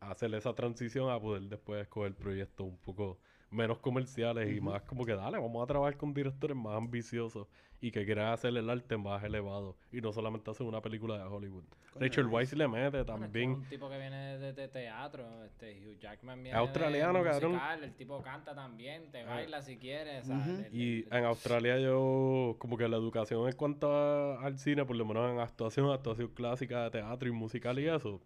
a 0.00 0.12
hacer 0.12 0.32
esa 0.34 0.54
transición 0.54 1.10
a 1.10 1.18
poder 1.18 1.42
después 1.42 1.82
escoger 1.82 2.14
proyectos 2.14 2.66
un 2.66 2.78
poco 2.78 3.18
menos 3.50 3.78
comerciales 3.78 4.54
y 4.54 4.60
más 4.60 4.82
como 4.82 5.04
que 5.06 5.14
dale, 5.14 5.38
vamos 5.38 5.62
a 5.62 5.66
trabajar 5.66 5.96
con 5.96 6.12
directores 6.12 6.56
más 6.56 6.76
ambiciosos 6.76 7.46
y 7.80 7.90
que 7.92 8.04
quieran 8.04 8.32
hacer 8.32 8.54
el 8.56 8.68
arte 8.68 8.96
más 8.96 9.22
elevado 9.24 9.76
y 9.92 10.00
no 10.00 10.12
solamente 10.12 10.50
hacer 10.50 10.66
una 10.66 10.82
película 10.82 11.16
de 11.16 11.24
Hollywood. 11.24 11.62
Nice. 11.98 12.22
Weisz 12.24 12.52
le 12.52 12.68
mete 12.68 12.90
Bueno, 12.90 12.98
es 12.98 13.04
que 13.06 13.12
también. 13.12 13.50
es 13.52 13.56
un 13.58 13.64
tipo 13.64 13.88
que 13.88 13.98
viene 13.98 14.38
de, 14.38 14.52
de 14.52 14.68
teatro, 14.68 15.44
este 15.44 15.80
Hugh 15.80 15.98
Jackman 15.98 16.42
viene 16.42 16.58
australiano, 16.58 17.18
de 17.22 17.30
cabrón. 17.30 17.52
musical, 17.52 17.84
el 17.84 17.94
tipo 17.94 18.22
canta 18.22 18.54
también, 18.54 19.10
te 19.10 19.22
Ah. 19.22 19.26
baila 19.34 19.62
si 19.62 19.78
quieres, 19.78 20.28
el- 20.28 20.68
Y 20.74 20.98
el- 21.04 21.12
en 21.12 21.24
Australia 21.24 21.78
yo, 21.78 22.56
como 22.58 22.76
que 22.76 22.86
la 22.88 22.96
educación 22.96 23.48
en 23.48 23.54
cuanto 23.56 23.92
a- 23.92 24.44
al 24.44 24.58
cine, 24.58 24.84
por 24.84 24.96
lo 24.96 25.04
menos 25.06 25.30
en 25.32 25.38
actuación, 25.40 25.90
actuación 25.90 26.28
clásica 26.34 26.84
de 26.84 26.90
teatro 26.90 27.28
y 27.28 27.32
musical 27.32 27.78
y 27.78 27.88
eso. 27.88 28.20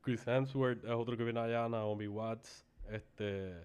Chris 0.00 0.26
Hemsworth 0.26 0.82
es 0.84 0.90
otro 0.90 1.16
que 1.16 1.24
viene 1.24 1.40
allá, 1.40 1.68
Naomi 1.68 2.06
Watts, 2.08 2.66
este, 2.90 3.64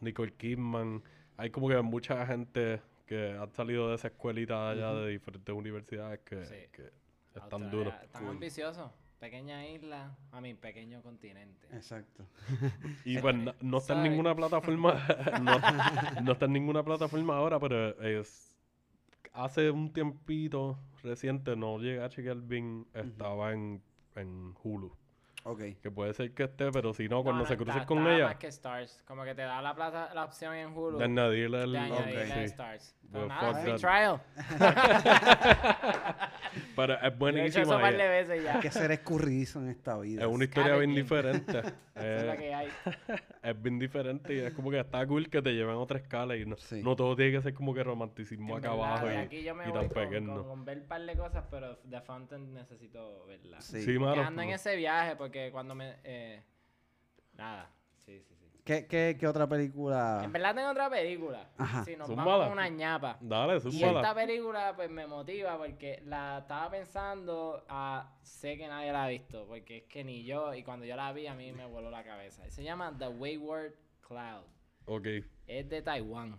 Nicole 0.00 0.32
Kidman. 0.34 1.02
Hay 1.36 1.50
como 1.50 1.68
que 1.68 1.80
mucha 1.82 2.26
gente 2.26 2.80
que 3.06 3.32
ha 3.32 3.46
salido 3.48 3.88
de 3.88 3.94
esa 3.96 4.08
escuelita 4.08 4.70
allá 4.70 4.92
de 4.94 5.08
diferentes 5.10 5.54
universidades 5.54 6.20
que, 6.20 6.44
Sí. 6.44 6.54
que 6.72 6.90
están 7.34 7.62
Australia, 7.62 7.70
duros. 7.70 7.94
Tan 8.12 8.22
Cool. 8.22 8.30
ambicioso. 8.32 8.92
Pequeña 9.18 9.66
isla, 9.68 10.16
a 10.32 10.40
mi 10.40 10.54
pequeño 10.54 11.02
continente. 11.02 11.66
Exacto. 11.72 12.24
Y 13.04 13.18
pues 13.18 13.34
no, 13.36 13.54
no 13.60 13.78
está 13.78 13.94
en 13.94 14.10
ninguna 14.10 14.34
plataforma, 14.34 14.94
no, 15.42 16.22
no 16.22 16.32
está 16.32 16.46
en 16.46 16.52
ninguna 16.54 16.82
plataforma 16.82 17.36
ahora, 17.36 17.58
pero 17.60 18.00
es 18.02 18.56
hace 19.34 19.70
un 19.70 19.92
tiempito 19.92 20.78
reciente, 21.02 21.54
no 21.54 21.78
llegué 21.78 22.02
a 22.02 22.08
chequear 22.08 22.38
bien, 22.38 22.86
estaba 22.94 23.52
en, 23.52 23.82
en 24.16 24.54
Hulu. 24.62 24.96
Ok. 25.44 25.60
Que 25.82 25.90
puede 25.90 26.12
ser 26.14 26.32
que 26.32 26.44
esté, 26.44 26.70
pero 26.70 26.92
si 26.92 27.08
no, 27.08 27.22
cuando 27.22 27.42
No, 27.42 27.48
se 27.48 27.54
no, 27.56 27.62
cruce 27.64 27.78
está- 27.78 27.86
con 27.86 27.98
está 27.98 28.14
ella, 28.14 28.26
más 28.26 28.36
que 28.36 28.46
Stars. 28.48 29.02
Como 29.06 29.24
que 29.24 29.34
te 29.34 29.42
da 29.42 29.60
la, 29.62 29.74
plata, 29.74 30.10
la 30.14 30.24
opción 30.24 30.54
en 30.54 30.76
Hulu 30.76 30.98
de 30.98 31.04
añadirle 31.04 31.62
el... 31.64 31.72
de 31.72 31.78
añadirle 31.78 32.34
sí. 32.34 32.40
Stars. 32.44 32.94
Pero 33.10 33.26
Well, 33.26 33.28
nada, 33.28 33.52
fuck 33.52 33.62
free 33.62 33.72
that. 33.72 33.80
trial. 33.80 34.20
Pero 36.76 36.94
es 36.94 37.00
Yo 37.00 37.04
he 37.04 37.08
hecho 37.08 37.18
buenísima. 37.18 37.62
eso 37.62 37.74
un 37.76 37.80
par 37.80 37.94
y 37.94 37.96
de 37.96 38.08
veces 38.08 38.44
ya. 38.44 38.54
Hay 38.54 38.60
que 38.60 38.70
ser 38.70 38.90
escurridizo 38.92 39.60
en 39.60 39.68
esta 39.68 39.98
vida. 39.98 40.22
Es 40.22 40.28
una 40.28 40.44
historia 40.44 40.76
bien 40.76 40.94
diferente. 40.94 41.58
Esa 41.94 42.16
es 42.16 42.24
la 42.24 42.36
que 42.36 42.54
hay. 42.54 42.68
es 43.42 43.62
bien 43.62 43.78
diferente 43.78 44.34
y 44.34 44.38
es 44.38 44.52
como 44.54 44.70
que 44.70 44.80
está 44.80 45.06
cool 45.06 45.28
que 45.28 45.42
te 45.42 45.52
lleven 45.52 45.74
a 45.74 45.78
otra 45.78 45.98
escala 45.98 46.34
y 46.36 46.46
no, 46.46 46.56
Sí. 46.56 46.80
no 46.82 46.96
todo 46.96 47.14
tiene 47.14 47.32
que 47.32 47.42
ser 47.42 47.52
como 47.52 47.74
que 47.74 47.82
romanticismo 47.84 48.56
acá 48.56 48.70
verdad, 48.70 48.86
abajo 48.86 49.10
y, 49.10 49.14
aquí 49.16 49.42
yo 49.42 49.54
me 49.54 49.68
y 49.68 49.70
voy 49.70 49.80
tan 49.80 49.88
con, 49.88 50.02
pequeño. 50.04 50.34
con, 50.34 50.44
con 50.44 50.64
ver 50.64 50.78
un 50.78 50.86
par 50.86 51.02
de 51.02 51.16
cosas, 51.16 51.44
pero 51.50 51.76
The 51.90 52.00
Fountain 52.00 52.54
necesito 52.54 53.26
verla. 53.26 53.60
Sí. 53.60 53.82
Sí, 53.82 53.92
Que 53.92 53.98
mano. 53.98 54.22
ando 54.22 54.40
en 54.42 54.50
ese 54.50 54.76
viaje 54.76 55.16
porque 55.16 55.29
cuando 55.52 55.74
me... 55.74 55.96
eh, 56.04 56.42
nada, 57.34 57.70
sí, 57.98 58.20
sí, 58.22 58.34
sí. 58.36 58.46
¿Qué, 58.64 58.86
qué, 58.86 59.16
qué 59.18 59.26
otra 59.26 59.48
película? 59.48 60.20
En 60.22 60.32
verdad 60.32 60.54
tengo 60.54 60.70
otra 60.70 60.88
película. 60.90 61.50
Ajá. 61.56 61.82
Si 61.84 61.96
nos 61.96 62.06
Zúmbala. 62.06 62.30
vamos 62.30 62.46
a 62.48 62.52
una 62.52 62.68
ñapa. 62.68 63.16
Dale, 63.20 63.56
Y 63.56 63.60
zúmbala. 63.60 64.00
esta 64.00 64.14
película 64.14 64.72
pues 64.76 64.90
me 64.90 65.06
motiva 65.06 65.56
porque 65.58 66.02
la 66.04 66.38
estaba 66.42 66.70
pensando, 66.70 67.64
ah, 67.68 68.14
sé 68.22 68.56
que 68.58 68.68
nadie 68.68 68.92
la 68.92 69.04
ha 69.04 69.08
visto, 69.08 69.46
porque 69.48 69.78
es 69.78 69.84
que 69.84 70.04
ni 70.04 70.24
yo, 70.24 70.54
y 70.54 70.62
cuando 70.62 70.84
yo 70.86 70.94
la 70.94 71.12
vi 71.12 71.26
a 71.26 71.34
mí 71.34 71.52
me 71.52 71.64
voló 71.66 71.90
la 71.90 72.04
cabeza. 72.04 72.48
Se 72.50 72.62
llama 72.62 72.94
The 72.96 73.08
Wayward 73.08 73.72
Cloud. 74.06 74.44
Ok. 74.84 75.06
Es 75.46 75.68
de 75.68 75.82
Taiwán. 75.82 76.38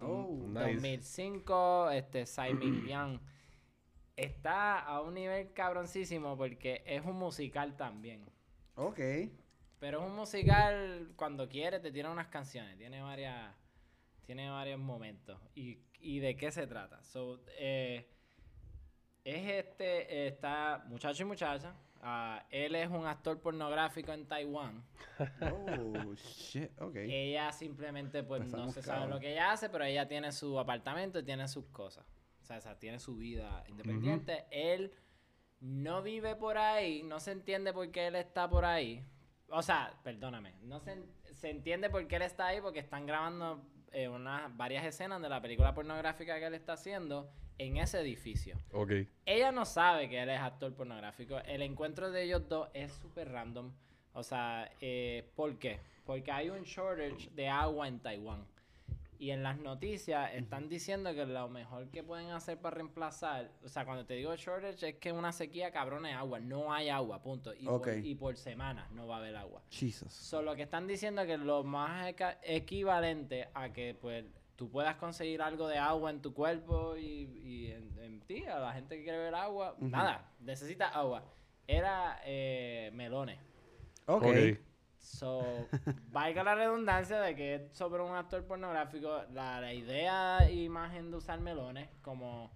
Oh, 0.00 0.28
nice. 0.46 0.74
2005, 0.74 1.90
este, 1.90 2.24
Ming-liang. 2.54 3.20
Está 4.16 4.80
a 4.80 5.02
un 5.02 5.14
nivel 5.14 5.52
cabroncísimo 5.52 6.36
porque 6.36 6.82
es 6.86 7.04
un 7.04 7.16
musical 7.16 7.76
también. 7.76 8.24
Ok. 8.74 8.98
Pero 9.78 10.00
es 10.00 10.06
un 10.06 10.16
musical 10.16 11.12
cuando 11.16 11.48
quiere 11.48 11.80
te 11.80 11.92
tiene 11.92 12.08
unas 12.08 12.28
canciones, 12.28 12.78
tiene 12.78 13.02
varias 13.02 13.54
tiene 14.24 14.50
varios 14.50 14.80
momentos. 14.80 15.38
¿Y, 15.54 15.78
y 16.00 16.18
de 16.18 16.36
qué 16.36 16.50
se 16.50 16.66
trata? 16.66 17.02
So, 17.04 17.40
eh, 17.58 18.08
es 19.22 19.48
este, 19.64 20.26
está 20.26 20.82
muchacho 20.88 21.22
y 21.22 21.26
muchacha. 21.26 21.74
ah, 22.02 22.44
él 22.50 22.74
es 22.74 22.88
un 22.88 23.06
actor 23.06 23.40
pornográfico 23.40 24.12
en 24.12 24.26
Taiwán. 24.26 24.84
Oh, 25.40 26.14
shit. 26.14 26.70
Ok. 26.80 26.96
Ella 26.96 27.52
simplemente 27.52 28.22
pues 28.22 28.44
no 28.50 28.68
se 28.70 28.82
sabe 28.82 29.00
cabrón. 29.00 29.10
lo 29.10 29.20
que 29.20 29.32
ella 29.32 29.52
hace, 29.52 29.68
pero 29.68 29.84
ella 29.84 30.08
tiene 30.08 30.32
su 30.32 30.58
apartamento 30.58 31.18
y 31.18 31.22
tiene 31.22 31.46
sus 31.48 31.66
cosas. 31.66 32.04
O 32.46 32.48
sea, 32.48 32.58
o 32.58 32.60
sea, 32.60 32.78
tiene 32.78 33.00
su 33.00 33.16
vida 33.16 33.64
independiente. 33.66 34.44
Él 34.52 34.92
no 35.58 36.00
vive 36.00 36.36
por 36.36 36.58
ahí, 36.58 37.02
no 37.02 37.18
se 37.18 37.32
entiende 37.32 37.72
por 37.72 37.90
qué 37.90 38.06
él 38.06 38.14
está 38.14 38.48
por 38.48 38.64
ahí. 38.64 39.04
O 39.48 39.62
sea, 39.62 39.98
perdóname, 40.04 40.54
no 40.62 40.78
se, 40.78 40.96
se 41.32 41.50
entiende 41.50 41.90
por 41.90 42.06
qué 42.06 42.16
él 42.16 42.22
está 42.22 42.46
ahí 42.46 42.60
porque 42.60 42.78
están 42.78 43.04
grabando 43.04 43.64
eh, 43.90 44.08
unas 44.08 44.56
varias 44.56 44.84
escenas 44.84 45.20
de 45.20 45.28
la 45.28 45.42
película 45.42 45.74
pornográfica 45.74 46.38
que 46.38 46.46
él 46.46 46.54
está 46.54 46.74
haciendo 46.74 47.32
en 47.58 47.78
ese 47.78 47.98
edificio. 48.00 48.56
Ok. 48.70 48.92
Ella 49.24 49.50
no 49.50 49.64
sabe 49.64 50.08
que 50.08 50.22
él 50.22 50.28
es 50.28 50.38
actor 50.38 50.72
pornográfico. 50.72 51.38
El 51.46 51.62
encuentro 51.62 52.12
de 52.12 52.22
ellos 52.22 52.48
dos 52.48 52.68
es 52.74 52.92
súper 52.92 53.32
random. 53.32 53.72
O 54.12 54.22
sea, 54.22 54.70
eh, 54.80 55.32
¿por 55.34 55.58
qué? 55.58 55.80
Porque 56.04 56.30
hay 56.30 56.48
un 56.48 56.62
shortage 56.62 57.28
de 57.30 57.48
agua 57.48 57.88
en 57.88 57.98
Taiwán. 57.98 58.46
Y 59.18 59.30
en 59.30 59.42
las 59.42 59.58
noticias 59.58 60.32
están 60.34 60.68
diciendo 60.68 61.14
que 61.14 61.24
lo 61.24 61.48
mejor 61.48 61.88
que 61.90 62.02
pueden 62.02 62.30
hacer 62.30 62.58
para 62.60 62.76
reemplazar, 62.76 63.50
o 63.64 63.68
sea, 63.68 63.84
cuando 63.84 64.04
te 64.04 64.14
digo 64.14 64.34
shortage 64.36 64.88
es 64.90 64.94
que 64.96 65.10
una 65.12 65.32
sequía 65.32 65.70
cabrona 65.70 66.08
de 66.08 66.14
agua, 66.14 66.38
no 66.40 66.72
hay 66.72 66.88
agua, 66.90 67.22
punto. 67.22 67.54
Y, 67.54 67.66
por, 67.66 67.82
y 68.04 68.14
por 68.14 68.36
semana 68.36 68.88
no 68.92 69.06
va 69.06 69.16
a 69.16 69.18
haber 69.18 69.36
agua. 69.36 69.62
Jesus. 69.70 70.12
Solo 70.12 70.54
que 70.54 70.62
están 70.62 70.86
diciendo 70.86 71.24
que 71.24 71.38
lo 71.38 71.64
más 71.64 72.08
eca- 72.08 72.38
equivalente 72.42 73.48
a 73.54 73.72
que 73.72 73.94
pues 73.98 74.24
tú 74.56 74.70
puedas 74.70 74.96
conseguir 74.96 75.40
algo 75.42 75.68
de 75.68 75.78
agua 75.78 76.10
en 76.10 76.20
tu 76.22 76.32
cuerpo 76.34 76.96
y, 76.96 77.02
y 77.42 77.72
en, 77.72 77.98
en 77.98 78.20
ti, 78.20 78.44
a 78.46 78.58
la 78.58 78.72
gente 78.72 78.96
que 78.96 79.02
quiere 79.04 79.18
ver 79.18 79.34
agua, 79.34 79.76
nada, 79.78 80.30
necesita 80.40 80.88
agua. 80.88 81.24
Era 81.66 82.20
eh, 82.24 82.90
melones. 82.94 83.38
Ok. 84.06 84.24
Ok. 84.24 84.58
So, 85.06 85.68
valga 86.10 86.42
la 86.42 86.56
redundancia 86.56 87.20
de 87.20 87.36
que 87.36 87.54
es 87.54 87.76
sobre 87.76 88.02
un 88.02 88.16
actor 88.16 88.44
pornográfico, 88.44 89.22
la, 89.32 89.60
la 89.60 89.72
idea 89.72 90.38
e 90.46 90.52
imagen 90.52 91.10
de 91.12 91.16
usar 91.18 91.40
melones 91.40 91.88
como 92.02 92.50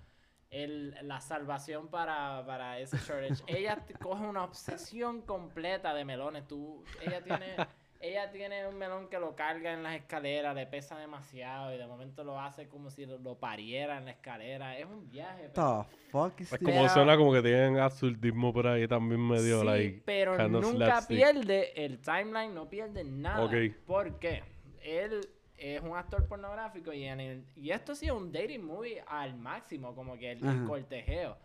el, 0.50 0.96
la 1.02 1.20
salvación 1.20 1.88
para, 1.88 2.44
para 2.44 2.80
ese 2.80 2.98
shortage. 2.98 3.44
ella 3.46 3.84
coge 4.02 4.24
una 4.24 4.42
obsesión 4.42 5.22
completa 5.22 5.94
de 5.94 6.04
melones. 6.04 6.48
Tú, 6.48 6.84
ella 7.00 7.22
tiene 7.22 7.56
ella 8.00 8.30
tiene 8.32 8.66
un 8.66 8.76
melón 8.78 9.08
que 9.08 9.18
lo 9.18 9.36
carga 9.36 9.72
en 9.74 9.82
las 9.82 9.94
escaleras, 9.94 10.54
le 10.54 10.66
pesa 10.66 10.98
demasiado 10.98 11.74
y 11.74 11.78
de 11.78 11.86
momento 11.86 12.24
lo 12.24 12.40
hace 12.40 12.66
como 12.66 12.90
si 12.90 13.04
lo, 13.04 13.18
lo 13.18 13.34
pariera 13.38 13.98
en 13.98 14.06
la 14.06 14.12
escalera. 14.12 14.78
Es 14.78 14.86
un 14.86 15.08
viaje. 15.10 15.50
pero- 15.54 15.86
The 15.90 16.10
fuck 16.10 16.40
is 16.40 16.52
Es 16.52 16.58
como 16.58 16.88
suena 16.88 17.16
como 17.16 17.32
que 17.32 17.42
tienen 17.42 17.78
absurdismo 17.78 18.52
por 18.52 18.66
ahí 18.66 18.88
también 18.88 19.20
medio, 19.20 19.60
sí, 19.60 19.66
like, 19.66 20.02
pero 20.06 20.36
kind 20.36 20.56
of 20.56 20.62
nunca 20.62 20.86
slapstick. 20.86 21.16
pierde 21.18 21.84
el 21.84 22.00
timeline, 22.00 22.54
no 22.54 22.68
pierde 22.68 23.04
nada. 23.04 23.44
Ok. 23.44 23.52
¿Por 23.86 24.18
qué? 24.18 24.42
Él 24.82 25.20
es 25.58 25.82
un 25.82 25.94
actor 25.94 26.26
pornográfico 26.26 26.90
y, 26.94 27.04
en 27.04 27.20
el- 27.20 27.44
y 27.54 27.70
esto 27.70 27.94
sí 27.94 28.06
es 28.06 28.12
un 28.12 28.32
dating 28.32 28.64
movie 28.64 29.04
al 29.06 29.36
máximo, 29.36 29.94
como 29.94 30.16
que 30.18 30.32
el, 30.32 30.40
cortejeo. 30.66 31.36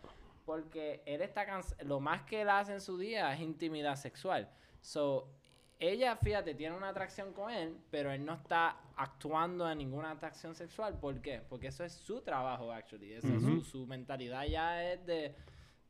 Porque 0.46 1.02
él 1.04 1.20
está 1.20 1.44
cans- 1.44 1.76
lo 1.84 2.00
más 2.00 2.22
que 2.22 2.40
él 2.40 2.48
hace 2.48 2.72
en 2.72 2.80
su 2.80 2.96
día 2.96 3.32
es 3.34 3.40
intimidad 3.40 3.96
sexual. 3.96 4.48
So, 4.80 5.28
ella, 5.78 6.16
fíjate, 6.16 6.54
tiene 6.54 6.76
una 6.76 6.88
atracción 6.88 7.32
con 7.32 7.50
él, 7.52 7.76
pero 7.90 8.10
él 8.10 8.24
no 8.24 8.34
está 8.34 8.76
actuando 8.96 9.70
en 9.70 9.78
ninguna 9.78 10.10
atracción 10.12 10.54
sexual. 10.54 10.98
¿Por 10.98 11.20
qué? 11.20 11.42
Porque 11.48 11.66
eso 11.68 11.84
es 11.84 11.92
su 11.92 12.22
trabajo, 12.22 12.72
actually. 12.72 13.12
Esa 13.12 13.28
es 13.34 13.42
su, 13.42 13.60
su 13.62 13.86
mentalidad 13.86 14.44
ya 14.46 14.82
es 14.92 15.04
de... 15.04 15.34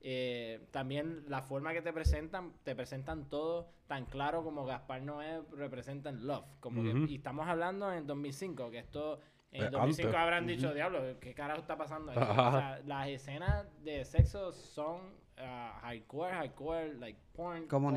eh, 0.01 0.66
también 0.72 1.24
la 1.28 1.43
forma 1.43 1.72
que 1.72 1.82
te 1.82 1.93
presentan, 1.93 2.53
te 2.64 2.74
presentan 2.74 3.28
todo 3.28 3.70
tan 3.87 4.05
claro 4.07 4.43
como 4.43 4.64
Gaspar 4.64 5.03
Noé 5.03 5.43
representa 5.53 6.09
en 6.11 6.26
Love. 6.26 6.45
Como 6.61 6.82
que- 6.82 7.12
y 7.12 7.16
estamos 7.16 7.47
hablando 7.47 7.93
en 7.93 8.07
2005, 8.07 8.70
que 8.70 8.78
esto... 8.78 9.20
En 9.53 9.64
Eh, 9.66 9.70
2005 9.70 10.09
antes. 10.09 10.20
habrán 10.20 10.47
dicho, 10.47 10.74
diablo, 10.74 11.18
¿qué 11.20 11.32
carajo 11.32 11.61
está 11.61 11.76
pasando 11.78 12.11
aquí? 12.11 12.20
Ajá. 12.20 12.49
O 12.49 12.59
sea, 12.59 12.80
las 12.84 13.09
escenas 13.09 13.66
de 13.84 14.05
sexo 14.05 14.51
son 14.53 15.01
ah, 15.39 15.78
hardcore, 15.82 16.32
hardcore, 16.32 16.95
like 16.95 17.18
porn. 17.32 17.66
Como. 17.68 17.93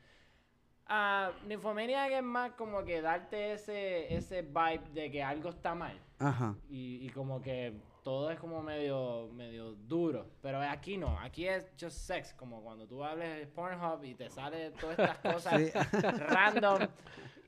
Ah, 0.91 1.31
Nymphomaniac 1.45 2.11
es 2.11 2.23
más 2.23 2.51
como 2.53 2.83
que 2.83 3.01
darte 3.01 3.53
ese, 3.53 4.11
ese 4.13 4.41
vibe 4.41 4.81
de 4.93 5.11
que 5.11 5.21
algo 5.23 5.49
está 5.49 5.75
mal. 5.75 5.99
Ajá. 6.17 6.55
Y, 6.67 7.05
y 7.05 7.09
como 7.11 7.39
que 7.41 7.79
todo 8.03 8.31
es 8.31 8.39
como 8.39 8.63
medio, 8.63 9.29
medio 9.33 9.73
duro. 9.73 10.25
Pero 10.41 10.59
aquí 10.61 10.97
no, 10.97 11.19
aquí 11.19 11.47
es 11.47 11.71
just 11.79 11.95
sex. 11.97 12.33
Como 12.33 12.63
cuando 12.63 12.87
tú 12.87 13.03
hables 13.03 13.37
de 13.39 13.45
Pornhub 13.45 14.03
y 14.03 14.15
te 14.15 14.29
sale 14.31 14.71
todas 14.71 14.97
estas 14.97 15.17
cosas 15.33 15.61
Sí. 15.61 15.71
random. 16.01 16.87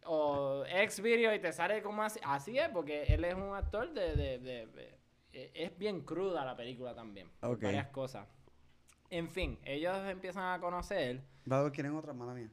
O 0.06 0.64
ex 0.68 1.00
video 1.02 1.34
y 1.34 1.40
te 1.40 1.52
sale 1.52 1.82
como 1.82 2.04
así. 2.04 2.20
Así 2.24 2.58
es, 2.60 2.70
porque 2.70 3.04
él 3.04 3.24
es 3.26 3.34
un 3.34 3.56
actor 3.56 3.92
de... 3.92 4.16
de- 4.16 4.40
de- 4.40 4.68
de- 4.68 5.00
e- 5.34 5.52
es 5.56 5.78
bien 5.78 6.02
cruda 6.02 6.44
la 6.46 6.56
película 6.56 6.94
también. 6.94 7.30
por 7.40 7.52
Ok. 7.56 7.64
Varias 7.64 7.88
cosas. 7.88 8.28
En 9.10 9.30
fin, 9.30 9.60
ellos 9.64 9.96
empiezan 10.10 10.44
a 10.54 10.60
conocer. 10.60 11.22
Dado, 11.46 11.72
¿quieren 11.72 11.96
otra? 11.96 12.14
Mala 12.14 12.34
mía. 12.34 12.50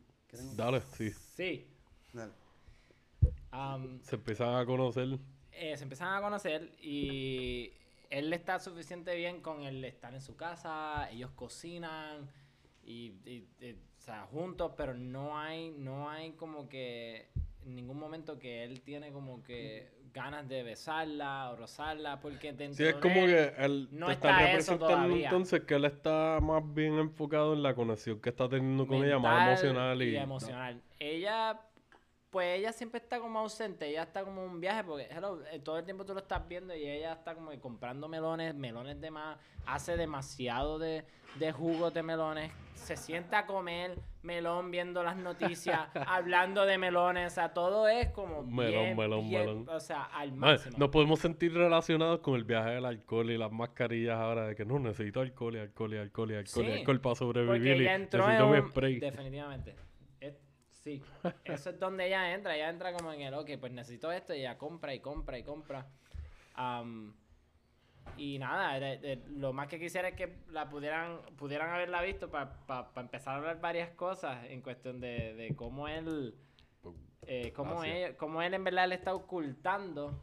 Dale, 0.57 0.81
sí. 0.97 1.11
Sí. 1.37 1.67
Dale. 2.13 2.33
am, 3.51 4.01
Se 4.03 4.17
empiezan 4.17 4.55
a 4.57 4.67
conocer. 4.67 5.19
eh, 5.53 5.77
se 5.77 5.83
empiezan 5.83 6.15
a 6.15 6.21
conocer 6.21 6.73
y 6.81 7.73
él 8.11 8.33
está 8.33 8.59
suficiente 8.61 9.15
bien 9.17 9.41
con 9.41 9.63
el 9.63 9.85
estar 9.85 10.15
en 10.15 10.21
su 10.23 10.37
casa, 10.37 11.11
ellos 11.11 11.31
cocinan 11.33 12.31
y, 12.85 13.13
y- 13.27 13.49
y, 13.61 13.73
o 13.73 14.01
sea, 14.01 14.27
juntos, 14.27 14.73
pero 14.77 14.95
no 14.95 15.37
hay, 15.39 15.71
no 15.71 16.09
hay 16.09 16.33
como 16.33 16.69
que 16.69 17.29
en 17.65 17.75
ningún 17.75 17.99
momento 17.99 18.39
que 18.39 18.65
él 18.65 18.81
tiene 18.83 19.13
como 19.13 19.43
que 19.43 19.91
ganas 20.13 20.49
de 20.49 20.63
besarla 20.63 21.51
o 21.51 21.57
rozarla, 21.57 22.21
porque 22.21 22.53
dentro 22.53 22.77
Sí, 22.77 22.85
es 22.85 22.95
de 22.95 23.01
como 23.01 23.21
él- 23.25 23.31
que 23.31 23.65
él 23.65 23.89
no 23.93 24.07
te 24.07 24.13
está 24.13 24.31
está 24.31 24.47
representando 24.47 25.17
entonces 25.17 25.61
que 25.63 25.75
él 25.75 25.85
está 25.85 26.39
más 26.43 26.63
bien 26.75 26.95
enfocado 26.99 27.55
en 27.55 27.63
la 27.63 27.75
conexión 27.75 28.21
que 28.21 28.31
está 28.31 28.49
teniendo 28.49 28.87
con 28.87 29.05
ella, 29.05 29.19
más 29.19 29.47
emocional 29.49 30.03
y... 30.03 30.17
emocional. 30.17 30.83
Ella, 30.99 31.61
pues 32.31 32.59
ella 32.59 32.73
siempre 32.73 33.01
está 33.01 33.19
como 33.21 33.39
ausente, 33.39 33.87
ella 33.89 34.03
está 34.03 34.23
como 34.23 34.43
en 34.45 34.51
un 34.51 34.61
viaje, 34.61 34.85
porque 34.85 35.09
hello, 35.11 35.41
eh, 35.51 35.59
todo 35.61 35.79
el 35.79 35.85
tiempo 35.85 36.05
tú 36.05 36.13
lo 36.13 36.21
estás 36.21 36.47
viendo 36.47 36.75
y 36.75 36.87
ella 36.87 37.13
está 37.15 37.35
como 37.35 37.51
que 37.51 37.59
comprando 37.59 38.07
melones, 38.09 38.55
melones 38.55 39.01
de 39.01 39.11
más, 39.11 39.39
hace 39.67 39.97
demasiado 39.97 40.79
de, 40.79 41.05
de 41.37 41.53
jugos 41.53 41.95
de 41.95 42.03
melones, 42.03 42.53
se 42.75 42.97
sienta 42.97 43.41
a 43.41 43.47
comer 43.47 43.99
melón 44.23 44.71
viendo 44.71 45.03
las 45.03 45.17
noticias, 45.17 45.81
hablando 46.07 46.67
de 46.67 46.77
melones, 46.77 47.33
o 47.33 47.35
sea, 47.35 47.55
todo 47.55 47.89
es 47.89 48.09
como 48.11 48.43
Melón, 48.43 48.85
bien, 48.85 48.97
melón, 48.97 49.29
bien, 49.29 49.41
melón. 49.47 49.69
o 49.71 49.81
sea, 49.81 50.03
al 50.05 50.33
máximo. 50.33 50.77
nos 50.79 50.91
podemos 50.91 51.19
sentir 51.21 51.55
relacionados 51.55 52.21
con 52.21 52.35
el 52.35 52.45
viaje 52.45 52.71
del 52.71 52.85
alcohol 52.85 53.31
y 53.31 53.39
las 53.39 53.51
mascarillas 53.51 54.17
ahora 54.19 54.49
de 54.49 54.55
que 54.55 54.67
no 54.67 54.79
necesito 54.79 55.21
alcohol 55.21 55.57
y 55.57 55.61
alcohol 55.61 55.95
y 55.95 55.97
alcohol 55.97 56.31
y 56.33 56.35
alcohol 56.37 56.67
y 56.69 56.73
alcohol 56.73 57.01
para 57.01 57.15
Porque 57.15 57.19
sobrevivir 57.43 57.77
y 57.77 57.81
ella 57.85 57.95
entró 57.95 58.23
en 58.25 58.29
necesito 58.33 58.49
mi 58.53 58.59
un- 58.59 58.69
spray. 58.71 58.99
Definitivamente. 59.01 59.75
Sí. 60.79 61.03
Eso 61.45 61.71
es 61.71 61.79
donde 61.81 62.07
ella 62.07 62.33
entra. 62.35 62.55
Ella 62.57 62.71
entra 62.71 62.93
como 62.93 63.13
en 63.13 63.21
el, 63.23 63.35
ok, 63.35 63.51
pues 63.61 63.73
necesito 63.73 64.11
esto 64.13 64.35
y 64.35 64.41
ella 64.41 64.57
compra 64.59 64.95
y 64.95 65.01
compra 65.01 65.39
y 65.39 65.43
compra. 65.43 65.87
Am, 66.55 67.15
y 68.17 68.39
nada, 68.39 68.79
de- 68.81 68.97
de- 68.99 69.23
lo 69.37 69.53
más 69.53 69.69
que 69.69 69.79
quisiera 69.79 70.09
es 70.09 70.15
que 70.15 70.39
la 70.51 70.69
pudieran, 70.71 71.21
pudieran 71.37 71.71
haberla 71.71 72.01
visto 72.03 72.31
para 72.31 72.53
empezar 72.97 73.35
a 73.35 73.37
hablar 73.39 73.61
varias 73.61 73.91
cosas 73.91 74.45
en 74.47 74.63
cuestión 74.63 74.99
de, 75.01 75.35
de 75.35 75.55
cómo 75.55 75.89
él, 75.89 76.35
eh, 77.27 77.53
cómo, 77.53 77.85
él, 77.85 78.17
cómo 78.17 78.41
él 78.41 78.55
en 78.55 78.65
verdad 78.65 78.89
le 78.89 78.95
está 78.95 79.15
ocultando 79.15 80.19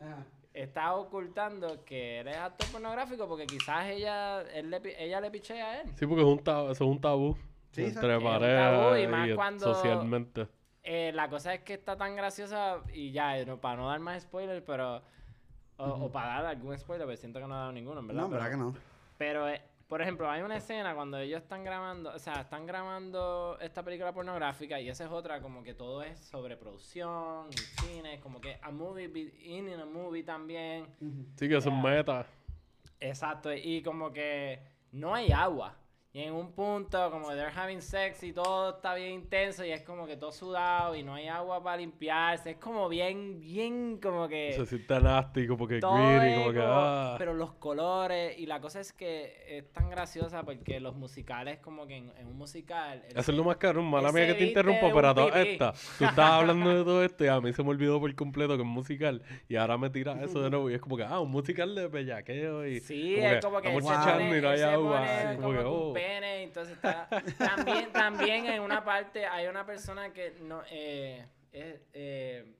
Ajá. 0.00 0.24
está 0.54 0.94
ocultando 0.96 1.84
que 1.84 2.20
él 2.20 2.28
es 2.28 2.36
actor 2.36 2.66
pornográfico 2.72 3.28
porque 3.28 3.46
quizás 3.46 3.86
ella 3.90 4.42
él 4.52 4.70
le, 4.70 4.80
ella 5.04 5.20
le 5.20 5.30
pichea 5.30 5.70
a 5.70 5.80
él. 5.82 5.88
Sí, 5.94 6.06
porque 6.06 6.22
es 6.22 6.28
un 6.28 6.42
tabú, 6.42 6.70
eso 6.70 6.84
es 6.84 6.90
un 6.90 7.00
tabú 7.00 7.36
Sí, 7.72 7.84
entre 7.84 8.20
parejas 8.20 8.80
tabú 8.80 8.96
y 8.96 9.06
más 9.06 9.28
y 9.28 9.34
cuando- 9.34 9.74
socialmente. 9.74 10.48
Eh, 10.82 11.12
la 11.14 11.28
cosa 11.28 11.52
es 11.54 11.60
que 11.60 11.74
está 11.74 11.96
tan 11.96 12.16
graciosa 12.16 12.80
y 12.92 13.12
ya, 13.12 13.38
eh, 13.38 13.44
no, 13.46 13.60
para 13.60 13.76
no 13.76 13.88
dar 13.88 14.00
más 14.00 14.22
spoilers, 14.22 14.62
pero... 14.66 15.02
O, 15.76 15.84
o 15.88 16.12
para 16.12 16.42
dar 16.42 16.46
algún 16.46 16.76
spoiler, 16.78 17.06
pero 17.06 17.16
siento 17.16 17.38
que 17.40 17.46
no 17.46 17.54
he 17.54 17.58
dado 17.58 17.72
ninguno, 17.72 18.00
en 18.00 18.06
verdad. 18.08 18.20
No, 18.22 18.26
en 18.26 18.32
pero, 18.32 18.42
verdad 18.44 18.56
que 18.58 18.62
no. 18.62 18.74
pero, 19.16 19.48
eh, 19.48 19.62
por 19.88 20.02
ejemplo, 20.02 20.30
hay 20.30 20.42
una 20.42 20.56
escena 20.58 20.94
cuando 20.94 21.16
ellos 21.18 21.40
están 21.42 21.64
grabando, 21.64 22.12
o 22.14 22.18
sea, 22.18 22.40
están 22.42 22.66
grabando 22.66 23.56
esta 23.60 23.82
película 23.82 24.12
pornográfica 24.12 24.78
y 24.78 24.88
esa 24.90 25.04
es 25.06 25.10
otra, 25.10 25.40
como 25.40 25.62
que 25.62 25.72
todo 25.74 26.02
es 26.02 26.18
sobre 26.20 26.56
producción 26.58 27.48
y 27.50 27.56
cine, 27.82 28.20
como 28.20 28.40
que 28.42 28.58
a 28.60 28.70
movie, 28.70 29.08
be- 29.08 29.32
in 29.42 29.70
a 29.80 29.86
movie 29.86 30.22
también. 30.22 30.86
Sí, 31.36 31.48
que 31.48 31.60
son 31.62 31.82
Ya. 31.82 31.88
metas. 31.88 32.26
Exacto, 33.00 33.50
y 33.54 33.82
como 33.82 34.12
que 34.12 34.60
no 34.92 35.14
hay 35.14 35.32
agua. 35.32 35.74
Y 36.12 36.22
en 36.24 36.34
un 36.34 36.50
punto, 36.50 37.08
como 37.12 37.28
they're 37.28 37.52
having 37.56 37.80
sex 37.80 38.24
y 38.24 38.32
todo 38.32 38.70
está 38.70 38.94
bien 38.96 39.12
intenso 39.12 39.64
y 39.64 39.70
es 39.70 39.82
como 39.82 40.08
que 40.08 40.16
todo 40.16 40.32
sudado 40.32 40.96
y 40.96 41.04
no 41.04 41.14
hay 41.14 41.28
agua 41.28 41.62
para 41.62 41.76
limpiarse. 41.76 42.50
Es 42.50 42.56
como 42.56 42.88
bien, 42.88 43.38
bien 43.38 43.96
como 44.02 44.26
que... 44.26 44.52
Se 44.54 44.66
siente 44.66 44.98
nasty, 44.98 45.46
como 45.46 45.68
que 45.68 45.78
greedy, 45.78 46.34
como 46.34 46.50
que... 46.52 46.58
como- 46.58 46.68
Ah. 46.72 47.14
Pero 47.16 47.34
los 47.34 47.52
colores 47.52 48.36
y 48.40 48.46
la 48.46 48.60
cosa 48.60 48.80
es 48.80 48.92
que 48.92 49.36
es 49.58 49.72
tan 49.72 49.88
graciosa 49.88 50.42
porque 50.42 50.80
los 50.80 50.96
musicales 50.96 51.58
como 51.60 51.86
que 51.86 51.98
en, 51.98 52.12
en 52.18 52.26
un 52.26 52.36
musical... 52.36 53.04
el- 53.08 53.16
Eso 53.16 53.30
es 53.30 53.36
lo 53.38 53.44
más 53.44 53.58
caro, 53.58 53.80
mala 53.80 54.10
mía 54.10 54.26
que 54.26 54.34
te 54.34 54.46
interrumpo, 54.46 54.90
pero 54.92 55.10
a 55.10 55.14
todas 55.14 55.32
pipí. 55.32 55.48
estas, 55.52 55.96
tú 55.96 56.04
estabas 56.06 56.32
hablando 56.40 56.70
de 56.74 56.82
todo 56.82 57.04
esto 57.04 57.24
y 57.24 57.28
a 57.28 57.40
mí 57.40 57.52
se 57.52 57.62
me 57.62 57.68
olvidó 57.70 58.00
por 58.00 58.12
completo 58.16 58.56
que 58.56 58.62
es 58.64 58.68
musical 58.68 59.22
y 59.48 59.54
ahora 59.54 59.78
me 59.78 59.88
tiras 59.90 60.20
eso 60.22 60.42
de 60.42 60.50
nuevo 60.50 60.68
y 60.70 60.74
es 60.74 60.80
como 60.80 60.96
que, 60.96 61.04
ah, 61.04 61.20
un 61.20 61.30
musical 61.30 61.72
de 61.72 61.86
bellaqueo 61.86 62.66
y 62.66 62.80
Sí, 62.80 63.14
como 63.14 63.28
es 63.28 63.44
como 63.44 63.60
que 63.60 63.68
chichando 63.76 64.24
pone, 64.24 64.38
y 64.38 64.40
no 64.42 64.48
hay 64.48 64.60
agua, 64.62 64.98
pone 65.06 65.36
como 65.36 65.40
como 65.40 65.52
que, 65.52 65.58
que 65.58 65.64
oh. 65.64 65.92
Pene, 66.00 66.42
entonces 66.42 66.76
está... 66.76 67.08
También, 67.38 67.92
también 67.92 68.46
en 68.46 68.62
una 68.62 68.84
parte 68.84 69.26
hay 69.26 69.46
una 69.46 69.64
persona 69.66 70.12
que 70.12 70.32
no... 70.40 70.62
Eh, 70.70 71.26
es, 71.52 71.80
eh, 71.92 72.56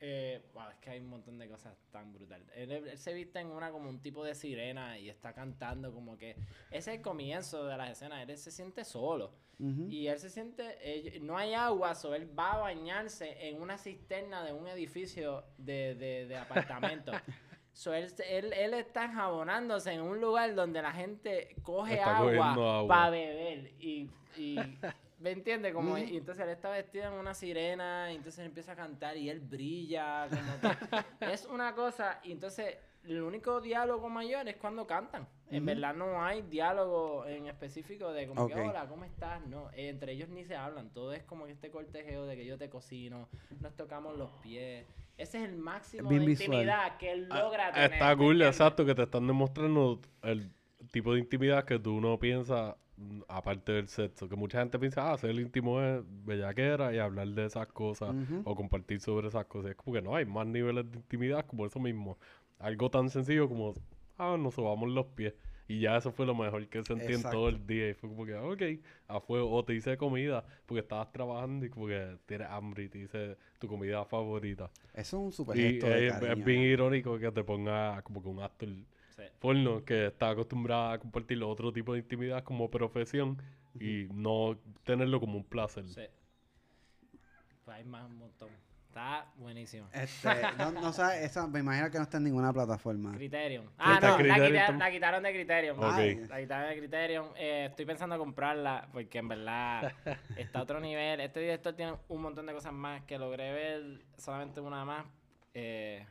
eh, 0.00 0.42
wow, 0.54 0.68
es 0.70 0.76
que 0.76 0.90
hay 0.90 1.00
un 1.00 1.08
montón 1.08 1.38
de 1.38 1.48
cosas 1.48 1.76
tan 1.90 2.12
brutales. 2.12 2.48
Él, 2.54 2.70
él 2.70 2.98
se 2.98 3.12
viste 3.12 3.40
en 3.40 3.48
una 3.48 3.72
como 3.72 3.88
un 3.88 4.00
tipo 4.00 4.24
de 4.24 4.34
sirena 4.34 4.98
y 4.98 5.08
está 5.08 5.32
cantando 5.32 5.92
como 5.92 6.16
que... 6.16 6.36
Ese 6.70 6.92
es 6.92 6.96
el 6.98 7.02
comienzo 7.02 7.66
de 7.66 7.76
las 7.76 7.90
escenas, 7.90 8.28
él 8.28 8.38
se 8.38 8.50
siente 8.50 8.84
solo. 8.84 9.32
Y 9.60 10.06
él 10.06 10.20
se 10.20 10.30
siente, 10.30 10.76
eh, 10.82 11.18
no 11.18 11.36
hay 11.36 11.52
agua, 11.52 11.96
so 11.96 12.14
él 12.14 12.30
va 12.38 12.52
a 12.52 12.58
bañarse 12.58 13.48
en 13.48 13.60
una 13.60 13.76
cisterna 13.76 14.44
de 14.44 14.52
un 14.52 14.68
edificio 14.68 15.44
de, 15.56 15.96
de, 15.96 16.26
de 16.28 16.36
apartamento. 16.36 17.10
so 17.78 17.94
él, 17.94 18.12
él, 18.28 18.52
él 18.54 18.74
está 18.74 19.04
enjabonándose 19.04 19.92
en 19.92 20.00
un 20.00 20.20
lugar 20.20 20.52
donde 20.56 20.82
la 20.82 20.90
gente 20.90 21.54
coge 21.62 21.94
Está 21.94 22.16
agua 22.18 22.84
para 22.88 23.10
beber. 23.10 23.70
Y, 23.78 24.10
y 24.36 24.58
¿me 25.20 25.30
entiendes? 25.30 25.72
Como, 25.72 25.96
y 25.96 26.16
entonces 26.16 26.42
él 26.42 26.50
está 26.50 26.70
vestido 26.70 27.06
en 27.06 27.12
una 27.12 27.34
sirena, 27.34 28.10
y 28.10 28.16
entonces 28.16 28.40
él 28.40 28.46
empieza 28.46 28.72
a 28.72 28.74
cantar 28.74 29.16
y 29.16 29.30
él 29.30 29.38
brilla. 29.38 30.26
Como 30.28 30.76
que 31.20 31.32
es 31.32 31.46
una 31.46 31.72
cosa, 31.76 32.18
y 32.24 32.32
entonces 32.32 32.78
el 33.04 33.22
único 33.22 33.60
diálogo 33.60 34.08
mayor 34.08 34.48
es 34.48 34.56
cuando 34.56 34.84
cantan. 34.84 35.28
En 35.48 35.64
verdad 35.64 35.94
no 35.94 36.20
hay 36.20 36.42
diálogo 36.42 37.26
en 37.26 37.46
específico 37.46 38.12
de 38.12 38.26
como 38.26 38.48
que, 38.48 38.54
Ok. 38.54 38.70
hola, 38.70 38.88
¿cómo 38.88 39.04
estás? 39.04 39.40
No, 39.46 39.70
eh, 39.70 39.88
entre 39.88 40.14
ellos 40.14 40.28
ni 40.30 40.44
se 40.44 40.56
hablan. 40.56 40.92
Todo 40.92 41.12
es 41.12 41.22
como 41.22 41.46
que 41.46 41.52
este 41.52 41.70
cortejeo 41.70 42.26
de 42.26 42.34
que 42.34 42.44
yo 42.44 42.58
te 42.58 42.68
cocino, 42.68 43.28
nos 43.60 43.76
tocamos 43.76 44.18
los 44.18 44.32
pies. 44.42 44.84
Ese 45.18 45.38
es 45.38 45.44
el 45.50 45.56
máximo 45.58 46.08
Bien 46.08 46.22
de 46.22 46.26
visual. 46.26 46.46
intimidad 46.46 46.96
que 46.96 47.12
él 47.12 47.26
Ah, 47.30 47.40
logra 47.42 47.72
tener. 47.72 47.92
Está 47.92 48.10
¿me 48.10 48.16
cool, 48.16 48.42
exacto, 48.42 48.86
que 48.86 48.94
te 48.94 49.02
están 49.02 49.26
demostrando 49.26 50.00
el 50.22 50.50
tipo 50.92 51.12
de 51.12 51.20
intimidad 51.20 51.64
que 51.64 51.78
tú 51.78 52.00
no 52.00 52.18
piensas 52.18 52.76
mm, 52.96 53.22
aparte 53.28 53.72
del 53.72 53.88
sexo. 53.88 54.28
Que 54.28 54.36
mucha 54.36 54.60
gente 54.60 54.78
piensa, 54.78 55.12
ah, 55.12 55.18
ser 55.18 55.34
íntimo 55.34 55.80
es 55.82 56.02
bellaquera 56.24 56.94
y 56.94 56.98
hablar 56.98 57.28
de 57.28 57.46
esas 57.46 57.66
cosas 57.68 58.14
o 58.44 58.54
compartir 58.54 59.00
sobre 59.00 59.28
esas 59.28 59.46
cosas. 59.46 59.72
Es 59.72 59.76
como 59.76 59.94
que 59.94 60.02
no 60.02 60.14
hay 60.14 60.24
más 60.24 60.46
niveles 60.46 60.90
de 60.90 60.96
intimidad 60.98 61.44
como 61.46 61.66
eso 61.66 61.80
mismo. 61.80 62.16
Algo 62.58 62.90
tan 62.90 63.10
sencillo 63.10 63.48
como, 63.48 63.74
ah, 64.18 64.36
nos 64.38 64.54
sobamos 64.54 64.88
los 64.88 65.06
pies. 65.06 65.34
Y 65.68 65.80
ya 65.80 65.96
eso 65.98 66.12
fue 66.12 66.26
lo 66.26 66.34
mejor 66.34 66.66
que 66.68 66.82
sentí 66.82 67.12
en 67.12 67.22
todo 67.22 67.48
el 67.48 67.66
día. 67.66 67.90
Y 67.90 67.94
fue 67.94 68.08
como 68.08 68.24
que, 68.26 68.34
ok, 68.34 68.62
a 69.08 69.20
fuego. 69.20 69.50
O 69.54 69.64
te 69.64 69.74
hice 69.74 69.96
comida 69.96 70.44
porque 70.66 70.80
estabas 70.80 71.12
trabajando 71.12 71.66
y 71.66 71.70
como 71.70 71.86
que 71.86 72.16
tienes 72.26 72.48
hambre 72.48 72.84
y 72.84 72.88
te 72.88 72.98
hice 73.00 73.36
tu 73.58 73.68
comida 73.68 74.04
favorita. 74.04 74.70
Eso 74.94 75.16
es 75.18 75.22
un 75.24 75.32
super 75.32 75.56
Y 75.56 75.60
gesto 75.60 75.86
de 75.86 76.06
es, 76.08 76.44
bien 76.44 76.60
¿no? 76.60 76.64
irónico 76.64 77.18
que 77.18 77.30
te 77.32 77.44
ponga 77.44 78.02
como 78.02 78.22
que 78.22 78.28
un 78.28 78.40
actor 78.40 78.68
Sí. 79.16 79.22
porno 79.40 79.84
que 79.84 80.06
está 80.06 80.30
acostumbrado 80.30 80.92
a 80.92 80.98
compartir 80.98 81.42
otro 81.42 81.72
tipo 81.72 81.92
de 81.92 82.00
intimidad 82.00 82.44
como 82.44 82.70
profesión 82.70 83.38
y 83.80 84.06
no 84.12 84.58
tenerlo 84.84 85.20
como 85.20 85.38
un 85.38 85.44
placer. 85.44 85.84
Sí. 85.86 86.02
Pues 87.64 87.76
hay 87.76 87.84
más 87.84 88.06
un 88.06 88.16
montón. 88.16 88.48
Está 88.88 89.26
buenísimo. 89.36 89.86
Este, 89.92 90.28
no, 90.56 90.72
no 90.72 90.92
sabe, 90.92 91.24
esa, 91.24 91.46
me 91.46 91.60
imagino 91.60 91.90
que 91.90 91.98
no 91.98 92.04
está 92.04 92.16
en 92.16 92.24
ninguna 92.24 92.52
plataforma. 92.52 93.12
Criterion. 93.12 93.70
Ah, 93.78 93.98
no, 94.00 94.18
la, 94.18 94.34
quita- 94.34 94.90
quitaron 94.90 95.22
de 95.22 95.32
Criterion. 95.32 95.78
La 96.28 96.40
quitaron 96.40 96.70
de 96.70 96.78
Criterion. 96.78 97.26
Eh, 97.36 97.66
estoy 97.70 97.84
pensando 97.84 98.18
comprarla 98.18 98.88
porque 98.92 99.18
en 99.18 99.28
verdad 99.28 99.92
está 100.36 100.60
a 100.60 100.62
otro 100.62 100.80
nivel. 100.80 101.20
Este 101.20 101.40
director 101.40 101.74
tiene 101.74 101.96
un 102.08 102.22
montón 102.22 102.46
de 102.46 102.54
cosas 102.54 102.72
más 102.72 103.02
que 103.04 103.18
logré 103.18 103.52
ver 103.52 104.04
solamente 104.16 104.60
una 104.60 104.84
más. 104.84 105.06
Eh. 105.54 106.04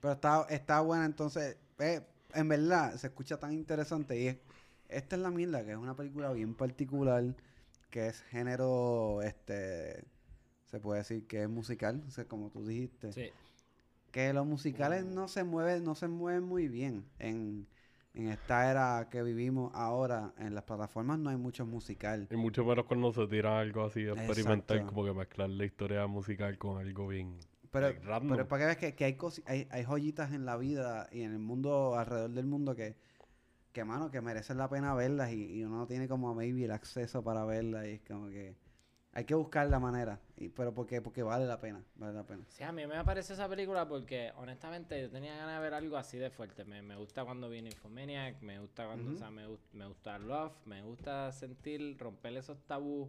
Pero 0.00 0.12
está, 0.12 0.46
está 0.50 0.80
buena, 0.80 1.04
entonces, 1.04 1.58
eh, 1.80 2.00
en 2.32 2.48
verdad, 2.48 2.94
se 2.94 3.08
escucha 3.08 3.38
tan 3.38 3.52
interesante 3.52 4.18
y 4.18 4.28
es, 4.28 4.36
esta 4.88 5.16
es 5.16 5.22
la 5.22 5.30
mierda, 5.30 5.64
que 5.64 5.72
es 5.72 5.76
una 5.78 5.96
película 5.96 6.30
bien 6.32 6.54
particular, 6.54 7.24
que 7.90 8.06
es 8.06 8.22
género, 8.22 9.20
este, 9.22 10.04
se 10.74 10.80
puede 10.80 10.98
decir 11.00 11.26
que 11.26 11.42
es 11.42 11.48
musical, 11.48 12.02
o 12.06 12.10
sea, 12.10 12.24
como 12.26 12.50
tú 12.50 12.66
dijiste, 12.66 13.10
sí. 13.10 13.30
que 14.12 14.32
los 14.32 14.46
musicales 14.46 15.04
no 15.04 15.28
se 15.28 15.44
mueven, 15.44 15.84
no 15.84 15.94
se 15.94 16.08
mueven 16.08 16.44
muy 16.44 16.68
bien 16.68 17.04
en, 17.18 17.66
en 18.14 18.28
esta 18.28 18.70
era 18.70 19.08
que 19.10 19.22
vivimos 19.22 19.72
ahora, 19.74 20.34
en 20.38 20.54
las 20.54 20.64
plataformas 20.64 21.18
no 21.18 21.30
hay 21.30 21.36
mucho 21.36 21.66
musical. 21.66 22.28
Y 22.30 22.36
mucho 22.36 22.64
menos 22.64 22.84
cuando 22.86 23.12
se 23.12 23.26
tira 23.26 23.58
algo 23.58 23.84
así 23.84 24.02
experimental, 24.06 24.78
Exacto. 24.78 24.94
como 24.94 25.04
que 25.06 25.12
mezclar 25.14 25.50
la 25.50 25.64
historia 25.64 26.06
musical 26.06 26.58
con 26.58 26.78
algo 26.78 27.08
bien 27.08 27.38
Pero, 27.70 27.88
random. 28.04 28.28
pero 28.28 28.42
es 28.42 28.48
para 28.48 28.60
que 28.60 28.66
veas 28.66 28.76
que, 28.78 28.94
que 28.94 29.04
hay, 29.04 29.14
cosi- 29.16 29.42
hay, 29.46 29.66
hay 29.70 29.84
joyitas 29.84 30.32
en 30.32 30.44
la 30.46 30.56
vida 30.56 31.08
y 31.12 31.22
en 31.22 31.32
el 31.32 31.38
mundo, 31.40 31.96
alrededor 31.96 32.30
del 32.30 32.46
mundo, 32.46 32.74
que, 32.74 32.96
que 33.72 33.84
mano, 33.84 34.10
que 34.10 34.20
merecen 34.22 34.58
la 34.58 34.68
pena 34.68 34.94
verlas 34.94 35.32
y, 35.32 35.46
y 35.58 35.64
uno 35.64 35.78
no 35.78 35.86
tiene 35.86 36.08
como 36.08 36.34
maybe 36.34 36.64
el 36.64 36.72
acceso 36.72 37.22
para 37.24 37.44
verlas 37.46 37.86
y 37.86 37.90
es 37.90 38.02
como 38.02 38.28
que 38.28 38.56
hay 39.14 39.24
que 39.24 39.34
buscar 39.34 39.68
la 39.68 39.78
manera, 39.78 40.18
y, 40.36 40.48
pero 40.48 40.74
porque, 40.74 41.00
porque 41.00 41.22
vale 41.22 41.46
la 41.46 41.60
pena, 41.60 41.82
vale 41.96 42.12
la 42.14 42.24
pena. 42.24 42.44
Sí, 42.48 42.64
a 42.64 42.72
mí 42.72 42.86
me 42.86 42.96
apareció 42.96 43.34
esa 43.34 43.48
película 43.48 43.86
porque 43.88 44.32
honestamente 44.36 45.00
yo 45.00 45.08
tenía 45.10 45.36
ganas 45.36 45.54
de 45.56 45.60
ver 45.62 45.74
algo 45.74 45.96
así 45.96 46.18
de 46.18 46.30
fuerte. 46.30 46.64
Me, 46.64 46.82
me 46.82 46.96
gusta 46.96 47.24
cuando 47.24 47.48
viene 47.48 47.70
Infomaniac, 47.70 48.40
me 48.42 48.58
gusta 48.58 48.86
cuando, 48.86 49.12
o 49.12 49.14
sea, 49.16 49.30
me, 49.30 49.46
me 49.72 49.86
gusta 49.86 50.18
Love, 50.18 50.52
me 50.66 50.82
gusta 50.82 51.30
sentir, 51.32 51.96
romper 51.98 52.36
esos 52.36 52.58
tabús. 52.66 53.08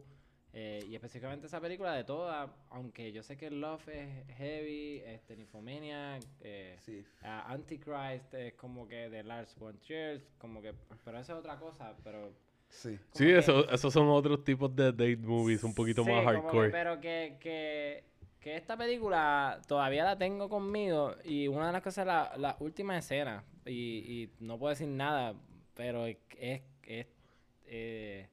eh, 0.57 0.85
y 0.87 0.95
específicamente 0.95 1.47
esa 1.47 1.59
película 1.59 1.93
de 1.93 2.05
todas, 2.05 2.49
aunque 2.69 3.11
yo 3.11 3.21
sé 3.23 3.35
que 3.35 3.49
Love 3.51 3.89
es 3.89 4.27
heavy, 4.37 5.01
este, 5.05 5.35
Nymphomaniac, 5.35 6.23
eh, 6.39 6.77
Sí. 6.81 7.03
Antichrist 7.49 8.33
es 8.33 8.53
como 8.53 8.87
que 8.87 9.09
de 9.09 9.23
Lars 9.23 9.55
von 9.57 9.77
Trier, 9.79 10.23
como 10.37 10.61
que, 10.61 10.73
pero 11.03 11.19
eso 11.19 11.33
es 11.33 11.39
otra 11.39 11.57
cosa, 11.59 11.93
pero 12.03 12.31
Sí. 12.75 12.97
como 12.97 13.09
Sí, 13.13 13.25
que- 13.25 13.37
eso, 13.37 13.69
esos 13.71 13.91
son 13.93 14.07
otros 14.09 14.43
tipos 14.43 14.75
de 14.75 14.91
date 14.91 15.17
movies, 15.17 15.63
un 15.63 15.73
poquito 15.73 16.03
Sí, 16.03 16.11
más 16.11 16.19
como 16.23 16.31
que- 16.31 16.41
hardcore. 16.41 16.69
pero 16.71 16.99
que, 16.99 17.37
que, 17.39 18.03
que 18.39 18.55
esta 18.55 18.77
película 18.77 19.59
todavía 19.67 20.03
la 20.03 20.17
tengo 20.17 20.49
conmigo 20.49 21.15
y 21.23 21.47
una 21.47 21.67
de 21.67 21.73
las 21.73 21.81
cosas, 21.81 22.05
la, 22.05 22.33
la 22.37 22.55
última 22.59 22.97
escena, 22.97 23.43
y, 23.65 23.71
y 24.23 24.29
no 24.39 24.59
puedo 24.59 24.69
decir 24.71 24.87
nada, 24.87 25.33
pero 25.73 26.05
es, 26.05 26.17
es, 26.37 26.61
es, 26.83 27.07
eh, 27.67 28.27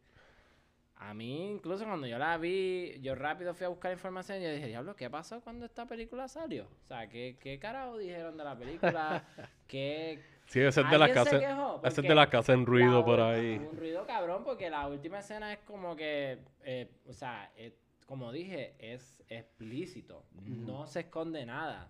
a 0.96 1.14
mí 1.14 1.50
incluso 1.50 1.84
cuando 1.84 2.06
yo 2.06 2.18
la 2.18 2.36
vi, 2.38 2.98
yo 3.00 3.14
rápido 3.14 3.54
fui 3.54 3.64
a 3.64 3.68
buscar 3.70 3.90
información 3.92 4.38
y 4.40 4.44
yo 4.44 4.52
dije, 4.52 4.68
diablo, 4.68 4.94
¿qué 4.94 5.08
pasó 5.10 5.40
cuando 5.40 5.64
esta 5.66 5.86
película 5.86 6.28
salió? 6.28 6.64
O 6.84 6.86
sea, 6.86 7.08
¿qué, 7.08 7.36
qué 7.40 7.58
carajo 7.58 7.96
dijeron 7.98 8.36
de 8.36 8.44
la 8.44 8.56
película? 8.56 9.24
¿Qué, 9.66 10.20
Sí, 10.52 10.60
ese 10.60 10.82
es 10.82 10.90
de 10.90 10.98
las 10.98 11.08
¿Alguien 11.08 11.24
se 11.24 11.30
casas. 11.40 11.78
Ese 11.84 12.00
es 12.02 12.08
de 12.08 12.14
las 12.14 12.28
casas 12.28 12.54
en 12.54 12.66
ruido 12.66 12.98
la 12.98 13.04
por 13.06 13.20
ahí. 13.20 13.56
Un 13.56 13.76
ruido 13.78 14.06
cabrón, 14.06 14.44
porque 14.44 14.68
la 14.68 14.86
última 14.86 15.20
escena 15.20 15.50
es 15.50 15.60
como 15.60 15.96
que, 15.96 16.38
eh, 16.62 16.90
o 17.08 17.14
sea, 17.14 17.50
es- 17.56 17.72
como 18.06 18.30
dije, 18.32 18.74
es 18.78 19.22
explícito. 19.28 20.24
No 20.44 20.86
se 20.86 21.00
esconde 21.00 21.46
nada. 21.46 21.88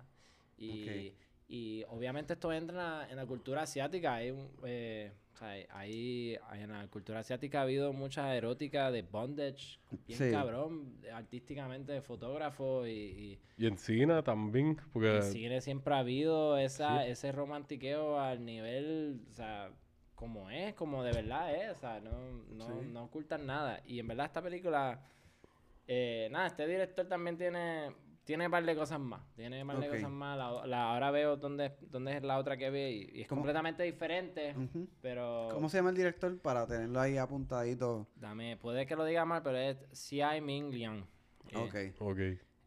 Y, 0.56 1.12
y 1.48 1.84
obviamente 1.88 2.34
esto 2.34 2.52
entra 2.52 2.72
en 2.72 2.78
la, 2.78 3.10
en 3.10 3.16
la 3.16 3.26
cultura 3.26 3.62
asiática. 3.62 4.14
Hay 4.14 4.30
un, 4.30 4.48
eh, 4.64 5.10
sea, 5.42 5.50
hay, 5.50 6.36
hay- 6.40 6.62
en 6.62 6.72
la 6.72 6.86
cultura 6.88 7.20
asiática 7.20 7.60
ha 7.60 7.62
habido 7.62 7.92
mucha 7.92 8.34
erótica 8.36 8.90
de 8.90 9.02
bondage, 9.02 9.78
bien 10.06 10.18
Sí. 10.18 10.30
cabrón, 10.30 10.96
artísticamente 11.12 11.92
de 11.92 12.02
fotógrafo 12.02 12.86
y- 12.86 12.90
y 13.58 13.64
Y 13.64 13.66
en 13.66 13.76
cine 13.78 14.22
también, 14.22 14.76
porque 14.92 15.16
en 15.16 15.22
cine 15.22 15.60
siempre 15.60 15.94
ha 15.94 15.98
habido 15.98 16.56
esa, 16.58 17.06
ese 17.06 17.32
romantiqueo 17.32 18.18
al 18.20 18.44
nivel, 18.44 19.20
o 19.30 19.34
sea, 19.34 19.70
como 20.14 20.50
es, 20.50 20.74
como 20.74 21.02
de 21.02 21.12
verdad 21.12 21.54
es, 21.54 21.76
o 21.76 21.80
sea, 21.80 22.00
no, 22.00 22.12
no, 22.54 22.66
Sí. 22.66 22.86
no 22.92 23.04
ocultan 23.04 23.44
nada. 23.46 23.80
Y 23.86 23.98
en 23.98 24.06
verdad 24.06 24.26
esta 24.26 24.40
película, 24.42 25.00
eh, 25.88 26.28
nada, 26.30 26.46
este 26.46 26.66
director 26.66 27.06
también 27.08 27.36
tiene, 27.36 27.90
tiene 28.24 28.46
un 28.46 28.50
par 28.52 28.64
de 28.64 28.76
cosas 28.76 29.00
más, 29.00 29.20
tiene 29.34 29.62
un 29.62 29.68
par 29.68 29.80
de 29.80 29.88
cosas 29.88 30.10
más. 30.10 30.38
La, 30.38 30.66
la- 30.66 30.92
ahora 30.92 31.10
veo 31.10 31.36
dónde, 31.36 31.72
dónde 31.90 32.16
es 32.16 32.22
la 32.22 32.38
otra 32.38 32.56
que 32.56 32.70
vi 32.70 32.80
y, 32.80 33.18
y 33.18 33.22
es 33.22 33.28
¿Cómo? 33.28 33.40
completamente 33.40 33.82
diferente, 33.82 34.54
pero... 35.00 35.48
¿Cómo 35.52 35.68
se 35.68 35.78
llama 35.78 35.90
el 35.90 35.96
director 35.96 36.38
para 36.40 36.66
tenerlo 36.66 37.00
ahí 37.00 37.18
apuntadito? 37.18 38.06
Dame, 38.16 38.56
puede 38.56 38.86
que 38.86 38.94
lo 38.96 39.04
diga 39.04 39.24
mal, 39.24 39.42
pero 39.42 39.58
es 39.58 39.76
C.I. 39.92 40.40
Ming 40.40 40.70
Liang. 40.70 41.04
Eh, 41.50 41.56
Ok. 41.98 42.00
ok. 42.00 42.18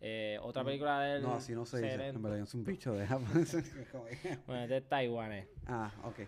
eh, 0.01 0.37
otra 0.41 0.63
película 0.63 0.99
de 0.99 1.15
él. 1.17 1.23
No, 1.23 1.33
así 1.35 1.53
no 1.53 1.65
se 1.65 1.77
dice. 1.81 2.07
En 2.09 2.21
verdad, 2.21 2.39
es 2.39 2.53
un 2.53 2.63
bicho 2.63 2.93
de 2.93 3.07
Bueno, 4.45 4.63
es 4.63 4.69
de 4.69 4.81
Taiwán. 4.81 5.31
eh. 5.31 5.47
Ah, 5.67 5.91
ok. 6.03 6.19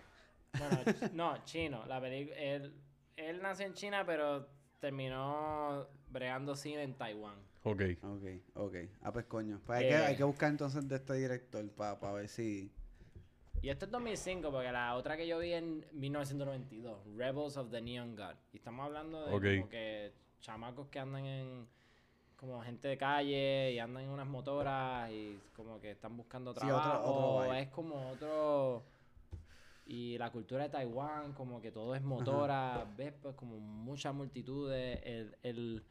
Bueno, 0.58 0.76
ch- 0.86 1.12
no, 1.12 1.44
chino. 1.44 1.86
La 1.86 2.00
peli- 2.02 2.32
él, 2.36 2.74
él 3.18 3.42
nació 3.42 3.66
en 3.68 3.74
China, 3.74 4.04
pero 4.06 4.48
terminó 4.80 5.86
bregando 6.10 6.56
cine 6.56 6.84
en 6.84 6.96
Taiwán. 6.98 7.36
Ok. 7.64 7.82
Ok, 8.04 8.24
ok. 8.56 8.76
Ah, 9.02 9.12
pues 9.12 9.26
coño. 9.26 9.60
Pues 9.66 9.80
hay, 9.80 9.88
que, 9.90 9.94
Eh. 9.96 10.06
hay 10.06 10.16
que 10.16 10.24
buscar 10.24 10.50
entonces 10.50 10.88
de 10.88 10.96
este 10.96 11.14
director 11.16 11.70
para 11.72 12.14
ver 12.14 12.28
si... 12.30 12.72
Y 13.62 13.70
esto 13.70 13.86
es 13.86 13.92
2005, 13.92 14.52
porque 14.52 14.72
la 14.72 14.96
otra 14.96 15.18
que 15.18 15.28
yo 15.28 15.40
vi 15.40 15.54
en 15.54 15.84
1992, 15.92 17.00
Rebels 17.18 17.58
of 17.58 17.72
the 17.72 17.82
Neon 17.82 18.16
God. 18.16 18.36
Y 18.54 18.58
estamos 18.58 18.86
hablando 18.86 19.26
de 19.26 19.58
como 19.60 19.70
que 19.70 20.14
chamacos 20.42 20.88
que 20.90 21.00
andan 21.00 21.26
en 21.26 21.68
como 22.38 22.62
gente 22.62 22.88
de 22.88 22.98
calle 23.00 23.72
y 23.74 23.80
andan 23.80 24.04
en 24.04 24.10
unas 24.12 24.28
motoras 24.28 25.10
y 25.12 25.40
como 25.56 25.82
que 25.82 25.90
están 25.92 26.16
buscando 26.16 26.54
Sí, 26.54 26.60
otro- 26.60 26.70
trabajo. 26.70 27.36
otro 27.38 27.54
es 27.56 27.68
como 27.70 28.10
otro 28.12 28.84
y 29.88 30.18
la 30.20 30.30
cultura 30.32 30.64
de 30.66 30.70
Taiwán, 30.70 31.34
como 31.34 31.60
que 31.60 31.72
todo 31.72 31.96
es 31.96 32.04
motora, 32.04 32.86
ves 32.96 33.14
pues 33.22 33.34
como 33.36 33.58
muchas 33.58 34.14
multitudes. 34.14 35.00
El, 35.04 35.36
el- 35.42 35.84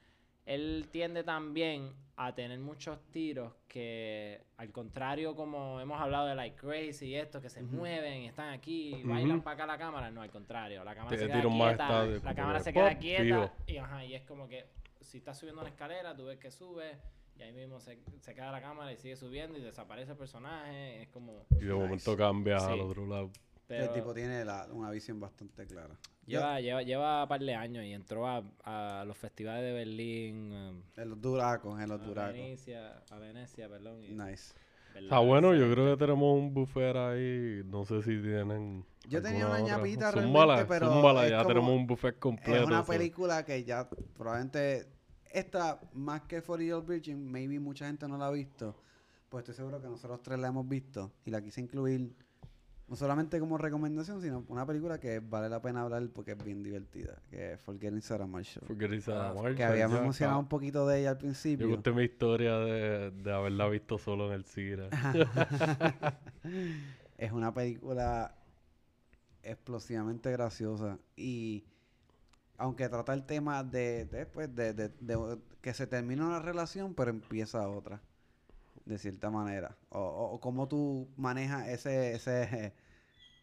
él 0.47 0.89
tiende 0.90 1.24
también 1.24 1.93
a 2.16 2.35
tener 2.35 2.59
muchos 2.59 2.98
tiros 3.10 3.52
que, 3.68 4.40
al 4.56 4.70
contrario, 4.73 5.35
como 5.36 5.81
hemos 5.81 6.01
hablado 6.01 6.28
de 6.28 6.35
Like 6.35 6.56
Crazy 6.56 7.09
y 7.09 7.14
esto, 7.16 7.43
que 7.43 7.51
se 7.51 7.62
mueven, 7.62 8.23
están 8.23 8.51
aquí, 8.55 8.94
Ujú. 9.01 9.09
bailan 9.10 9.43
para 9.43 9.55
acá 9.55 9.66
la 9.66 9.77
cámara, 9.77 10.10
no, 10.10 10.23
al 10.23 10.31
contrario, 10.31 10.82
la 10.82 10.94
cámara 10.94 11.14
Te 11.14 11.23
se 11.23 11.27
queda 11.27 11.43
quieta, 11.43 12.06
la 12.06 12.35
cámara 12.35 12.60
se 12.60 12.73
queda 12.73 12.90
pop, 12.90 13.01
quieta 13.01 13.52
y, 13.66 13.77
ajá, 13.77 14.05
y 14.05 14.14
es 14.14 14.23
como 14.23 14.48
que 14.48 14.64
si 15.02 15.18
estás 15.18 15.39
subiendo 15.39 15.60
una 15.60 15.68
escalera, 15.70 16.16
tú 16.16 16.24
ves 16.24 16.39
que 16.39 16.51
sube 16.51 16.97
y 17.36 17.43
ahí 17.43 17.52
mismo 17.52 17.81
se, 17.81 17.98
se 18.20 18.35
queda 18.35 18.51
la 18.51 18.62
cámara 18.62 18.90
y 18.93 18.97
sigue 18.97 19.14
subiendo 19.16 19.59
y 19.59 19.60
desaparece 19.60 20.12
el 20.12 20.16
personaje, 20.16 21.02
es 21.02 21.09
como... 21.09 21.44
Y 21.60 21.64
de 21.66 21.74
momento 21.74 22.16
cambia 22.16 22.60
Sí. 22.60 22.73
al 22.73 22.81
otro 22.81 23.05
lado. 23.06 23.31
Pero 23.67 23.85
el 23.85 23.93
tipo 23.93 24.15
tiene 24.15 24.45
la- 24.45 24.69
una 24.73 24.91
visión 24.91 25.19
bastante 25.21 25.67
clara. 25.67 25.97
lleva, 26.27 26.61
lleva, 26.61 26.83
lleva 26.83 27.23
un 27.25 27.29
par 27.29 27.41
de 27.41 27.55
años 27.55 27.85
y 27.85 27.93
entró 27.93 28.27
a, 28.29 28.43
a 28.65 29.05
los 29.05 29.17
festivales 29.17 29.63
de 29.65 29.73
Berlín, 29.73 30.53
um, 30.53 30.83
En 30.97 31.11
los 31.11 31.21
duracos, 31.21 31.81
en 31.81 31.89
los 31.89 32.01
a 32.01 32.05
duracos. 32.05 32.33
Venecia, 32.35 33.03
a 33.11 33.19
Venecia, 33.19 33.69
perdón. 33.69 34.03
y- 34.05 34.09
Nice. 34.11 34.55
Está 34.95 35.19
bueno, 35.19 35.55
yo 35.55 35.71
creo 35.71 35.95
que 35.95 35.99
tenemos 36.05 36.39
un 36.39 36.55
buffet 36.55 36.97
ahí. 36.97 37.63
No 37.67 37.85
sé 37.85 38.03
si 38.03 38.17
tienen. 38.23 38.83
Yo 39.09 39.21
tenía 39.21 39.47
una 39.47 39.63
otra. 39.63 39.77
ñapita 39.77 40.11
Zúmbala, 40.11 40.55
realmente, 40.57 40.65
pero 40.75 40.91
zúmbala, 40.93 41.29
ya 41.29 41.37
como- 41.39 41.49
tenemos 41.49 41.71
un 41.77 41.87
buffet 41.87 42.19
completo. 42.19 42.61
Es 42.63 42.67
una 42.67 42.83
película 42.85 43.45
que 43.45 43.63
ya 43.63 43.89
probablemente 44.17 44.87
esta 45.31 45.79
más 45.93 46.23
que 46.23 46.41
40 46.41 46.65
Year 46.65 46.77
Old 46.79 46.89
Virgin, 46.89 47.31
maybe 47.31 47.59
mucha 47.61 47.87
gente 47.87 48.09
no 48.09 48.17
la 48.17 48.29
ha 48.29 48.31
visto. 48.31 48.75
Pues 49.29 49.43
estoy 49.43 49.55
seguro 49.57 49.83
que 49.83 49.89
nosotros 49.89 50.23
tres 50.23 50.39
la 50.39 50.49
hemos 50.49 50.67
visto 50.67 51.13
y 51.27 51.31
la 51.31 51.43
quise 51.43 51.61
incluir 51.61 52.15
No 52.89 52.95
solamente 52.95 53.41
como 53.41 53.59
recomendación, 53.59 54.23
sino 54.23 54.45
una 54.47 54.65
película 54.65 55.01
que 55.01 55.19
vale 55.19 55.49
la 55.49 55.61
pena 55.61 55.83
hablar 55.83 56.09
porque 56.15 56.33
es 56.33 56.45
bien 56.45 56.63
divertida. 56.63 57.21
Que 57.29 57.55
es 57.55 57.61
Forgetting 57.61 58.01
Sarah 58.01 58.29
Marshall. 58.29 58.65
Porque 58.67 59.01
Sarah 59.01 59.31
Ah, 59.31 59.35
Marshall, 59.35 59.57
Que 59.57 59.65
habíamos 59.65 60.01
mencionado 60.03 60.39
un 60.39 60.49
poquito 60.49 60.87
de 60.87 61.01
ella 61.01 61.11
al 61.11 61.17
Yo 61.17 61.21
principio. 61.23 61.69
conté 61.69 61.91
mi 61.91 62.05
historia 62.05 62.57
de, 62.59 63.11
de 63.11 63.33
haberla 63.33 63.69
visto 63.69 63.99
solo 63.99 64.29
en 64.29 64.35
el 64.35 64.45
cine. 64.45 64.89
es 67.19 67.33
una 67.33 67.53
película 67.53 68.35
explosivamente 69.43 70.31
graciosa 70.33 70.99
y 71.17 71.65
aunque 72.59 72.89
trata 72.89 73.13
el 73.15 73.25
tema 73.25 73.63
de, 73.65 74.07
de, 74.07 74.27
pues, 74.27 74.55
de- 74.55 74.73
de- 74.75 74.89
de 75.01 75.39
que 75.61 75.75
se 75.75 75.87
termina 75.87 76.27
una 76.27 76.41
relación 76.41 76.95
pero 76.95 77.11
empieza 77.11 77.69
otra 77.69 78.01
de 78.87 78.99
cierta 78.99 79.31
manera. 79.31 79.77
O, 79.91 80.01
o, 80.01 80.41
cómo 80.41 80.67
tú 80.69 81.09
manejas 81.17 81.69
ese 81.69 82.15
ese 82.15 82.73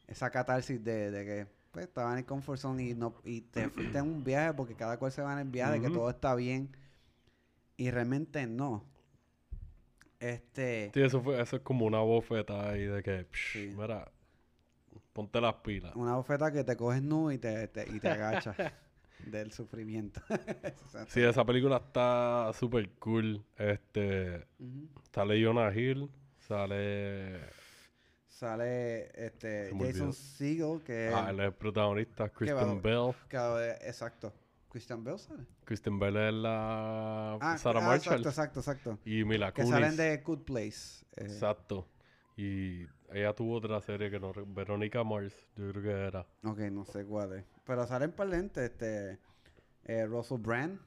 esa 0.07 0.29
catarsis 0.31 0.83
de, 0.83 1.11
de 1.11 1.25
que 1.25 1.47
pues 1.71 1.85
estaba 1.87 2.11
en 2.13 2.19
el 2.19 2.25
comfort 2.25 2.59
zone 2.59 2.83
y 2.83 2.93
no 2.95 3.15
y 3.23 3.41
te 3.41 3.67
fuiste 3.69 3.97
en 3.99 4.05
un 4.05 4.23
viaje 4.23 4.53
porque 4.53 4.75
cada 4.75 4.97
cual 4.97 5.11
se 5.11 5.21
va 5.21 5.33
en 5.33 5.39
el 5.39 5.49
viaje 5.49 5.81
que 5.81 5.89
todo 5.89 6.09
está 6.09 6.33
bien. 6.35 6.75
Y 7.77 7.91
realmente 7.91 8.45
no. 8.47 8.85
Este 10.19 10.91
Sí, 10.93 11.01
eso, 11.01 11.21
fue, 11.21 11.41
eso 11.41 11.57
es 11.57 11.61
como 11.63 11.85
una 11.85 11.99
bofeta 11.99 12.69
ahí 12.69 12.85
de 12.85 13.03
que, 13.03 13.25
psh, 13.31 13.51
Sí. 13.53 13.73
mira, 13.77 14.09
ponte 15.11 15.41
las 15.41 15.55
pilas. 15.55 15.95
Una 15.95 16.15
bofeta 16.15 16.51
que 16.51 16.63
te 16.63 16.77
coges 16.77 17.01
nu 17.01 17.31
y 17.31 17.37
te, 17.37 17.67
te- 17.67 17.89
y 17.89 17.99
te 17.99 18.07
agachas 18.07 18.55
del 19.31 19.51
sufrimiento. 19.51 20.21
Sí, 21.07 21.21
esa 21.21 21.43
película 21.43 21.77
está 21.77 22.51
súper 22.53 22.89
cool. 22.99 23.43
Este, 23.57 24.45
sale 25.11 25.43
Jonah 25.43 25.73
Hill, 25.75 26.09
sale... 26.39 27.39
Sale 28.27 29.11
este 29.25 29.71
Jason. 29.79 30.11
Segel, 30.13 30.81
que, 30.83 31.11
Ah, 31.13 31.27
él 31.29 31.39
es 31.39 31.45
el 31.45 31.53
protagonista, 31.53 32.29
Kristen 32.29 32.81
Bell. 32.81 33.13
que, 33.29 33.37
exacto. 33.87 34.33
Christian 34.69 35.03
Bell 35.03 35.19
sale. 35.19 35.45
Kristen 35.65 35.99
Bell 35.99 36.17
es 36.17 36.33
la 36.33 37.35
Ah, 37.39 37.57
Sarah 37.59 37.79
ah, 37.79 37.87
Marshall. 37.87 38.17
Exacto, 38.17 38.29
exacto, 38.29 38.59
exacto. 38.59 38.99
Y 39.05 39.23
Mila 39.23 39.53
Que 39.53 39.61
Kunis. 39.61 39.69
salen 39.79 39.95
de 39.95 40.17
Good 40.17 40.39
Place. 40.45 41.05
eh, 41.15 41.25
Exacto. 41.25 41.87
Y 42.35 42.85
ella 43.11 43.33
tuvo 43.33 43.57
otra 43.57 43.79
serie 43.81 44.09
que 44.09 44.19
no... 44.19 44.33
Verónica 44.47 45.03
Mars, 45.03 45.35
yo 45.55 45.69
creo 45.71 45.83
que 45.83 45.91
era. 45.91 46.25
ok, 46.43 46.57
no 46.71 46.83
sé 46.85 47.05
cuál 47.05 47.33
es. 47.33 47.45
Pero 47.65 47.87
salen 47.87 48.11
par 48.11 48.29
de 48.29 48.37
gente, 48.37 48.65
este 48.65 49.19
eh, 49.85 50.05
Russell 50.05 50.37
Brand, 50.39 50.79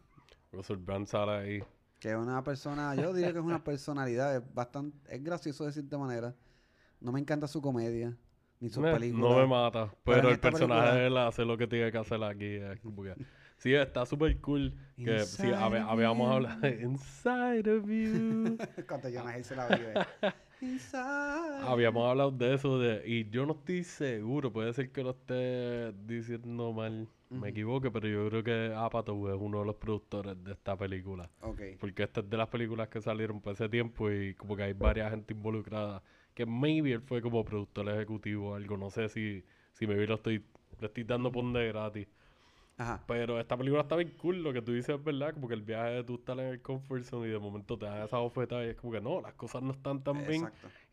Russell 0.53 0.77
Brand 0.77 1.07
sale 1.07 1.33
ahí. 1.33 1.63
que 2.01 2.11
es 2.11 2.17
una 2.17 2.43
persona, 2.45 2.95
yo 2.95 3.13
diría 3.13 3.33
que 3.33 3.39
es 3.39 3.45
una 3.45 3.63
personalidad, 3.65 4.37
es 4.37 4.55
bastante, 4.55 4.97
es 5.15 5.23
gracioso 5.23 5.65
de 5.65 5.73
cierta 5.73 5.99
manera. 5.99 6.35
No 7.01 7.13
me 7.13 7.21
encanta 7.21 7.47
su 7.47 7.61
comedia, 7.61 8.17
ni 8.61 8.69
sus 8.69 8.85
Eh, 8.85 8.93
películas. 8.93 9.31
No 9.31 9.39
me 9.39 9.47
mata, 9.47 9.91
Pero 10.05 10.31
el 10.31 10.39
personaje 10.41 10.81
película- 10.83 10.95
de 11.01 11.07
él 11.07 11.17
hace 11.19 11.45
lo 11.45 11.57
que 11.59 11.67
tiene 11.67 11.93
que 11.93 11.99
hacer 11.99 12.23
aquí. 12.25 12.59
sí, 13.59 13.75
está 13.75 14.05
súper 14.07 14.39
cool. 14.41 14.75
Que 14.97 15.21
sí, 15.21 15.51
habíamos 15.53 16.31
hablado 16.31 16.61
de 16.61 16.83
Inside 16.83 17.71
of 17.71 17.87
You. 17.87 18.57
Cuando 18.89 19.09
Jonah 19.11 19.37
Hill 19.39 19.45
se 19.45 19.57
la 19.57 19.69
vive. 19.69 19.95
Inside. 20.61 21.63
habíamos 21.63 22.09
hablado 22.09 22.31
de 22.31 22.55
eso. 22.55 22.79
De, 22.79 23.03
y 23.07 23.29
yo 23.29 23.47
no 23.47 23.53
estoy 23.53 23.85
seguro, 23.85 24.53
puede 24.53 24.73
ser 24.73 24.91
que 24.91 25.03
lo 25.03 25.11
esté 25.11 25.93
diciendo 26.07 26.73
mal, 26.73 27.09
me 27.31 27.51
equivoque, 27.51 27.91
pero 27.91 28.09
yo 28.09 28.29
creo 28.29 28.43
que 28.43 28.75
Apatow 28.75 29.29
es 29.29 29.37
uno 29.39 29.61
de 29.61 29.67
los 29.67 29.77
productores 29.77 30.43
de 30.43 30.53
esta 30.53 30.77
película. 30.77 31.29
Porque 31.81 32.05
esta 32.05 32.21
es 32.21 32.31
de 32.31 32.37
las 32.37 32.49
películas 32.49 32.89
que 32.89 33.01
salieron 33.01 33.41
por 33.41 33.53
ese 33.53 33.69
tiempo 33.69 34.11
y 34.11 34.35
como 34.35 34.57
que 34.57 34.63
hay 34.63 34.73
varias 34.73 35.11
gente 35.11 35.35
involucrada. 35.35 36.03
Que 36.35 36.47
maybe 36.47 36.93
él 36.93 37.01
fue 37.01 37.23
como 37.23 37.45
productor 37.45 37.89
ejecutivo 37.89 38.51
o 38.51 38.55
algo. 38.55 38.77
No 38.77 38.91
sé 38.91 39.09
si, 39.09 39.45
si 39.73 39.87
maybe 39.87 40.07
lo 40.07 40.17
estoy, 40.17 40.45
le 40.81 40.87
estoy 40.87 41.05
dando 41.05 41.33
por 41.33 41.45
de 41.53 41.69
gratis. 41.69 42.09
Ajá. 42.79 43.05
Pero 43.07 43.41
esta 43.41 43.57
película 43.57 43.83
está 43.83 43.97
bien 43.97 44.11
cool. 44.19 44.43
Lo 44.43 44.53
que 44.53 44.61
tú 44.61 44.73
dices 44.73 44.97
es 44.97 45.03
verdad. 45.03 45.33
Como 45.33 45.49
que 45.49 45.55
el 45.55 45.63
viaje 45.63 45.91
de 45.93 46.05
tú 46.05 46.17
estar 46.17 46.39
en 46.39 46.47
el 46.47 46.61
comfort 46.61 47.05
zone 47.05 47.29
y 47.29 47.31
de 47.31 47.39
momento 47.39 47.79
te 47.79 47.87
dan 47.87 48.03
esa 48.03 48.19
bofetada 48.19 48.65
y 48.65 48.69
es 48.71 48.77
como 48.77 48.93
que 48.93 49.01
no, 49.01 49.21
las 49.21 49.33
cosas 49.35 49.63
no 49.63 49.73
están 49.73 50.03
tan 50.05 50.27
bien. 50.27 50.43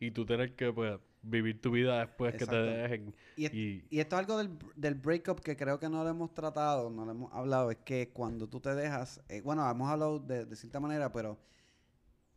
Y 0.00 0.10
tú 0.10 0.24
tener 0.24 0.54
que 0.54 0.72
pues 0.72 0.98
vivir 1.22 1.60
tu 1.60 1.70
vida 1.70 2.00
después 2.00 2.34
que 2.34 2.46
te 2.46 2.56
dejen. 2.56 3.14
Y, 3.36 3.44
es- 3.46 3.54
Y 3.54 3.84
y 3.90 4.00
esto 4.00 4.16
es 4.16 4.20
algo 4.20 4.38
del, 4.38 4.50
del 4.76 4.94
breakup 4.94 5.40
que 5.40 5.56
creo 5.56 5.78
que 5.78 5.88
no 5.88 6.02
lo 6.04 6.08
hemos 6.10 6.32
tratado, 6.34 6.90
no 6.90 7.04
lo 7.04 7.10
hemos 7.12 7.32
hablado, 7.32 7.70
es 7.70 7.78
que 7.78 8.10
cuando 8.10 8.48
tú 8.48 8.60
te 8.60 8.74
dejas, 8.74 9.22
eh, 9.28 9.40
bueno, 9.42 9.68
hemos 9.70 9.88
hablado 9.88 10.18
de, 10.18 10.44
de 10.46 10.56
cierta 10.56 10.80
manera, 10.80 11.12
pero 11.12 11.38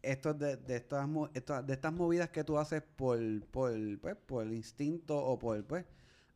esto 0.01 0.29
es 0.31 0.39
de, 0.39 0.57
de 0.57 0.75
estas, 0.77 1.65
de 1.65 1.73
estas 1.73 1.93
movidas 1.93 2.29
que 2.29 2.43
tú 2.43 2.57
haces 2.57 2.81
por, 2.81 3.17
por, 3.51 3.73
pues, 3.99 4.15
por 4.25 4.43
el 4.45 4.53
instinto 4.53 5.17
o 5.17 5.37
por, 5.37 5.63
pues, 5.65 5.85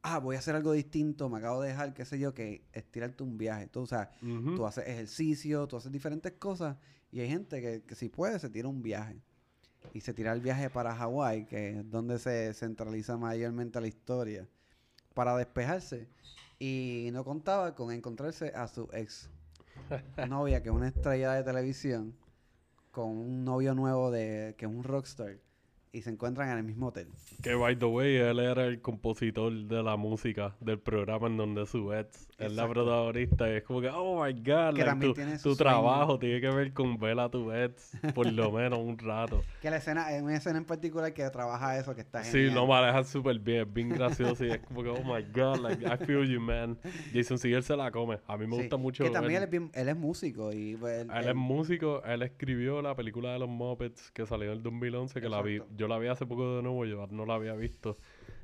ah, 0.03 0.19
voy 0.19 0.35
a 0.35 0.39
hacer 0.39 0.55
algo 0.55 0.71
distinto, 0.71 1.29
me 1.29 1.37
acabo 1.37 1.61
de 1.61 1.69
dejar, 1.69 1.93
qué 1.93 2.05
sé 2.05 2.19
yo, 2.19 2.33
que 2.33 2.65
estirarte 2.73 3.23
un 3.23 3.37
viaje. 3.37 3.67
Tú, 3.67 3.81
o 3.81 3.87
sea, 3.87 4.11
tú 4.19 4.65
haces 4.65 4.87
ejercicio, 4.87 5.67
tú 5.67 5.77
haces 5.77 5.91
diferentes 5.91 6.33
cosas 6.33 6.77
y 7.11 7.19
hay 7.19 7.29
gente 7.29 7.61
que, 7.61 7.83
que 7.83 7.95
si 7.95 8.09
puede 8.09 8.39
se 8.39 8.49
tira 8.49 8.67
un 8.67 8.81
viaje. 8.81 9.21
Y 9.93 10.01
se 10.01 10.13
tira 10.13 10.31
el 10.31 10.41
viaje 10.41 10.69
para 10.69 10.95
Hawái, 10.95 11.45
que 11.45 11.79
es 11.79 11.89
donde 11.89 12.19
se 12.19 12.53
centraliza 12.53 13.17
mayormente 13.17 13.81
la 13.81 13.87
historia, 13.87 14.47
para 15.13 15.35
despejarse. 15.35 16.07
Y 16.59 17.09
no 17.11 17.23
contaba 17.23 17.73
con 17.73 17.91
encontrarse 17.91 18.51
a 18.55 18.67
su 18.67 18.87
ex 18.93 19.29
novia, 20.29 20.61
que 20.61 20.69
es 20.69 20.75
una 20.75 20.87
estrella 20.87 21.33
de 21.33 21.43
televisión, 21.43 22.15
con 22.91 23.09
un 23.09 23.43
novio 23.43 23.73
nuevo 23.73 24.11
de 24.11 24.55
que 24.57 24.65
es 24.65 24.71
un 24.71 24.83
rockstar. 24.83 25.39
Y 25.93 26.03
se 26.03 26.09
encuentran 26.09 26.49
en 26.49 26.57
el 26.57 26.63
mismo 26.63 26.87
hotel. 26.87 27.09
Que 27.43 27.53
by 27.53 27.77
the 27.77 27.83
way, 27.85 28.15
él 28.15 28.39
era 28.39 28.65
el 28.65 28.79
compositor 28.81 29.51
de 29.51 29.83
la 29.83 29.97
música 29.97 30.55
del 30.61 30.79
programa 30.79 31.27
en 31.27 31.35
donde 31.35 31.65
su 31.65 31.91
ex 31.91 32.29
es 32.37 32.53
la 32.53 32.63
Exacto. 32.63 32.73
protagonista. 32.73 33.49
Y 33.49 33.57
es 33.57 33.63
como 33.63 33.81
que, 33.81 33.89
oh 33.89 34.23
my 34.23 34.31
god, 34.31 34.71
like, 34.71 34.85
también 34.85 35.11
tu, 35.11 35.15
tiene 35.15 35.37
tu 35.37 35.53
trabajo 35.57 36.17
tiene 36.17 36.39
que 36.39 36.49
ver 36.49 36.71
con 36.71 36.97
ver 36.97 37.19
a 37.19 37.27
tu 37.27 37.51
ex 37.51 37.91
por 38.15 38.31
lo 38.31 38.51
menos 38.53 38.79
un 38.79 38.97
rato. 38.99 39.43
Que 39.61 39.69
la 39.69 39.77
escena, 39.77 40.05
hay 40.05 40.21
una 40.21 40.37
escena 40.37 40.59
en 40.59 40.63
particular 40.65 41.13
que 41.13 41.29
trabaja 41.29 41.77
eso, 41.77 41.93
que 41.93 41.99
está 41.99 42.23
Sí, 42.23 42.31
genial. 42.37 42.55
lo 42.55 42.67
manejan 42.67 43.03
súper 43.03 43.37
bien, 43.39 43.63
es 43.67 43.73
bien 43.73 43.89
gracioso 43.89 44.45
y 44.45 44.51
es 44.51 44.59
como 44.59 44.83
que, 44.83 44.89
oh 44.89 45.03
my 45.03 45.23
god, 45.33 45.57
like, 45.59 45.83
I 45.85 45.97
feel 46.05 46.25
you, 46.25 46.39
man. 46.39 46.77
Jason 47.13 47.37
Segel 47.37 47.63
se 47.63 47.75
la 47.75 47.91
come. 47.91 48.17
A 48.27 48.37
mí 48.37 48.47
me 48.47 48.55
Sí, 48.55 48.61
gusta 48.61 48.77
mucho. 48.77 49.03
Que 49.03 49.09
también 49.09 49.39
él 49.39 49.43
es, 49.43 49.49
bien- 49.49 49.69
él 49.73 49.89
es 49.89 49.97
músico 49.97 50.53
y 50.53 50.77
pues, 50.77 51.01
él- 51.01 51.09
él 51.11 51.17
él- 51.23 51.29
es 51.31 51.35
músico, 51.35 52.01
él 52.05 52.21
escribió 52.21 52.81
la 52.81 52.95
película 52.95 53.33
de 53.33 53.39
los 53.39 53.49
Muppets 53.49 54.09
que 54.11 54.25
salió 54.25 54.45
en 54.53 54.53
el 54.57 54.63
2011, 54.63 55.19
que 55.19 55.27
la 55.27 55.41
vi, 55.41 55.55
Exacto. 55.55 55.80
Yo 55.81 55.87
la 55.87 55.97
vi 55.97 56.07
hace 56.07 56.25
poco 56.27 56.57
de 56.57 56.61
nuevo, 56.61 56.85
yo 56.85 57.07
no 57.07 57.25
la 57.25 57.33
había 57.33 57.55
visto. 57.55 57.97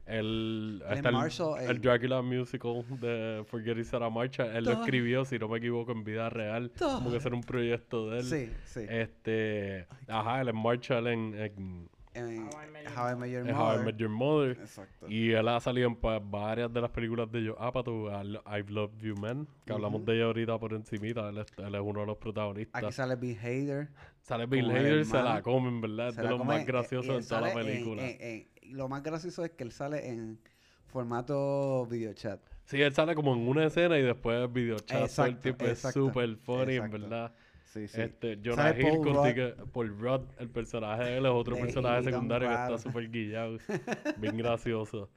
El, 0.07 0.81
está 0.89 1.11
Marshall, 1.11 1.61
el 1.61 1.69
el- 1.69 1.81
Dracula 1.81 2.21
musical 2.21 2.83
de 3.01 3.43
Forgetting 3.45 3.83
Sarah 3.83 4.09
Marshall, 4.09 4.55
él 4.55 4.63
lo 4.63 4.71
escribió, 4.71 5.25
si 5.25 5.37
no 5.37 5.49
me 5.49 5.57
equivoco, 5.57 5.91
en 5.91 6.03
vida 6.05 6.29
real, 6.29 6.71
Todo. 6.71 6.99
como 6.99 7.11
que 7.11 7.19
ser 7.19 7.33
un 7.33 7.41
proyecto 7.41 8.09
de 8.09 8.19
él. 8.19 8.23
Sí, 8.25 8.49
sí. 8.63 8.85
Este, 8.89 9.85
ajá, 10.07 10.39
él 10.41 10.47
es 10.47 10.53
Marshall 10.55 11.07
en, 11.07 11.33
en, 11.37 11.89
en 12.17 12.47
How 12.95 13.11
I 13.13 13.15
Met 13.15 13.29
Your 13.31 13.47
en 13.47 13.55
How 13.55 13.73
I 13.73 13.77
Mother. 13.77 13.85
Met 13.85 13.97
Your 13.97 14.09
Mother. 14.09 14.51
Exacto. 14.59 15.07
Y 15.09 15.31
él 15.31 15.47
ha 15.47 15.59
salido 15.59 15.87
en 15.87 15.97
varias 16.31 16.71
de 16.73 16.81
las 16.81 16.89
películas 16.91 17.31
de 17.31 17.47
Joe 17.47 17.55
Apatow, 17.59 18.09
al- 18.09 18.41
I've 18.47 18.71
Loved 18.71 18.97
You 18.99 19.15
Man, 19.15 19.47
que 19.65 19.73
hablamos 19.73 20.03
de 20.05 20.15
ella 20.15 20.25
ahorita 20.25 20.57
por 20.59 20.73
encimita, 20.73 21.29
él 21.29 21.37
es, 21.39 21.47
él 21.57 21.75
es 21.75 21.81
uno 21.81 21.99
de 22.01 22.05
los 22.05 22.17
protagonistas. 22.17 22.83
Aquí 22.83 22.91
sale 22.93 23.15
Bill 23.15 23.37
Hader. 23.37 23.89
sale 24.21 24.45
Bill 24.45 24.69
Hader, 24.71 25.05
se 25.05 25.21
la 25.21 25.41
comen, 25.41 25.79
¿verdad? 25.81 26.09
Es 26.09 26.15
se 26.15 26.21
de 26.21 26.29
los 26.29 26.37
come, 26.39 26.55
más 26.57 26.65
graciosos 26.65 27.05
y 27.05 27.09
de 27.13 27.17
él 27.19 27.27
toda 27.27 27.41
la 27.41 27.51
en- 27.51 27.55
película. 27.55 28.01
en- 28.09 28.17
en- 28.21 28.47
y 28.61 28.73
lo 28.73 28.87
más 28.89 29.03
gracioso 29.03 29.45
es 29.45 29.51
que 29.51 29.63
él 29.63 29.71
sale 29.71 30.07
en 30.09 30.39
formato 30.87 31.85
videochat. 31.89 32.39
Sí, 32.65 32.81
él 32.81 32.93
sale 32.93 33.15
como 33.15 33.33
en 33.33 33.47
una 33.47 33.65
escena 33.65 33.97
y 33.97 34.01
después 34.01 34.51
videochat 34.51 34.87
todo 34.87 34.97
el 34.99 35.03
Exacto, 35.05 35.39
tiempo. 35.41 35.65
Es 35.65 35.71
exacto, 35.71 36.05
súper 36.07 36.35
funny, 36.37 36.61
en 36.75 36.83
exacto. 36.85 36.99
verdad. 36.99 37.35
Sí, 37.77 37.87
sí. 37.87 38.01
Este, 38.01 38.39
Jonah 38.43 38.71
Hill 38.77 38.81
Paul 38.81 39.01
con 39.03 39.13
Rudd. 39.15 39.25
Tige- 39.25 39.55
Paul 39.71 39.99
Rudd, 39.99 40.21
el 40.39 40.49
personaje 40.49 41.03
de 41.03 41.17
él 41.17 41.25
es 41.25 41.31
otro 41.31 41.55
De 41.55 41.61
personaje 41.61 42.03
secundario 42.03 42.47
que 42.49 42.53
está 42.55 42.77
súper 42.77 43.09
guillado. 43.09 43.57
bien 44.17 44.37
gracioso. 44.37 45.09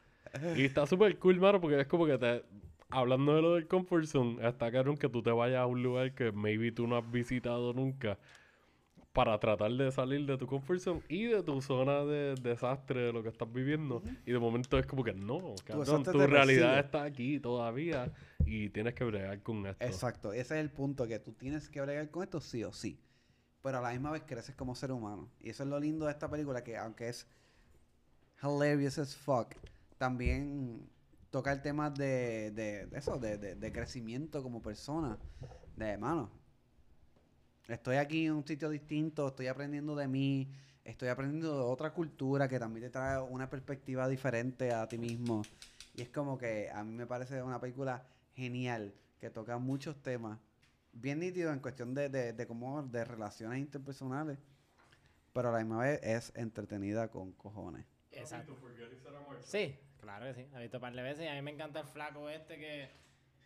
Y 0.57 0.65
está 0.65 0.87
súper 0.87 1.19
cool, 1.19 1.41
mano, 1.41 1.61
porque 1.61 1.81
es 1.81 1.87
como 1.87 2.07
que 2.07 2.19
te... 2.19 2.43
Hablando 2.93 3.37
de 3.37 3.43
lo 3.43 3.55
del 3.55 3.69
comfort 3.69 4.05
zone, 4.07 4.47
está 4.47 4.71
cabrón 4.73 4.97
que 4.97 5.09
tú 5.09 5.23
te 5.23 5.31
vayas 5.31 5.59
a 5.61 5.67
un 5.67 5.81
lugar 5.83 6.13
que 6.13 6.33
maybe 6.33 6.73
tú 6.73 6.89
no 6.89 6.97
has 6.97 7.09
visitado 7.11 7.73
nunca 7.73 8.19
para 9.13 9.39
tratar 9.41 9.73
de 9.73 9.91
salir 9.91 10.25
de 10.25 10.37
tu 10.39 10.47
comfort 10.47 10.79
zone 10.81 11.03
y 11.09 11.25
de 11.25 11.43
tu 11.43 11.61
zona 11.61 12.05
de 12.05 12.37
desastre 12.37 13.01
de 13.07 13.13
lo 13.13 13.23
que 13.23 13.29
estás 13.29 13.53
viviendo. 13.53 14.03
Y 14.25 14.31
de 14.33 14.39
momento 14.39 14.79
es 14.79 14.87
como 14.87 15.03
que 15.03 15.13
no, 15.13 15.55
cabrón, 15.65 16.05
tu 16.05 16.19
realidad 16.27 16.79
está 16.79 17.03
aquí 17.03 17.41
todavía 17.41 18.13
y 18.47 18.69
tienes 18.71 18.95
que 18.95 19.05
bregar 19.05 19.43
con 19.43 19.67
esto. 19.67 19.85
Exacto. 19.85 20.33
Ese 20.33 20.55
es 20.55 20.61
el 20.61 20.71
punto, 20.71 21.07
que 21.09 21.19
tú 21.19 21.33
tienes 21.33 21.69
que 21.69 21.81
bregar 21.81 22.09
con 22.11 22.23
esto 22.23 22.41
sí 22.41 22.63
o 22.63 22.73
sí. 22.73 23.01
Pero 23.63 23.79
a 23.79 23.81
la 23.81 23.91
misma 23.91 24.13
vez 24.13 24.23
creces 24.27 24.55
como 24.55 24.75
ser 24.75 24.93
humano. 24.93 25.29
Y 25.41 25.51
eso 25.51 25.65
es 25.65 25.69
lo 25.69 25.79
lindo 25.81 26.07
de 26.07 26.13
esta 26.13 26.31
película, 26.31 26.63
que 26.63 26.77
aunque 26.77 27.09
es 27.09 27.27
hilarious 28.43 28.99
as 28.99 29.15
fuck, 29.17 29.55
también 29.99 30.89
toca 31.31 31.53
el 31.53 31.61
tema 31.63 31.91
de, 31.91 32.53
de, 32.53 32.87
de 32.87 32.99
eso, 32.99 33.19
de, 33.19 33.37
de- 33.39 33.55
de 33.57 33.73
crecimiento 33.73 34.43
como 34.43 34.63
persona. 34.63 35.19
De 35.77 35.89
hermano. 35.91 36.31
Estoy 37.69 37.97
aquí 37.97 38.27
en 38.27 38.33
un 38.33 38.47
sitio 38.47 38.69
distinto, 38.69 39.29
estoy 39.29 39.47
aprendiendo 39.47 39.95
de 39.95 40.09
mí, 40.09 40.51
estoy 40.85 41.09
aprendiendo 41.09 41.55
de 41.57 41.63
otra 41.63 41.93
cultura 41.93 42.49
que 42.49 42.59
también 42.59 42.87
te 42.87 42.91
trae 42.91 43.21
una 43.21 43.49
perspectiva 43.49 44.09
diferente 44.09 44.73
a 44.73 44.89
ti 44.89 44.99
mismo. 44.99 45.43
Y 45.95 46.03
es 46.03 46.09
como 46.09 46.37
que 46.37 46.71
a 46.71 46.83
mí 46.83 46.93
me 46.95 47.07
parece 47.07 47.43
una 47.43 47.61
película 47.61 48.05
genial, 48.35 48.93
que 49.21 49.31
toca 49.31 49.59
muchos 49.59 50.03
temas, 50.03 50.39
bien 50.93 51.21
nítido 51.21 51.53
en 51.53 51.61
cuestión 51.61 51.95
de, 51.95 52.09
de, 52.09 52.33
de 52.33 52.47
cómo, 52.47 52.83
de 52.83 53.05
relaciones 53.05 53.61
interpersonales, 53.61 54.39
pero 55.33 55.51
a 55.51 55.53
la 55.53 55.59
misma 55.59 55.81
vez 55.83 56.01
es 56.03 56.33
entretenida 56.35 57.09
con 57.09 57.33
cojones. 57.33 57.85
Exacto. 58.11 58.57
Sí, 59.45 59.79
claro 60.01 60.27
que 60.27 60.35
sí. 60.35 60.49
La 60.53 60.59
he 60.59 60.63
visto 60.63 60.79
un 60.79 60.81
par 60.81 60.95
de 60.95 61.03
veces 61.03 61.25
y 61.25 61.29
a 61.29 61.35
mí 61.35 61.43
me 61.43 61.53
encanta 61.53 61.81
el 61.81 61.87
flaco 61.87 62.29
este 62.29 62.59
que, 62.59 62.91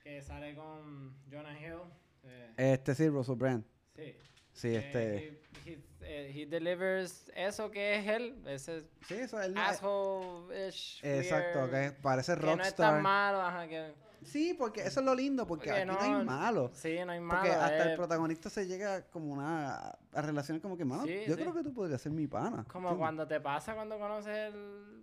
que 0.02 0.22
sale 0.22 0.54
con 0.54 1.14
Jonah 1.30 1.60
Hill. 1.60 1.80
eh, 2.22 2.54
Este 2.56 2.94
sí, 2.94 3.08
Russell 3.08 3.34
Brand. 3.36 3.64
Sí. 3.94 4.16
Sí, 4.52 4.68
Eh, 4.68 4.78
este... 4.78 5.16
he, 5.16 5.70
he- 5.72 5.84
eh, 6.06 6.32
he 6.34 6.46
delivers 6.46 7.30
eso 7.34 7.70
que 7.70 7.96
es 7.96 8.06
él, 8.06 8.36
ese 8.46 8.82
Sí, 9.08 9.14
eso 9.14 9.40
él 9.40 9.56
asshole-ish. 9.56 11.00
Exacto, 11.04 11.70
que 11.70 11.92
parece 12.02 12.34
que 12.34 12.40
no 12.42 12.50
es 12.52 12.58
rockstar. 12.58 12.92
tan 12.94 13.02
malo, 13.02 13.40
ajá, 13.40 13.66
que... 13.66 13.92
Sí, 14.22 14.54
porque 14.54 14.82
eso 14.82 15.00
es 15.00 15.06
lo 15.06 15.14
lindo, 15.14 15.46
porque, 15.46 15.68
Porque 15.68 15.80
aquí 15.82 15.86
no, 15.90 15.94
no- 15.94 16.18
hay 16.18 16.24
malo. 16.24 16.70
Sí, 16.74 16.96
no 17.04 17.12
hay 17.12 17.20
malo. 17.20 17.40
Porque 17.40 17.54
hasta 17.54 17.82
el 17.82 17.90
es 17.90 17.96
protagonista 17.96 18.48
se 18.48 18.66
llega 18.66 19.02
como 19.08 19.32
una 19.32 19.76
a 20.12 20.22
relacionar 20.22 20.62
como 20.62 20.76
que, 20.78 20.84
mano, 20.84 21.04
Sí, 21.04 21.24
yo 21.26 21.34
sí. 21.34 21.40
creo 21.42 21.52
que 21.52 21.62
tú 21.62 21.74
podrías 21.74 22.00
ser 22.00 22.12
mi 22.12 22.26
pana. 22.26 22.64
como 22.68 22.96
cuando 22.96 23.26
te 23.26 23.40
pasa 23.40 23.74
cuando 23.74 23.98
conoces 23.98 24.54
el- 24.54 25.02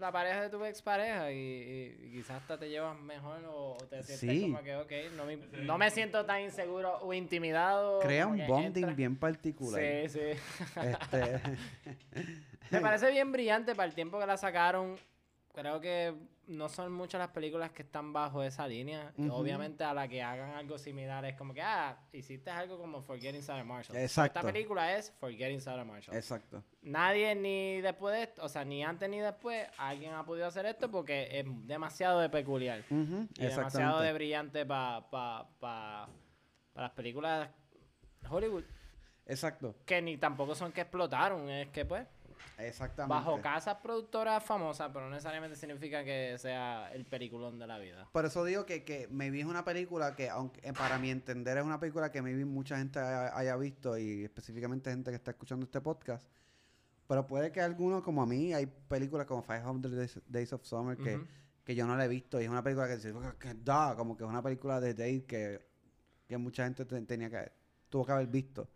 la 0.00 0.10
pareja 0.10 0.42
de 0.42 0.50
tu 0.50 0.64
expareja 0.64 1.30
y, 1.30 1.36
y, 1.36 2.06
y 2.06 2.10
quizás 2.12 2.40
hasta 2.42 2.58
te 2.58 2.68
llevas 2.68 2.98
mejor 3.00 3.44
o, 3.44 3.72
o 3.74 3.76
te 3.76 4.02
sientes 4.02 4.18
Sí. 4.18 4.42
como 4.42 4.62
que, 4.62 4.74
ok, 4.76 4.92
no 5.16 5.24
me, 5.26 5.36
no 5.36 5.78
me 5.78 5.90
siento 5.90 6.24
tan 6.24 6.40
inseguro 6.40 6.96
o 7.00 7.12
intimidado. 7.12 8.00
Crea 8.00 8.26
un 8.26 8.44
bonding 8.46 8.84
entra- 8.84 8.94
bien 8.96 9.16
particular. 9.16 9.80
Sí, 9.80 10.08
sí. 10.08 10.20
Este, 10.82 11.40
Me 12.70 12.80
parece 12.80 13.10
bien 13.10 13.32
brillante 13.32 13.74
para 13.74 13.88
el 13.88 13.94
tiempo 13.94 14.18
que 14.18 14.26
la 14.26 14.36
sacaron. 14.36 14.96
Creo 15.60 15.78
que 15.78 16.14
no 16.46 16.70
son 16.70 16.90
muchas 16.90 17.18
las 17.18 17.28
películas 17.30 17.70
que 17.70 17.82
están 17.82 18.14
bajo 18.14 18.42
esa 18.42 18.66
línea. 18.66 19.12
Ujú. 19.18 19.30
Obviamente 19.32 19.84
a 19.84 19.92
la 19.92 20.08
que 20.08 20.22
hagan 20.22 20.52
algo 20.52 20.78
similar 20.78 21.22
es 21.26 21.36
como 21.36 21.52
que, 21.52 21.60
ah, 21.60 21.98
hiciste 22.12 22.50
algo 22.50 22.78
como 22.78 23.02
Forgetting 23.02 23.42
Sarah 23.42 23.62
Marshall. 23.62 23.96
Exacto. 23.98 24.38
Esta 24.38 24.52
película 24.52 24.96
es 24.96 25.12
Forgetting 25.20 25.60
Sarah 25.60 25.84
Marshall. 25.84 26.16
exacto. 26.16 26.64
Nadie 26.80 27.34
ni 27.34 27.82
después 27.82 28.14
de 28.14 28.22
esto, 28.22 28.42
o 28.42 28.48
sea, 28.48 28.64
ni 28.64 28.82
antes 28.82 29.08
ni 29.10 29.18
después, 29.20 29.68
alguien 29.76 30.14
ha 30.14 30.24
podido 30.24 30.46
hacer 30.46 30.64
esto 30.64 30.90
porque 30.90 31.28
es 31.30 31.44
demasiado 31.66 32.20
de 32.20 32.30
peculiar. 32.30 32.80
Ujú, 32.90 33.28
Y 33.36 33.46
demasiado 33.46 34.00
de 34.00 34.12
brillante 34.14 34.64
para 34.64 35.10
pa, 35.10 35.46
pa, 35.60 36.08
pa 36.72 36.82
las 36.82 36.90
películas 36.92 37.50
Hollywood. 38.30 38.64
Exacto. 39.26 39.74
Que 39.84 40.00
ni 40.00 40.16
tampoco 40.16 40.54
son 40.54 40.72
que 40.72 40.80
explotaron, 40.80 41.48
es 41.50 41.68
que 41.68 41.84
pues 41.84 42.06
Exactamente. 42.58 43.14
bajo 43.14 43.40
casas 43.40 43.76
productoras 43.82 44.44
famosas, 44.44 44.90
pero 44.92 45.06
no 45.06 45.10
necesariamente 45.12 45.56
significa 45.56 46.04
que 46.04 46.36
sea 46.38 46.90
el 46.92 47.06
peliculón 47.06 47.58
de 47.58 47.66
la 47.66 47.78
vida. 47.78 48.08
Por 48.12 48.24
eso 48.26 48.44
digo 48.44 48.66
que, 48.66 48.84
que 48.84 49.08
maybe 49.10 49.40
es 49.40 49.46
una 49.46 49.64
película 49.64 50.14
que, 50.14 50.28
aunque 50.28 50.60
eh, 50.68 50.72
para 50.72 50.98
mi 50.98 51.10
entender 51.10 51.56
es 51.58 51.64
una 51.64 51.80
película 51.80 52.10
que 52.12 52.20
maybe 52.22 52.44
mucha 52.44 52.76
gente 52.78 52.98
haya, 52.98 53.36
haya 53.36 53.56
visto 53.56 53.96
y 53.96 54.24
específicamente 54.24 54.90
gente 54.90 55.10
que 55.10 55.16
está 55.16 55.30
escuchando 55.30 55.64
este 55.64 55.80
podcast. 55.80 56.26
Pero 57.06 57.26
puede 57.26 57.50
que 57.50 57.60
algunos, 57.60 58.02
como 58.02 58.22
a 58.22 58.26
mí, 58.26 58.52
hay 58.54 58.66
películas 58.66 59.26
como 59.26 59.42
500 59.42 59.90
Days, 59.96 60.20
Days 60.28 60.52
of 60.52 60.64
Summer 60.64 60.96
que, 60.96 61.20
que 61.64 61.74
yo 61.74 61.86
no 61.86 61.96
la 61.96 62.04
he 62.04 62.08
visto 62.08 62.40
y 62.40 62.44
es 62.44 62.50
una 62.50 62.62
película 62.62 62.86
que, 62.86 62.96
dice, 62.96 63.12
que 63.38 63.54
da, 63.54 63.94
como 63.96 64.16
que 64.16 64.24
es 64.24 64.30
una 64.30 64.42
película 64.42 64.80
de 64.80 64.94
date 64.94 65.24
que, 65.24 65.60
que 66.28 66.36
mucha 66.38 66.64
gente 66.64 66.84
te- 66.84 67.00
tenía 67.02 67.28
que 67.30 67.50
tuvo 67.88 68.04
que 68.06 68.12
haber 68.12 68.28
visto. 68.28 68.68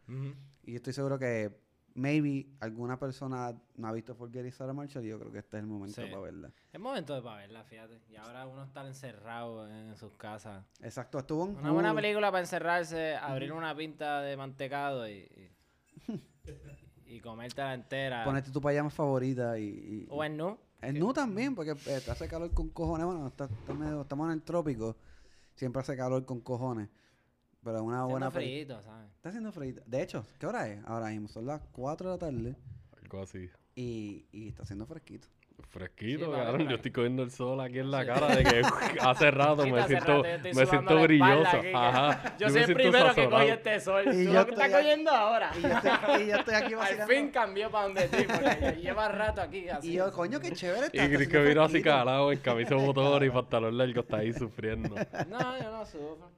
Y 0.64 0.72
yo 0.72 0.76
estoy 0.76 0.92
seguro 0.92 1.16
que 1.18 1.63
maybe 1.94 2.46
alguna 2.60 2.98
persona 2.98 3.54
no 3.76 3.88
ha 3.88 3.92
visto 3.92 4.14
Forgetting 4.14 4.50
Sarah 4.52 4.72
Marshall 4.72 5.04
y 5.04 5.08
yo 5.08 5.18
creo 5.18 5.30
que 5.32 5.38
este 5.38 5.56
es 5.58 5.62
el 5.62 5.68
momento 5.68 6.00
Sí. 6.02 6.08
para 6.08 6.22
verla. 6.22 6.50
Es 6.72 6.80
momento 6.80 7.14
de 7.14 7.22
para 7.22 7.36
verla, 7.36 7.62
fíjate. 7.64 8.00
Y 8.10 8.16
ahora 8.16 8.46
uno 8.46 8.64
está 8.64 8.86
encerrado 8.86 9.68
en 9.70 9.94
sus 9.96 10.12
casas. 10.16 10.64
Exacto, 10.80 11.18
estuvo 11.18 11.46
en 11.46 11.56
Una 11.56 11.70
buena 11.72 11.94
película 11.94 12.30
para 12.30 12.40
encerrarse, 12.40 13.14
abrir 13.16 13.52
una 13.52 13.74
pinta 13.76 14.20
de 14.22 14.36
mantecado 14.36 15.08
y, 15.08 15.28
y, 16.08 17.16
y 17.16 17.20
comértela 17.20 17.74
entera. 17.74 18.24
Ponerte 18.24 18.50
tu 18.50 18.60
pijama 18.60 18.90
favorita 18.90 19.58
y... 19.58 19.64
y- 19.64 20.06
O 20.10 20.22
en 20.24 20.36
nu. 20.36 20.58
El 20.80 20.98
nu 20.98 21.12
también, 21.14 21.54
porque 21.54 21.70
eh, 21.70 22.00
te 22.04 22.10
hace 22.10 22.28
calor 22.28 22.52
con 22.52 22.68
cojones. 22.68 23.06
Bueno, 23.06 23.26
está- 23.28 23.44
está 23.46 23.72
medio- 23.72 24.02
estamos 24.02 24.26
en 24.26 24.32
el 24.34 24.42
trópico. 24.42 24.96
Siempre 25.54 25.80
hace 25.80 25.96
calor 25.96 26.24
con 26.26 26.40
cojones. 26.40 26.88
Pero 27.64 27.82
una 27.82 28.04
buena... 28.04 28.26
Haciendo 28.26 28.30
peli- 28.32 28.64
frito, 28.66 28.82
¿sabes? 28.82 29.10
Está 29.16 29.28
haciendo 29.30 29.52
frío. 29.52 29.74
De 29.86 30.02
hecho, 30.02 30.24
¿qué 30.38 30.46
hora 30.46 30.68
es? 30.68 30.84
Ahora 30.84 31.08
mismo 31.08 31.28
son 31.28 31.46
las 31.46 31.62
4 31.72 32.10
de 32.10 32.14
la 32.14 32.18
tarde 32.18 32.56
Algo 33.02 33.22
así. 33.22 33.48
y, 33.74 34.26
y 34.32 34.48
está 34.48 34.62
haciendo 34.64 34.86
fresquito. 34.86 35.28
Fresquito, 35.70 36.26
Sí, 36.26 36.30
cabrón. 36.30 36.68
Yo 36.68 36.76
estoy 36.76 36.90
cogiendo 36.92 37.22
el 37.24 37.30
sol 37.32 37.60
aquí 37.60 37.80
en 37.80 37.90
la 37.90 38.02
Sí. 38.02 38.06
cara 38.06 38.26
de 38.36 38.44
que 38.44 38.62
hace 39.00 39.30
rato 39.32 39.62
Sí, 39.64 39.72
me 39.72 39.80
hace 39.80 39.88
siento, 39.88 40.22
rato 40.22 40.24
yo 40.28 40.34
estoy 40.36 40.54
me 40.54 40.66
siento 40.66 41.00
brilloso. 41.02 41.56
aquí, 41.56 41.68
Ajá. 41.74 42.36
Yo 42.38 42.46
me 42.46 42.52
soy 42.52 42.62
el 42.62 42.74
primero 42.74 43.14
que 43.14 43.28
coge 43.28 43.50
este 43.50 43.80
sol. 43.80 44.02
Y 44.06 44.24
Tú 44.26 44.32
yo 44.32 44.32
lo 44.34 44.44
que 44.46 44.50
estás 44.52 44.66
estoy 44.68 44.82
cogiendo 44.82 45.10
ahora. 45.10 45.50
Y 45.58 45.62
yo 45.62 45.68
estoy, 45.68 46.22
y 46.22 46.26
yo 46.28 46.36
estoy 46.36 46.54
aquí 46.54 46.64
Al 46.74 46.78
vacilando. 46.78 47.12
fin 47.14 47.30
cambió 47.30 47.70
para 47.70 47.84
donde 47.86 48.08
ti, 48.08 48.24
porque 48.24 48.76
lleva 48.80 49.08
rato 49.08 49.40
aquí 49.40 49.68
así. 49.68 49.88
Y 49.90 49.92
yo, 49.94 50.12
coño, 50.12 50.38
qué 50.38 50.52
chévere 50.52 50.86
está. 50.86 51.04
Y 51.04 51.10
Chris 51.10 51.28
que 51.28 51.38
vino 51.42 51.62
así 51.64 51.82
calado 51.82 52.30
en 52.30 52.38
camisa 52.38 52.74
de 52.76 52.80
motor 52.86 53.24
y 53.24 53.30
pantalón 53.30 53.76
largo 53.76 54.00
está 54.00 54.18
ahí 54.18 54.32
sufriendo. 54.32 54.94
No, 55.28 55.58
yo 55.60 55.70
no 55.72 55.86
sufro. 55.86 56.30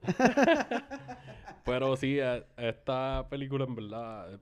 Pero 1.65 1.97
sí, 1.97 2.19
eh, 2.21 2.45
esta 2.57 3.27
película 3.29 3.65
en 3.65 3.75
verdad, 3.75 4.39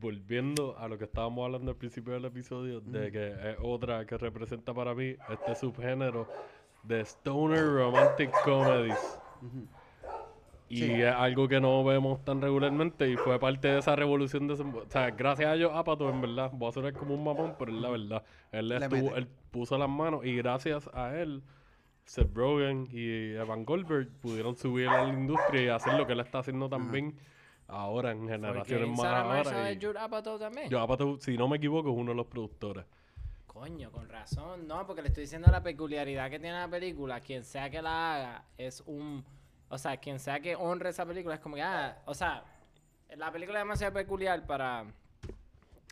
volviendo 0.00 0.78
a 0.78 0.88
lo 0.88 0.98
que 0.98 1.04
estábamos 1.04 1.44
hablando 1.44 1.72
al 1.72 1.76
principio 1.76 2.12
del 2.12 2.24
episodio, 2.24 2.80
de 2.80 3.10
que 3.10 3.28
es 3.50 3.56
otra 3.62 4.06
que 4.06 4.16
representa 4.16 4.72
para 4.72 4.94
mí 4.94 5.16
este 5.30 5.54
subgénero 5.54 6.28
de 6.84 7.00
stoner 7.00 7.64
romantic 7.66 8.30
comedies. 8.44 9.18
Y 10.70 10.76
Sí. 10.76 10.92
es 11.02 11.12
algo 11.14 11.48
que 11.48 11.60
no 11.60 11.82
vemos 11.82 12.22
tan 12.24 12.42
regularmente 12.42 13.08
y 13.10 13.16
fue 13.16 13.38
parte 13.40 13.68
de 13.68 13.78
esa 13.78 13.96
revolución 13.96 14.46
de 14.46 14.54
O 14.54 14.84
sea, 14.88 15.10
gracias 15.10 15.48
a 15.50 15.54
ellos 15.54 15.72
Apatow, 15.74 16.10
en 16.10 16.20
verdad. 16.20 16.50
Voy 16.52 16.68
a 16.68 16.72
sonar 16.72 16.92
como 16.92 17.14
un 17.14 17.24
mamón, 17.24 17.54
pero 17.58 17.72
es 17.72 17.78
la 17.78 17.88
verdad. 17.90 18.22
Él, 18.52 18.68
Le 18.68 18.76
estuvo, 18.76 19.16
él 19.16 19.28
puso 19.50 19.78
las 19.78 19.88
manos 19.88 20.26
y 20.26 20.36
gracias 20.36 20.88
a 20.92 21.16
él, 21.16 21.42
Seth 22.04 22.34
Rogen 22.34 22.86
y 22.92 23.32
Evan 23.34 23.64
Goldberg 23.64 24.08
pudieron 24.20 24.56
subir 24.56 24.88
a 24.88 25.04
la 25.04 25.08
industria 25.08 25.62
y 25.62 25.68
hacer 25.68 25.94
lo 25.94 26.06
que 26.06 26.12
él 26.12 26.20
está 26.20 26.40
haciendo 26.40 26.68
también 26.68 27.14
ahora 27.68 28.10
en 28.12 28.28
generaciones 28.28 28.88
más 28.88 29.00
Sarah 29.00 29.38
ahora. 29.38 29.72
y- 29.72 29.80
Judd 29.80 29.96
Apatow 29.96 30.38
también. 30.38 30.74
Apatow, 30.74 31.18
si 31.20 31.36
no 31.36 31.46
me 31.48 31.58
equivoco, 31.58 31.90
es 31.90 31.96
uno 31.96 32.10
de 32.10 32.16
los 32.16 32.26
productores. 32.26 32.84
Coño, 33.46 33.90
con 33.90 34.08
razón. 34.08 34.66
No, 34.66 34.86
porque 34.86 35.02
le 35.02 35.08
estoy 35.08 35.22
diciendo 35.24 35.48
la 35.50 35.62
peculiaridad 35.62 36.30
que 36.30 36.38
tiene 36.38 36.58
la 36.58 36.68
película. 36.68 37.20
Quien 37.20 37.44
sea 37.44 37.68
que 37.70 37.82
la 37.82 38.14
haga 38.14 38.44
es 38.56 38.82
un... 38.86 39.24
O 39.68 39.76
sea, 39.76 39.96
quien 39.98 40.18
sea 40.18 40.40
que 40.40 40.56
honre 40.56 40.90
esa 40.90 41.04
película 41.04 41.34
es 41.34 41.40
como 41.40 41.56
que... 41.56 41.62
Ah, 41.62 41.98
o 42.06 42.14
sea, 42.14 42.44
la 43.16 43.30
película 43.32 43.58
es 43.58 43.64
demasiado 43.64 43.92
peculiar 43.92 44.46
para... 44.46 44.84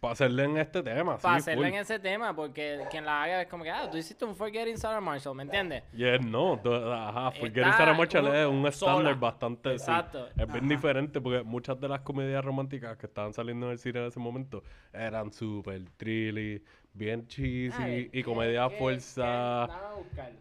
Para 0.01 0.13
hacerle 0.13 0.45
en 0.45 0.59
este 0.59 0.83
tema, 0.83 1.17
para 1.17 1.37
sí, 1.37 1.41
hacerlo 1.41 1.63
full. 1.65 1.73
en 1.73 1.81
ese 1.81 1.99
tema, 1.99 2.37
porque 2.37 2.81
quien 2.91 3.07
la 3.07 3.23
haga 3.23 3.43
es 3.43 3.49
como 3.49 3.65
que, 3.65 3.71
ah, 3.71 3.89
tú 3.91 3.97
hiciste 3.97 4.27
un 4.27 4.37
Forgetting 4.37 4.77
Sarah 4.77 5.01
Marshall, 5.01 5.35
¿me 5.35 5.43
entiendes? 5.45 5.85
Y 5.95 6.05
él 6.05 6.31
no, 6.31 6.61
ajá, 6.93 7.31
porque 7.41 7.61
Está 7.61 7.79
Sarah 7.79 7.95
Marshall 7.95 8.27
es 8.35 8.47
un 8.47 8.67
estándar 8.67 9.19
bastante, 9.19 9.71
sí, 9.71 9.75
Exacto. 9.77 10.29
es 10.29 10.37
bien 10.37 10.51
Ajá. 10.65 10.67
diferente 10.69 11.21
porque 11.21 11.43
muchas 11.43 11.81
de 11.81 11.89
las 11.89 12.01
comedias 12.01 12.45
románticas 12.45 12.99
que 12.99 13.07
estaban 13.07 13.33
saliendo 13.33 13.67
en 13.67 13.73
el 13.73 13.79
cine 13.79 14.01
en 14.01 14.07
ese 14.09 14.21
momento 14.21 14.63
eran 14.93 15.33
súper 15.33 15.83
trilly, 15.97 16.63
bien 16.93 17.27
cheesy 17.27 17.83
Ay, 17.83 18.11
y 18.13 18.23
comedia 18.23 18.69
que- 18.69 18.77
fuerza 18.77 19.67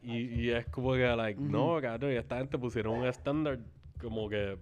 y, 0.03 0.17
y 0.17 0.49
es 0.51 0.65
como 0.67 0.93
que, 0.93 1.07
like, 1.15 1.39
no, 1.39 1.79
cabrón, 1.81 2.11
y 2.11 2.15
esta 2.15 2.37
gente 2.39 2.57
pusieron 2.57 2.95
un 2.99 3.05
estándar 3.07 3.59
como 4.01 4.27
que 4.27 4.57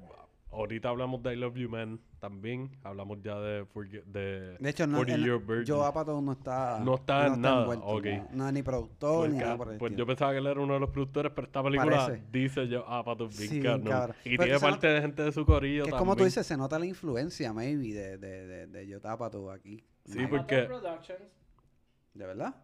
ahorita 0.53 0.89
hablamos 0.89 1.21
de 1.23 1.33
I 1.33 1.35
Love 1.37 1.55
You 1.55 1.69
Man 1.69 1.99
también, 2.19 2.71
hablamos 2.83 3.21
ya 3.21 3.37
de, 3.39 3.65
de, 4.05 4.57
De 4.59 4.69
hecho, 4.69 4.87
no, 4.87 4.97
40 4.97 5.15
él- 5.15 5.23
Year 5.25 5.39
Virgin. 5.39 5.75
Joe 5.75 5.85
Apatow 5.87 6.21
no 6.21 6.31
está... 6.33 6.79
No 6.79 6.95
está 6.95 7.27
en 7.27 7.41
nada, 7.41 7.61
envuelto, 7.61 7.85
ok. 7.85 8.05
no. 8.05 8.27
No 8.31 8.47
es 8.47 8.53
ni 8.53 8.63
productor 8.63 9.29
ni 9.29 9.37
nada 9.39 9.57
por 9.57 9.71
el 9.71 9.77
pues 9.77 9.91
estilo. 9.91 10.03
yo 10.03 10.07
pensaba 10.07 10.31
que 10.31 10.37
él 10.37 10.47
era 10.47 10.61
uno 10.61 10.73
de 10.75 10.79
los 10.79 10.89
productores, 10.89 11.31
pero 11.35 11.47
esta 11.47 11.61
película 11.63 12.05
Parece. 12.05 12.23
dice 12.31 12.67
yo, 12.67 12.85
ah, 12.87 13.03
Pato 13.03 13.27
bien 13.27 13.49
Sí, 13.49 13.61
cabrón. 13.61 14.13
Y 14.23 14.37
Pero 14.37 14.43
tiene 14.43 14.59
parte 14.59 14.87
de 14.87 15.01
gente 15.01 15.23
de 15.23 15.31
su 15.31 15.45
corillo 15.45 15.83
Que 15.83 15.89
es 15.89 15.95
como 15.95 16.15
tú 16.15 16.23
dices, 16.23 16.45
se 16.47 16.55
nota 16.55 16.79
la 16.79 16.85
influencia, 16.85 17.51
maybe, 17.51 17.93
de, 17.93 18.17
de, 18.17 18.47
de, 18.47 18.67
de 18.67 18.85
Joe 19.01 19.11
Apatow 19.11 19.51
aquí. 19.51 19.83
Sí, 20.05 20.17
Maybe. 20.17 20.37
porque- 20.37 20.55
Apatow 20.61 20.79
Productions, 20.81 21.21
¿De 22.13 22.25
verdad? 22.25 22.55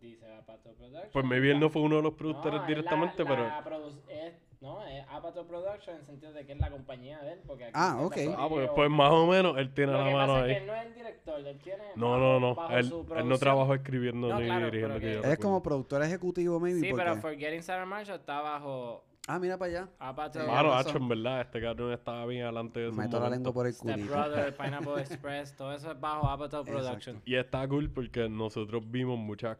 dice 0.00 0.24
Apatow 0.36 0.74
Productions. 0.74 1.12
Pues 1.12 1.24
maybe 1.26 1.50
él 1.50 1.60
no 1.60 1.68
fue 1.70 1.82
uno 1.82 1.96
de 1.96 2.02
los 2.02 2.14
productores 2.14 2.66
directamente, 2.66 3.22
la- 3.24 3.28
pero... 3.28 3.46
la 3.46 3.62
no, 4.62 4.82
es 4.86 5.04
Apatow 5.10 5.46
Productions 5.46 5.88
en 5.88 5.96
el 5.96 6.06
sentido 6.06 6.32
de 6.32 6.46
que 6.46 6.52
es 6.52 6.58
la 6.60 6.70
compañía 6.70 7.18
de 7.20 7.32
él. 7.32 7.40
Porque 7.46 7.64
aquí 7.64 7.72
Ah, 7.74 7.98
ok. 8.00 8.16
Ah, 8.36 8.46
pues, 8.48 8.48
corillo. 8.48 8.74
pues 8.74 8.90
más 8.90 9.10
o 9.10 9.26
menos 9.26 9.58
él 9.58 9.74
tiene 9.74 9.92
Lo 9.92 9.98
la 9.98 10.04
que 10.06 10.12
mano 10.14 10.32
pasa 10.34 10.44
ahí. 10.44 10.50
es 10.52 10.56
que 10.56 10.62
él 10.62 10.66
no 10.68 10.74
es 10.74 10.86
el 10.86 10.94
director, 10.94 11.40
él 11.46 11.58
tiene. 11.58 11.82
No, 11.96 12.18
no, 12.18 12.40
no. 12.40 12.54
bajo 12.54 12.72
Él, 12.76 12.84
su 12.88 13.06
él 13.16 13.28
no 13.28 13.38
trabajó 13.38 13.74
escribiendo 13.74 14.28
No, 14.28 14.38
ni 14.40 14.46
claro, 14.46 14.64
dirigiendo. 14.70 14.98
que 15.00 15.32
Es 15.32 15.38
como 15.38 15.62
productor 15.62 16.02
ejecutivo, 16.02 16.58
maybe, 16.60 16.80
Sí, 16.80 16.88
porque... 16.90 17.04
pero 17.04 17.16
Forgetting 17.20 17.62
Sarah 17.62 17.84
Marshall 17.86 18.20
está 18.20 18.40
bajo 18.40 19.04
Ah, 19.28 19.38
mira 19.38 19.56
para 19.56 19.70
allá. 19.70 19.88
Mano, 20.00 20.70
razón. 20.70 20.72
hacho, 20.90 20.98
en 20.98 21.08
verdad, 21.08 21.40
este 21.42 21.60
cabrón 21.60 21.92
estaba 21.92 22.26
bien 22.26 22.42
adelante 22.42 22.80
de 22.80 22.90
su 22.90 22.96
Meto 22.96 23.20
la 23.20 23.30
lengua 23.30 23.52
por 23.52 23.66
el 23.68 23.72
Step 23.72 23.94
culito. 23.94 24.12
Brother, 24.12 24.56
Pineapple 24.58 25.00
Express, 25.00 25.56
todo 25.56 25.72
eso 25.72 25.92
es 25.92 26.00
bajo 26.00 26.28
Apatow 26.28 26.62
Exacto. 26.62 26.82
Production. 26.84 27.22
Y 27.24 27.36
está 27.36 27.66
cool 27.68 27.88
porque 27.90 28.28
nosotros 28.28 28.82
vimos 28.90 29.18
muchas 29.20 29.58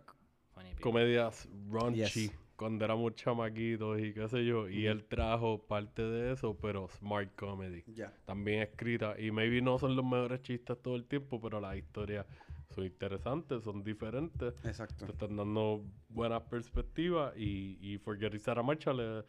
comedias 0.81 1.49
raunchy 1.71 2.01
Yes. 2.29 2.33
Cuando 2.63 2.85
éramos 2.85 3.15
chamaquitos 3.15 4.01
y 4.01 4.15
qué 4.15 4.29
sé 4.29 4.45
yo. 4.45 4.69
Y 4.69 4.87
él 4.87 5.05
trajo 5.05 5.63
parte 5.67 6.03
de 6.03 6.33
eso, 6.33 6.57
pero 6.57 6.89
smart 6.89 7.35
comedy. 7.35 7.83
Ya. 7.89 8.13
También 8.25 8.63
escrita. 8.63 9.19
Y 9.21 9.31
maybe 9.31 9.61
no 9.61 9.79
son 9.79 9.97
los 9.97 10.05
mejores 10.05 10.41
chistes 10.43 10.81
todo 10.81 10.97
el 10.97 11.05
tiempo, 11.05 11.41
pero 11.41 11.61
las 11.61 11.77
historias 11.77 12.27
son 12.71 12.85
interesantes, 12.85 13.65
son 13.65 13.83
diferentes. 13.83 14.55
Exacto. 14.65 15.05
Te 15.05 15.13
están 15.13 15.37
dando 15.37 15.85
buenas 16.09 16.43
perspectivas. 16.45 17.37
Y, 17.37 17.79
y 17.81 17.99
Forget 17.99 18.39
Sarah 18.39 18.63
Marshall 18.63 19.01
es 19.01 19.25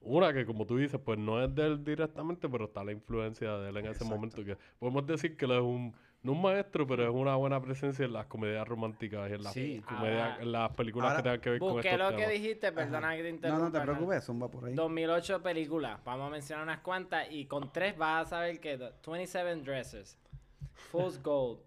una 0.00 0.32
que, 0.32 0.44
como 0.44 0.66
tú 0.66 0.76
dices, 0.76 1.00
pues 1.02 1.18
no 1.18 1.42
es 1.42 1.54
de 1.54 1.66
él 1.66 1.84
directamente, 1.84 2.48
pero 2.48 2.66
está 2.66 2.84
la 2.84 2.92
influencia 2.92 3.56
de 3.56 3.70
él 3.70 3.76
en 3.78 3.86
ese 3.86 4.04
momento. 4.04 4.44
que 4.44 4.56
Podemos 4.78 5.06
decir 5.06 5.36
que 5.36 5.46
él 5.46 5.52
es 5.52 5.62
un, 5.62 5.94
no 6.24 6.32
un 6.32 6.40
maestro, 6.42 6.86
pero 6.86 7.04
es 7.04 7.10
una 7.14 7.36
buena 7.36 7.60
presencia 7.60 8.04
en 8.06 8.12
las 8.14 8.26
comedias 8.26 8.66
románticas 8.66 9.30
y 9.30 9.34
en 9.34 9.42
las, 9.42 9.52
Sí. 9.52 9.82
comedias, 9.86 10.30
Ahora- 10.32 10.42
en 10.42 10.52
las 10.52 10.70
películas 10.74 11.10
ahora 11.10 11.16
que 11.18 11.22
tengan 11.22 11.40
que 11.42 11.50
ver 11.50 11.58
con 11.60 11.72
Busqué 11.74 11.90
estos 11.92 12.10
lo 12.12 12.16
que 12.16 12.28
dijiste, 12.28 12.72
perdona 12.72 13.10
que 13.14 13.22
te 13.22 13.28
No, 13.28 13.34
interrumpa. 13.36 13.64
no 13.66 13.70
te 13.72 13.78
¿no? 13.78 13.84
preocupes, 13.84 14.24
zumba 14.24 14.48
por 14.48 14.64
ahí. 14.64 14.74
2008 14.74 15.42
películas, 15.42 16.00
vamos 16.02 16.26
a 16.26 16.30
mencionar 16.30 16.64
unas 16.64 16.80
cuantas 16.80 17.30
y 17.30 17.44
con 17.44 17.70
tres 17.72 17.96
vas 17.98 18.26
a 18.26 18.30
saber 18.30 18.58
que 18.58 18.76
27 19.06 19.54
Dresses, 19.56 20.18
Fool's 20.90 21.22
Gold, 21.22 21.60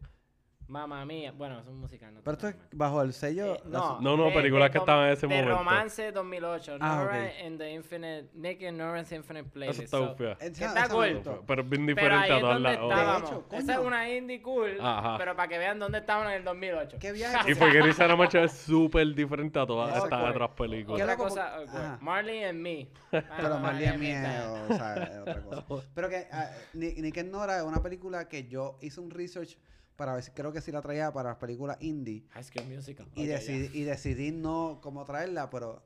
Mamma 0.67 1.05
Mía, 1.05 1.31
bueno, 1.31 1.59
es 1.59 1.67
un 1.67 1.79
musical, 1.79 2.13
no 2.13 2.19
Pero 2.21 2.33
esto 2.35 2.47
está 2.49 2.63
es 2.71 2.77
bajo 2.77 3.01
el 3.01 3.13
sello. 3.13 3.55
Eh, 3.55 3.61
no, 3.67 4.01
No, 4.01 4.17
no, 4.17 4.25
de- 4.25 4.31
películas 4.31 4.67
de 4.67 4.71
que 4.73 4.77
estaban 4.79 5.07
en 5.07 5.13
ese 5.13 5.27
de 5.27 5.33
momento. 5.35 5.57
romance 5.57 6.11
2008, 6.11 6.77
Ah, 6.81 6.95
Nora 7.05 7.17
ok. 7.23 7.45
in 7.45 7.57
the 7.57 7.71
Infinite, 7.71 8.29
Nick 8.33 8.63
and 8.63 8.77
Nora's 8.77 9.11
Infinite 9.13 9.49
Playlist. 9.49 9.79
Eso 9.81 9.83
está 9.83 9.97
so- 9.97 10.15
está 10.41 10.65
esa 10.65 10.87
me 10.87 10.89
cool. 10.93 11.43
Pero 11.47 11.61
es 11.61 11.69
bien 11.69 11.85
pero 11.85 11.95
diferente 11.95 12.33
ahí 12.33 12.37
a 12.37 12.39
todas 12.41 12.61
las 12.61 12.77
otras. 12.79 13.61
Esa 13.63 13.73
es 13.73 13.79
una 13.79 14.09
indie 14.11 14.41
cool, 14.41 14.77
Ajá. 14.81 15.17
pero 15.17 15.35
para 15.35 15.47
que 15.47 15.57
vean 15.57 15.79
dónde 15.79 15.99
estaban 15.99 16.27
en 16.27 16.33
el 16.33 16.43
2008. 16.43 16.97
¿Qué 16.99 17.11
viaje? 17.13 17.47
Y 17.49 17.87
It 17.87 17.93
Sarah 17.93 18.15
Marshall 18.17 18.43
es 18.45 18.51
súper 18.51 19.13
diferente 19.15 19.57
a 19.59 19.65
todas 19.65 19.95
estas 20.03 20.29
otras 20.29 20.49
películas. 20.49 20.97
¿Qué 20.97 21.03
Otra 21.03 21.15
cosa, 21.17 21.53
porque-. 21.65 22.03
Marley 22.03 22.43
and 22.43 22.59
Me. 22.59 22.89
Pero 23.09 23.25
Ah, 23.55 23.59
Marley 23.59 23.85
and 23.85 23.99
Me 23.99 24.11
está- 24.11 25.03
es, 25.03 25.17
otra 25.19 25.41
cosa. 25.67 25.87
Pero 25.95 26.09
que 26.09 26.27
ah, 26.31 26.51
Ni- 26.73 26.93
Nick 26.95 27.17
and 27.19 27.31
Nora 27.31 27.57
es 27.59 27.63
una 27.63 27.81
película 27.81 28.27
que 28.27 28.47
yo 28.47 28.77
hice 28.81 28.99
un 28.99 29.09
research 29.11 29.57
para 29.97 30.13
ver 30.13 30.23
si 30.23 30.31
creo 30.31 30.53
que 30.53 30.61
si 30.61 30.71
la 30.71 30.81
traía 30.81 31.11
para 31.11 31.29
las 31.29 31.37
películas 31.39 31.77
indie. 31.81 32.23
High 32.29 32.43
School 32.43 32.65
Musical. 32.73 33.07
Y, 33.15 33.23
Ok, 33.23 33.27
ya. 33.27 33.33
decidí, 33.33 33.77
y 33.77 33.83
decidí 33.83 34.31
no 34.31 34.79
como 34.81 35.03
traerla, 35.03 35.49
pero 35.49 35.83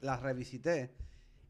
la 0.00 0.16
revisité. 0.18 0.90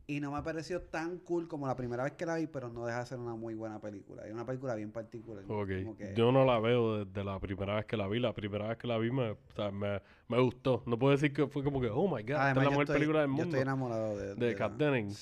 Y 0.08 0.20
no 0.20 0.30
me 0.30 0.40
pareció 0.42 0.82
tan 0.82 1.18
cool 1.18 1.48
como 1.48 1.66
la 1.66 1.74
primera 1.74 2.04
vez 2.04 2.12
que 2.12 2.24
la 2.26 2.36
vi, 2.36 2.46
pero 2.46 2.68
no 2.68 2.86
deja 2.86 3.00
de 3.00 3.06
ser 3.06 3.18
una 3.18 3.34
muy 3.34 3.54
buena 3.54 3.80
película. 3.80 4.24
Es 4.24 4.32
una 4.32 4.46
película 4.46 4.76
bien 4.76 4.92
particular. 4.92 5.42
Ok, 5.48 5.68
como 5.82 5.96
que- 5.96 6.14
yo 6.14 6.30
no 6.30 6.44
la 6.44 6.60
veo 6.60 7.04
desde 7.04 7.24
la 7.24 7.40
primera 7.40 7.74
vez 7.74 7.86
que 7.86 7.96
la 7.96 8.06
vi. 8.06 8.20
La 8.20 8.32
primera 8.32 8.68
vez 8.68 8.78
que 8.78 8.86
la 8.86 8.98
vi 8.98 9.10
me, 9.10 9.30
o 9.30 9.38
sea, 9.56 9.72
me, 9.72 10.00
me 10.28 10.40
gustó. 10.40 10.84
No 10.86 10.96
puedo 10.96 11.10
decir 11.10 11.32
que 11.32 11.48
fue 11.48 11.64
como 11.64 11.80
que, 11.80 11.88
oh 11.88 12.04
my 12.06 12.22
god, 12.22 12.30
esta 12.30 12.50
es 12.50 12.56
la 12.56 12.62
yo 12.64 12.70
mejor 12.70 12.84
estoy- 12.84 12.94
película 12.96 13.20
del 13.22 13.30
Yo 13.30 13.34
mundo. 13.34 13.44
estoy 13.56 13.60
enamorado 13.62 14.16
de... 14.16 14.34
de 14.36 14.50
la- 14.52 14.56
Kat 14.56 14.72
Dennings. 14.74 15.16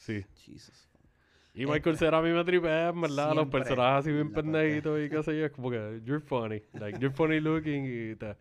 Sí. 0.00 0.24
Jesus. 0.46 0.88
Y 1.54 1.66
Michael 1.66 1.98
Cera 1.98 2.18
a 2.18 2.22
mí 2.22 2.30
me 2.30 2.44
tripea, 2.44 2.88
en 2.88 3.00
verdad. 3.00 3.34
Los 3.34 3.48
personajes 3.48 4.06
así 4.06 4.12
bien 4.12 4.32
pendejitos 4.32 4.98
y 5.00 5.10
qué 5.10 5.22
sé 5.22 5.38
yo. 5.38 5.46
Es 5.46 5.52
como 5.52 5.70
que, 5.70 6.00
you're 6.04 6.24
funny. 6.24 6.62
Like, 6.72 6.98
you're 6.98 7.14
funny 7.14 7.40
looking 7.40 7.84
y 7.84 8.16
te... 8.16 8.36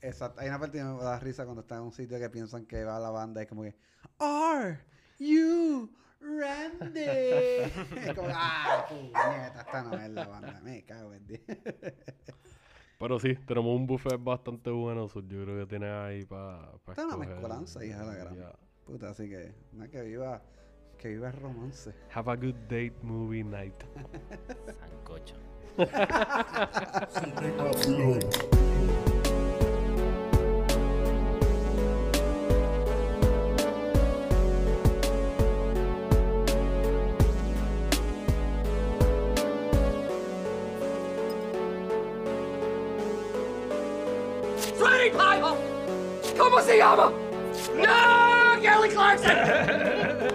Exacto. 0.00 0.40
Hay 0.40 0.48
una 0.48 0.58
parte 0.58 0.78
que 0.78 0.84
me 0.84 0.96
da 1.02 1.18
risa 1.18 1.44
cuando 1.44 1.62
está 1.62 1.76
en 1.76 1.82
un 1.82 1.92
sitio 1.92 2.18
que 2.18 2.30
piensan 2.30 2.64
que 2.64 2.84
va 2.84 2.98
la 2.98 3.10
banda. 3.10 3.42
Es 3.42 3.48
como 3.48 3.64
que, 3.64 3.74
Are 4.18 4.78
you 5.18 5.90
Randy? 6.20 7.00
es 7.00 8.14
como, 8.14 8.28
ah, 8.32 8.86
puñeta, 8.88 9.60
esta 9.60 9.82
no 9.82 9.94
es 9.98 10.10
la 10.10 10.26
banda. 10.26 10.60
Me 10.62 10.84
cago 10.84 11.12
en 11.12 11.26
Dios. 11.26 11.40
Pero 12.98 13.20
sí, 13.20 13.34
tenemos 13.46 13.76
un 13.76 13.86
buffet 13.86 14.22
bastante 14.22 14.70
bueno. 14.70 15.06
yo 15.08 15.22
creo 15.44 15.60
que 15.60 15.66
tienes 15.66 15.90
ahí 15.90 16.24
para 16.24 16.72
pa 16.84 16.92
Esta 16.92 17.02
es 17.02 17.08
una 17.08 17.16
mezcolanza, 17.16 17.84
hija 17.84 18.00
de 18.00 18.06
la 18.06 18.14
gran. 18.14 18.52
Puta, 18.84 19.10
así 19.10 19.28
que, 19.28 19.54
nada, 19.72 19.90
que 19.90 20.02
viva, 20.02 20.42
que 20.98 21.08
viva 21.08 21.28
el 21.28 21.34
romance. 21.34 21.94
Have 22.14 22.28
a 22.28 22.36
good 22.36 22.56
date 22.68 22.94
movie 23.02 23.44
night. 23.44 23.84
Sancocho. 24.80 25.36
Sweetie 44.76 45.10
Pie! 45.10 45.40
¿Cómo 46.36 46.60
se 46.60 46.76
llama? 46.78 47.12
¡No! 47.76 48.60
Kelly 48.60 48.88
Clarkson! 48.90 50.18